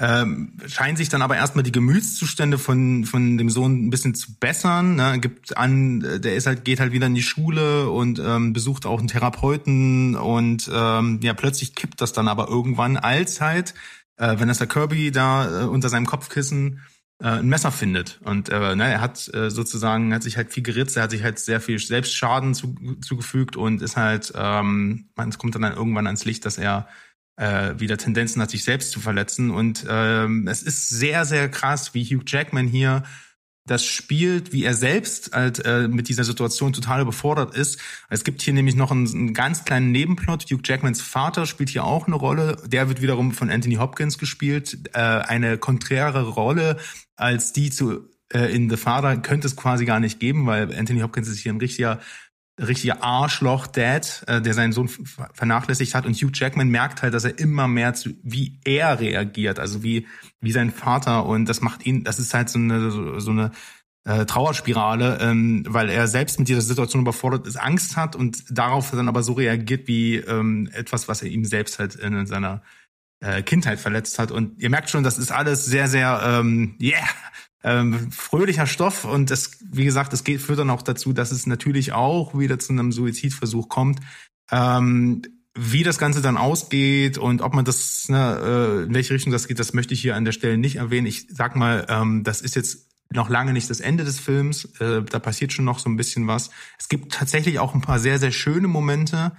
ähm, 0.00 0.52
scheinen 0.66 0.96
sich 0.96 1.08
dann 1.08 1.22
aber 1.22 1.36
erstmal 1.36 1.64
die 1.64 1.72
Gemütszustände 1.72 2.56
von 2.56 3.04
von 3.04 3.36
dem 3.36 3.50
Sohn 3.50 3.86
ein 3.86 3.90
bisschen 3.90 4.14
zu 4.14 4.34
bessern. 4.38 4.94
Ne? 4.94 5.18
Gibt 5.18 5.56
an, 5.56 6.00
der 6.00 6.36
ist 6.36 6.46
halt 6.46 6.64
geht 6.64 6.78
halt 6.78 6.92
wieder 6.92 7.08
in 7.08 7.16
die 7.16 7.22
Schule 7.22 7.90
und 7.90 8.20
ähm, 8.20 8.52
besucht 8.52 8.86
auch 8.86 9.00
einen 9.00 9.08
Therapeuten 9.08 10.14
und 10.14 10.70
ähm, 10.72 11.18
ja 11.22 11.34
plötzlich 11.34 11.74
kippt 11.74 12.00
das 12.00 12.12
dann 12.12 12.28
aber 12.28 12.48
irgendwann 12.48 12.96
als 12.96 13.40
halt 13.40 13.74
äh, 14.18 14.38
wenn 14.38 14.48
das 14.48 14.58
der 14.58 14.68
Kirby 14.68 15.10
da 15.10 15.62
äh, 15.62 15.64
unter 15.64 15.88
seinem 15.88 16.06
Kopfkissen 16.06 16.80
äh, 17.20 17.26
ein 17.28 17.48
Messer 17.48 17.72
findet 17.72 18.20
und 18.22 18.50
äh, 18.50 18.76
ne, 18.76 18.92
er 18.92 19.00
hat 19.00 19.28
äh, 19.34 19.50
sozusagen 19.50 20.14
hat 20.14 20.22
sich 20.22 20.36
halt 20.36 20.52
viel 20.52 20.62
geritzt, 20.62 20.96
er 20.96 21.04
hat 21.04 21.10
sich 21.10 21.24
halt 21.24 21.40
sehr 21.40 21.60
viel 21.60 21.80
Selbstschaden 21.80 22.54
zu, 22.54 22.76
zugefügt 23.00 23.56
und 23.56 23.82
ist 23.82 23.96
halt 23.96 24.32
ähm, 24.36 25.08
man 25.16 25.28
es 25.30 25.38
kommt 25.38 25.56
dann 25.56 25.64
irgendwann 25.64 26.06
ans 26.06 26.24
Licht, 26.24 26.44
dass 26.44 26.56
er 26.56 26.86
äh, 27.38 27.78
wieder 27.78 27.96
Tendenzen 27.96 28.42
hat, 28.42 28.50
sich 28.50 28.64
selbst 28.64 28.90
zu 28.90 29.00
verletzen. 29.00 29.50
Und 29.50 29.86
ähm, 29.88 30.46
es 30.48 30.62
ist 30.62 30.88
sehr, 30.88 31.24
sehr 31.24 31.48
krass, 31.48 31.94
wie 31.94 32.04
Hugh 32.04 32.24
Jackman 32.26 32.66
hier 32.66 33.04
das 33.64 33.84
spielt, 33.84 34.52
wie 34.52 34.64
er 34.64 34.74
selbst 34.74 35.32
halt 35.32 35.64
äh, 35.64 35.88
mit 35.88 36.08
dieser 36.08 36.24
Situation 36.24 36.72
total 36.72 37.02
überfordert 37.02 37.54
ist. 37.54 37.78
Es 38.08 38.24
gibt 38.24 38.40
hier 38.40 38.54
nämlich 38.54 38.74
noch 38.74 38.90
einen, 38.90 39.06
einen, 39.06 39.34
ganz 39.34 39.64
kleinen 39.64 39.92
Nebenplot. 39.92 40.44
Hugh 40.50 40.62
Jackmans 40.64 41.02
Vater 41.02 41.46
spielt 41.46 41.68
hier 41.68 41.84
auch 41.84 42.06
eine 42.06 42.16
Rolle. 42.16 42.56
Der 42.66 42.88
wird 42.88 43.02
wiederum 43.02 43.32
von 43.32 43.50
Anthony 43.50 43.74
Hopkins 43.76 44.18
gespielt. 44.18 44.88
Äh, 44.94 44.98
eine 44.98 45.58
konträre 45.58 46.28
Rolle 46.28 46.78
als 47.16 47.52
die 47.52 47.70
zu 47.70 48.08
äh, 48.32 48.54
in 48.54 48.70
The 48.70 48.76
Father 48.76 49.16
könnte 49.18 49.46
es 49.46 49.56
quasi 49.56 49.84
gar 49.84 50.00
nicht 50.00 50.18
geben, 50.18 50.46
weil 50.46 50.74
Anthony 50.74 51.00
Hopkins 51.00 51.28
ist 51.28 51.38
hier 51.38 51.52
ein 51.52 51.60
richtiger 51.60 52.00
richtiger 52.58 53.02
Arschloch-Dad, 53.02 54.24
äh, 54.26 54.40
der 54.40 54.54
seinen 54.54 54.72
Sohn 54.72 54.88
vernachlässigt 54.88 55.94
hat. 55.94 56.06
Und 56.06 56.14
Hugh 56.14 56.32
Jackman 56.32 56.68
merkt 56.68 57.02
halt, 57.02 57.14
dass 57.14 57.24
er 57.24 57.38
immer 57.38 57.68
mehr 57.68 57.94
zu, 57.94 58.10
wie 58.22 58.58
er 58.64 59.00
reagiert, 59.00 59.58
also 59.58 59.82
wie, 59.82 60.06
wie 60.40 60.52
sein 60.52 60.70
Vater. 60.70 61.26
Und 61.26 61.48
das 61.48 61.60
macht 61.60 61.86
ihn, 61.86 62.04
das 62.04 62.18
ist 62.18 62.34
halt 62.34 62.48
so 62.48 62.58
eine, 62.58 62.90
so, 63.20 63.30
eine 63.30 63.52
äh, 64.04 64.24
Trauerspirale, 64.26 65.18
ähm, 65.20 65.64
weil 65.68 65.88
er 65.88 66.08
selbst 66.08 66.38
mit 66.38 66.48
dieser 66.48 66.62
Situation 66.62 67.02
überfordert 67.02 67.46
ist, 67.46 67.56
Angst 67.56 67.96
hat 67.96 68.16
und 68.16 68.44
darauf 68.50 68.90
dann 68.90 69.08
aber 69.08 69.22
so 69.22 69.34
reagiert 69.34 69.86
wie 69.86 70.16
ähm, 70.16 70.68
etwas, 70.72 71.08
was 71.08 71.22
er 71.22 71.28
ihm 71.28 71.44
selbst 71.44 71.78
halt 71.78 71.94
in 71.94 72.26
seiner 72.26 72.62
äh, 73.20 73.42
Kindheit 73.42 73.80
verletzt 73.80 74.18
hat. 74.18 74.30
Und 74.30 74.60
ihr 74.60 74.70
merkt 74.70 74.90
schon, 74.90 75.04
das 75.04 75.18
ist 75.18 75.32
alles 75.32 75.64
sehr, 75.64 75.88
sehr, 75.88 76.20
ähm, 76.24 76.76
yeah, 76.80 77.08
ähm, 77.68 78.10
fröhlicher 78.10 78.66
Stoff 78.66 79.04
und 79.04 79.30
das, 79.30 79.58
wie 79.70 79.84
gesagt, 79.84 80.12
es 80.14 80.24
geht, 80.24 80.40
führt 80.40 80.58
dann 80.58 80.70
auch 80.70 80.82
dazu, 80.82 81.12
dass 81.12 81.32
es 81.32 81.46
natürlich 81.46 81.92
auch 81.92 82.38
wieder 82.38 82.58
zu 82.58 82.72
einem 82.72 82.92
Suizidversuch 82.92 83.68
kommt. 83.68 84.00
Ähm, 84.50 85.22
wie 85.54 85.82
das 85.82 85.98
Ganze 85.98 86.22
dann 86.22 86.36
ausgeht 86.36 87.18
und 87.18 87.42
ob 87.42 87.52
man 87.52 87.64
das, 87.64 88.08
ne, 88.08 88.38
äh, 88.40 88.82
in 88.84 88.94
welche 88.94 89.12
Richtung 89.12 89.32
das 89.32 89.48
geht, 89.48 89.58
das 89.58 89.74
möchte 89.74 89.92
ich 89.92 90.00
hier 90.00 90.14
an 90.14 90.24
der 90.24 90.32
Stelle 90.32 90.56
nicht 90.56 90.76
erwähnen. 90.76 91.06
Ich 91.06 91.26
sag 91.30 91.56
mal, 91.56 91.84
ähm, 91.88 92.22
das 92.22 92.40
ist 92.40 92.54
jetzt 92.54 92.86
noch 93.12 93.28
lange 93.28 93.52
nicht 93.52 93.68
das 93.68 93.80
Ende 93.80 94.04
des 94.04 94.20
Films. 94.20 94.66
Äh, 94.80 95.02
da 95.02 95.18
passiert 95.18 95.52
schon 95.52 95.64
noch 95.64 95.80
so 95.80 95.90
ein 95.90 95.96
bisschen 95.96 96.26
was. 96.26 96.50
Es 96.78 96.88
gibt 96.88 97.12
tatsächlich 97.12 97.58
auch 97.58 97.74
ein 97.74 97.80
paar 97.80 97.98
sehr, 97.98 98.18
sehr 98.18 98.30
schöne 98.30 98.68
Momente, 98.68 99.32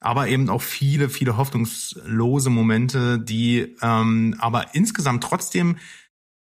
aber 0.00 0.28
eben 0.28 0.48
auch 0.48 0.62
viele, 0.62 1.08
viele 1.08 1.36
hoffnungslose 1.36 2.50
Momente, 2.50 3.18
die 3.18 3.74
ähm, 3.82 4.36
aber 4.38 4.74
insgesamt 4.74 5.24
trotzdem 5.24 5.76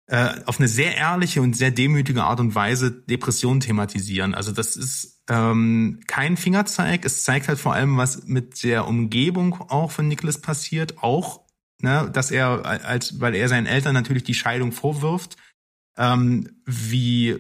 äh, 0.09 0.41
auf 0.45 0.59
eine 0.59 0.69
sehr 0.69 0.97
ehrliche 0.97 1.43
und 1.43 1.57
sehr 1.57 1.71
demütige 1.71 2.25
Art 2.25 2.39
und 2.41 2.55
Weise 2.55 2.93
Depressionen 2.93 3.61
thematisieren. 3.61 4.35
Also 4.35 4.53
das 4.53 4.77
ist 4.77 5.23
ähm, 5.29 6.01
kein 6.07 6.37
Fingerzeig. 6.37 7.05
Es 7.05 7.25
zeigt 7.25 7.49
halt 7.49 7.59
vor 7.59 7.75
allem, 7.75 7.97
was 7.97 8.25
mit 8.25 8.63
der 8.63 8.87
Umgebung 8.87 9.55
auch 9.69 9.91
von 9.91 10.07
Nicholas 10.07 10.41
passiert. 10.41 11.03
Auch, 11.03 11.41
ne, 11.83 12.09
dass 12.13 12.31
er 12.31 12.65
als, 12.65 13.21
weil 13.21 13.35
er 13.35 13.49
seinen 13.49 13.67
Eltern 13.67 13.95
natürlich 13.95 14.23
die 14.23 14.35
Scheidung 14.35 14.71
vorwirft, 14.71 15.37
ähm, 15.99 16.51
wie, 16.65 17.31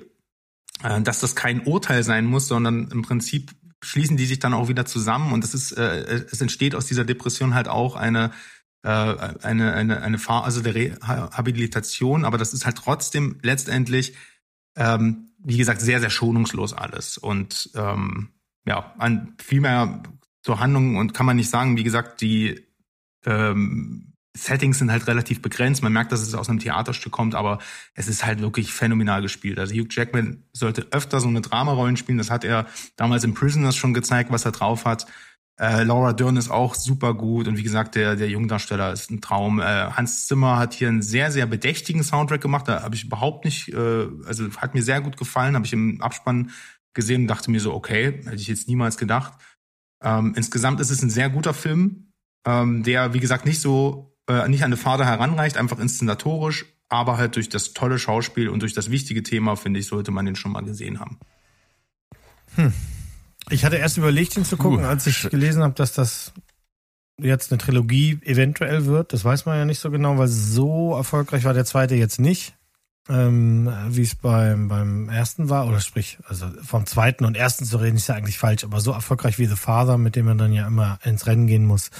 äh, 0.82 1.00
dass 1.02 1.20
das 1.20 1.36
kein 1.36 1.60
Urteil 1.60 2.02
sein 2.02 2.26
muss, 2.26 2.48
sondern 2.48 2.90
im 2.90 3.02
Prinzip 3.02 3.52
schließen 3.84 4.16
die 4.16 4.26
sich 4.26 4.40
dann 4.40 4.54
auch 4.54 4.68
wieder 4.68 4.86
zusammen 4.86 5.32
und 5.32 5.44
es 5.44 5.54
ist, 5.54 5.72
äh, 5.72 6.24
es 6.32 6.40
entsteht 6.40 6.74
aus 6.74 6.86
dieser 6.86 7.04
Depression 7.04 7.54
halt 7.54 7.68
auch 7.68 7.94
eine 7.94 8.32
eine, 8.86 9.74
eine, 9.74 10.02
eine 10.02 10.18
Phase 10.18 10.62
der 10.62 10.74
Rehabilitation, 10.74 12.24
aber 12.24 12.38
das 12.38 12.52
ist 12.52 12.66
halt 12.66 12.76
trotzdem 12.76 13.38
letztendlich, 13.42 14.14
ähm, 14.76 15.30
wie 15.38 15.56
gesagt, 15.56 15.80
sehr, 15.80 16.00
sehr 16.00 16.10
schonungslos 16.10 16.72
alles. 16.72 17.18
Und 17.18 17.70
ähm, 17.74 18.30
ja, 18.66 18.94
an 18.98 19.34
viel 19.42 19.60
mehr 19.60 20.02
zur 20.42 20.60
Handlung 20.60 20.96
und 20.96 21.14
kann 21.14 21.26
man 21.26 21.36
nicht 21.36 21.50
sagen, 21.50 21.76
wie 21.76 21.84
gesagt, 21.84 22.20
die 22.20 22.64
ähm, 23.24 24.12
Settings 24.36 24.78
sind 24.78 24.92
halt 24.92 25.06
relativ 25.06 25.40
begrenzt. 25.40 25.82
Man 25.82 25.92
merkt, 25.92 26.12
dass 26.12 26.20
es 26.20 26.34
aus 26.34 26.48
einem 26.48 26.58
Theaterstück 26.58 27.12
kommt, 27.12 27.34
aber 27.34 27.58
es 27.94 28.06
ist 28.06 28.24
halt 28.24 28.40
wirklich 28.40 28.72
phänomenal 28.72 29.22
gespielt. 29.22 29.58
Also 29.58 29.74
Hugh 29.74 29.88
Jackman 29.90 30.44
sollte 30.52 30.86
öfter 30.90 31.20
so 31.20 31.28
eine 31.28 31.40
Dramarollen 31.40 31.96
spielen. 31.96 32.18
Das 32.18 32.30
hat 32.30 32.44
er 32.44 32.66
damals 32.96 33.24
in 33.24 33.34
Prisoners 33.34 33.76
schon 33.76 33.94
gezeigt, 33.94 34.30
was 34.30 34.44
er 34.44 34.52
drauf 34.52 34.84
hat. 34.84 35.06
Äh, 35.58 35.84
Laura 35.84 36.12
Dern 36.12 36.36
ist 36.36 36.50
auch 36.50 36.74
super 36.74 37.14
gut 37.14 37.48
und 37.48 37.56
wie 37.56 37.62
gesagt, 37.62 37.94
der, 37.94 38.14
der 38.14 38.28
Jungdarsteller 38.28 38.92
ist 38.92 39.10
ein 39.10 39.22
Traum. 39.22 39.58
Äh, 39.58 39.64
Hans 39.64 40.26
Zimmer 40.26 40.58
hat 40.58 40.74
hier 40.74 40.88
einen 40.88 41.00
sehr, 41.00 41.30
sehr 41.30 41.46
bedächtigen 41.46 42.02
Soundtrack 42.02 42.42
gemacht. 42.42 42.68
Da 42.68 42.82
habe 42.82 42.94
ich 42.94 43.04
überhaupt 43.04 43.46
nicht, 43.46 43.72
äh, 43.72 44.06
also 44.26 44.44
hat 44.58 44.74
mir 44.74 44.82
sehr 44.82 45.00
gut 45.00 45.16
gefallen, 45.16 45.54
habe 45.54 45.64
ich 45.64 45.72
im 45.72 46.02
Abspann 46.02 46.50
gesehen 46.92 47.22
und 47.22 47.28
dachte 47.28 47.50
mir 47.50 47.60
so, 47.60 47.72
okay, 47.72 48.20
hätte 48.24 48.36
ich 48.36 48.48
jetzt 48.48 48.68
niemals 48.68 48.98
gedacht. 48.98 49.32
Ähm, 50.02 50.34
insgesamt 50.36 50.80
ist 50.80 50.90
es 50.90 51.02
ein 51.02 51.10
sehr 51.10 51.30
guter 51.30 51.54
Film, 51.54 52.12
ähm, 52.46 52.82
der, 52.82 53.14
wie 53.14 53.20
gesagt, 53.20 53.46
nicht 53.46 53.60
so, 53.60 54.14
äh, 54.28 54.48
nicht 54.48 54.62
an 54.62 54.66
eine 54.66 54.76
Vater 54.76 55.06
heranreicht, 55.06 55.56
einfach 55.56 55.78
inszenatorisch, 55.78 56.66
aber 56.90 57.16
halt 57.16 57.36
durch 57.36 57.48
das 57.48 57.72
tolle 57.72 57.98
Schauspiel 57.98 58.50
und 58.50 58.60
durch 58.60 58.74
das 58.74 58.90
wichtige 58.90 59.22
Thema, 59.22 59.56
finde 59.56 59.80
ich, 59.80 59.86
sollte 59.86 60.10
man 60.10 60.26
den 60.26 60.36
schon 60.36 60.52
mal 60.52 60.62
gesehen 60.62 61.00
haben. 61.00 61.18
Hm. 62.56 62.72
Ich 63.50 63.64
hatte 63.64 63.76
erst 63.76 63.96
überlegt, 63.96 64.36
ihn 64.36 64.44
zu 64.44 64.56
gucken, 64.56 64.84
uh, 64.84 64.88
als 64.88 65.06
ich 65.06 65.28
gelesen 65.30 65.62
habe, 65.62 65.74
dass 65.74 65.92
das 65.92 66.32
jetzt 67.18 67.52
eine 67.52 67.58
Trilogie 67.58 68.18
eventuell 68.22 68.86
wird. 68.86 69.12
Das 69.12 69.24
weiß 69.24 69.46
man 69.46 69.56
ja 69.56 69.64
nicht 69.64 69.78
so 69.78 69.90
genau, 69.90 70.18
weil 70.18 70.28
so 70.28 70.94
erfolgreich 70.94 71.44
war 71.44 71.54
der 71.54 71.64
zweite 71.64 71.94
jetzt 71.94 72.18
nicht. 72.18 72.54
ähm, 73.08 73.70
wie 73.88 74.02
es 74.02 74.14
beim, 74.14 74.68
beim 74.68 75.08
ersten 75.08 75.48
war, 75.48 75.66
oder 75.68 75.80
sprich, 75.80 76.18
also 76.26 76.46
vom 76.62 76.86
zweiten 76.86 77.24
und 77.24 77.36
ersten 77.36 77.64
zu 77.64 77.76
reden 77.76 77.96
ist 77.96 78.08
ja 78.08 78.16
eigentlich 78.16 78.38
falsch, 78.38 78.64
aber 78.64 78.80
so 78.80 78.92
erfolgreich 78.92 79.38
wie 79.38 79.46
The 79.46 79.56
Father, 79.56 79.98
mit 79.98 80.16
dem 80.16 80.26
man 80.26 80.38
dann 80.38 80.52
ja 80.52 80.66
immer 80.66 80.98
ins 81.04 81.26
Rennen 81.26 81.46
gehen 81.46 81.64
muss, 81.64 81.90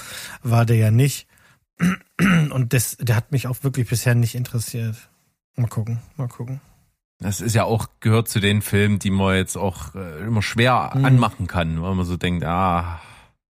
war 0.43 0.65
der 0.65 0.77
ja 0.77 0.91
nicht. 0.91 1.27
Und 2.19 2.73
das, 2.73 2.97
der 2.97 3.15
hat 3.15 3.31
mich 3.31 3.47
auch 3.47 3.63
wirklich 3.63 3.87
bisher 3.87 4.15
nicht 4.15 4.35
interessiert. 4.35 4.95
Mal 5.55 5.67
gucken, 5.67 5.99
mal 6.17 6.27
gucken. 6.27 6.59
Das 7.19 7.41
ist 7.41 7.55
ja 7.55 7.63
auch, 7.63 7.87
gehört 7.99 8.27
zu 8.27 8.39
den 8.39 8.61
Filmen, 8.61 8.99
die 8.99 9.09
man 9.09 9.35
jetzt 9.35 9.57
auch 9.57 9.95
äh, 9.95 10.19
immer 10.25 10.41
schwer 10.43 10.91
Mhm. 10.95 11.05
anmachen 11.05 11.47
kann, 11.47 11.81
weil 11.81 11.95
man 11.95 12.05
so 12.05 12.15
denkt, 12.17 12.43
ah, 12.45 13.01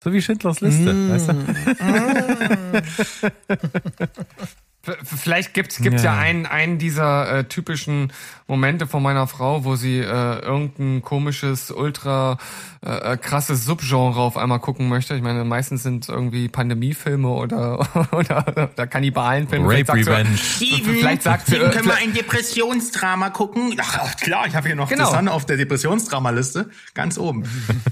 so 0.04 0.14
wie 0.14 0.22
Schindlers 0.22 0.62
Liste, 0.62 0.94
Mhm. 0.94 1.10
weißt 1.10 1.30
du? 1.30 2.84
V- 2.84 3.32
Vielleicht 5.04 5.54
gibt's 5.54 5.78
gibt's 5.78 6.04
ja, 6.04 6.14
Ja. 6.16 6.20
einen, 6.22 6.46
einen 6.46 6.78
dieser 6.78 7.40
äh, 7.40 7.44
typischen 7.44 8.14
Momente 8.48 8.88
von 8.88 9.04
meiner 9.04 9.28
Frau, 9.28 9.66
wo 9.66 9.76
sie 9.76 10.00
äh, 10.00 10.04
irgendein 10.40 11.02
komisches, 11.02 11.70
ultra 11.70 12.38
äh, 12.84 13.14
äh, 13.14 13.18
krasses 13.18 13.66
Subgenre 13.66 14.20
auf 14.22 14.38
einmal 14.38 14.60
gucken 14.60 14.88
möchte. 14.88 15.16
Ich 15.16 15.22
meine, 15.22 15.44
meistens 15.44 15.84
sind 15.84 16.08
irgendwie 16.08 16.48
Pandemiefilme 16.48 17.28
oder 17.28 17.80
oder, 18.14 18.46
oder 18.48 18.88
Kannibalenfilme. 18.88 19.66
Rape 19.68 19.86
Vielleicht 19.86 20.06
sagt 20.06 20.08
Revenge. 20.08 20.38
Sie, 20.38 20.82
vielleicht 20.86 21.24
sagt 21.24 21.48
sie, 21.48 21.58
können 21.60 21.86
wir 21.86 21.96
ein 21.96 22.14
Depressionsdrama 22.14 23.32
gucken? 23.32 23.76
Ach, 23.82 24.16
klar, 24.18 24.48
ich 24.48 24.56
habe 24.56 24.68
hier 24.68 24.76
noch 24.78 24.88
Genau. 24.90 25.10
The 25.10 25.16
Sun 25.18 25.28
auf 25.28 25.46
der 25.46 25.58
Depressionsdramaliste. 25.58 26.70
Ganz 26.94 27.18
oben. 27.18 27.44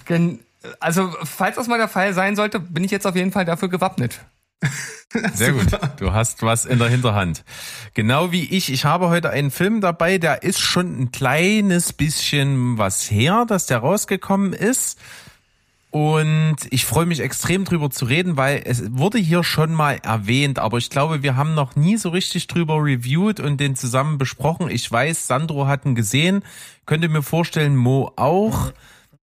gen- 0.05 0.39
also 0.79 1.13
falls 1.23 1.57
das 1.57 1.67
mal 1.67 1.77
der 1.77 1.87
Fall 1.89 2.13
sein 2.13 2.35
sollte, 2.37 2.59
bin 2.61 2.83
ich 2.83 2.91
jetzt 2.91 3.05
auf 3.05 3.15
jeden 3.15 3.31
Fall 3.33 3.45
dafür 3.45 3.67
gewappnet. 3.69 4.19
Sehr 5.33 5.53
gut. 5.53 5.67
Du 5.97 6.11
hast 6.11 6.43
was 6.43 6.65
in 6.65 6.79
der 6.79 6.89
Hinterhand. 6.89 7.43
Genau 7.93 8.31
wie 8.31 8.43
ich. 8.43 8.71
Ich 8.71 8.85
habe 8.85 9.09
heute 9.09 9.29
einen 9.29 9.51
Film 9.51 9.79
dabei, 9.79 10.17
der 10.17 10.43
ist 10.43 10.59
schon 10.59 10.99
ein 10.99 11.11
kleines 11.11 11.93
bisschen 11.93 12.77
was 12.77 13.09
her, 13.09 13.45
dass 13.47 13.67
der 13.67 13.79
rausgekommen 13.79 14.53
ist. 14.53 14.99
Und 15.89 16.57
ich 16.69 16.85
freue 16.85 17.05
mich 17.05 17.21
extrem 17.21 17.63
drüber 17.63 17.89
zu 17.89 18.05
reden, 18.05 18.35
weil 18.35 18.61
es 18.65 18.83
wurde 18.91 19.17
hier 19.17 19.43
schon 19.43 19.73
mal 19.73 19.97
erwähnt, 20.03 20.59
aber 20.59 20.77
ich 20.77 20.89
glaube, 20.89 21.23
wir 21.23 21.37
haben 21.37 21.55
noch 21.55 21.77
nie 21.77 21.95
so 21.95 22.09
richtig 22.09 22.47
drüber 22.47 22.75
reviewed 22.75 23.39
und 23.39 23.57
den 23.57 23.75
zusammen 23.75 24.17
besprochen. 24.17 24.69
Ich 24.69 24.91
weiß, 24.91 25.27
Sandro 25.27 25.65
hat 25.65 25.85
ihn 25.85 25.95
gesehen, 25.95 26.43
könnte 26.85 27.07
mir 27.07 27.23
vorstellen, 27.23 27.77
Mo 27.77 28.11
auch. 28.17 28.73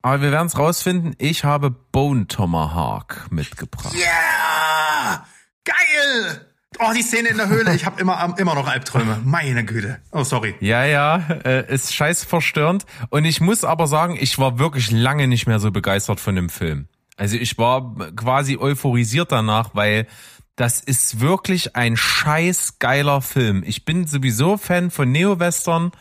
Aber 0.00 0.22
wir 0.22 0.32
werden 0.32 0.46
es 0.46 0.56
rausfinden. 0.56 1.14
Ich 1.18 1.44
habe 1.44 1.70
Bone 1.70 2.26
Tomahawk 2.26 3.26
mitgebracht. 3.30 3.94
Yeah! 3.94 5.26
Geil! 5.66 6.46
Oh, 6.78 6.92
die 6.94 7.02
Szene 7.02 7.30
in 7.30 7.36
der 7.36 7.48
Höhle. 7.48 7.74
Ich 7.74 7.86
habe 7.86 8.00
immer, 8.00 8.34
immer 8.38 8.54
noch 8.54 8.68
Albträume. 8.68 9.20
Meine 9.24 9.64
Güte. 9.64 9.98
Oh, 10.12 10.24
sorry. 10.24 10.54
Ja, 10.60 10.84
ja, 10.84 11.16
äh, 11.44 11.72
ist 11.72 11.94
scheiß 11.94 12.24
verstörend. 12.24 12.84
Und 13.10 13.24
ich 13.24 13.40
muss 13.40 13.64
aber 13.64 13.86
sagen, 13.86 14.16
ich 14.18 14.38
war 14.38 14.58
wirklich 14.58 14.90
lange 14.90 15.26
nicht 15.26 15.46
mehr 15.46 15.58
so 15.58 15.70
begeistert 15.70 16.20
von 16.20 16.36
dem 16.36 16.48
Film. 16.48 16.88
Also 17.16 17.36
ich 17.36 17.56
war 17.56 17.96
quasi 18.14 18.58
euphorisiert 18.58 19.32
danach, 19.32 19.70
weil 19.72 20.06
das 20.54 20.80
ist 20.80 21.20
wirklich 21.20 21.76
ein 21.76 21.96
scheiß 21.96 22.78
geiler 22.78 23.22
Film. 23.22 23.62
Ich 23.66 23.84
bin 23.84 24.06
sowieso 24.06 24.56
Fan 24.58 24.90
von 24.90 25.10
Neo-Western. 25.10 25.92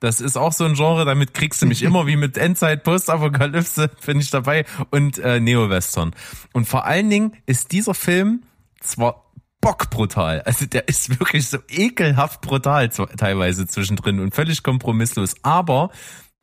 Das 0.00 0.20
ist 0.20 0.36
auch 0.36 0.52
so 0.52 0.64
ein 0.64 0.74
Genre, 0.74 1.04
damit 1.04 1.34
kriegst 1.34 1.62
du 1.62 1.66
mich 1.66 1.82
immer 1.82 2.06
wie 2.06 2.16
mit 2.16 2.38
Endzeit, 2.38 2.84
Postapokalypse, 2.84 3.90
bin 4.04 4.18
ich 4.18 4.30
dabei 4.30 4.64
und 4.90 5.18
äh, 5.18 5.40
Neo-Western. 5.40 6.14
Und 6.52 6.66
vor 6.66 6.86
allen 6.86 7.10
Dingen 7.10 7.36
ist 7.46 7.72
dieser 7.72 7.94
Film 7.94 8.42
zwar 8.82 9.32
bockbrutal, 9.60 10.42
also 10.42 10.66
der 10.66 10.88
ist 10.88 11.20
wirklich 11.20 11.48
so 11.48 11.58
ekelhaft 11.68 12.40
brutal 12.40 12.88
teilweise 12.88 13.66
zwischendrin 13.66 14.18
und 14.18 14.34
völlig 14.34 14.62
kompromisslos, 14.62 15.34
aber 15.42 15.90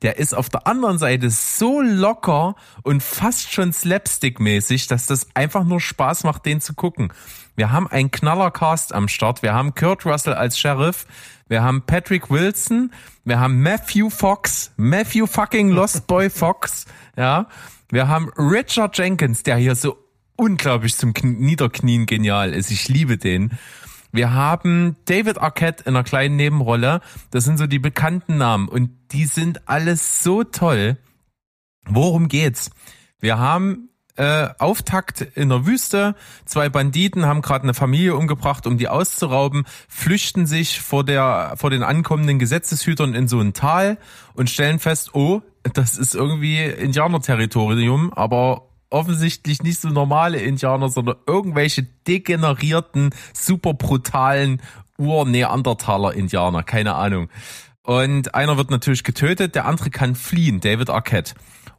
der 0.01 0.17
ist 0.17 0.33
auf 0.33 0.47
der 0.49 0.65
anderen 0.65 0.97
Seite 0.97 1.29
so 1.29 1.81
locker 1.81 2.55
und 2.83 3.03
fast 3.03 3.51
schon 3.51 3.73
slapstick-mäßig, 3.73 4.87
dass 4.87 5.07
das 5.07 5.27
einfach 5.33 5.65
nur 5.65 5.81
Spaß 5.81 6.23
macht, 6.23 6.45
den 6.45 6.61
zu 6.61 6.73
gucken. 6.73 7.11
Wir 7.57 7.73
haben 7.73 7.87
einen 7.87 8.09
Knallercast 8.09 8.93
am 8.93 9.09
Start. 9.09 9.43
Wir 9.43 9.53
haben 9.53 9.75
Kurt 9.75 10.05
Russell 10.05 10.35
als 10.35 10.57
Sheriff. 10.57 11.05
Wir 11.49 11.61
haben 11.61 11.81
Patrick 11.81 12.29
Wilson. 12.29 12.93
Wir 13.25 13.41
haben 13.41 13.61
Matthew 13.61 14.09
Fox. 14.09 14.71
Matthew 14.77 15.27
fucking 15.27 15.69
Lost 15.69 16.07
Boy 16.07 16.29
Fox. 16.29 16.85
Ja. 17.17 17.47
Wir 17.89 18.07
haben 18.07 18.29
Richard 18.37 18.97
Jenkins, 18.97 19.43
der 19.43 19.57
hier 19.57 19.75
so 19.75 19.97
unglaublich 20.39 20.95
zum 20.95 21.13
Kn 21.13 21.37
Niederknien 21.39 22.05
genial 22.05 22.53
ist. 22.53 22.71
Ich 22.71 22.87
liebe 22.87 23.17
den. 23.17 23.51
Wir 24.11 24.33
haben 24.33 24.95
David 25.05 25.37
Arquette 25.37 25.83
in 25.83 25.95
einer 25.95 26.03
kleinen 26.03 26.37
Nebenrolle. 26.37 27.01
Das 27.29 27.43
sind 27.43 27.57
so 27.57 27.67
die 27.67 27.77
bekannten 27.77 28.37
Namen 28.37 28.67
und 28.67 28.91
die 29.11 29.25
sind 29.25 29.67
alles 29.67 30.23
so 30.23 30.43
toll. 30.43 30.97
Worum 31.85 32.27
geht's? 32.27 32.71
Wir 33.19 33.37
haben 33.37 33.89
äh, 34.15 34.49
Auftakt 34.57 35.21
in 35.21 35.49
der 35.49 35.65
Wüste. 35.65 36.15
Zwei 36.45 36.69
Banditen 36.69 37.25
haben 37.25 37.41
gerade 37.41 37.63
eine 37.63 37.73
Familie 37.73 38.15
umgebracht, 38.15 38.65
um 38.65 38.77
die 38.77 38.87
auszurauben, 38.87 39.65
flüchten 39.87 40.45
sich 40.45 40.79
vor 40.79 41.03
der 41.03 41.53
vor 41.57 41.69
den 41.69 41.83
ankommenden 41.83 42.39
Gesetzeshütern 42.39 43.13
in 43.13 43.27
so 43.27 43.39
ein 43.39 43.53
Tal 43.53 43.97
und 44.33 44.49
stellen 44.49 44.79
fest, 44.79 45.13
oh, 45.13 45.41
das 45.73 45.97
ist 45.97 46.15
irgendwie 46.15 46.63
Indianerterritorium, 46.63 48.13
aber 48.13 48.68
offensichtlich 48.89 49.61
nicht 49.61 49.79
so 49.79 49.89
normale 49.89 50.39
Indianer, 50.39 50.89
sondern 50.89 51.17
irgendwelche 51.27 51.83
degenerierten, 51.83 53.11
super 53.33 53.73
brutalen 53.73 54.61
Ur-Neandertaler-Indianer, 54.97 56.63
keine 56.63 56.95
Ahnung. 56.95 57.29
Und 57.83 58.35
einer 58.35 58.57
wird 58.57 58.71
natürlich 58.71 59.03
getötet, 59.03 59.55
der 59.55 59.65
andere 59.65 59.89
kann 59.89 60.15
fliehen, 60.15 60.59
David 60.59 60.89
Arquette. 60.89 61.33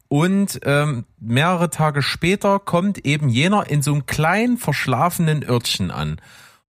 Und 0.08 0.58
ähm, 0.64 1.04
mehrere 1.20 1.70
Tage 1.70 2.02
später 2.02 2.58
kommt 2.58 3.04
eben 3.06 3.28
jener 3.28 3.70
in 3.70 3.80
so 3.80 3.92
einem 3.92 4.06
kleinen 4.06 4.58
verschlafenen 4.58 5.44
Örtchen 5.44 5.92
an. 5.92 6.20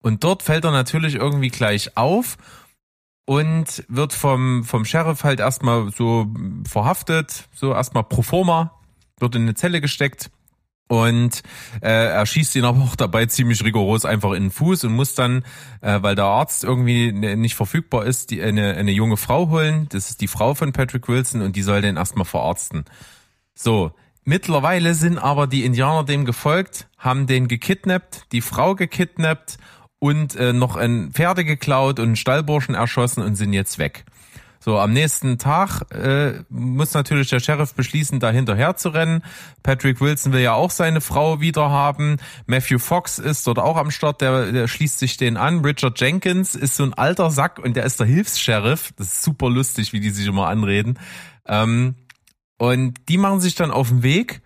Und 0.01 0.23
dort 0.23 0.41
fällt 0.41 0.63
er 0.63 0.71
natürlich 0.71 1.15
irgendwie 1.15 1.49
gleich 1.49 1.97
auf 1.97 2.37
und 3.25 3.83
wird 3.89 4.13
vom, 4.13 4.63
vom 4.63 4.85
Sheriff 4.85 5.23
halt 5.23 5.39
erstmal 5.39 5.91
so 5.91 6.33
verhaftet, 6.67 7.47
so 7.53 7.73
erstmal 7.73 8.05
pro 8.05 8.23
forma, 8.23 8.76
wird 9.19 9.35
in 9.35 9.43
eine 9.43 9.55
Zelle 9.55 9.81
gesteckt 9.81 10.29
und 10.87 11.43
äh, 11.81 11.89
er 11.89 12.25
schießt 12.25 12.55
ihn 12.55 12.63
aber 12.63 12.81
auch 12.81 12.95
dabei 12.95 13.25
ziemlich 13.25 13.63
rigoros 13.63 14.05
einfach 14.05 14.31
in 14.31 14.43
den 14.43 14.51
Fuß 14.51 14.85
und 14.85 14.93
muss 14.93 15.15
dann, 15.15 15.43
äh, 15.81 16.01
weil 16.01 16.15
der 16.15 16.25
Arzt 16.25 16.63
irgendwie 16.63 17.11
ne- 17.11 17.35
nicht 17.35 17.55
verfügbar 17.55 18.05
ist, 18.05 18.31
die, 18.31 18.41
eine, 18.41 18.75
eine 18.75 18.91
junge 18.91 19.17
Frau 19.17 19.49
holen. 19.49 19.87
Das 19.89 20.09
ist 20.09 20.21
die 20.21 20.27
Frau 20.27 20.53
von 20.53 20.71
Patrick 20.71 21.07
Wilson 21.09 21.41
und 21.41 21.55
die 21.55 21.61
soll 21.61 21.81
den 21.81 21.97
erstmal 21.97 22.25
verarzten. 22.25 22.85
So, 23.53 23.91
mittlerweile 24.23 24.93
sind 24.93 25.17
aber 25.17 25.47
die 25.47 25.65
Indianer 25.65 26.05
dem 26.05 26.23
gefolgt, 26.23 26.87
haben 26.97 27.27
den 27.27 27.49
gekidnappt, 27.49 28.31
die 28.31 28.41
Frau 28.41 28.73
gekidnappt 28.75 29.57
und 29.99 30.35
äh, 30.37 30.53
noch 30.53 30.77
ein 30.77 31.11
Pferde 31.11 31.43
geklaut 31.43 31.99
und 31.99 32.05
einen 32.05 32.15
Stallburschen 32.15 32.75
erschossen 32.75 33.23
und 33.23 33.35
sind 33.35 33.51
jetzt 33.51 33.77
weg. 33.77 34.05
So, 34.59 34.79
am 34.79 34.91
nächsten 34.91 35.37
Tag 35.37 35.83
äh, 35.91 36.43
muss 36.49 36.93
natürlich 36.93 37.29
der 37.29 37.39
Sheriff 37.39 37.73
beschließen, 37.73 38.19
da 38.19 38.31
hinterher 38.31 38.75
zu 38.75 38.89
rennen. 38.89 39.23
Patrick 39.63 40.01
Wilson 40.01 40.33
will 40.33 40.41
ja 40.41 40.53
auch 40.53 40.71
seine 40.71 41.01
Frau 41.01 41.39
wieder 41.39 41.69
haben. 41.69 42.17
Matthew 42.47 42.79
Fox 42.79 43.19
ist 43.19 43.45
dort 43.47 43.59
auch 43.59 43.77
am 43.77 43.91
Start, 43.91 44.21
der, 44.21 44.51
der 44.51 44.67
schließt 44.67 44.99
sich 44.99 45.17
den 45.17 45.37
an. 45.37 45.63
Richard 45.63 45.99
Jenkins 45.99 46.55
ist 46.55 46.75
so 46.75 46.83
ein 46.83 46.93
alter 46.93 47.31
Sack 47.31 47.59
und 47.59 47.75
der 47.75 47.85
ist 47.85 47.99
der 47.99 48.07
Hilfs-Sheriff. 48.07 48.93
Das 48.97 49.07
ist 49.07 49.23
super 49.23 49.49
lustig, 49.49 49.93
wie 49.93 49.99
die 49.99 50.09
sich 50.09 50.27
immer 50.27 50.47
anreden. 50.47 50.99
Ähm, 51.45 51.95
und 52.57 52.95
die 53.07 53.17
machen 53.17 53.39
sich 53.39 53.55
dann 53.55 53.71
auf 53.71 53.89
den 53.89 54.03
Weg, 54.03 54.41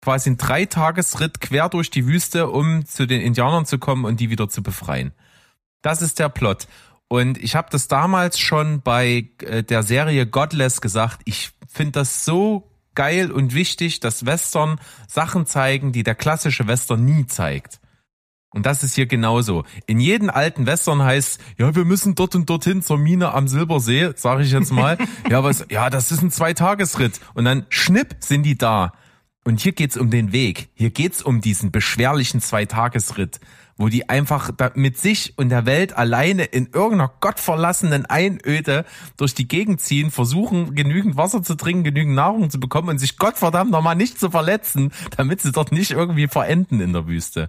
quasi 0.00 0.30
einen 0.30 0.38
Dreitagesritt 0.38 1.40
quer 1.40 1.68
durch 1.68 1.90
die 1.90 2.06
Wüste, 2.06 2.48
um 2.48 2.86
zu 2.86 3.06
den 3.06 3.20
Indianern 3.20 3.66
zu 3.66 3.78
kommen 3.78 4.04
und 4.04 4.20
die 4.20 4.30
wieder 4.30 4.48
zu 4.48 4.62
befreien. 4.62 5.12
Das 5.82 6.02
ist 6.02 6.18
der 6.18 6.28
Plot. 6.28 6.66
Und 7.12 7.42
ich 7.42 7.56
habe 7.56 7.66
das 7.72 7.88
damals 7.88 8.38
schon 8.38 8.82
bei 8.82 9.30
äh, 9.40 9.64
der 9.64 9.82
Serie 9.82 10.28
Godless 10.28 10.80
gesagt. 10.80 11.20
Ich 11.24 11.50
finde 11.66 11.92
das 11.92 12.24
so 12.24 12.70
geil 12.94 13.32
und 13.32 13.52
wichtig, 13.52 13.98
dass 13.98 14.26
Western 14.26 14.78
Sachen 15.08 15.44
zeigen, 15.44 15.90
die 15.90 16.04
der 16.04 16.14
klassische 16.14 16.68
Western 16.68 17.04
nie 17.04 17.26
zeigt. 17.26 17.80
Und 18.50 18.64
das 18.64 18.84
ist 18.84 18.94
hier 18.94 19.06
genauso. 19.06 19.64
In 19.86 19.98
jedem 19.98 20.30
alten 20.30 20.66
Western 20.66 21.02
heißt, 21.02 21.40
ja, 21.58 21.74
wir 21.74 21.84
müssen 21.84 22.14
dort 22.14 22.36
und 22.36 22.48
dorthin 22.48 22.80
zur 22.80 22.98
Mine 22.98 23.34
am 23.34 23.48
Silbersee, 23.48 24.12
sage 24.14 24.44
ich 24.44 24.52
jetzt 24.52 24.70
mal. 24.70 24.96
ja, 25.30 25.42
was, 25.42 25.66
ja, 25.68 25.90
das 25.90 26.12
ist 26.12 26.22
ein 26.22 26.30
Zweitagesritt. 26.30 27.20
Und 27.34 27.44
dann 27.44 27.66
schnipp 27.70 28.18
sind 28.20 28.44
die 28.44 28.56
da. 28.56 28.92
Und 29.44 29.58
hier 29.58 29.72
geht's 29.72 29.96
um 29.96 30.10
den 30.10 30.30
Weg. 30.30 30.68
Hier 30.74 30.90
geht's 30.90 31.22
um 31.22 31.40
diesen 31.40 31.72
beschwerlichen 31.72 32.40
Zweitagesritt, 32.40 33.40
wo 33.80 33.88
die 33.88 34.10
einfach 34.10 34.50
mit 34.74 34.98
sich 34.98 35.32
und 35.38 35.48
der 35.48 35.64
Welt 35.64 35.96
alleine 35.96 36.44
in 36.44 36.66
irgendeiner 36.66 37.10
gottverlassenen 37.20 38.04
Einöde 38.04 38.84
durch 39.16 39.32
die 39.32 39.48
Gegend 39.48 39.80
ziehen, 39.80 40.10
versuchen 40.10 40.74
genügend 40.74 41.16
Wasser 41.16 41.42
zu 41.42 41.54
trinken, 41.54 41.82
genügend 41.82 42.14
Nahrung 42.14 42.50
zu 42.50 42.60
bekommen 42.60 42.90
und 42.90 42.98
sich 42.98 43.16
Gottverdammt 43.16 43.70
nochmal 43.70 43.96
nicht 43.96 44.20
zu 44.20 44.30
verletzen, 44.30 44.92
damit 45.16 45.40
sie 45.40 45.50
dort 45.50 45.72
nicht 45.72 45.92
irgendwie 45.92 46.28
verenden 46.28 46.82
in 46.82 46.92
der 46.92 47.06
Wüste. 47.06 47.48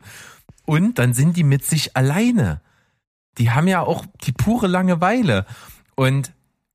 Und 0.66 1.00
dann 1.00 1.14
sind 1.14 1.36
die 1.36 1.44
mit 1.44 1.66
sich 1.66 1.98
alleine. 1.98 2.62
Die 3.38 3.52
haben 3.52 3.68
ja 3.68 3.82
auch 3.82 4.06
die 4.24 4.32
pure 4.32 4.68
Langeweile. 4.68 5.46
Und 5.96 6.32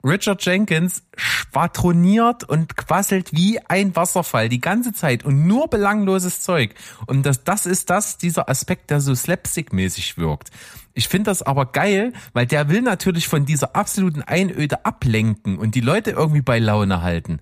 Richard 0.07 0.45
Jenkins 0.45 1.03
schwadroniert 1.17 2.45
und 2.45 2.77
quasselt 2.77 3.33
wie 3.33 3.59
ein 3.67 3.97
Wasserfall 3.97 4.49
die 4.49 4.61
ganze 4.61 4.93
Zeit 4.93 5.25
und 5.25 5.47
nur 5.47 5.69
belangloses 5.69 6.43
Zeug. 6.43 6.75
Und 7.07 7.27
das, 7.27 7.43
das 7.43 7.67
ist 7.67 7.91
das, 7.91 8.17
dieser 8.17 8.49
Aspekt, 8.49 8.91
der 8.91 9.01
so 9.01 9.15
slapstick-mäßig 9.15 10.17
wirkt. 10.17 10.51
Ich 10.95 11.09
finde 11.09 11.31
das 11.31 11.43
aber 11.43 11.67
geil, 11.67 12.13
weil 12.33 12.47
der 12.47 12.69
will 12.69 12.83
natürlich 12.83 13.27
von 13.27 13.45
dieser 13.45 13.75
absoluten 13.75 14.23
Einöde 14.23 14.87
ablenken 14.87 15.59
und 15.59 15.75
die 15.75 15.81
Leute 15.81 16.13
irgendwie 16.13 16.43
bei 16.43 16.59
Laune 16.61 17.03
halten. 17.03 17.41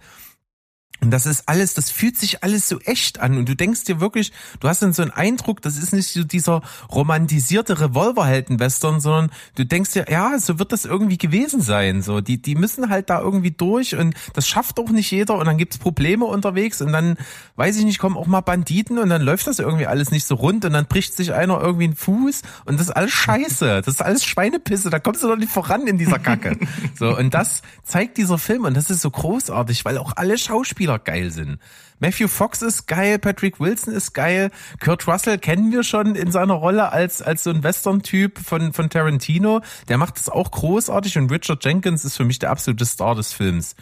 Und 1.01 1.11
das 1.11 1.27
ist 1.27 1.49
alles, 1.49 1.75
das 1.75 1.91
fühlt 1.91 2.17
sich 2.17 2.43
alles 2.43 2.69
so 2.69 2.79
echt 2.81 3.21
an. 3.21 3.37
Und 3.37 3.49
du 3.49 3.55
denkst 3.55 3.85
dir 3.85 4.01
wirklich, 4.01 4.33
du 4.61 4.69
hast 4.69 4.81
dann 4.81 4.93
so 4.93 5.03
einen 5.03 5.11
Eindruck, 5.11 5.61
das 5.61 5.77
ist 5.77 5.93
nicht 5.93 6.09
so 6.09 6.25
dieser 6.25 6.63
romantisierte 6.91 7.79
Revolverhelden-Western, 7.79 9.01
sondern 9.01 9.31
du 9.57 9.67
denkst 9.67 9.93
dir, 9.93 10.07
ja, 10.09 10.39
so 10.39 10.59
wird 10.59 10.73
das 10.73 10.85
irgendwie 10.87 11.19
gewesen 11.19 11.61
sein. 11.61 12.01
So, 12.01 12.21
die, 12.21 12.41
die 12.41 12.55
müssen 12.55 12.89
halt 12.89 13.11
da 13.11 13.21
irgendwie 13.21 13.51
durch 13.51 13.97
und 13.97 14.15
das 14.33 14.49
schafft 14.49 14.79
auch 14.79 14.89
nicht 14.89 15.11
jeder 15.11 15.37
und 15.37 15.45
dann 15.45 15.59
gibt's 15.59 15.79
Probleme 15.79 16.25
unterwegs 16.25 16.81
und 16.81 16.93
dann, 16.93 17.17
weiß 17.57 17.77
ich 17.77 17.85
nicht, 17.85 17.99
kommen 17.99 18.17
auch 18.17 18.27
mal 18.27 18.41
Banditen 18.41 18.99
und 18.99 19.11
dann 19.11 19.21
läuft 19.21 19.47
das 19.47 19.59
irgendwie 19.59 19.87
alles 19.87 20.11
nicht 20.11 20.25
so 20.25 20.37
rund 20.37 20.65
und 20.65 20.73
dann 20.73 20.87
bricht 20.87 21.15
sich 21.15 21.35
einer 21.35 21.61
irgendwie 21.61 21.85
einen 21.85 21.97
Fuß 21.97 22.43
und 22.65 22.81
das 22.81 22.89
ist 22.89 22.97
alles 22.97 23.13
scheiße. 23.13 23.83
Das 23.85 23.95
ist 23.95 24.03
alles 24.03 24.25
Schweinepisse, 24.25 24.89
da 24.89 25.01
kommst 25.01 25.23
du 25.23 25.29
doch 25.29 25.37
nicht 25.37 25.53
voran 25.53 25.87
in 25.87 25.99
dieser 25.99 26.19
Kacke. 26.19 26.57
So, 26.97 27.17
und 27.17 27.35
das 27.35 27.63
zeigt 27.83 28.19
dieser 28.19 28.39
Film 28.39 28.65
und 28.65 28.75
das 28.75 28.91
ist 28.91 29.01
so 29.01 29.11
großartig, 29.11 29.85
weil 29.85 29.99
auch 29.99 30.13
alle 30.17 30.39
Schauspieler 30.39 30.84
geil 30.87 31.31
sind. 31.31 31.59
Matthew 31.99 32.29
Fox 32.29 32.63
ist 32.63 32.87
geil, 32.87 33.19
Patrick 33.19 33.61
Wilson 33.61 33.95
ist 33.95 34.13
geil, 34.13 34.51
Kurt 34.81 35.07
Russell 35.07 35.39
kennen 35.39 35.73
wir 35.73 35.85
schon 35.85 36.15
in 36.17 36.31
seiner 36.31 36.55
Rolle 36.55 36.93
als, 36.93 37.23
als 37.23 37.45
so 37.45 37.51
ein 37.51 37.63
Western-Typ 37.63 38.39
von, 38.39 38.73
von 38.73 38.91
Tarantino. 38.91 39.61
Der 39.89 39.99
macht 39.99 40.19
das 40.19 40.29
auch 40.29 40.51
großartig 40.51 41.17
und 41.19 41.31
Richard 41.31 41.65
Jenkins 41.65 42.05
ist 42.05 42.17
für 42.17 42.25
mich 42.25 42.39
der 42.39 42.51
absolute 42.51 42.85
Star 42.85 43.15
des 43.15 43.33
Films. 43.33 43.75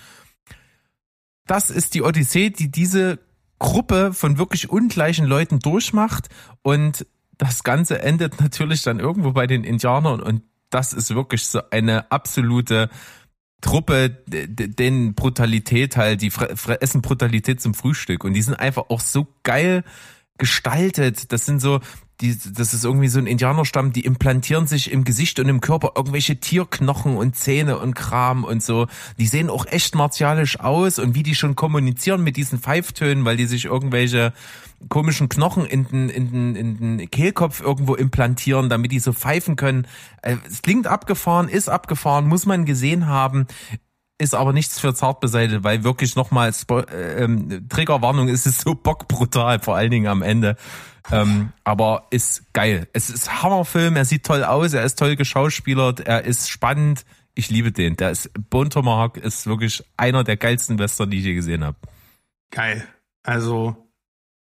Das 1.46 1.70
ist 1.70 1.94
die 1.94 2.02
Odyssee, 2.02 2.50
die 2.50 2.70
diese 2.70 3.18
Gruppe 3.58 4.12
von 4.12 4.38
wirklich 4.38 4.70
ungleichen 4.70 5.26
Leuten 5.26 5.58
durchmacht 5.58 6.28
und 6.62 7.06
das 7.38 7.64
Ganze 7.64 8.02
endet 8.02 8.40
natürlich 8.40 8.82
dann 8.82 9.00
irgendwo 9.00 9.32
bei 9.32 9.46
den 9.46 9.64
Indianern 9.64 10.20
und 10.20 10.42
das 10.70 10.92
ist 10.92 11.14
wirklich 11.14 11.46
so 11.46 11.60
eine 11.70 12.10
absolute 12.10 12.88
Truppe, 13.62 14.10
den 14.26 15.14
Brutalität 15.14 15.96
halt, 15.96 16.20
die 16.20 16.32
essen 16.80 17.00
Brutalität 17.00 17.62
zum 17.62 17.72
Frühstück 17.72 18.24
und 18.24 18.34
die 18.34 18.42
sind 18.42 18.54
einfach 18.54 18.90
auch 18.90 19.00
so 19.00 19.28
geil 19.44 19.84
gestaltet. 20.36 21.32
Das 21.32 21.46
sind 21.46 21.60
so, 21.60 21.80
die, 22.22 22.38
das 22.54 22.72
ist 22.72 22.84
irgendwie 22.84 23.08
so 23.08 23.18
ein 23.18 23.26
Indianerstamm, 23.26 23.92
die 23.92 24.04
implantieren 24.04 24.66
sich 24.66 24.90
im 24.92 25.04
Gesicht 25.04 25.40
und 25.40 25.48
im 25.48 25.60
Körper 25.60 25.92
irgendwelche 25.96 26.36
Tierknochen 26.36 27.16
und 27.16 27.36
Zähne 27.36 27.78
und 27.78 27.94
Kram 27.94 28.44
und 28.44 28.62
so. 28.62 28.86
Die 29.18 29.26
sehen 29.26 29.50
auch 29.50 29.66
echt 29.66 29.94
martialisch 29.94 30.60
aus 30.60 30.98
und 30.98 31.14
wie 31.14 31.24
die 31.24 31.34
schon 31.34 31.56
kommunizieren 31.56 32.22
mit 32.22 32.36
diesen 32.36 32.60
Pfeiftönen, 32.60 33.24
weil 33.24 33.36
die 33.36 33.46
sich 33.46 33.64
irgendwelche 33.64 34.32
komischen 34.88 35.28
Knochen 35.28 35.66
in 35.66 35.86
den, 35.88 36.08
in 36.08 36.30
den, 36.30 36.56
in 36.56 36.98
den 36.98 37.10
Kehlkopf 37.10 37.60
irgendwo 37.60 37.94
implantieren, 37.94 38.68
damit 38.68 38.92
die 38.92 39.00
so 39.00 39.12
pfeifen 39.12 39.56
können. 39.56 39.86
Äh, 40.22 40.36
Es 40.48 40.62
klingt 40.62 40.86
abgefahren, 40.86 41.48
ist 41.48 41.68
abgefahren, 41.68 42.26
muss 42.26 42.46
man 42.46 42.64
gesehen 42.64 43.06
haben 43.06 43.46
ist 44.18 44.34
aber 44.34 44.52
nichts 44.52 44.78
für 44.78 44.94
Zartbeseite, 44.94 45.64
weil 45.64 45.84
wirklich 45.84 46.16
nochmal 46.16 46.52
äh, 46.70 47.24
ähm, 47.24 47.68
Triggerwarnung 47.68 48.28
ist 48.28 48.46
es 48.46 48.60
so 48.60 48.74
bockbrutal, 48.74 49.58
vor 49.58 49.76
allen 49.76 49.90
Dingen 49.90 50.06
am 50.06 50.22
Ende. 50.22 50.56
Ähm, 51.10 51.52
aber 51.64 52.06
ist 52.10 52.52
geil. 52.52 52.88
Es 52.92 53.10
ist 53.10 53.42
Hammerfilm, 53.42 53.96
er 53.96 54.04
sieht 54.04 54.24
toll 54.24 54.44
aus, 54.44 54.72
er 54.72 54.84
ist 54.84 54.98
toll 54.98 55.16
geschauspielert, 55.16 56.00
er 56.00 56.24
ist 56.24 56.48
spannend. 56.48 57.04
Ich 57.34 57.50
liebe 57.50 57.72
den. 57.72 57.96
Der 57.96 58.10
ist 58.10 58.30
Bone 58.50 58.68
Tomahawk 58.68 59.16
ist 59.16 59.46
wirklich 59.46 59.82
einer 59.96 60.22
der 60.22 60.36
geilsten 60.36 60.78
Western, 60.78 61.10
die 61.10 61.18
ich 61.18 61.24
je 61.24 61.34
gesehen 61.34 61.64
habe. 61.64 61.78
Geil. 62.50 62.86
Also 63.22 63.88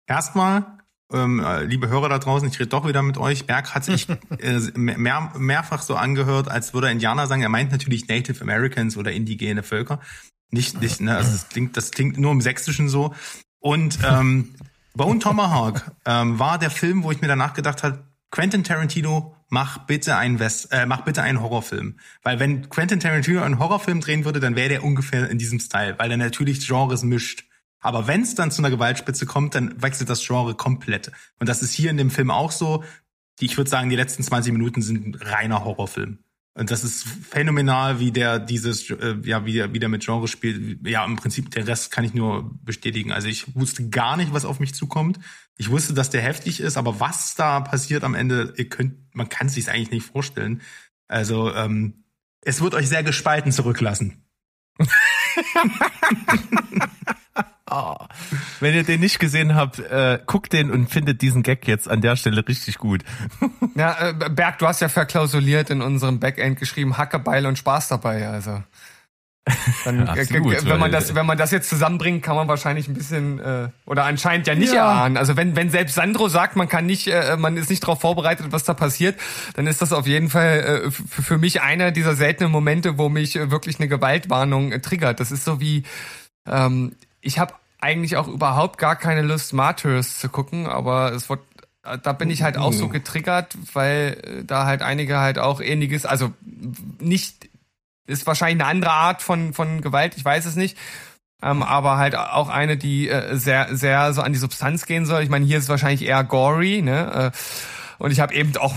erstmal, 0.07 0.78
ähm, 1.11 1.39
äh, 1.39 1.63
liebe 1.63 1.89
Hörer 1.89 2.09
da 2.09 2.19
draußen, 2.19 2.47
ich 2.47 2.59
rede 2.59 2.69
doch 2.69 2.87
wieder 2.87 3.01
mit 3.01 3.17
euch. 3.17 3.45
Berg 3.45 3.73
hat 3.73 3.85
sich 3.85 4.07
äh, 4.39 4.59
mehr, 4.75 5.31
mehrfach 5.37 5.81
so 5.81 5.95
angehört, 5.95 6.49
als 6.49 6.73
würde 6.73 6.87
er 6.87 6.93
Indianer 6.93 7.27
sagen. 7.27 7.41
Er 7.41 7.49
meint 7.49 7.71
natürlich 7.71 8.07
Native 8.07 8.41
Americans 8.41 8.97
oder 8.97 9.11
indigene 9.11 9.63
Völker. 9.63 9.99
Nicht, 10.51 10.81
nicht, 10.81 11.01
ne, 11.01 11.15
also 11.15 11.31
das 11.31 11.49
klingt, 11.49 11.77
das 11.77 11.91
klingt 11.91 12.17
nur 12.17 12.31
im 12.31 12.41
Sächsischen 12.41 12.89
so. 12.89 13.13
Und 13.59 13.99
ähm, 14.03 14.55
Bone 14.95 15.19
Tomahawk 15.19 15.91
ähm, 16.05 16.39
war 16.39 16.57
der 16.57 16.71
Film, 16.71 17.03
wo 17.03 17.11
ich 17.11 17.21
mir 17.21 17.27
danach 17.27 17.53
gedacht 17.53 17.83
habe, 17.83 18.03
Quentin 18.31 18.63
Tarantino, 18.63 19.35
mach 19.49 19.79
bitte 19.85 20.15
einen 20.15 20.39
West, 20.39 20.71
äh, 20.71 20.85
mach 20.85 21.01
bitte 21.01 21.23
einen 21.23 21.41
Horrorfilm. 21.41 21.99
Weil 22.21 22.39
wenn 22.39 22.69
Quentin 22.69 22.99
Tarantino 22.99 23.41
einen 23.41 23.59
Horrorfilm 23.59 24.01
drehen 24.01 24.25
würde, 24.25 24.39
dann 24.39 24.55
wäre 24.55 24.69
der 24.69 24.83
ungefähr 24.83 25.29
in 25.29 25.39
diesem 25.39 25.59
Style, 25.59 25.97
weil 25.97 26.11
er 26.11 26.17
natürlich 26.17 26.67
Genres 26.67 27.03
mischt. 27.03 27.48
Aber 27.79 28.07
wenn 28.07 28.21
es 28.21 28.35
dann 28.35 28.51
zu 28.51 28.61
einer 28.61 28.69
Gewaltspitze 28.69 29.25
kommt, 29.25 29.55
dann 29.55 29.81
wechselt 29.81 30.09
das 30.09 30.25
Genre 30.25 30.55
komplett. 30.55 31.11
Und 31.39 31.47
das 31.47 31.61
ist 31.61 31.73
hier 31.73 31.89
in 31.89 31.97
dem 31.97 32.11
Film 32.11 32.31
auch 32.31 32.51
so. 32.51 32.83
Ich 33.39 33.57
würde 33.57 33.69
sagen, 33.69 33.89
die 33.89 33.95
letzten 33.95 34.23
20 34.23 34.51
Minuten 34.51 34.81
sind 34.81 35.07
ein 35.07 35.15
reiner 35.15 35.63
Horrorfilm. 35.63 36.19
Und 36.55 36.71
das 36.71 36.83
ist 36.83 37.07
phänomenal, 37.07 38.01
wie 38.01 38.11
der 38.11 38.37
dieses, 38.37 38.89
äh, 38.89 39.15
ja, 39.23 39.45
wie 39.45 39.53
der, 39.53 39.73
wie 39.73 39.79
der 39.79 39.87
mit 39.87 40.03
Genre 40.03 40.27
spielt. 40.27 40.85
Ja, 40.85 41.05
im 41.05 41.15
Prinzip, 41.15 41.51
den 41.51 41.63
Rest 41.63 41.89
kann 41.89 42.03
ich 42.03 42.13
nur 42.13 42.51
bestätigen. 42.63 43.13
Also 43.13 43.29
ich 43.29 43.55
wusste 43.55 43.87
gar 43.89 44.17
nicht, 44.17 44.33
was 44.33 44.43
auf 44.43 44.59
mich 44.59 44.75
zukommt. 44.75 45.19
Ich 45.55 45.69
wusste, 45.69 45.93
dass 45.93 46.09
der 46.09 46.21
heftig 46.21 46.59
ist, 46.59 46.75
aber 46.75 46.99
was 46.99 47.35
da 47.35 47.61
passiert 47.61 48.03
am 48.03 48.13
Ende, 48.13 48.53
ihr 48.57 48.67
könnt, 48.67 48.95
man 49.13 49.29
kann 49.29 49.47
es 49.47 49.53
sich 49.53 49.69
eigentlich 49.69 49.91
nicht 49.91 50.05
vorstellen. 50.05 50.61
Also, 51.07 51.53
ähm, 51.53 52.03
es 52.41 52.61
wird 52.61 52.73
euch 52.73 52.89
sehr 52.89 53.03
gespalten 53.03 53.51
zurücklassen. 53.51 54.25
Wenn 58.59 58.73
ihr 58.75 58.83
den 58.83 58.99
nicht 58.99 59.19
gesehen 59.19 59.55
habt, 59.55 59.79
äh, 59.79 60.19
guckt 60.25 60.53
den 60.53 60.71
und 60.71 60.89
findet 60.89 61.21
diesen 61.21 61.43
Gag 61.43 61.67
jetzt 61.67 61.89
an 61.89 62.01
der 62.01 62.15
Stelle 62.15 62.47
richtig 62.47 62.77
gut. 62.77 63.03
Ja, 63.75 64.09
äh, 64.09 64.13
Berg, 64.13 64.57
du 64.59 64.67
hast 64.67 64.81
ja 64.81 64.89
verklausuliert 64.89 65.69
in 65.69 65.81
unserem 65.81 66.19
Backend 66.19 66.59
geschrieben, 66.59 66.97
Hackebeil 66.97 67.45
und 67.45 67.57
Spaß 67.57 67.87
dabei, 67.87 68.27
also. 68.27 68.61
Dann, 69.85 70.05
Ja, 70.05 70.15
äh, 70.15 70.21
absolut, 70.21 70.65
wenn 70.65 70.79
man 70.79 70.91
das, 70.91 71.15
wenn 71.15 71.25
man 71.25 71.37
das 71.37 71.51
jetzt 71.51 71.69
zusammenbringt, 71.69 72.21
kann 72.23 72.35
man 72.35 72.47
wahrscheinlich 72.47 72.87
ein 72.87 72.93
bisschen 72.93 73.39
äh, 73.39 73.69
oder 73.85 74.03
anscheinend 74.03 74.47
ja 74.47 74.53
nicht 74.55 74.73
Ja. 74.73 74.91
erahnen. 74.91 75.17
Also 75.17 75.37
wenn 75.37 75.55
wenn 75.55 75.69
selbst 75.69 75.95
Sandro 75.95 76.27
sagt, 76.27 76.55
man 76.55 76.67
kann 76.67 76.85
nicht, 76.85 77.07
äh, 77.07 77.35
man 77.37 77.57
ist 77.57 77.69
nicht 77.69 77.81
darauf 77.83 78.01
vorbereitet, 78.01 78.47
was 78.51 78.63
da 78.63 78.73
passiert, 78.73 79.19
dann 79.55 79.65
ist 79.65 79.81
das 79.81 79.93
auf 79.93 80.05
jeden 80.05 80.29
Fall 80.29 80.83
äh, 80.87 80.91
für 80.91 81.37
mich 81.37 81.61
einer 81.61 81.91
dieser 81.91 82.15
seltenen 82.15 82.51
Momente, 82.51 82.97
wo 82.97 83.09
mich 83.09 83.35
äh, 83.37 83.49
wirklich 83.49 83.79
eine 83.79 83.87
Gewaltwarnung 83.87 84.71
äh, 84.71 84.81
triggert. 84.81 85.19
Das 85.19 85.31
ist 85.31 85.45
so 85.45 85.59
wie 85.59 85.83
ähm, 86.47 86.95
ich 87.21 87.39
habe 87.39 87.53
eigentlich 87.81 88.17
auch 88.17 88.27
überhaupt 88.27 88.77
gar 88.77 88.95
keine 88.95 89.21
Lust, 89.21 89.53
Martyrs 89.53 90.19
zu 90.19 90.29
gucken, 90.29 90.67
aber 90.67 91.13
es 91.13 91.29
wird 91.29 91.41
da 91.81 92.13
bin 92.13 92.29
ich 92.29 92.43
halt 92.43 92.57
auch 92.57 92.73
so 92.73 92.87
getriggert, 92.89 93.57
weil 93.73 94.21
äh, 94.23 94.43
da 94.43 94.65
halt 94.65 94.81
einige 94.81 95.19
halt 95.19 95.39
auch 95.39 95.61
ähnliches, 95.61 96.05
also 96.05 96.33
nicht, 96.99 97.49
ist 98.05 98.27
wahrscheinlich 98.27 98.61
eine 98.61 98.69
andere 98.69 98.91
Art 98.91 99.21
von, 99.21 99.53
von 99.53 99.81
Gewalt, 99.81 100.15
ich 100.17 100.25
weiß 100.25 100.45
es 100.45 100.55
nicht, 100.55 100.77
ähm, 101.41 101.63
aber 101.63 101.97
halt 101.97 102.15
auch 102.15 102.49
eine, 102.49 102.77
die 102.77 103.07
äh, 103.07 103.35
sehr, 103.37 103.75
sehr 103.75 104.13
so 104.13 104.21
an 104.21 104.33
die 104.33 104.39
Substanz 104.39 104.85
gehen 104.85 105.05
soll. 105.05 105.23
Ich 105.23 105.29
meine, 105.29 105.45
hier 105.45 105.57
ist 105.57 105.63
es 105.65 105.69
wahrscheinlich 105.69 106.03
eher 106.03 106.23
gory, 106.23 106.81
ne? 106.81 107.31
Äh, 107.33 108.03
und 108.03 108.11
ich 108.11 108.19
habe 108.19 108.33
eben 108.33 108.55
auch 108.57 108.75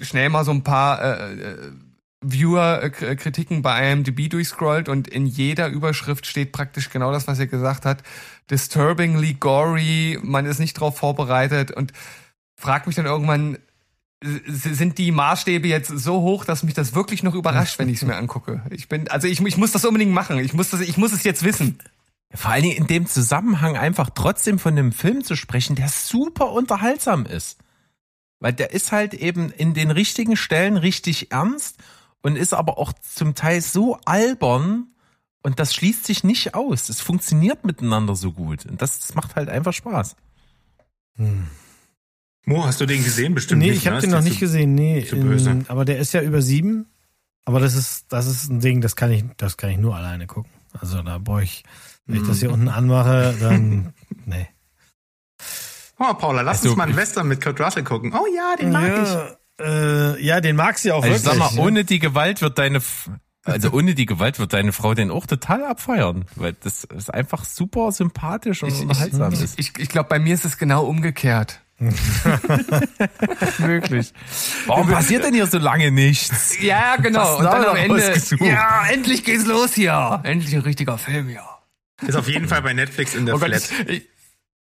schnell 0.00 0.28
mal 0.28 0.44
so 0.44 0.52
ein 0.52 0.62
paar 0.62 1.02
äh, 1.02 1.34
äh, 1.34 1.72
Viewer-Kritiken 2.22 3.62
bei 3.62 3.92
IMDb 3.92 4.28
durchscrollt 4.30 4.88
und 4.88 5.06
in 5.06 5.26
jeder 5.26 5.68
Überschrift 5.68 6.26
steht 6.26 6.52
praktisch 6.52 6.90
genau 6.90 7.12
das, 7.12 7.26
was 7.26 7.38
er 7.38 7.46
gesagt 7.46 7.84
hat. 7.84 8.02
Disturbingly 8.50 9.34
gory, 9.34 10.18
man 10.22 10.46
ist 10.46 10.58
nicht 10.58 10.74
drauf 10.74 10.96
vorbereitet 10.98 11.70
und 11.70 11.92
frag 12.56 12.86
mich 12.86 12.96
dann 12.96 13.06
irgendwann, 13.06 13.58
sind 14.24 14.96
die 14.98 15.12
Maßstäbe 15.12 15.68
jetzt 15.68 15.88
so 15.88 16.22
hoch, 16.22 16.44
dass 16.44 16.62
mich 16.62 16.74
das 16.74 16.94
wirklich 16.94 17.22
noch 17.22 17.34
überrascht, 17.34 17.78
wenn 17.78 17.88
ich 17.88 17.96
es 17.96 18.04
mir 18.04 18.16
angucke? 18.16 18.62
Ich 18.70 18.88
bin, 18.88 19.08
also 19.08 19.28
ich, 19.28 19.40
ich 19.40 19.56
muss 19.58 19.72
das 19.72 19.84
unbedingt 19.84 20.12
machen. 20.12 20.38
Ich 20.38 20.54
muss 20.54 20.70
das, 20.70 20.80
ich 20.80 20.96
muss 20.96 21.12
es 21.12 21.22
jetzt 21.22 21.42
wissen. 21.42 21.78
Vor 22.34 22.50
allen 22.50 22.62
Dingen 22.62 22.76
in 22.76 22.86
dem 22.86 23.06
Zusammenhang 23.06 23.76
einfach 23.76 24.10
trotzdem 24.10 24.58
von 24.58 24.72
einem 24.72 24.92
Film 24.92 25.22
zu 25.22 25.36
sprechen, 25.36 25.76
der 25.76 25.88
super 25.88 26.50
unterhaltsam 26.50 27.26
ist. 27.26 27.58
Weil 28.40 28.52
der 28.52 28.72
ist 28.72 28.90
halt 28.90 29.14
eben 29.14 29.50
in 29.50 29.74
den 29.74 29.90
richtigen 29.90 30.36
Stellen 30.36 30.76
richtig 30.76 31.30
ernst 31.30 31.76
und 32.26 32.34
ist 32.34 32.52
aber 32.52 32.76
auch 32.76 32.92
zum 32.94 33.36
Teil 33.36 33.60
so 33.60 33.98
albern 34.04 34.88
und 35.44 35.60
das 35.60 35.72
schließt 35.74 36.04
sich 36.04 36.24
nicht 36.24 36.54
aus. 36.56 36.88
Es 36.88 37.00
funktioniert 37.00 37.64
miteinander 37.64 38.16
so 38.16 38.32
gut 38.32 38.66
und 38.66 38.82
das, 38.82 38.98
das 38.98 39.14
macht 39.14 39.36
halt 39.36 39.48
einfach 39.48 39.72
Spaß. 39.72 40.16
Mo, 42.44 42.64
hast 42.64 42.80
du 42.80 42.86
den 42.86 43.04
gesehen? 43.04 43.34
Bestimmt 43.34 43.62
nee, 43.62 43.70
nicht. 43.70 43.78
ich 43.78 43.86
habe 43.86 43.96
ne? 43.96 44.02
den 44.02 44.10
noch 44.10 44.22
nicht 44.22 44.34
zu- 44.34 44.40
gesehen. 44.40 44.74
Nee, 44.74 45.04
zu 45.04 45.16
böse. 45.16 45.50
in, 45.50 45.70
aber 45.70 45.84
der 45.84 45.98
ist 45.98 46.12
ja 46.14 46.20
über 46.20 46.42
sieben. 46.42 46.86
Aber 47.44 47.60
das 47.60 47.76
ist, 47.76 48.06
das 48.08 48.26
ist 48.26 48.50
ein 48.50 48.58
Ding, 48.58 48.80
das 48.80 48.96
kann 48.96 49.12
ich, 49.12 49.24
das 49.36 49.56
kann 49.56 49.70
ich 49.70 49.78
nur 49.78 49.94
alleine 49.94 50.26
gucken. 50.26 50.50
Also 50.80 51.00
da 51.02 51.18
brauche 51.18 51.44
ich, 51.44 51.62
wenn 52.06 52.20
ich 52.22 52.26
das 52.26 52.40
hier 52.40 52.50
unten 52.52 52.68
anmache, 52.68 53.36
dann, 53.38 53.94
nee. 54.26 54.48
Oh, 55.98 56.12
Paula, 56.14 56.42
lass 56.42 56.58
Also, 56.58 56.70
uns 56.70 56.76
mal 56.76 56.84
einen 56.88 56.96
Western 56.96 57.28
mit 57.28 57.40
Kurt 57.40 57.60
Russell 57.60 57.84
gucken. 57.84 58.12
Oh 58.12 58.26
ja, 58.34 58.56
den 58.56 58.72
mag 58.72 58.82
ich. 58.82 59.08
Ja, 59.08 59.36
äh, 59.60 60.22
ja, 60.22 60.40
den 60.40 60.56
mag 60.56 60.78
sie 60.78 60.92
auch 60.92 61.02
Also 61.02 61.14
ich 61.16 61.24
wirklich. 61.24 61.40
sag 61.42 61.52
mal, 61.52 61.60
ne? 61.60 61.66
ohne 61.68 61.84
die 61.84 61.98
Gewalt 61.98 62.42
wird 62.42 62.58
deine, 62.58 62.78
F- 62.78 63.10
also 63.44 63.70
ohne 63.72 63.94
die 63.94 64.06
Gewalt 64.06 64.38
wird 64.38 64.52
deine 64.52 64.72
Frau 64.72 64.94
den 64.94 65.10
auch 65.10 65.26
total 65.26 65.64
abfeiern, 65.64 66.24
weil 66.34 66.54
das 66.62 66.84
ist 66.84 67.12
einfach 67.14 67.44
super 67.44 67.92
sympathisch 67.92 68.62
und 68.62 68.72
unterhaltsam 68.72 69.32
Ich, 69.32 69.40
ist. 69.42 69.58
ich, 69.60 69.72
ich 69.78 69.88
glaube, 69.88 70.08
bei 70.08 70.18
mir 70.18 70.34
ist 70.34 70.44
es 70.44 70.58
genau 70.58 70.84
umgekehrt. 70.84 71.60
Möglich. 73.58 74.12
Warum 74.66 74.88
passiert 74.88 75.24
denn 75.24 75.34
hier 75.34 75.46
so 75.46 75.58
lange 75.58 75.90
nichts? 75.90 76.56
Ja, 76.60 76.96
genau. 76.96 77.36
Und 77.38 77.44
dann 77.44 77.62
da 77.62 77.70
am 77.70 77.76
Ende, 77.76 78.14
ja, 78.40 78.86
endlich 78.90 79.24
geht's 79.24 79.46
los 79.46 79.74
hier. 79.74 80.20
Endlich 80.24 80.54
ein 80.54 80.62
richtiger 80.62 80.98
Film 80.98 81.28
hier. 81.28 81.42
Ist 82.06 82.16
auf 82.16 82.28
jeden 82.28 82.48
Fall 82.48 82.62
bei 82.62 82.72
Netflix 82.74 83.14
in 83.14 83.26
der 83.26 83.34
Oh 83.36 83.38
Gott, 83.38 83.48
Flat. 83.54 83.88
ich, 83.88 84.02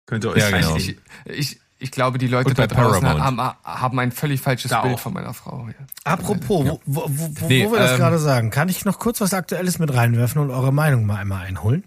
Könnt 0.06 0.24
ihr 0.24 0.32
euch 0.32 0.38
Ja, 0.42 0.52
genau. 0.52 0.76
ich, 0.76 0.98
ich, 1.26 1.60
ich 1.78 1.92
glaube, 1.92 2.18
die 2.18 2.28
Leute 2.28 2.54
da 2.54 2.68
draußen 2.68 3.02
Paramount. 3.04 3.22
haben, 3.42 3.56
haben 3.64 4.00
ein 4.00 4.12
völlig 4.12 4.42
falsches 4.42 4.72
Da 4.72 4.82
Bild 4.82 4.96
auch. 4.96 5.00
von 5.00 5.14
meiner 5.14 5.34
Frau. 5.34 5.66
Hier. 5.66 5.76
Apropos, 6.04 6.66
wo, 6.66 6.82
wo, 6.86 7.02
wo, 7.08 7.30
wo 7.42 7.48
Nee, 7.48 7.70
wir 7.70 7.78
das 7.80 7.92
ähm, 7.92 7.98
gerade 7.98 8.18
sagen, 8.20 8.50
kann 8.50 8.70
ich 8.70 8.86
noch 8.86 9.00
kurz 9.00 9.20
was 9.22 9.34
Aktuelles 9.34 9.78
mit 9.80 9.94
reinwerfen 9.94 10.42
und 10.42 10.52
eure 10.52 10.72
Meinung 10.74 11.06
mal 11.06 11.18
einmal 11.18 11.46
einholen? 11.46 11.84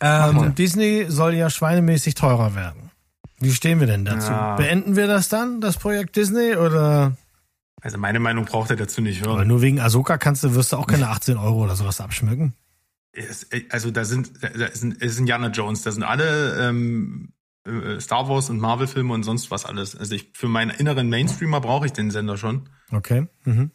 Ähm. 0.00 0.54
Disney 0.54 1.06
soll 1.08 1.34
ja 1.34 1.50
schweinemäßig 1.50 2.14
teurer 2.14 2.54
werden. 2.54 2.90
Wie 3.40 3.52
stehen 3.52 3.80
wir 3.80 3.86
denn 3.86 4.04
dazu? 4.04 4.30
Ja. 4.30 4.56
Beenden 4.56 4.96
wir 4.96 5.06
das 5.06 5.28
dann, 5.28 5.60
das 5.60 5.76
Projekt 5.78 6.16
Disney, 6.16 6.56
oder? 6.56 7.16
Also 7.82 7.96
meine 7.98 8.20
Meinung 8.20 8.44
braucht 8.44 8.70
ihr 8.70 8.76
dazu 8.76 9.00
nicht 9.00 9.24
Aber 9.24 9.36
hören. 9.38 9.48
nur 9.48 9.62
wegen 9.62 9.80
Ahsoka 9.80 10.18
kannst 10.18 10.44
du, 10.44 10.54
wirst 10.54 10.72
du 10.72 10.76
auch 10.76 10.86
keine 10.86 11.08
18 11.08 11.36
Euro 11.38 11.64
oder 11.64 11.74
sowas 11.76 12.00
abschmücken. 12.00 12.52
Es, 13.12 13.46
also 13.70 13.90
da 13.90 14.04
sind, 14.04 14.30
da 14.42 14.68
sind, 14.72 14.96
es 15.02 15.12
ist 15.12 15.18
Indiana 15.18 15.48
Jones, 15.48 15.82
da 15.82 15.90
sind 15.90 16.02
alle 16.02 16.68
ähm, 16.68 17.32
äh, 17.66 18.00
Star 18.00 18.28
Wars 18.28 18.50
und 18.50 18.60
Marvel-Filme 18.60 19.12
und 19.12 19.22
sonst 19.22 19.50
was 19.50 19.64
alles. 19.64 19.96
Also 19.96 20.14
ich, 20.14 20.30
für 20.32 20.48
meinen 20.48 20.70
inneren 20.70 21.08
Mainstreamer 21.08 21.60
brauche 21.60 21.86
ich 21.86 21.92
den 21.92 22.10
Sender 22.10 22.36
schon. 22.36 22.68
Okay. 22.92 23.26
Mhm. 23.44 23.70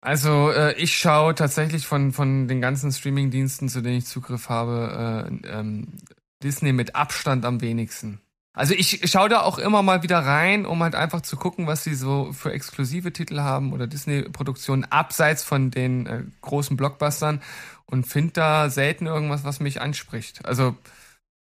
Also 0.00 0.50
äh, 0.50 0.74
ich 0.74 0.98
schaue 0.98 1.34
tatsächlich 1.34 1.86
von, 1.86 2.12
von 2.12 2.48
den 2.48 2.60
ganzen 2.60 2.90
Streaming-Diensten, 2.90 3.68
zu 3.68 3.82
denen 3.82 3.98
ich 3.98 4.06
Zugriff 4.06 4.48
habe, 4.48 5.28
äh, 5.30 5.48
ähm, 5.48 5.98
Disney 6.42 6.72
mit 6.72 6.96
Abstand 6.96 7.44
am 7.44 7.60
wenigsten. 7.60 8.20
Also 8.52 8.74
ich 8.74 9.00
schaue 9.10 9.30
da 9.30 9.42
auch 9.42 9.58
immer 9.58 9.82
mal 9.82 10.02
wieder 10.02 10.18
rein, 10.18 10.66
um 10.66 10.82
halt 10.82 10.94
einfach 10.94 11.22
zu 11.22 11.36
gucken, 11.36 11.66
was 11.66 11.84
sie 11.84 11.94
so 11.94 12.32
für 12.32 12.52
exklusive 12.52 13.12
Titel 13.12 13.40
haben 13.40 13.72
oder 13.72 13.86
Disney-Produktionen 13.86 14.84
abseits 14.84 15.42
von 15.42 15.70
den 15.70 16.06
äh, 16.06 16.24
großen 16.42 16.76
Blockbustern 16.76 17.40
und 17.86 18.06
finde 18.06 18.32
da 18.32 18.68
selten 18.68 19.06
irgendwas, 19.06 19.44
was 19.44 19.60
mich 19.60 19.80
anspricht. 19.80 20.44
Also 20.44 20.76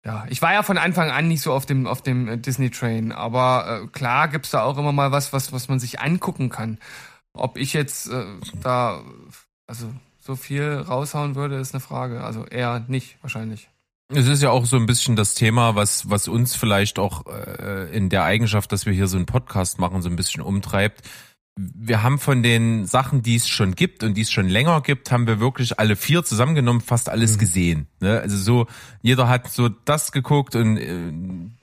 ja, 0.06 0.26
ich 0.30 0.42
war 0.42 0.54
ja 0.54 0.64
von 0.64 0.78
Anfang 0.78 1.12
an 1.12 1.28
nicht 1.28 1.42
so 1.42 1.54
auf 1.54 1.66
dem 1.66 1.86
auf 1.88 2.02
dem 2.02 2.28
äh, 2.28 2.38
Disney-Train, 2.38 3.12
aber 3.12 3.84
äh, 3.84 3.88
klar 3.88 4.28
gibt's 4.28 4.52
da 4.52 4.64
auch 4.64 4.78
immer 4.78 4.92
mal 4.92 5.12
was, 5.12 5.34
was 5.34 5.54
was 5.54 5.68
man 5.68 5.80
sich 5.80 6.00
angucken 6.00 6.50
kann. 6.50 6.80
Ob 7.34 7.58
ich 7.58 7.74
jetzt 7.74 8.10
äh, 8.10 8.26
da 8.62 9.04
also 9.68 9.94
so 10.20 10.36
viel 10.36 10.74
raushauen 10.74 11.36
würde, 11.36 11.56
ist 11.56 11.74
eine 11.74 11.82
Frage. 11.82 12.24
Also 12.24 12.46
eher 12.46 12.84
nicht 12.88 13.18
wahrscheinlich. 13.22 13.70
Es 14.14 14.28
ist 14.28 14.42
ja 14.44 14.50
auch 14.50 14.66
so 14.66 14.76
ein 14.76 14.86
bisschen 14.86 15.16
das 15.16 15.36
Thema, 15.36 15.76
was, 15.76 16.10
was 16.10 16.28
uns 16.28 16.54
vielleicht 16.54 17.00
auch 17.00 17.26
äh, 17.28 17.96
in 17.96 18.10
der 18.10 18.26
Eigenschaft, 18.26 18.72
dass 18.72 18.86
wir 18.86 18.92
hier 18.92 19.08
so 19.08 19.16
einen 19.16 19.26
Podcast 19.26 19.80
machen, 19.80 20.02
so 20.02 20.10
ein 20.10 20.18
bisschen 20.18 20.42
umtreibt. 20.42 21.08
Wir 21.58 22.02
haben 22.02 22.18
von 22.18 22.44
den 22.44 22.86
Sachen, 22.86 23.24
die 23.24 23.36
es 23.36 23.50
schon 23.50 23.76
gibt 23.76 24.04
und 24.04 24.16
die 24.16 24.22
es 24.22 24.32
schon 24.32 24.48
länger 24.48 24.80
gibt, 24.82 25.12
haben 25.12 25.28
wir 25.28 25.42
wirklich 25.42 25.80
alle 25.80 25.98
vier 25.98 26.24
zusammengenommen 26.24 26.80
fast 26.80 27.10
alles 27.10 27.38
gesehen. 27.38 27.88
Ne? 28.00 28.22
Also 28.22 28.38
so, 28.38 28.68
jeder 29.02 29.28
hat 29.28 29.52
so 29.52 29.68
das 29.68 30.14
geguckt 30.14 30.56
und 30.56 30.78
äh, 30.78 31.12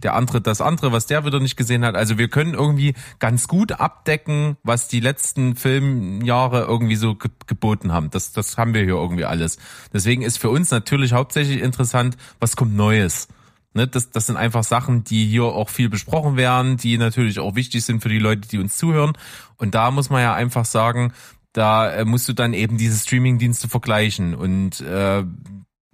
der 0.02 0.14
andere 0.14 0.42
das 0.42 0.60
andere, 0.60 0.92
was 0.92 1.06
der 1.06 1.24
wieder 1.24 1.40
nicht 1.40 1.56
gesehen 1.56 1.86
hat. 1.86 1.94
Also 1.94 2.18
wir 2.18 2.28
können 2.28 2.52
irgendwie 2.52 2.94
ganz 3.18 3.48
gut 3.48 3.72
abdecken, 3.72 4.58
was 4.62 4.88
die 4.88 5.00
letzten 5.00 5.56
Filmjahre 5.56 6.64
irgendwie 6.64 6.96
so 6.96 7.14
ge 7.14 7.30
geboten 7.46 7.90
haben. 7.92 8.10
Das, 8.10 8.32
das 8.32 8.58
haben 8.58 8.74
wir 8.74 8.82
hier 8.82 8.94
irgendwie 8.94 9.24
alles. 9.24 9.56
Deswegen 9.94 10.20
ist 10.20 10.38
für 10.38 10.50
uns 10.50 10.70
natürlich 10.70 11.14
hauptsächlich 11.14 11.62
interessant, 11.62 12.18
was 12.40 12.56
kommt 12.56 12.76
Neues. 12.76 13.28
Ne, 13.74 13.86
das, 13.86 14.10
das 14.10 14.26
sind 14.26 14.36
einfach 14.36 14.64
Sachen, 14.64 15.04
die 15.04 15.26
hier 15.26 15.44
auch 15.44 15.68
viel 15.68 15.88
besprochen 15.88 16.36
werden, 16.36 16.78
die 16.78 16.96
natürlich 16.96 17.38
auch 17.38 17.54
wichtig 17.54 17.84
sind 17.84 18.02
für 18.02 18.08
die 18.08 18.18
Leute, 18.18 18.48
die 18.48 18.58
uns 18.58 18.76
zuhören. 18.76 19.12
Und 19.56 19.74
da 19.74 19.90
muss 19.90 20.08
man 20.08 20.22
ja 20.22 20.34
einfach 20.34 20.64
sagen, 20.64 21.12
da 21.52 21.90
äh, 21.92 22.04
musst 22.04 22.28
du 22.28 22.32
dann 22.32 22.54
eben 22.54 22.78
diese 22.78 22.98
Streamingdienste 22.98 23.68
vergleichen. 23.68 24.34
Und 24.34 24.80
äh, 24.80 25.22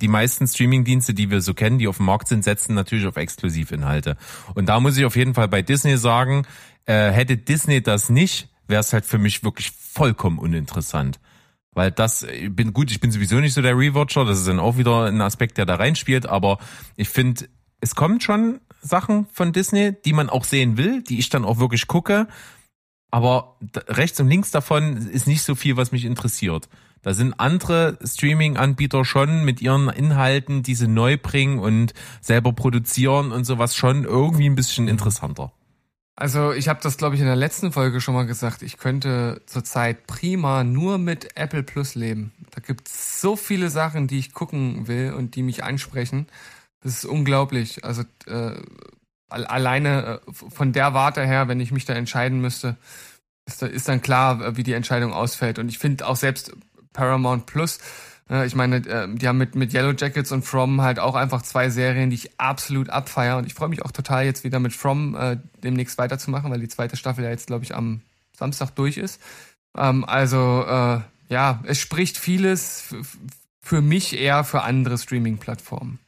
die 0.00 0.08
meisten 0.08 0.46
Streamingdienste, 0.46 1.14
die 1.14 1.30
wir 1.30 1.40
so 1.40 1.54
kennen, 1.54 1.78
die 1.78 1.88
auf 1.88 1.96
dem 1.96 2.06
Markt 2.06 2.28
sind, 2.28 2.44
setzen 2.44 2.74
natürlich 2.74 3.06
auf 3.06 3.16
Exklusivinhalte. 3.16 4.16
Und 4.54 4.68
da 4.68 4.78
muss 4.78 4.96
ich 4.96 5.04
auf 5.04 5.16
jeden 5.16 5.34
Fall 5.34 5.48
bei 5.48 5.62
Disney 5.62 5.96
sagen, 5.96 6.46
äh, 6.86 7.10
hätte 7.10 7.36
Disney 7.36 7.82
das 7.82 8.08
nicht, 8.08 8.48
wäre 8.68 8.80
es 8.80 8.92
halt 8.92 9.04
für 9.04 9.18
mich 9.18 9.42
wirklich 9.42 9.70
vollkommen 9.70 10.38
uninteressant. 10.38 11.18
Weil 11.72 11.90
das, 11.90 12.22
ich 12.22 12.54
bin 12.54 12.72
gut, 12.72 12.90
ich 12.90 13.00
bin 13.00 13.10
sowieso 13.10 13.40
nicht 13.40 13.54
so 13.54 13.62
der 13.62 13.76
Rewatcher, 13.76 14.24
das 14.24 14.38
ist 14.38 14.48
dann 14.48 14.60
auch 14.60 14.76
wieder 14.76 15.06
ein 15.06 15.20
Aspekt, 15.20 15.58
der 15.58 15.66
da 15.66 15.74
reinspielt, 15.74 16.26
aber 16.26 16.58
ich 16.96 17.08
finde, 17.08 17.46
es 17.84 17.94
kommen 17.94 18.18
schon 18.18 18.62
Sachen 18.80 19.26
von 19.30 19.52
Disney, 19.52 19.94
die 20.06 20.14
man 20.14 20.30
auch 20.30 20.44
sehen 20.44 20.78
will, 20.78 21.02
die 21.02 21.18
ich 21.18 21.28
dann 21.28 21.44
auch 21.44 21.58
wirklich 21.58 21.86
gucke, 21.86 22.26
aber 23.10 23.58
rechts 23.88 24.18
und 24.20 24.28
links 24.28 24.50
davon 24.50 24.96
ist 24.96 25.26
nicht 25.26 25.42
so 25.42 25.54
viel, 25.54 25.76
was 25.76 25.92
mich 25.92 26.06
interessiert. 26.06 26.70
Da 27.02 27.12
sind 27.12 27.38
andere 27.38 27.98
Streaming-Anbieter 28.02 29.04
schon 29.04 29.44
mit 29.44 29.60
ihren 29.60 29.90
Inhalten, 29.90 30.62
die 30.62 30.74
sie 30.74 30.88
neu 30.88 31.18
bringen 31.18 31.58
und 31.58 31.92
selber 32.22 32.54
produzieren 32.54 33.32
und 33.32 33.44
sowas 33.44 33.76
schon 33.76 34.04
irgendwie 34.04 34.48
ein 34.48 34.54
bisschen 34.54 34.88
interessanter. 34.88 35.52
Also 36.16 36.52
ich 36.52 36.68
habe 36.68 36.80
das, 36.82 36.96
glaube 36.96 37.16
ich, 37.16 37.20
in 37.20 37.26
der 37.26 37.36
letzten 37.36 37.70
Folge 37.70 38.00
schon 38.00 38.14
mal 38.14 38.24
gesagt. 38.24 38.62
Ich 38.62 38.78
könnte 38.78 39.42
zurzeit 39.44 40.06
prima 40.06 40.64
nur 40.64 40.96
mit 40.96 41.36
Apple 41.36 41.64
Plus 41.64 41.94
leben. 41.96 42.32
Da 42.52 42.62
gibt's 42.62 43.20
so 43.20 43.36
viele 43.36 43.68
Sachen, 43.68 44.06
die 44.06 44.18
ich 44.18 44.32
gucken 44.32 44.88
will 44.88 45.12
und 45.12 45.34
die 45.34 45.42
mich 45.42 45.62
ansprechen. 45.62 46.28
Das 46.84 46.92
ist 46.92 47.06
unglaublich. 47.06 47.84
Also 47.84 48.02
äh, 48.26 48.52
al- 49.30 49.46
alleine 49.46 50.20
äh, 50.26 50.32
von 50.32 50.72
der 50.72 50.94
Warte 50.94 51.26
her, 51.26 51.48
wenn 51.48 51.58
ich 51.58 51.72
mich 51.72 51.86
da 51.86 51.94
entscheiden 51.94 52.40
müsste, 52.40 52.76
ist, 53.46 53.62
ist 53.62 53.88
dann 53.88 54.02
klar, 54.02 54.40
äh, 54.40 54.56
wie 54.56 54.62
die 54.62 54.74
Entscheidung 54.74 55.12
ausfällt. 55.12 55.58
Und 55.58 55.68
ich 55.68 55.78
finde 55.78 56.06
auch 56.06 56.16
selbst 56.16 56.52
Paramount 56.92 57.46
Plus, 57.46 57.78
äh, 58.30 58.46
ich 58.46 58.54
meine, 58.54 58.76
äh, 58.76 59.08
die 59.12 59.26
haben 59.26 59.38
mit, 59.38 59.54
mit 59.54 59.72
Yellow 59.72 59.94
Jackets 59.98 60.30
und 60.30 60.44
From 60.44 60.82
halt 60.82 60.98
auch 60.98 61.14
einfach 61.14 61.40
zwei 61.40 61.70
Serien, 61.70 62.10
die 62.10 62.16
ich 62.16 62.38
absolut 62.38 62.90
abfeier. 62.90 63.38
Und 63.38 63.46
ich 63.46 63.54
freue 63.54 63.70
mich 63.70 63.82
auch 63.82 63.90
total 63.90 64.26
jetzt 64.26 64.44
wieder 64.44 64.60
mit 64.60 64.74
From 64.74 65.16
äh, 65.16 65.38
demnächst 65.62 65.96
weiterzumachen, 65.96 66.50
weil 66.50 66.60
die 66.60 66.68
zweite 66.68 66.96
Staffel 66.98 67.24
ja 67.24 67.30
jetzt, 67.30 67.46
glaube 67.46 67.64
ich, 67.64 67.74
am 67.74 68.02
Samstag 68.36 68.70
durch 68.76 68.98
ist. 68.98 69.20
Ähm, 69.76 70.04
also 70.04 70.64
äh, 70.68 71.00
ja, 71.30 71.60
es 71.64 71.80
spricht 71.80 72.18
vieles 72.18 72.94
für 73.62 73.80
mich 73.80 74.18
eher 74.18 74.44
für 74.44 74.62
andere 74.62 74.98
Streaming-Plattformen. 74.98 75.98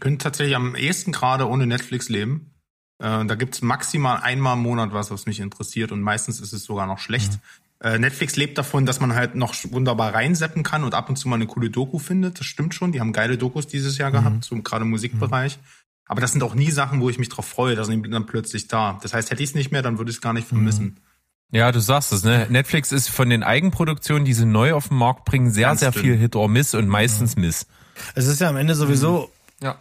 Könnt 0.00 0.22
tatsächlich 0.22 0.56
am 0.56 0.74
ehesten 0.74 1.12
gerade 1.12 1.48
ohne 1.48 1.66
Netflix 1.66 2.08
leben. 2.08 2.54
Äh, 2.98 3.24
da 3.24 3.34
gibt's 3.34 3.62
maximal 3.62 4.18
einmal 4.22 4.54
im 4.56 4.62
Monat 4.62 4.92
was, 4.92 5.10
was 5.10 5.26
mich 5.26 5.40
interessiert 5.40 5.92
und 5.92 6.00
meistens 6.02 6.40
ist 6.40 6.52
es 6.52 6.64
sogar 6.64 6.86
noch 6.86 6.98
schlecht. 6.98 7.38
Äh, 7.80 7.98
Netflix 7.98 8.36
lebt 8.36 8.56
davon, 8.56 8.86
dass 8.86 9.00
man 9.00 9.14
halt 9.14 9.34
noch 9.34 9.54
wunderbar 9.70 10.14
reinseppen 10.14 10.62
kann 10.62 10.84
und 10.84 10.94
ab 10.94 11.08
und 11.08 11.16
zu 11.16 11.28
mal 11.28 11.36
eine 11.36 11.46
coole 11.46 11.70
Doku 11.70 11.98
findet. 11.98 12.38
Das 12.40 12.46
stimmt 12.46 12.74
schon. 12.74 12.92
Die 12.92 13.00
haben 13.00 13.12
geile 13.12 13.36
Dokus 13.36 13.66
dieses 13.66 13.98
Jahr 13.98 14.10
gehabt, 14.10 14.44
so 14.44 14.56
gerade 14.62 14.84
im 14.84 14.90
Musikbereich. 14.90 15.58
Aber 16.06 16.20
das 16.20 16.32
sind 16.32 16.42
auch 16.42 16.54
nie 16.54 16.70
Sachen, 16.70 17.00
wo 17.00 17.10
ich 17.10 17.18
mich 17.18 17.28
drauf 17.28 17.46
freue. 17.46 17.76
Da 17.76 17.84
sind 17.84 18.04
die 18.04 18.10
dann 18.10 18.26
plötzlich 18.26 18.68
da. 18.68 18.98
Das 19.02 19.12
heißt, 19.14 19.30
hätte 19.30 19.42
ich 19.42 19.50
es 19.50 19.54
nicht 19.54 19.70
mehr, 19.72 19.82
dann 19.82 19.98
würde 19.98 20.10
ich 20.10 20.18
es 20.18 20.20
gar 20.20 20.32
nicht 20.32 20.46
vermissen. 20.48 21.00
Ja, 21.50 21.72
du 21.72 21.80
sagst 21.80 22.12
es, 22.12 22.24
ne? 22.24 22.46
Netflix 22.50 22.90
ist 22.90 23.08
von 23.08 23.30
den 23.30 23.42
Eigenproduktionen, 23.42 24.24
die 24.24 24.32
sie 24.34 24.46
neu 24.46 24.74
auf 24.74 24.88
den 24.88 24.96
Markt 24.96 25.24
bringen, 25.24 25.50
sehr, 25.50 25.68
Ganz 25.68 25.80
sehr 25.80 25.92
dünn. 25.92 26.02
viel 26.02 26.16
Hit 26.16 26.36
or 26.36 26.48
Miss 26.48 26.74
und 26.74 26.88
meistens 26.88 27.36
Miss. 27.36 27.66
Es 28.14 28.26
ist 28.26 28.40
ja 28.40 28.48
am 28.48 28.56
Ende 28.56 28.74
sowieso 28.74 29.30
Ja. 29.60 29.80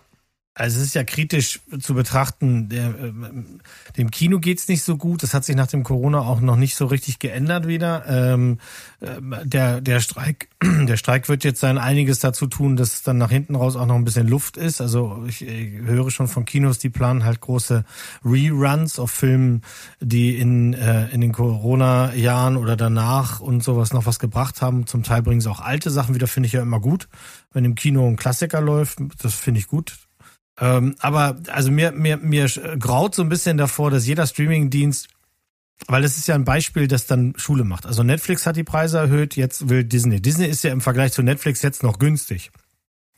Also 0.56 0.80
es 0.80 0.86
ist 0.86 0.94
ja 0.94 1.04
kritisch 1.04 1.62
zu 1.80 1.96
betrachten. 1.96 2.70
Der, 2.70 2.86
ähm, 3.00 3.60
dem 3.98 4.12
Kino 4.12 4.40
geht's 4.40 4.68
nicht 4.68 4.84
so 4.84 4.98
gut. 4.98 5.24
Das 5.24 5.34
hat 5.34 5.44
sich 5.44 5.56
nach 5.56 5.66
dem 5.66 5.84
Corona 5.84 6.20
auch 6.20 6.42
noch 6.42 6.58
nicht 6.58 6.76
so 6.76 6.86
richtig 6.86 7.18
geändert 7.18 7.68
wieder. 7.68 8.06
Ähm, 8.08 8.60
ähm, 9.02 9.36
der, 9.44 9.82
der 9.82 10.00
Streik, 10.00 10.50
der 10.64 10.98
Streik 10.98 11.28
wird 11.28 11.44
jetzt 11.44 11.60
sein 11.60 11.80
einiges 11.80 12.20
dazu 12.20 12.46
tun, 12.46 12.76
dass 12.76 13.02
dann 13.02 13.18
nach 13.18 13.32
hinten 13.32 13.56
raus 13.56 13.76
auch 13.76 13.88
noch 13.88 13.96
ein 13.96 14.06
bisschen 14.06 14.28
Luft 14.28 14.58
ist. 14.58 14.80
Also 14.80 15.24
ich, 15.28 15.42
ich 15.42 15.82
höre 15.82 16.12
schon 16.12 16.28
von 16.28 16.46
Kinos, 16.46 16.78
die 16.78 16.90
planen 16.90 17.26
halt 17.26 17.42
große 17.42 17.84
Reruns 18.24 19.00
auf 19.00 19.10
Filmen, 19.10 19.64
die 20.02 20.38
in, 20.38 20.76
äh, 20.76 21.10
in 21.10 21.22
den 21.22 21.32
Corona-Jahren 21.32 22.58
oder 22.58 22.76
danach 22.76 23.40
und 23.40 23.64
sowas 23.64 23.92
noch 23.92 24.06
was 24.06 24.20
gebracht 24.20 24.62
haben. 24.62 24.86
Zum 24.86 25.02
Teil 25.02 25.24
bringen 25.24 25.42
sie 25.42 25.50
auch 25.50 25.62
alte 25.62 25.90
Sachen 25.90 26.14
wieder, 26.14 26.28
finde 26.28 26.46
ich 26.46 26.54
ja 26.54 26.62
immer 26.62 26.80
gut. 26.80 27.08
Wenn 27.54 27.66
im 27.66 27.74
Kino 27.74 28.08
ein 28.08 28.18
Klassiker 28.18 28.62
läuft, 28.62 29.00
das 29.20 29.34
finde 29.34 29.60
ich 29.60 29.68
gut. 29.68 29.98
Ähm, 30.60 30.96
aber 31.00 31.38
also 31.52 31.72
mir, 31.72 31.92
mir, 31.92 32.18
mir 32.18 32.48
graut 32.80 33.16
so 33.16 33.22
ein 33.22 33.30
bisschen 33.30 33.58
davor, 33.58 33.92
dass 33.92 34.06
jeder 34.06 34.28
Streamingdienst, 34.28 35.08
weil 35.88 36.04
es 36.04 36.18
ist 36.18 36.28
ja 36.28 36.36
ein 36.36 36.46
Beispiel, 36.46 36.88
das 36.88 37.08
dann 37.08 37.34
Schule 37.38 37.64
macht. 37.64 37.86
Also 37.86 38.04
Netflix 38.04 38.46
hat 38.46 38.56
die 38.56 38.64
Preise 38.64 39.00
erhöht, 39.00 39.36
jetzt 39.36 39.70
will 39.70 39.84
Disney. 39.84 40.22
Disney 40.22 40.46
ist 40.46 40.64
ja 40.64 40.72
im 40.72 40.82
Vergleich 40.82 41.12
zu 41.12 41.24
Netflix 41.24 41.62
jetzt 41.62 41.84
noch 41.84 42.00
günstig. 42.00 42.52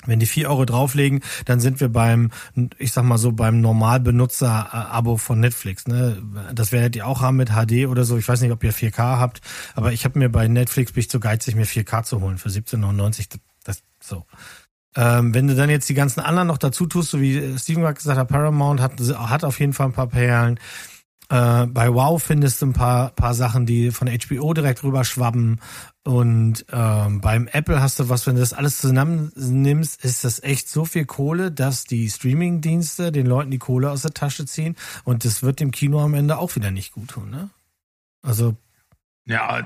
Wenn 0.06 0.20
die 0.20 0.26
vier 0.26 0.50
Euro 0.50 0.66
drauflegen, 0.66 1.22
dann 1.46 1.60
sind 1.60 1.80
wir 1.80 1.90
beim, 1.90 2.32
ich 2.78 2.92
sag 2.92 3.04
mal 3.06 3.18
so, 3.18 3.32
beim 3.32 3.62
Normalbenutzer-Abo 3.62 5.18
von 5.18 5.40
Netflix. 5.40 5.88
Ne? 5.88 6.22
Das 6.54 6.72
werdet 6.72 6.96
ihr 6.96 7.08
auch 7.08 7.22
haben 7.22 7.38
mit 7.38 7.50
HD 7.50 7.88
oder 7.88 8.04
so. 8.04 8.18
Ich 8.18 8.28
weiß 8.28 8.42
nicht, 8.42 8.52
ob 8.52 8.64
ihr 8.64 8.74
4K 8.74 8.98
habt, 8.98 9.42
aber 9.74 9.94
ich 9.94 10.06
habe 10.06 10.20
mir 10.20 10.30
bei 10.30 10.48
Netflix, 10.48 10.92
bin 10.92 11.02
ich 11.02 11.10
zu 11.10 11.20
geizig, 11.20 11.56
mir 11.56 11.66
4K 11.66 12.04
zu 12.04 12.22
holen 12.22 12.38
für 12.38 12.50
17,99. 12.50 13.30
Das, 13.30 13.40
das 13.64 13.82
so. 14.00 14.26
Ähm, 14.96 15.34
wenn 15.34 15.48
du 15.48 15.56
dann 15.56 15.70
jetzt 15.70 15.90
die 15.90 15.94
ganzen 15.94 16.22
anderen 16.22 16.48
noch 16.48 16.58
dazu 16.58 16.86
tust, 16.86 17.12
so 17.12 17.20
wie 17.20 17.58
Steven 17.58 17.82
gerade 17.82 17.96
gesagt 17.96 18.18
hat, 18.18 18.28
Paramount 18.28 18.80
hat, 18.80 19.00
hat 19.00 19.44
auf 19.44 19.60
jeden 19.60 19.74
Fall 19.74 19.88
ein 19.88 19.94
paar 19.94 20.08
Perlen. 20.08 20.60
Äh, 21.30 21.66
bei 21.66 21.92
Wow 21.92 22.22
findest 22.22 22.62
du 22.62 22.68
ein 22.68 22.74
paar, 22.74 23.10
paar 23.10 23.34
Sachen, 23.34 23.66
die 23.66 23.92
von 23.92 24.08
HBO 24.08 24.54
direkt 24.54 24.84
rüberschwappen. 24.84 25.60
Und 26.04 26.66
ähm, 26.72 27.20
beim 27.20 27.48
Apple 27.48 27.82
hast 27.82 28.00
du 28.00 28.10
was, 28.10 28.28
wenn 28.28 28.36
du 28.36 28.42
das 28.42 28.54
alles 28.54 28.80
zusammennimmst, 28.80 30.04
ist 30.06 30.24
das 30.24 30.42
echt 30.44 30.70
so 30.70 30.86
viel 30.86 31.06
Kohle, 31.06 31.52
dass 31.52 31.86
die 31.86 32.10
Streaming-Dienste 32.10 33.12
den 33.12 33.26
Leuten 33.26 33.50
die 33.50 33.58
Kohle 33.58 33.90
aus 33.90 34.04
der 34.04 34.14
Tasche 34.14 34.46
ziehen. 34.46 34.76
Und 35.04 35.26
das 35.26 35.42
wird 35.42 35.60
dem 35.60 35.72
Kino 35.72 36.00
am 36.00 36.14
Ende 36.14 36.38
auch 36.38 36.56
wieder 36.56 36.72
nicht 36.72 36.94
gut 36.94 37.10
tun, 37.10 37.32
ne? 37.32 37.50
Also. 38.22 38.56
Ja, 39.28 39.64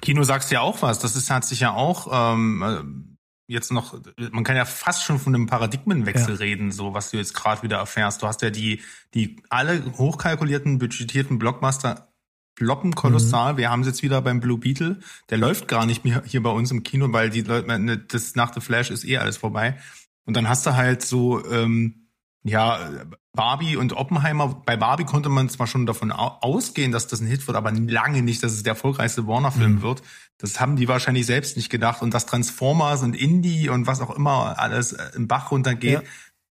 Kino 0.00 0.22
sagst 0.22 0.50
ja 0.50 0.62
auch 0.62 0.80
was. 0.80 0.98
Das 0.98 1.14
ist, 1.14 1.28
hat 1.28 1.44
sich 1.44 1.60
ja 1.60 1.74
auch 1.74 2.08
ähm, 2.34 3.17
jetzt 3.48 3.72
noch, 3.72 3.98
man 4.30 4.44
kann 4.44 4.56
ja 4.56 4.64
fast 4.64 5.02
schon 5.04 5.18
von 5.18 5.34
einem 5.34 5.46
Paradigmenwechsel 5.46 6.34
Ja. 6.34 6.38
reden, 6.38 6.70
so 6.70 6.94
was 6.94 7.10
du 7.10 7.16
jetzt 7.16 7.34
gerade 7.34 7.62
wieder 7.62 7.78
erfährst. 7.78 8.22
Du 8.22 8.26
hast 8.26 8.42
ja 8.42 8.50
die, 8.50 8.82
die 9.14 9.42
alle 9.48 9.82
hochkalkulierten, 9.96 10.78
budgetierten 10.78 11.38
Blockbuster 11.38 12.12
ploppen 12.54 12.94
kolossal. 12.94 13.56
Wir 13.56 13.70
haben 13.70 13.80
es 13.80 13.86
jetzt 13.86 14.02
wieder 14.02 14.20
beim 14.20 14.40
Blue 14.40 14.58
Beetle. 14.58 14.98
Der 15.30 15.38
läuft 15.38 15.66
gar 15.68 15.86
nicht 15.86 16.04
mehr 16.04 16.22
hier 16.26 16.42
bei 16.42 16.50
uns 16.50 16.70
im 16.70 16.82
Kino, 16.82 17.10
weil 17.12 17.30
die 17.30 17.42
Leute, 17.42 17.98
das 18.08 18.34
nach 18.34 18.52
The 18.52 18.60
Flash 18.60 18.90
ist 18.90 19.04
eh 19.04 19.16
alles 19.18 19.36
vorbei. 19.36 19.78
Und 20.24 20.36
dann 20.36 20.48
hast 20.48 20.66
du 20.66 20.74
halt 20.74 21.02
so, 21.02 21.44
ähm, 21.50 22.07
ja, 22.48 22.90
Barbie 23.32 23.76
und 23.76 23.92
Oppenheimer. 23.92 24.62
Bei 24.66 24.76
Barbie 24.76 25.04
konnte 25.04 25.28
man 25.28 25.48
zwar 25.48 25.66
schon 25.66 25.86
davon 25.86 26.10
au- 26.10 26.38
ausgehen, 26.40 26.90
dass 26.90 27.06
das 27.06 27.20
ein 27.20 27.26
Hit 27.28 27.46
wird, 27.46 27.56
aber 27.56 27.70
lange 27.70 28.22
nicht, 28.22 28.42
dass 28.42 28.52
es 28.52 28.64
der 28.64 28.72
erfolgreichste 28.72 29.26
Warner-Film 29.26 29.82
wird. 29.82 30.02
Das 30.38 30.58
haben 30.58 30.76
die 30.76 30.88
wahrscheinlich 30.88 31.26
selbst 31.26 31.56
nicht 31.56 31.70
gedacht. 31.70 32.02
Und 32.02 32.14
dass 32.14 32.26
Transformers 32.26 33.02
und 33.02 33.14
Indie 33.14 33.68
und 33.68 33.86
was 33.86 34.00
auch 34.00 34.10
immer 34.16 34.58
alles 34.58 34.92
äh, 34.92 35.10
im 35.14 35.28
Bach 35.28 35.50
runtergeht. 35.52 36.02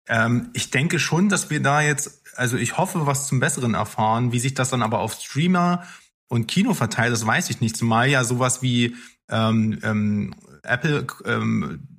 Ähm, 0.08 0.50
ich 0.54 0.72
denke 0.72 0.98
schon, 0.98 1.30
dass 1.30 1.50
wir 1.50 1.62
da 1.62 1.82
jetzt, 1.82 2.24
also 2.36 2.58
ich 2.58 2.78
hoffe, 2.78 3.06
was 3.06 3.28
zum 3.28 3.40
Besseren 3.40 3.76
erfahren. 3.76 4.32
Wie 4.32 4.40
sich 4.40 4.56
das 4.56 4.70
dann 4.70 4.82
aber 4.82 5.00
auf 5.00 5.14
Streamer 5.14 5.84
und 6.28 6.48
Kino 6.48 6.74
verteilt, 6.74 7.14
das 7.14 7.26
weiß 7.26 7.50
ich 7.52 7.62
nicht. 7.62 7.78
Zumal 7.78 8.10
ja 8.10 8.24
sowas 8.24 8.62
wie 8.62 8.96
ähm, 9.30 9.80
ähm, 9.84 10.34
Apple 10.64 11.06
ähm, 11.26 11.64
äh, 11.74 11.91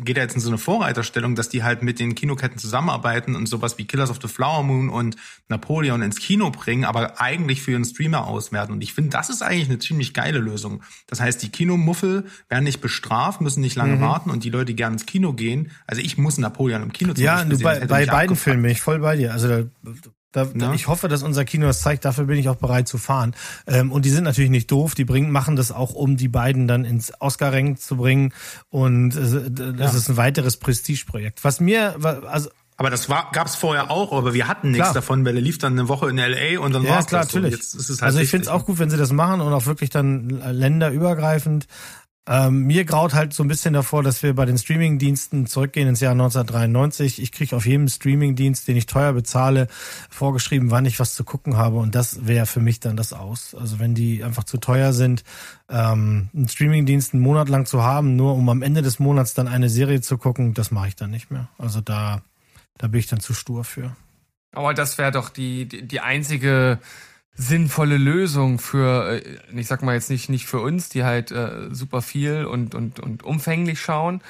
geht 0.00 0.16
ja 0.16 0.22
jetzt 0.22 0.34
in 0.34 0.40
so 0.40 0.48
eine 0.48 0.58
Vorreiterstellung, 0.58 1.34
dass 1.34 1.48
die 1.48 1.62
halt 1.62 1.82
mit 1.82 1.98
den 1.98 2.14
Kinoketten 2.14 2.58
zusammenarbeiten 2.58 3.34
und 3.34 3.48
sowas 3.48 3.78
wie 3.78 3.84
Killers 3.84 4.10
of 4.10 4.18
the 4.20 4.28
Flower 4.28 4.62
Moon 4.62 4.88
und 4.88 5.16
Napoleon 5.48 6.02
ins 6.02 6.18
Kino 6.18 6.50
bringen, 6.50 6.84
aber 6.84 7.20
eigentlich 7.20 7.62
für 7.62 7.74
einen 7.74 7.84
Streamer 7.84 8.26
auswerten. 8.26 8.72
Und 8.72 8.82
ich 8.82 8.92
finde, 8.92 9.10
das 9.10 9.30
ist 9.30 9.42
eigentlich 9.42 9.68
eine 9.68 9.78
ziemlich 9.78 10.14
geile 10.14 10.38
Lösung. 10.38 10.82
Das 11.06 11.20
heißt, 11.20 11.42
die 11.42 11.48
Kinomuffel 11.50 12.26
werden 12.48 12.64
nicht 12.64 12.80
bestraft, 12.80 13.40
müssen 13.40 13.60
nicht 13.60 13.76
lange 13.76 14.00
warten 14.00 14.30
und 14.30 14.44
die 14.44 14.50
Leute, 14.50 14.66
die 14.66 14.76
gerne 14.76 14.94
ins 14.94 15.06
Kino 15.06 15.32
gehen, 15.32 15.70
also 15.86 16.02
ich 16.02 16.18
muss 16.18 16.38
Napoleon 16.38 16.82
im 16.82 16.92
Kino 16.92 17.14
zum 17.14 17.24
Ja, 17.24 17.36
Beispiel 17.36 17.56
sehen, 17.56 17.64
bei, 17.64 17.86
bei 17.86 18.06
beiden. 18.06 18.36
Filmen 18.36 18.62
bin 18.62 18.72
ich 18.72 18.80
voll 18.80 18.98
bei 18.98 19.16
dir. 19.16 19.32
Also 19.32 19.48
da, 19.48 19.62
da, 20.36 20.46
Na? 20.52 20.74
ich 20.74 20.86
hoffe, 20.86 21.08
dass 21.08 21.22
unser 21.22 21.46
Kino 21.46 21.66
das 21.66 21.80
zeigt. 21.80 22.04
Dafür 22.04 22.24
bin 22.24 22.38
ich 22.38 22.50
auch 22.50 22.56
bereit 22.56 22.86
zu 22.88 22.98
fahren. 22.98 23.34
Ähm, 23.66 23.90
und 23.90 24.04
die 24.04 24.10
sind 24.10 24.24
natürlich 24.24 24.50
nicht 24.50 24.70
doof. 24.70 24.94
Die 24.94 25.06
bringen, 25.06 25.30
machen 25.30 25.56
das 25.56 25.72
auch, 25.72 25.94
um 25.94 26.18
die 26.18 26.28
beiden 26.28 26.68
dann 26.68 26.84
ins 26.84 27.10
Oscar-Rank 27.20 27.80
zu 27.80 27.96
bringen. 27.96 28.34
Und 28.68 29.16
äh, 29.16 29.50
das 29.72 29.94
ist 29.94 30.10
ein 30.10 30.18
weiteres 30.18 30.58
Prestigeprojekt. 30.58 31.42
Was 31.42 31.58
mir, 31.60 31.96
also 32.28 32.50
Aber 32.76 32.90
das 32.90 33.08
war, 33.08 33.30
gab's 33.32 33.56
vorher 33.56 33.90
auch, 33.90 34.12
aber 34.12 34.34
wir 34.34 34.46
hatten 34.46 34.72
nichts 34.72 34.84
Klar. 34.84 34.94
davon, 34.94 35.24
weil 35.24 35.36
er 35.36 35.40
lief 35.40 35.56
dann 35.56 35.72
eine 35.72 35.88
Woche 35.88 36.10
in 36.10 36.18
LA 36.18 36.60
und 36.60 36.74
dann 36.74 36.82
ja 36.82 36.90
war's 36.90 37.06
klar, 37.06 37.22
das 37.22 37.32
so. 37.32 37.38
natürlich. 37.38 37.60
Es 37.60 37.88
halt 37.88 38.02
also 38.02 38.18
ich 38.18 38.28
finde 38.28 38.44
es 38.44 38.48
auch 38.48 38.66
gut, 38.66 38.78
wenn 38.78 38.90
sie 38.90 38.98
das 38.98 39.12
machen 39.12 39.40
und 39.40 39.52
auch 39.54 39.64
wirklich 39.64 39.88
dann 39.88 40.28
länderübergreifend. 40.28 41.66
Ähm, 42.28 42.64
mir 42.64 42.84
graut 42.84 43.14
halt 43.14 43.32
so 43.32 43.44
ein 43.44 43.48
bisschen 43.48 43.72
davor, 43.72 44.02
dass 44.02 44.22
wir 44.22 44.34
bei 44.34 44.44
den 44.44 44.58
Streamingdiensten 44.58 45.46
zurückgehen 45.46 45.88
ins 45.88 46.00
Jahr 46.00 46.12
1993. 46.12 47.22
Ich 47.22 47.30
kriege 47.30 47.54
auf 47.54 47.66
jedem 47.66 47.86
Streamingdienst, 47.86 48.66
den 48.66 48.76
ich 48.76 48.86
teuer 48.86 49.12
bezahle, 49.12 49.68
vorgeschrieben, 50.10 50.72
wann 50.72 50.86
ich 50.86 50.98
was 50.98 51.14
zu 51.14 51.22
gucken 51.22 51.56
habe. 51.56 51.76
Und 51.76 51.94
das 51.94 52.26
wäre 52.26 52.46
für 52.46 52.60
mich 52.60 52.80
dann 52.80 52.96
das 52.96 53.12
aus. 53.12 53.54
Also 53.54 53.78
wenn 53.78 53.94
die 53.94 54.24
einfach 54.24 54.42
zu 54.42 54.58
teuer 54.58 54.92
sind, 54.92 55.22
ähm, 55.68 56.28
einen 56.34 56.48
Streamingdienst 56.48 57.14
einen 57.14 57.22
Monat 57.22 57.48
lang 57.48 57.64
zu 57.64 57.84
haben, 57.84 58.16
nur 58.16 58.34
um 58.34 58.48
am 58.48 58.62
Ende 58.62 58.82
des 58.82 58.98
Monats 58.98 59.34
dann 59.34 59.46
eine 59.46 59.68
Serie 59.68 60.00
zu 60.00 60.18
gucken, 60.18 60.52
das 60.52 60.72
mache 60.72 60.88
ich 60.88 60.96
dann 60.96 61.10
nicht 61.10 61.30
mehr. 61.30 61.48
Also 61.58 61.80
da, 61.80 62.22
da 62.78 62.88
bin 62.88 62.98
ich 62.98 63.06
dann 63.06 63.20
zu 63.20 63.34
stur 63.34 63.62
für. 63.62 63.94
Aber 64.52 64.74
das 64.74 64.98
wäre 64.98 65.12
doch 65.12 65.28
die, 65.28 65.66
die, 65.66 65.86
die 65.86 66.00
einzige 66.00 66.80
sinnvolle 67.36 67.98
Lösung 67.98 68.58
für, 68.58 69.20
äh, 69.20 69.38
ich 69.54 69.66
sag 69.66 69.82
mal 69.82 69.94
jetzt 69.94 70.10
nicht, 70.10 70.28
nicht 70.28 70.46
für 70.46 70.60
uns, 70.60 70.88
die 70.88 71.04
halt 71.04 71.30
äh, 71.30 71.68
super 71.70 72.02
viel 72.02 72.44
und, 72.44 72.74
und, 72.74 73.00
und 73.00 73.22
umfänglich 73.22 73.80
schauen. 73.80 74.20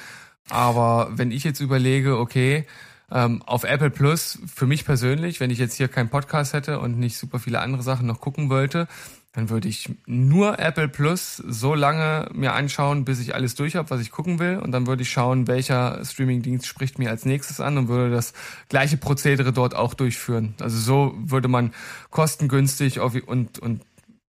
Aber 0.49 1.09
wenn 1.11 1.31
ich 1.31 1.43
jetzt 1.43 1.59
überlege, 1.59 2.17
okay, 2.17 2.65
ähm, 3.11 3.41
auf 3.45 3.63
Apple 3.63 3.89
Plus, 3.89 4.39
für 4.53 4.65
mich 4.65 4.85
persönlich, 4.85 5.39
wenn 5.39 5.51
ich 5.51 5.59
jetzt 5.59 5.75
hier 5.75 5.87
keinen 5.87 6.09
Podcast 6.09 6.53
hätte 6.53 6.79
und 6.79 6.99
nicht 6.99 7.17
super 7.17 7.39
viele 7.39 7.59
andere 7.59 7.83
Sachen 7.83 8.07
noch 8.07 8.19
gucken 8.19 8.49
wollte, 8.49 8.87
dann 9.33 9.49
würde 9.51 9.67
ich 9.67 9.89
nur 10.07 10.57
Apple 10.57 10.87
Plus 10.87 11.35
so 11.37 11.75
lange 11.75 12.27
mir 12.33 12.53
anschauen, 12.53 13.05
bis 13.05 13.19
ich 13.19 13.35
alles 13.35 13.53
durch 13.53 13.75
habe, 13.75 13.89
was 13.91 14.01
ich 14.01 14.09
gucken 14.09 14.39
will. 14.39 14.57
Und 14.57 14.71
dann 14.71 14.87
würde 14.87 15.03
ich 15.03 15.11
schauen, 15.11 15.47
welcher 15.47 16.03
Streamingdienst 16.03 16.65
spricht 16.65 16.97
mir 16.97 17.11
als 17.11 17.23
nächstes 17.25 17.59
an 17.59 17.77
und 17.77 17.87
würde 17.87 18.09
das 18.09 18.33
gleiche 18.69 18.97
Prozedere 18.97 19.53
dort 19.53 19.75
auch 19.75 19.93
durchführen. 19.93 20.55
Also 20.59 20.79
so 20.79 21.13
würde 21.19 21.49
man 21.49 21.71
kostengünstig 22.09 22.99
und, 22.99 23.59
und 23.59 23.81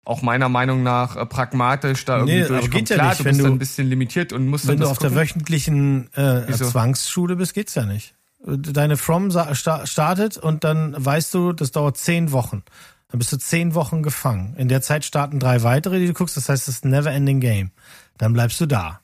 auch 0.04 0.22
meiner 0.22 0.48
Meinung 0.48 0.82
nach 0.82 1.16
äh, 1.16 1.26
pragmatisch 1.26 2.04
da 2.04 2.18
irgendwie 2.18 2.34
Nee, 2.36 2.44
aber 2.44 2.48
durchkommen. 2.58 2.70
geht 2.84 2.90
ja 2.90 2.96
Klar, 2.96 3.08
nicht, 3.08 3.20
du 3.20 3.24
wenn 3.24 3.30
bist 3.32 3.40
du- 3.40 3.44
dann 3.44 3.52
ein 3.54 3.58
bisschen 3.58 3.88
limitiert 3.88 4.32
und 4.32 4.46
musst 4.46 4.66
Wenn 4.66 4.76
dann 4.78 4.84
du 4.86 4.90
auf 4.90 4.98
der 4.98 5.08
gucken. 5.10 5.22
wöchentlichen 5.22 6.12
äh, 6.14 6.44
Wieso? 6.48 6.66
Zwangsschule 6.68 7.36
bist, 7.36 7.54
geht's 7.54 7.74
ja 7.74 7.84
nicht. 7.86 8.14
Deine 8.44 8.96
From 8.96 9.30
startet 9.30 10.36
und 10.36 10.64
dann 10.64 10.94
weißt 10.96 11.34
du, 11.34 11.52
das 11.52 11.72
dauert 11.72 11.96
zehn 11.96 12.30
Wochen. 12.32 12.62
Dann 13.10 13.18
bist 13.18 13.32
du 13.32 13.38
zehn 13.38 13.74
Wochen 13.74 14.02
gefangen. 14.02 14.54
In 14.58 14.68
der 14.68 14.82
Zeit 14.82 15.04
starten 15.04 15.38
drei 15.40 15.62
weitere, 15.62 15.98
die 15.98 16.06
du 16.06 16.12
guckst. 16.12 16.36
Das 16.36 16.48
heißt, 16.48 16.68
es 16.68 16.76
ist 16.76 16.84
ein 16.84 16.90
never-ending 16.90 17.40
Game. 17.40 17.70
Dann 18.18 18.32
bleibst 18.34 18.60
du 18.60 18.66
da. 18.66 19.00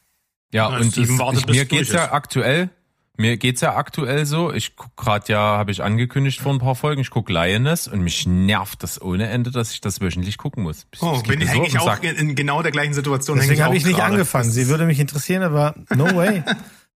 Ja, 0.52 0.70
Ja, 0.70 0.76
und 0.78 0.96
ich, 0.96 1.18
wartet, 1.18 1.40
ich, 1.40 1.46
mir 1.46 1.64
geht's 1.64 1.90
ja 1.90 2.12
aktuell, 2.12 2.68
mir 3.16 3.36
geht's 3.38 3.60
ja 3.62 3.74
aktuell 3.76 4.26
so. 4.26 4.52
Ich 4.52 4.76
guck 4.76 4.94
gerade 4.96 5.32
ja, 5.32 5.38
habe 5.38 5.70
ich 5.70 5.82
angekündigt 5.82 6.40
vor 6.40 6.52
ein 6.52 6.58
paar 6.58 6.74
Folgen, 6.74 7.00
ich 7.00 7.10
guck 7.10 7.30
Lioness 7.30 7.88
und 7.88 8.00
mich 8.02 8.26
nervt 8.26 8.82
das 8.82 9.00
ohne 9.00 9.28
Ende, 9.28 9.50
dass 9.50 9.72
ich 9.72 9.80
das 9.80 10.00
wöchentlich 10.00 10.36
gucken 10.36 10.64
muss. 10.64 10.86
Ich- 10.92 11.00
Oh, 11.02 11.20
bin 11.22 11.40
so 11.40 11.46
ich 11.46 11.58
auf 11.60 11.68
den 11.68 11.78
auch 11.78 11.84
Sack. 11.86 12.04
in, 12.04 12.34
genau 12.34 12.60
der 12.62 12.72
gleichen 12.72 12.92
Situation. 12.94 13.38
Deswegen 13.38 13.62
habe 13.64 13.76
ich 13.76 13.84
nicht 13.86 13.96
gerade. 13.96 14.12
angefangen. 14.12 14.46
Das 14.46 14.54
Sie 14.54 14.68
würde 14.68 14.84
mich 14.86 15.00
interessieren, 15.00 15.42
aber 15.42 15.74
no 15.94 16.14
way. 16.14 16.42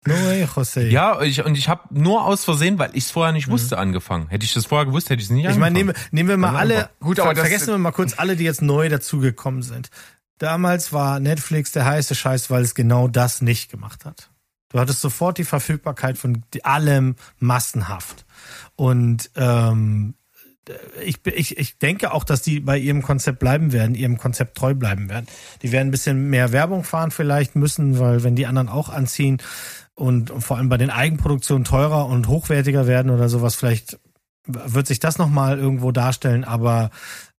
No 0.06 0.14
way, 0.14 0.44
José. 0.44 0.88
Ja, 0.88 1.20
ich, 1.22 1.44
und 1.44 1.58
ich 1.58 1.68
habe 1.68 1.82
nur 1.90 2.24
aus 2.24 2.44
Versehen, 2.44 2.78
weil 2.78 2.90
ich 2.94 3.04
es 3.04 3.10
vorher 3.10 3.32
nicht 3.32 3.48
wusste, 3.48 3.78
angefangen. 3.78 4.28
Hätte 4.28 4.44
ich 4.44 4.54
das 4.54 4.64
vorher 4.66 4.86
gewusst, 4.86 5.10
hätte 5.10 5.20
ich 5.20 5.26
es 5.26 5.30
nicht 5.30 5.44
Mhm. 5.44 5.50
Ich 5.50 5.56
meine, 5.58 5.78
angefangen. 5.80 6.04
nehmen, 6.12 6.12
nehmen 6.12 6.28
wir 6.28 6.36
mal 6.36 6.56
alle. 6.56 6.88
Gut, 7.00 7.18
aber 7.20 7.34
ver- 7.34 7.42
vergessen 7.42 7.68
wir 7.68 7.78
mal 7.78 7.90
kurz 7.92 8.18
alle, 8.18 8.36
die 8.36 8.44
jetzt 8.44 8.62
neu 8.62 8.88
dazugekommen 8.88 9.62
sind. 9.62 9.90
Damals 10.38 10.92
war 10.92 11.18
Netflix 11.20 11.72
der 11.72 11.84
heiße 11.84 12.14
Scheiß, 12.14 12.48
weil 12.48 12.62
es 12.62 12.74
genau 12.74 13.08
das 13.08 13.42
nicht 13.42 13.70
gemacht 13.70 14.04
hat. 14.04 14.30
Du 14.70 14.78
hattest 14.78 15.00
sofort 15.00 15.36
die 15.38 15.44
Verfügbarkeit 15.44 16.16
von 16.16 16.42
allem 16.62 17.16
massenhaft. 17.38 18.24
Und 18.76 19.30
ähm, 19.34 20.14
ich, 21.02 21.26
ich, 21.26 21.56
ich 21.56 21.78
denke 21.78 22.12
auch, 22.12 22.22
dass 22.22 22.42
die 22.42 22.60
bei 22.60 22.76
ihrem 22.76 23.00
Konzept 23.00 23.38
bleiben 23.38 23.72
werden, 23.72 23.94
ihrem 23.94 24.18
Konzept 24.18 24.58
treu 24.58 24.74
bleiben 24.74 25.08
werden. 25.08 25.26
Die 25.62 25.72
werden 25.72 25.88
ein 25.88 25.90
bisschen 25.90 26.28
mehr 26.28 26.52
Werbung 26.52 26.84
fahren 26.84 27.10
vielleicht 27.10 27.56
müssen, 27.56 27.98
weil 27.98 28.22
wenn 28.22 28.36
die 28.36 28.46
anderen 28.46 28.68
auch 28.68 28.90
anziehen 28.90 29.38
und 29.98 30.32
vor 30.38 30.56
allem 30.56 30.68
bei 30.68 30.76
den 30.76 30.90
Eigenproduktionen 30.90 31.64
teurer 31.64 32.06
und 32.06 32.28
hochwertiger 32.28 32.86
werden 32.86 33.10
oder 33.10 33.28
sowas, 33.28 33.56
vielleicht 33.56 33.98
wird 34.46 34.86
sich 34.86 35.00
das 35.00 35.18
nochmal 35.18 35.58
irgendwo 35.58 35.92
darstellen, 35.92 36.44
aber 36.44 36.90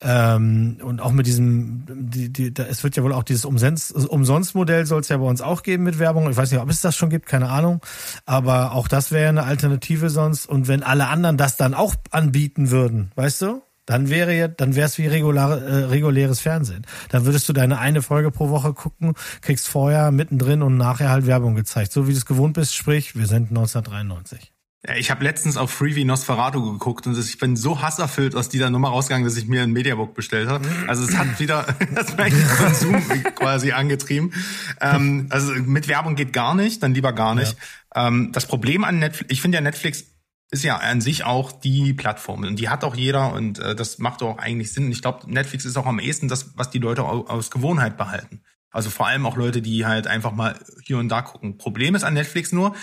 ähm, 0.01 0.77
und 0.83 1.01
auch 1.01 1.11
mit 1.11 1.25
diesem, 1.25 1.85
die, 1.87 2.31
die, 2.31 2.53
da, 2.53 2.63
es 2.63 2.83
wird 2.83 2.97
ja 2.97 3.03
wohl 3.03 3.13
auch 3.13 3.23
dieses 3.23 3.45
Umsonst, 3.45 3.93
Umsonstmodell 3.93 4.85
soll 4.85 5.01
es 5.01 5.07
ja 5.07 5.17
bei 5.17 5.25
uns 5.25 5.41
auch 5.41 5.63
geben 5.63 5.83
mit 5.83 5.99
Werbung. 5.99 6.29
Ich 6.29 6.37
weiß 6.37 6.51
nicht, 6.51 6.61
ob 6.61 6.69
es 6.69 6.81
das 6.81 6.95
schon 6.95 7.09
gibt, 7.09 7.25
keine 7.25 7.49
Ahnung. 7.49 7.81
Aber 8.25 8.73
auch 8.73 8.87
das 8.87 9.11
wäre 9.11 9.29
eine 9.29 9.43
Alternative 9.43 10.09
sonst. 10.09 10.45
Und 10.45 10.67
wenn 10.67 10.83
alle 10.83 11.07
anderen 11.07 11.37
das 11.37 11.57
dann 11.57 11.73
auch 11.73 11.95
anbieten 12.11 12.69
würden, 12.69 13.11
weißt 13.15 13.41
du? 13.41 13.61
Dann 13.89 14.11
wäre 14.11 14.35
ja, 14.37 14.47
dann 14.47 14.75
wäre 14.75 14.85
es 14.85 14.99
wie 14.99 15.07
regular, 15.07 15.59
äh, 15.63 15.85
reguläres 15.85 16.39
Fernsehen. 16.41 16.85
Dann 17.09 17.25
würdest 17.25 17.49
du 17.49 17.53
deine 17.53 17.79
eine 17.79 18.03
Folge 18.03 18.29
pro 18.29 18.49
Woche 18.49 18.73
gucken, 18.73 19.15
kriegst 19.41 19.67
vorher, 19.67 20.11
mittendrin 20.11 20.61
und 20.61 20.77
nachher 20.77 21.09
halt 21.09 21.25
Werbung 21.25 21.55
gezeigt. 21.55 21.91
So 21.91 22.07
wie 22.07 22.11
du 22.11 22.17
es 22.17 22.27
gewohnt 22.27 22.53
bist, 22.53 22.75
sprich, 22.75 23.15
wir 23.15 23.25
sind 23.25 23.49
1993. 23.49 24.53
Ja, 24.87 24.93
ich 24.95 25.09
habe 25.09 25.23
letztens 25.23 25.57
auf 25.57 25.71
Freebie 25.71 26.05
Nosferatu 26.05 26.73
geguckt 26.73 27.07
und 27.07 27.17
ich 27.17 27.39
bin 27.39 27.55
so 27.55 27.81
hasserfüllt 27.81 28.35
aus 28.35 28.47
dieser 28.47 28.69
Nummer 28.69 28.89
rausgegangen, 28.89 29.25
dass 29.25 29.37
ich 29.37 29.47
mir 29.47 29.63
ein 29.63 29.71
Mediabook 29.71 30.13
bestellt 30.13 30.49
habe. 30.49 30.69
Also 30.87 31.03
es 31.03 31.17
hat 31.17 31.39
wieder 31.39 31.65
das 31.95 32.15
Konsum 32.15 33.01
quasi 33.33 33.71
angetrieben. 33.71 34.33
Ähm, 34.81 35.25
also 35.31 35.51
mit 35.53 35.87
Werbung 35.87 36.13
geht 36.13 36.31
gar 36.31 36.53
nicht, 36.53 36.83
dann 36.83 36.93
lieber 36.93 37.11
gar 37.11 37.33
nicht. 37.33 37.57
Ähm, 37.95 38.29
das 38.33 38.45
Problem 38.45 38.83
an 38.83 38.99
Netflix, 38.99 39.33
ich 39.33 39.41
finde 39.41 39.57
ja 39.57 39.61
Netflix 39.61 40.05
ist 40.51 40.63
ja 40.63 40.77
an 40.77 41.01
sich 41.01 41.23
auch 41.25 41.51
die 41.51 41.93
Plattform 41.93 42.43
und 42.43 42.57
die 42.57 42.69
hat 42.69 42.83
auch 42.83 42.95
jeder 42.95 43.33
und 43.33 43.59
äh, 43.59 43.75
das 43.75 43.99
macht 43.99 44.23
auch 44.23 44.37
eigentlich 44.39 44.73
Sinn. 44.73 44.91
Ich 44.91 45.01
glaube, 45.01 45.31
Netflix 45.31 45.65
ist 45.65 45.77
auch 45.77 45.85
am 45.85 45.99
ehesten 45.99 46.27
das, 46.27 46.57
was 46.57 46.69
die 46.71 46.79
Leute 46.79 47.03
au- 47.03 47.27
aus 47.27 47.51
Gewohnheit 47.51 47.97
behalten. 47.97 48.41
Also 48.71 48.89
vor 48.89 49.07
allem 49.07 49.25
auch 49.25 49.35
Leute, 49.35 49.61
die 49.61 49.85
halt 49.85 50.07
einfach 50.07 50.31
mal 50.31 50.55
hier 50.83 50.97
und 50.97 51.09
da 51.09 51.21
gucken. 51.21 51.57
Problem 51.57 51.95
ist 51.95 52.03
an 52.03 52.13
Netflix 52.13 52.51
nur, 52.51 52.75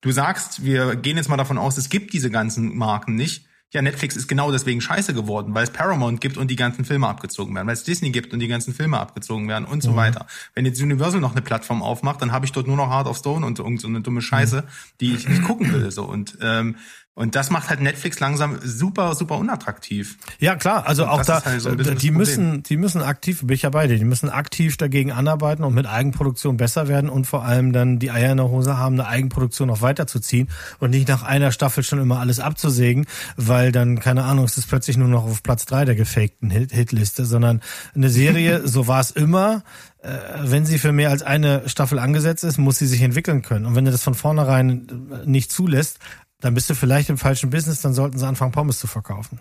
du 0.00 0.10
sagst, 0.12 0.64
wir 0.64 0.96
gehen 0.96 1.16
jetzt 1.16 1.28
mal 1.28 1.36
davon 1.36 1.58
aus, 1.58 1.76
es 1.76 1.88
gibt 1.88 2.12
diese 2.12 2.30
ganzen 2.30 2.76
Marken 2.76 3.14
nicht. 3.14 3.46
Ja, 3.70 3.82
Netflix 3.82 4.16
ist 4.16 4.28
genau 4.28 4.50
deswegen 4.50 4.80
scheiße 4.80 5.12
geworden, 5.12 5.54
weil 5.54 5.64
es 5.64 5.70
Paramount 5.70 6.22
gibt 6.22 6.38
und 6.38 6.50
die 6.50 6.56
ganzen 6.56 6.86
Filme 6.86 7.06
abgezogen 7.06 7.54
werden, 7.54 7.66
weil 7.66 7.74
es 7.74 7.84
Disney 7.84 8.10
gibt 8.10 8.32
und 8.32 8.38
die 8.38 8.48
ganzen 8.48 8.72
Filme 8.72 8.98
abgezogen 8.98 9.46
werden 9.46 9.66
und 9.66 9.82
so 9.82 9.94
weiter. 9.94 10.26
Wenn 10.54 10.64
jetzt 10.64 10.80
Universal 10.80 11.20
noch 11.20 11.32
eine 11.32 11.42
Plattform 11.42 11.82
aufmacht, 11.82 12.22
dann 12.22 12.32
habe 12.32 12.46
ich 12.46 12.52
dort 12.52 12.66
nur 12.66 12.76
noch 12.78 12.88
Heart 12.88 13.08
of 13.08 13.18
Stone 13.18 13.44
und 13.44 13.58
irgend 13.58 13.82
so 13.82 13.88
eine 13.88 14.00
dumme 14.00 14.22
Scheiße, 14.22 14.64
die 15.02 15.12
ich 15.12 15.28
nicht 15.28 15.42
gucken 15.44 15.70
will. 15.70 15.90
So 15.90 16.04
und 16.04 16.38
ähm, 16.40 16.76
und 17.18 17.34
das 17.34 17.50
macht 17.50 17.68
halt 17.68 17.80
Netflix 17.80 18.20
langsam 18.20 18.60
super, 18.62 19.16
super 19.16 19.38
unattraktiv. 19.38 20.18
Ja, 20.38 20.54
klar, 20.54 20.86
also 20.86 21.02
Und 21.02 21.08
auch 21.08 21.24
da, 21.24 21.44
halt 21.44 21.60
so 21.60 21.74
bisschen 21.74 21.98
die 21.98 22.12
müssen, 22.12 22.62
die 22.62 22.76
müssen 22.76 23.02
aktiv, 23.02 23.40
bin 23.40 23.56
ich 23.56 23.62
ja 23.62 23.70
bei 23.70 23.88
dir, 23.88 23.98
die 23.98 24.04
müssen 24.04 24.30
aktiv 24.30 24.76
dagegen 24.76 25.10
anarbeiten 25.10 25.64
und 25.64 25.74
mit 25.74 25.86
Eigenproduktion 25.86 26.56
besser 26.56 26.86
werden 26.86 27.10
und 27.10 27.26
vor 27.26 27.44
allem 27.44 27.72
dann 27.72 27.98
die 27.98 28.12
Eier 28.12 28.30
in 28.30 28.36
der 28.36 28.50
Hose 28.50 28.78
haben, 28.78 28.94
eine 28.94 29.08
Eigenproduktion 29.08 29.66
noch 29.66 29.82
weiterzuziehen 29.82 30.48
und 30.78 30.90
nicht 30.90 31.08
nach 31.08 31.24
einer 31.24 31.50
Staffel 31.50 31.82
schon 31.82 31.98
immer 31.98 32.20
alles 32.20 32.38
abzusägen, 32.38 33.04
weil 33.36 33.72
dann, 33.72 33.98
keine 33.98 34.22
Ahnung, 34.22 34.44
es 34.44 34.56
ist 34.56 34.68
plötzlich 34.68 34.96
nur 34.96 35.08
noch 35.08 35.24
auf 35.24 35.42
Platz 35.42 35.64
drei 35.64 35.84
der 35.84 35.96
gefakten 35.96 36.50
Hit 36.50 36.70
Hitliste, 36.70 37.24
sondern 37.24 37.62
eine 37.96 38.10
Serie, 38.10 38.62
so 38.68 38.86
war 38.86 39.00
es 39.00 39.10
immer, 39.10 39.64
äh, 40.02 40.10
wenn 40.44 40.64
sie 40.64 40.78
für 40.78 40.92
mehr 40.92 41.10
als 41.10 41.24
eine 41.24 41.68
Staffel 41.68 41.98
angesetzt 41.98 42.44
ist, 42.44 42.58
muss 42.58 42.78
sie 42.78 42.86
sich 42.86 43.02
entwickeln 43.02 43.42
können. 43.42 43.66
Und 43.66 43.74
wenn 43.74 43.84
du 43.84 43.90
das 43.90 44.04
von 44.04 44.14
vornherein 44.14 44.86
äh, 45.10 45.28
nicht 45.28 45.50
zulässt, 45.50 45.98
dann 46.40 46.54
bist 46.54 46.68
du 46.70 46.74
vielleicht 46.74 47.08
im 47.10 47.18
falschen 47.18 47.50
Business, 47.50 47.80
dann 47.80 47.94
sollten 47.94 48.18
sie 48.18 48.26
anfangen, 48.26 48.52
Pommes 48.52 48.78
zu 48.78 48.86
verkaufen. 48.86 49.40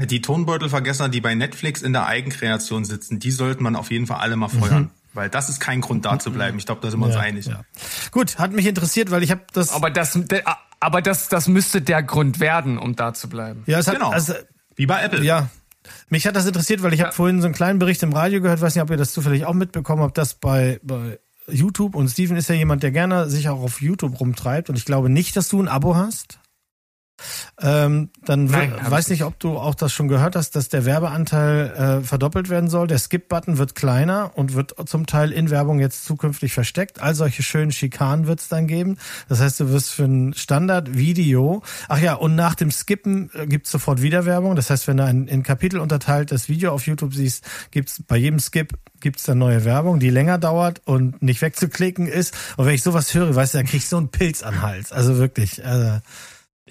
Die 0.00 0.20
Tonbeutelvergesser, 0.22 1.08
die 1.08 1.20
bei 1.20 1.34
Netflix 1.34 1.82
in 1.82 1.92
der 1.92 2.06
Eigenkreation 2.06 2.84
sitzen, 2.84 3.18
die 3.18 3.30
sollten 3.30 3.62
man 3.62 3.76
auf 3.76 3.90
jeden 3.90 4.06
Fall 4.06 4.18
alle 4.18 4.36
mal 4.36 4.48
feuern. 4.48 4.90
Weil 5.12 5.28
das 5.28 5.48
ist 5.48 5.58
kein 5.60 5.80
Grund, 5.80 6.04
da 6.04 6.18
zu 6.20 6.30
bleiben. 6.30 6.56
Ich 6.58 6.66
glaube, 6.66 6.80
da 6.80 6.90
sind 6.90 7.00
wir 7.00 7.06
uns 7.06 7.16
Ja, 7.16 7.20
einig. 7.20 7.46
ja. 7.46 7.62
Gut, 8.12 8.38
hat 8.38 8.52
mich 8.52 8.66
interessiert, 8.66 9.10
weil 9.10 9.22
ich 9.24 9.30
habe 9.32 9.42
das. 9.52 9.72
Aber 9.72 9.90
das, 9.90 10.16
aber 10.78 11.02
das, 11.02 11.28
das 11.28 11.48
müsste 11.48 11.82
der 11.82 12.02
Grund 12.04 12.38
werden, 12.38 12.78
um 12.78 12.94
da 12.94 13.12
zu 13.12 13.28
bleiben. 13.28 13.64
ja, 13.66 13.80
es 13.80 13.88
hat, 13.88 13.94
Genau. 13.94 14.10
also, 14.10 14.34
Wie 14.76 14.86
bei 14.86 15.02
Apple. 15.02 15.22
ja. 15.24 15.48
Mich 16.10 16.26
hat 16.26 16.36
das 16.36 16.46
interessiert, 16.46 16.82
weil 16.82 16.92
ich 16.94 17.00
habe 17.00 17.12
vorhin 17.12 17.40
so 17.40 17.46
einen 17.46 17.54
kleinen 17.54 17.78
Bericht 17.80 18.02
im 18.04 18.12
Radio 18.12 18.40
gehört, 18.40 18.60
weiß 18.60 18.74
nicht, 18.76 18.82
ob 18.82 18.90
ihr 18.90 18.96
das 18.96 19.12
zufällig 19.12 19.44
auch 19.46 19.54
mitbekommen 19.54 20.02
habt, 20.02 20.16
dass 20.16 20.34
bei, 20.34 20.78
bei 20.84 21.18
YouTube 21.52 21.94
und 21.94 22.08
Steven 22.08 22.36
ist 22.36 22.48
ja 22.48 22.54
jemand, 22.54 22.82
der 22.82 22.90
gerne 22.90 23.30
sich 23.30 23.48
auch 23.48 23.60
auf 23.60 23.80
YouTube 23.80 24.20
rumtreibt 24.20 24.68
und 24.68 24.76
ich 24.76 24.84
glaube 24.84 25.08
nicht, 25.08 25.36
dass 25.36 25.48
du 25.48 25.60
ein 25.62 25.68
Abo 25.68 25.94
hast. 25.94 26.39
Ähm, 27.60 28.10
dann 28.24 28.46
Nein, 28.46 28.72
weiß 28.86 29.06
ich 29.06 29.10
nicht, 29.10 29.24
ob 29.24 29.38
du 29.38 29.58
auch 29.58 29.74
das 29.74 29.92
schon 29.92 30.08
gehört 30.08 30.36
hast, 30.36 30.56
dass 30.56 30.68
der 30.68 30.84
Werbeanteil 30.84 32.00
äh, 32.00 32.04
verdoppelt 32.04 32.48
werden 32.48 32.70
soll. 32.70 32.86
Der 32.86 32.98
Skip-Button 32.98 33.58
wird 33.58 33.74
kleiner 33.74 34.32
und 34.34 34.54
wird 34.54 34.74
zum 34.88 35.06
Teil 35.06 35.32
in 35.32 35.50
Werbung 35.50 35.80
jetzt 35.80 36.04
zukünftig 36.04 36.52
versteckt. 36.52 37.00
All 37.00 37.14
solche 37.14 37.42
schönen 37.42 37.72
Schikanen 37.72 38.26
wird 38.26 38.40
es 38.40 38.48
dann 38.48 38.66
geben. 38.66 38.96
Das 39.28 39.40
heißt, 39.40 39.60
du 39.60 39.70
wirst 39.70 39.90
für 39.90 40.04
ein 40.04 40.34
Standard-Video, 40.34 41.62
ach 41.88 42.00
ja, 42.00 42.14
und 42.14 42.34
nach 42.34 42.54
dem 42.54 42.70
Skippen 42.70 43.30
äh, 43.34 43.46
gibt's 43.46 43.70
sofort 43.70 44.02
wieder 44.02 44.24
Werbung. 44.24 44.56
Das 44.56 44.70
heißt, 44.70 44.88
wenn 44.88 44.96
du 44.96 45.04
ein 45.04 45.26
in 45.26 45.42
Kapitel 45.42 45.80
unterteiltes 45.80 46.48
Video 46.48 46.72
auf 46.72 46.86
YouTube 46.86 47.14
siehst, 47.14 47.44
gibt's 47.70 48.02
bei 48.06 48.16
jedem 48.16 48.38
Skip 48.38 48.74
gibt's 49.00 49.24
dann 49.24 49.38
neue 49.38 49.64
Werbung, 49.64 49.98
die 49.98 50.10
länger 50.10 50.38
dauert 50.38 50.82
und 50.84 51.22
nicht 51.22 51.42
wegzuklicken 51.42 52.06
ist. 52.06 52.36
Und 52.56 52.66
wenn 52.66 52.74
ich 52.74 52.82
sowas 52.82 53.12
höre, 53.14 53.34
weißt 53.34 53.54
du, 53.54 53.58
dann 53.58 53.66
krieg 53.66 53.80
ich 53.80 53.88
so 53.88 53.96
einen 53.96 54.10
Pilz 54.10 54.42
an 54.42 54.54
den 54.54 54.62
Hals. 54.62 54.92
Also 54.92 55.18
wirklich. 55.18 55.64
Also, 55.64 56.00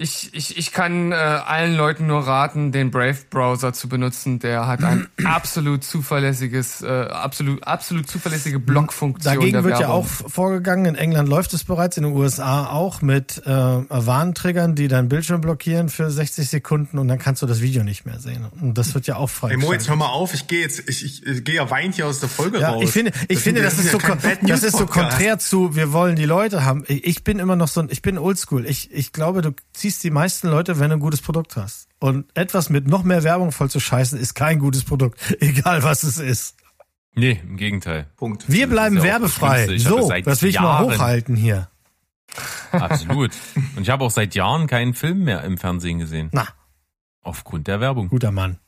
Ich, 0.01 0.29
ich, 0.33 0.57
ich 0.57 0.71
kann 0.71 1.11
äh, 1.11 1.15
allen 1.15 1.75
Leuten 1.75 2.07
nur 2.07 2.25
raten, 2.25 2.71
den 2.71 2.89
Brave-Browser 2.89 3.73
zu 3.73 3.89
benutzen. 3.89 4.39
Der 4.39 4.65
hat 4.65 4.81
ein 4.81 5.07
absolut 5.25 5.83
zuverlässiges, 5.83 6.81
äh, 6.81 6.87
absolut, 6.87 7.61
absolut 7.67 8.09
zuverlässige 8.09 8.59
Blockfunktion 8.59 9.35
Dagegen 9.35 9.63
wird 9.65 9.73
ja 9.73 9.79
Werbung. 9.81 9.95
auch 9.95 10.07
vorgegangen. 10.07 10.85
In 10.85 10.95
England 10.95 11.27
läuft 11.27 11.53
es 11.53 11.65
bereits, 11.65 11.97
in 11.97 12.03
den 12.03 12.13
USA 12.13 12.67
auch 12.67 13.01
mit 13.01 13.41
äh, 13.45 13.49
Warnträgern, 13.51 14.75
die 14.75 14.87
deinen 14.87 15.09
Bildschirm 15.09 15.41
blockieren 15.41 15.89
für 15.89 16.09
60 16.09 16.49
Sekunden 16.49 16.97
und 16.97 17.09
dann 17.09 17.19
kannst 17.19 17.41
du 17.41 17.45
das 17.45 17.59
Video 17.59 17.83
nicht 17.83 18.05
mehr 18.05 18.19
sehen. 18.19 18.45
Und 18.61 18.77
das 18.77 18.93
wird 18.93 19.05
ja 19.05 19.17
auch 19.17 19.29
frei. 19.29 19.51
Ey, 19.51 19.57
Mo, 19.57 19.73
jetzt 19.73 19.89
hör 19.89 19.97
mal 19.97 20.07
auf. 20.07 20.33
Ich 20.33 20.47
gehe 20.47 20.61
jetzt, 20.61 20.87
ich, 20.87 21.03
ich, 21.03 21.25
ich 21.27 21.43
gehe 21.43 21.55
ja 21.55 21.69
weint 21.69 21.95
hier 21.95 22.07
aus 22.07 22.21
der 22.21 22.29
Folge 22.29 22.59
Ja, 22.61 22.69
raus. 22.69 22.83
ich 22.85 22.91
finde, 22.91 23.11
ich 23.27 23.39
finde, 23.39 23.61
das, 23.61 23.77
ist 23.77 23.91
ja 23.91 23.99
so, 23.99 24.47
das 24.47 24.63
ist 24.63 24.77
so 24.77 24.85
konträr 24.85 25.39
zu, 25.39 25.75
wir 25.75 25.91
wollen 25.91 26.15
die 26.15 26.25
Leute 26.25 26.63
haben. 26.63 26.85
Ich 26.87 27.05
ich 27.05 27.23
bin 27.25 27.39
immer 27.39 27.57
noch 27.57 27.67
so, 27.67 27.81
ein- 27.81 27.89
ich 27.91 28.01
bin 28.01 28.17
oldschool. 28.17 28.65
Ich, 28.65 28.91
ich 28.93 29.11
glaube, 29.11 29.41
du 29.41 29.51
ziehst 29.73 29.88
die 29.97 30.11
meisten 30.11 30.47
Leute, 30.49 30.77
wenn 30.79 30.89
du 30.89 30.97
ein 30.97 30.99
gutes 30.99 31.21
Produkt 31.21 31.55
hast. 31.57 31.87
Und 31.99 32.25
etwas 32.37 32.69
mit 32.69 32.87
noch 32.87 33.01
mehr 33.03 33.23
Werbung 33.23 33.51
voll 33.51 33.71
zu 33.71 33.79
scheißen, 33.79 34.19
ist 34.19 34.35
kein 34.35 34.59
gutes 34.59 34.83
Produkt. 34.83 35.19
Egal 35.39 35.81
was 35.81 36.03
es 36.03 36.19
ist. 36.19 36.55
Nee, 37.15 37.39
im 37.43 37.57
Gegenteil. 37.57 38.05
Punkt. 38.17 38.45
Wir 38.47 38.67
Das 38.67 38.69
bleiben 38.75 38.97
ja 38.97 39.03
werbefrei. 39.03 39.77
So, 39.79 40.09
das 40.23 40.41
will 40.43 40.49
ich 40.49 40.59
mal 40.59 40.83
Jahren- 40.83 40.93
hochhalten 40.95 41.35
hier. 41.35 41.69
Absolut. 42.71 43.31
Und 43.75 43.81
ich 43.81 43.89
habe 43.89 44.03
auch 44.05 44.11
seit 44.11 44.35
Jahren 44.35 44.67
keinen 44.67 44.93
Film 44.93 45.23
mehr 45.23 45.43
im 45.43 45.57
Fernsehen 45.57 45.97
gesehen. 45.97 46.29
Na, 46.31 46.47
Aufgrund 47.21 47.67
der 47.67 47.79
Werbung. 47.81 48.09
guter 48.09 48.31
Mann. 48.31 48.59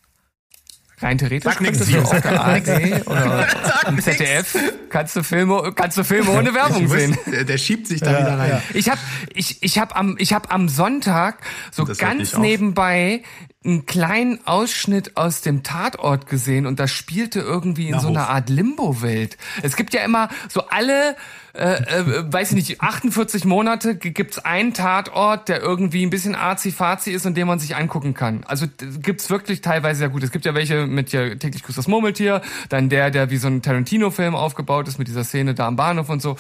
Rein 1.02 1.18
theoretisch 1.18 1.44
Sag 1.52 1.62
nix, 1.62 1.80
könntest 1.80 1.92
du 1.94 1.98
Nils. 1.98 2.12
auf 2.12 2.22
der 2.22 2.42
ARD 2.42 3.08
oder 3.08 3.48
im 3.88 4.00
ZDF 4.02 4.56
kannst 4.90 5.16
du 5.16 5.24
Filme, 5.24 5.72
kannst 5.76 5.98
du 5.98 6.04
Filme 6.04 6.32
ohne 6.32 6.54
Werbung 6.54 6.84
Ich 6.86 6.90
sehen. 6.92 7.18
der, 7.32 7.44
der 7.44 7.58
schiebt 7.58 7.88
sich 7.88 8.02
da 8.02 8.12
wieder 8.20 8.38
rein. 8.38 8.50
ja. 8.52 8.62
Ich 8.74 8.90
habe 8.90 9.00
ich, 9.34 9.62
ich 9.64 9.80
hab 9.80 9.96
am, 9.98 10.16
ich 10.20 10.34
hab 10.34 10.54
am 10.54 10.70
Sonntag 10.70 11.38
so 11.72 11.86
ganz 11.86 12.38
nebenbei 12.38 13.24
einen 13.64 13.86
kleinen 13.86 14.40
Ausschnitt 14.48 15.18
aus 15.18 15.42
dem 15.42 15.62
Tatort 15.64 16.28
gesehen 16.28 16.66
und 16.66 16.80
das 16.80 16.92
spielte 16.92 17.40
irgendwie 17.40 17.88
in 17.88 17.96
Na, 17.96 18.00
so 18.00 18.08
einer. 18.08 18.28
Art 18.30 18.50
Limbo-Welt. 18.50 19.38
Es 19.62 19.76
gibt 19.76 19.94
ja 19.94 20.04
immer 20.04 20.30
so 20.50 20.68
alle, 20.70 21.16
äh, 21.54 21.74
äh, 21.74 22.32
weiß 22.32 22.52
ich 22.52 22.56
nicht, 22.56 22.82
48 22.82 23.46
Monate 23.46 23.96
gibt's 23.96 24.40
einen 24.40 24.74
Tatort, 24.74 25.50
der 25.50 25.62
irgendwie 25.62 26.06
ein 26.06 26.10
bisschen 26.10 26.36
arzi-fazi 26.36 27.12
ist 27.12 27.26
und 27.26 27.36
den 27.36 27.48
man 27.48 27.60
sich 27.60 27.76
angucken 27.76 28.14
kann. 28.14 28.44
Also 28.46 28.68
gibt's 29.02 29.30
wirklich 29.30 29.62
teilweise 29.62 30.00
sehr 30.00 30.10
gut. 30.10 30.24
Es 30.24 30.32
gibt 30.32 30.46
ja 30.46 30.54
welche 30.54 30.88
mit 30.88 31.12
ja, 31.12 31.36
täglich 31.36 31.64
grüßt 31.64 31.78
das 31.78 31.88
Murmeltier, 31.88 32.42
dann 32.70 32.90
der, 32.90 33.12
der 33.12 33.30
wie 33.30 33.38
so 33.38 33.48
ein 33.48 33.62
Tarantino-Film 33.62 34.36
aufgebaut 34.36 34.88
ist 34.88 34.98
mit 34.98 35.08
dieser 35.08 35.24
Szene 35.24 35.54
da 35.54 35.68
am 35.68 35.76
Bahnhof 35.76 36.10
und 36.10 36.22
so. 36.22 36.38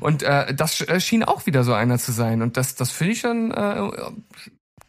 Und 0.00 0.22
äh, 0.22 0.54
das 0.54 0.80
äh, 0.80 1.00
schien 1.00 1.24
auch 1.24 1.46
wieder 1.46 1.64
so 1.64 1.74
einer 1.74 1.98
zu 1.98 2.12
sein. 2.12 2.42
Und 2.42 2.56
das, 2.56 2.74
das 2.74 2.90
finde 2.90 3.12
ich 3.12 3.22
dann, 3.22 3.50
äh, 3.50 3.90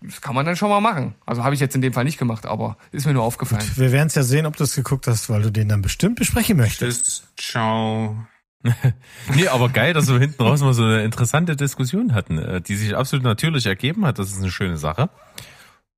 das 0.01 0.21
kann 0.21 0.35
man 0.35 0.45
dann 0.45 0.55
schon 0.55 0.69
mal 0.69 0.81
machen. 0.81 1.15
Also 1.25 1.43
habe 1.43 1.55
ich 1.55 1.61
jetzt 1.61 1.75
in 1.75 1.81
dem 1.81 1.93
Fall 1.93 2.03
nicht 2.03 2.17
gemacht, 2.17 2.45
aber 2.45 2.77
ist 2.91 3.05
mir 3.05 3.13
nur 3.13 3.23
aufgefallen. 3.23 3.69
Wir 3.75 3.91
werden 3.91 4.07
es 4.07 4.15
ja 4.15 4.23
sehen, 4.23 4.45
ob 4.45 4.55
du 4.55 4.63
es 4.63 4.75
geguckt 4.75 5.07
hast, 5.07 5.29
weil 5.29 5.41
du 5.41 5.51
den 5.51 5.67
dann 5.67 5.81
bestimmt 5.81 6.15
besprechen 6.15 6.57
möchtest. 6.57 7.05
Tschüss. 7.37 7.51
Ciao. 7.51 8.27
Nee, 9.35 9.47
aber 9.47 9.69
geil, 9.69 9.93
dass 9.93 10.07
wir 10.07 10.19
hinten 10.19 10.41
raus 10.43 10.61
mal 10.61 10.73
so 10.73 10.83
eine 10.83 11.03
interessante 11.03 11.55
Diskussion 11.55 12.13
hatten, 12.13 12.37
äh, 12.37 12.61
die 12.61 12.75
sich 12.75 12.95
absolut 12.95 13.23
natürlich 13.23 13.65
ergeben 13.65 14.05
hat. 14.05 14.19
Das 14.19 14.29
ist 14.31 14.39
eine 14.41 14.51
schöne 14.51 14.77
Sache. 14.77 15.09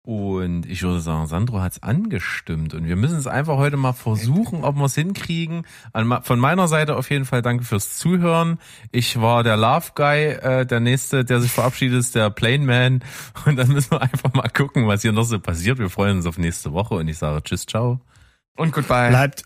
Und 0.03 0.65
ich 0.65 0.84
würde 0.84 1.02
sagen, 1.02 1.27
Sandro 1.27 1.60
hat's 1.60 1.84
angestimmt. 1.84 2.73
Und 2.73 2.88
wir 2.88 2.95
müssen 2.95 3.18
es 3.18 3.27
einfach 3.27 3.57
heute 3.57 3.76
mal 3.76 3.91
versuchen, 3.91 4.64
ob 4.64 4.77
wir 4.77 4.85
es 4.85 4.95
hinkriegen. 4.95 5.65
An 5.91 6.07
ma- 6.07 6.22
Von 6.22 6.39
meiner 6.39 6.69
Seite 6.69 6.95
auf 6.95 7.10
jeden 7.10 7.26
Fall 7.26 7.41
danke 7.41 7.65
fürs 7.65 7.98
Zuhören. 7.98 8.57
Ich 8.94 9.19
war 9.19 9.44
der 9.44 9.57
Love 9.57 9.88
Guy. 9.95 10.27
Äh, 10.27 10.65
der 10.65 10.80
nächste, 10.80 11.26
der 11.26 11.41
sich 11.41 11.52
verabschiedet, 11.52 11.99
ist 11.99 12.15
der 12.15 12.30
Plain 12.30 12.65
Man. 12.65 13.03
Und 13.45 13.57
dann 13.57 13.68
müssen 13.68 13.91
wir 13.91 14.02
einfach 14.02 14.31
mal 14.34 14.48
gucken, 14.48 14.88
was 14.88 15.02
hier 15.02 15.11
noch 15.11 15.26
so 15.26 15.39
passiert. 15.41 15.77
Wir 15.77 15.89
freuen 15.89 16.18
uns 16.18 16.26
auf 16.26 16.38
nächste 16.38 16.72
Woche. 16.72 16.94
Und 16.95 17.10
ich 17.10 17.18
sage 17.18 17.44
Tschüss, 17.44 17.65
ciao. 17.65 17.99
Und 18.56 18.72
goodbye. 18.72 19.10
Bleibt. 19.10 19.44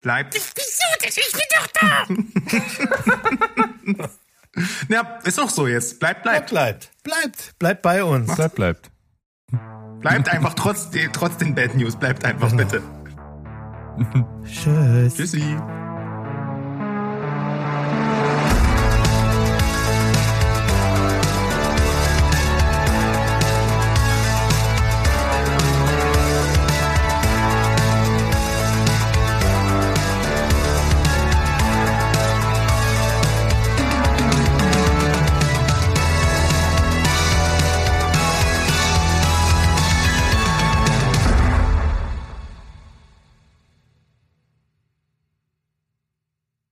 Bleibt. 0.00 0.34
Ja, 4.88 5.18
ist 5.24 5.38
doch 5.38 5.50
so 5.50 5.66
jetzt. 5.66 5.98
Bleibt, 6.00 6.22
bleibt. 6.22 6.50
Bleibt. 6.50 6.90
Bleibt. 7.02 7.58
Bleibt 7.58 7.82
bei 7.82 8.04
uns. 8.04 8.34
Bleibt, 8.34 8.54
bleibt. 8.54 8.90
Bleibt 10.00 10.28
einfach 10.28 10.54
trotz, 10.54 10.90
trotz 11.12 11.36
den 11.38 11.54
Bad 11.54 11.74
News. 11.74 11.96
Bleibt 11.96 12.24
einfach 12.24 12.54
bitte. 12.54 12.82
Tschüss. 14.44 15.14
Tschüssi. 15.16 15.56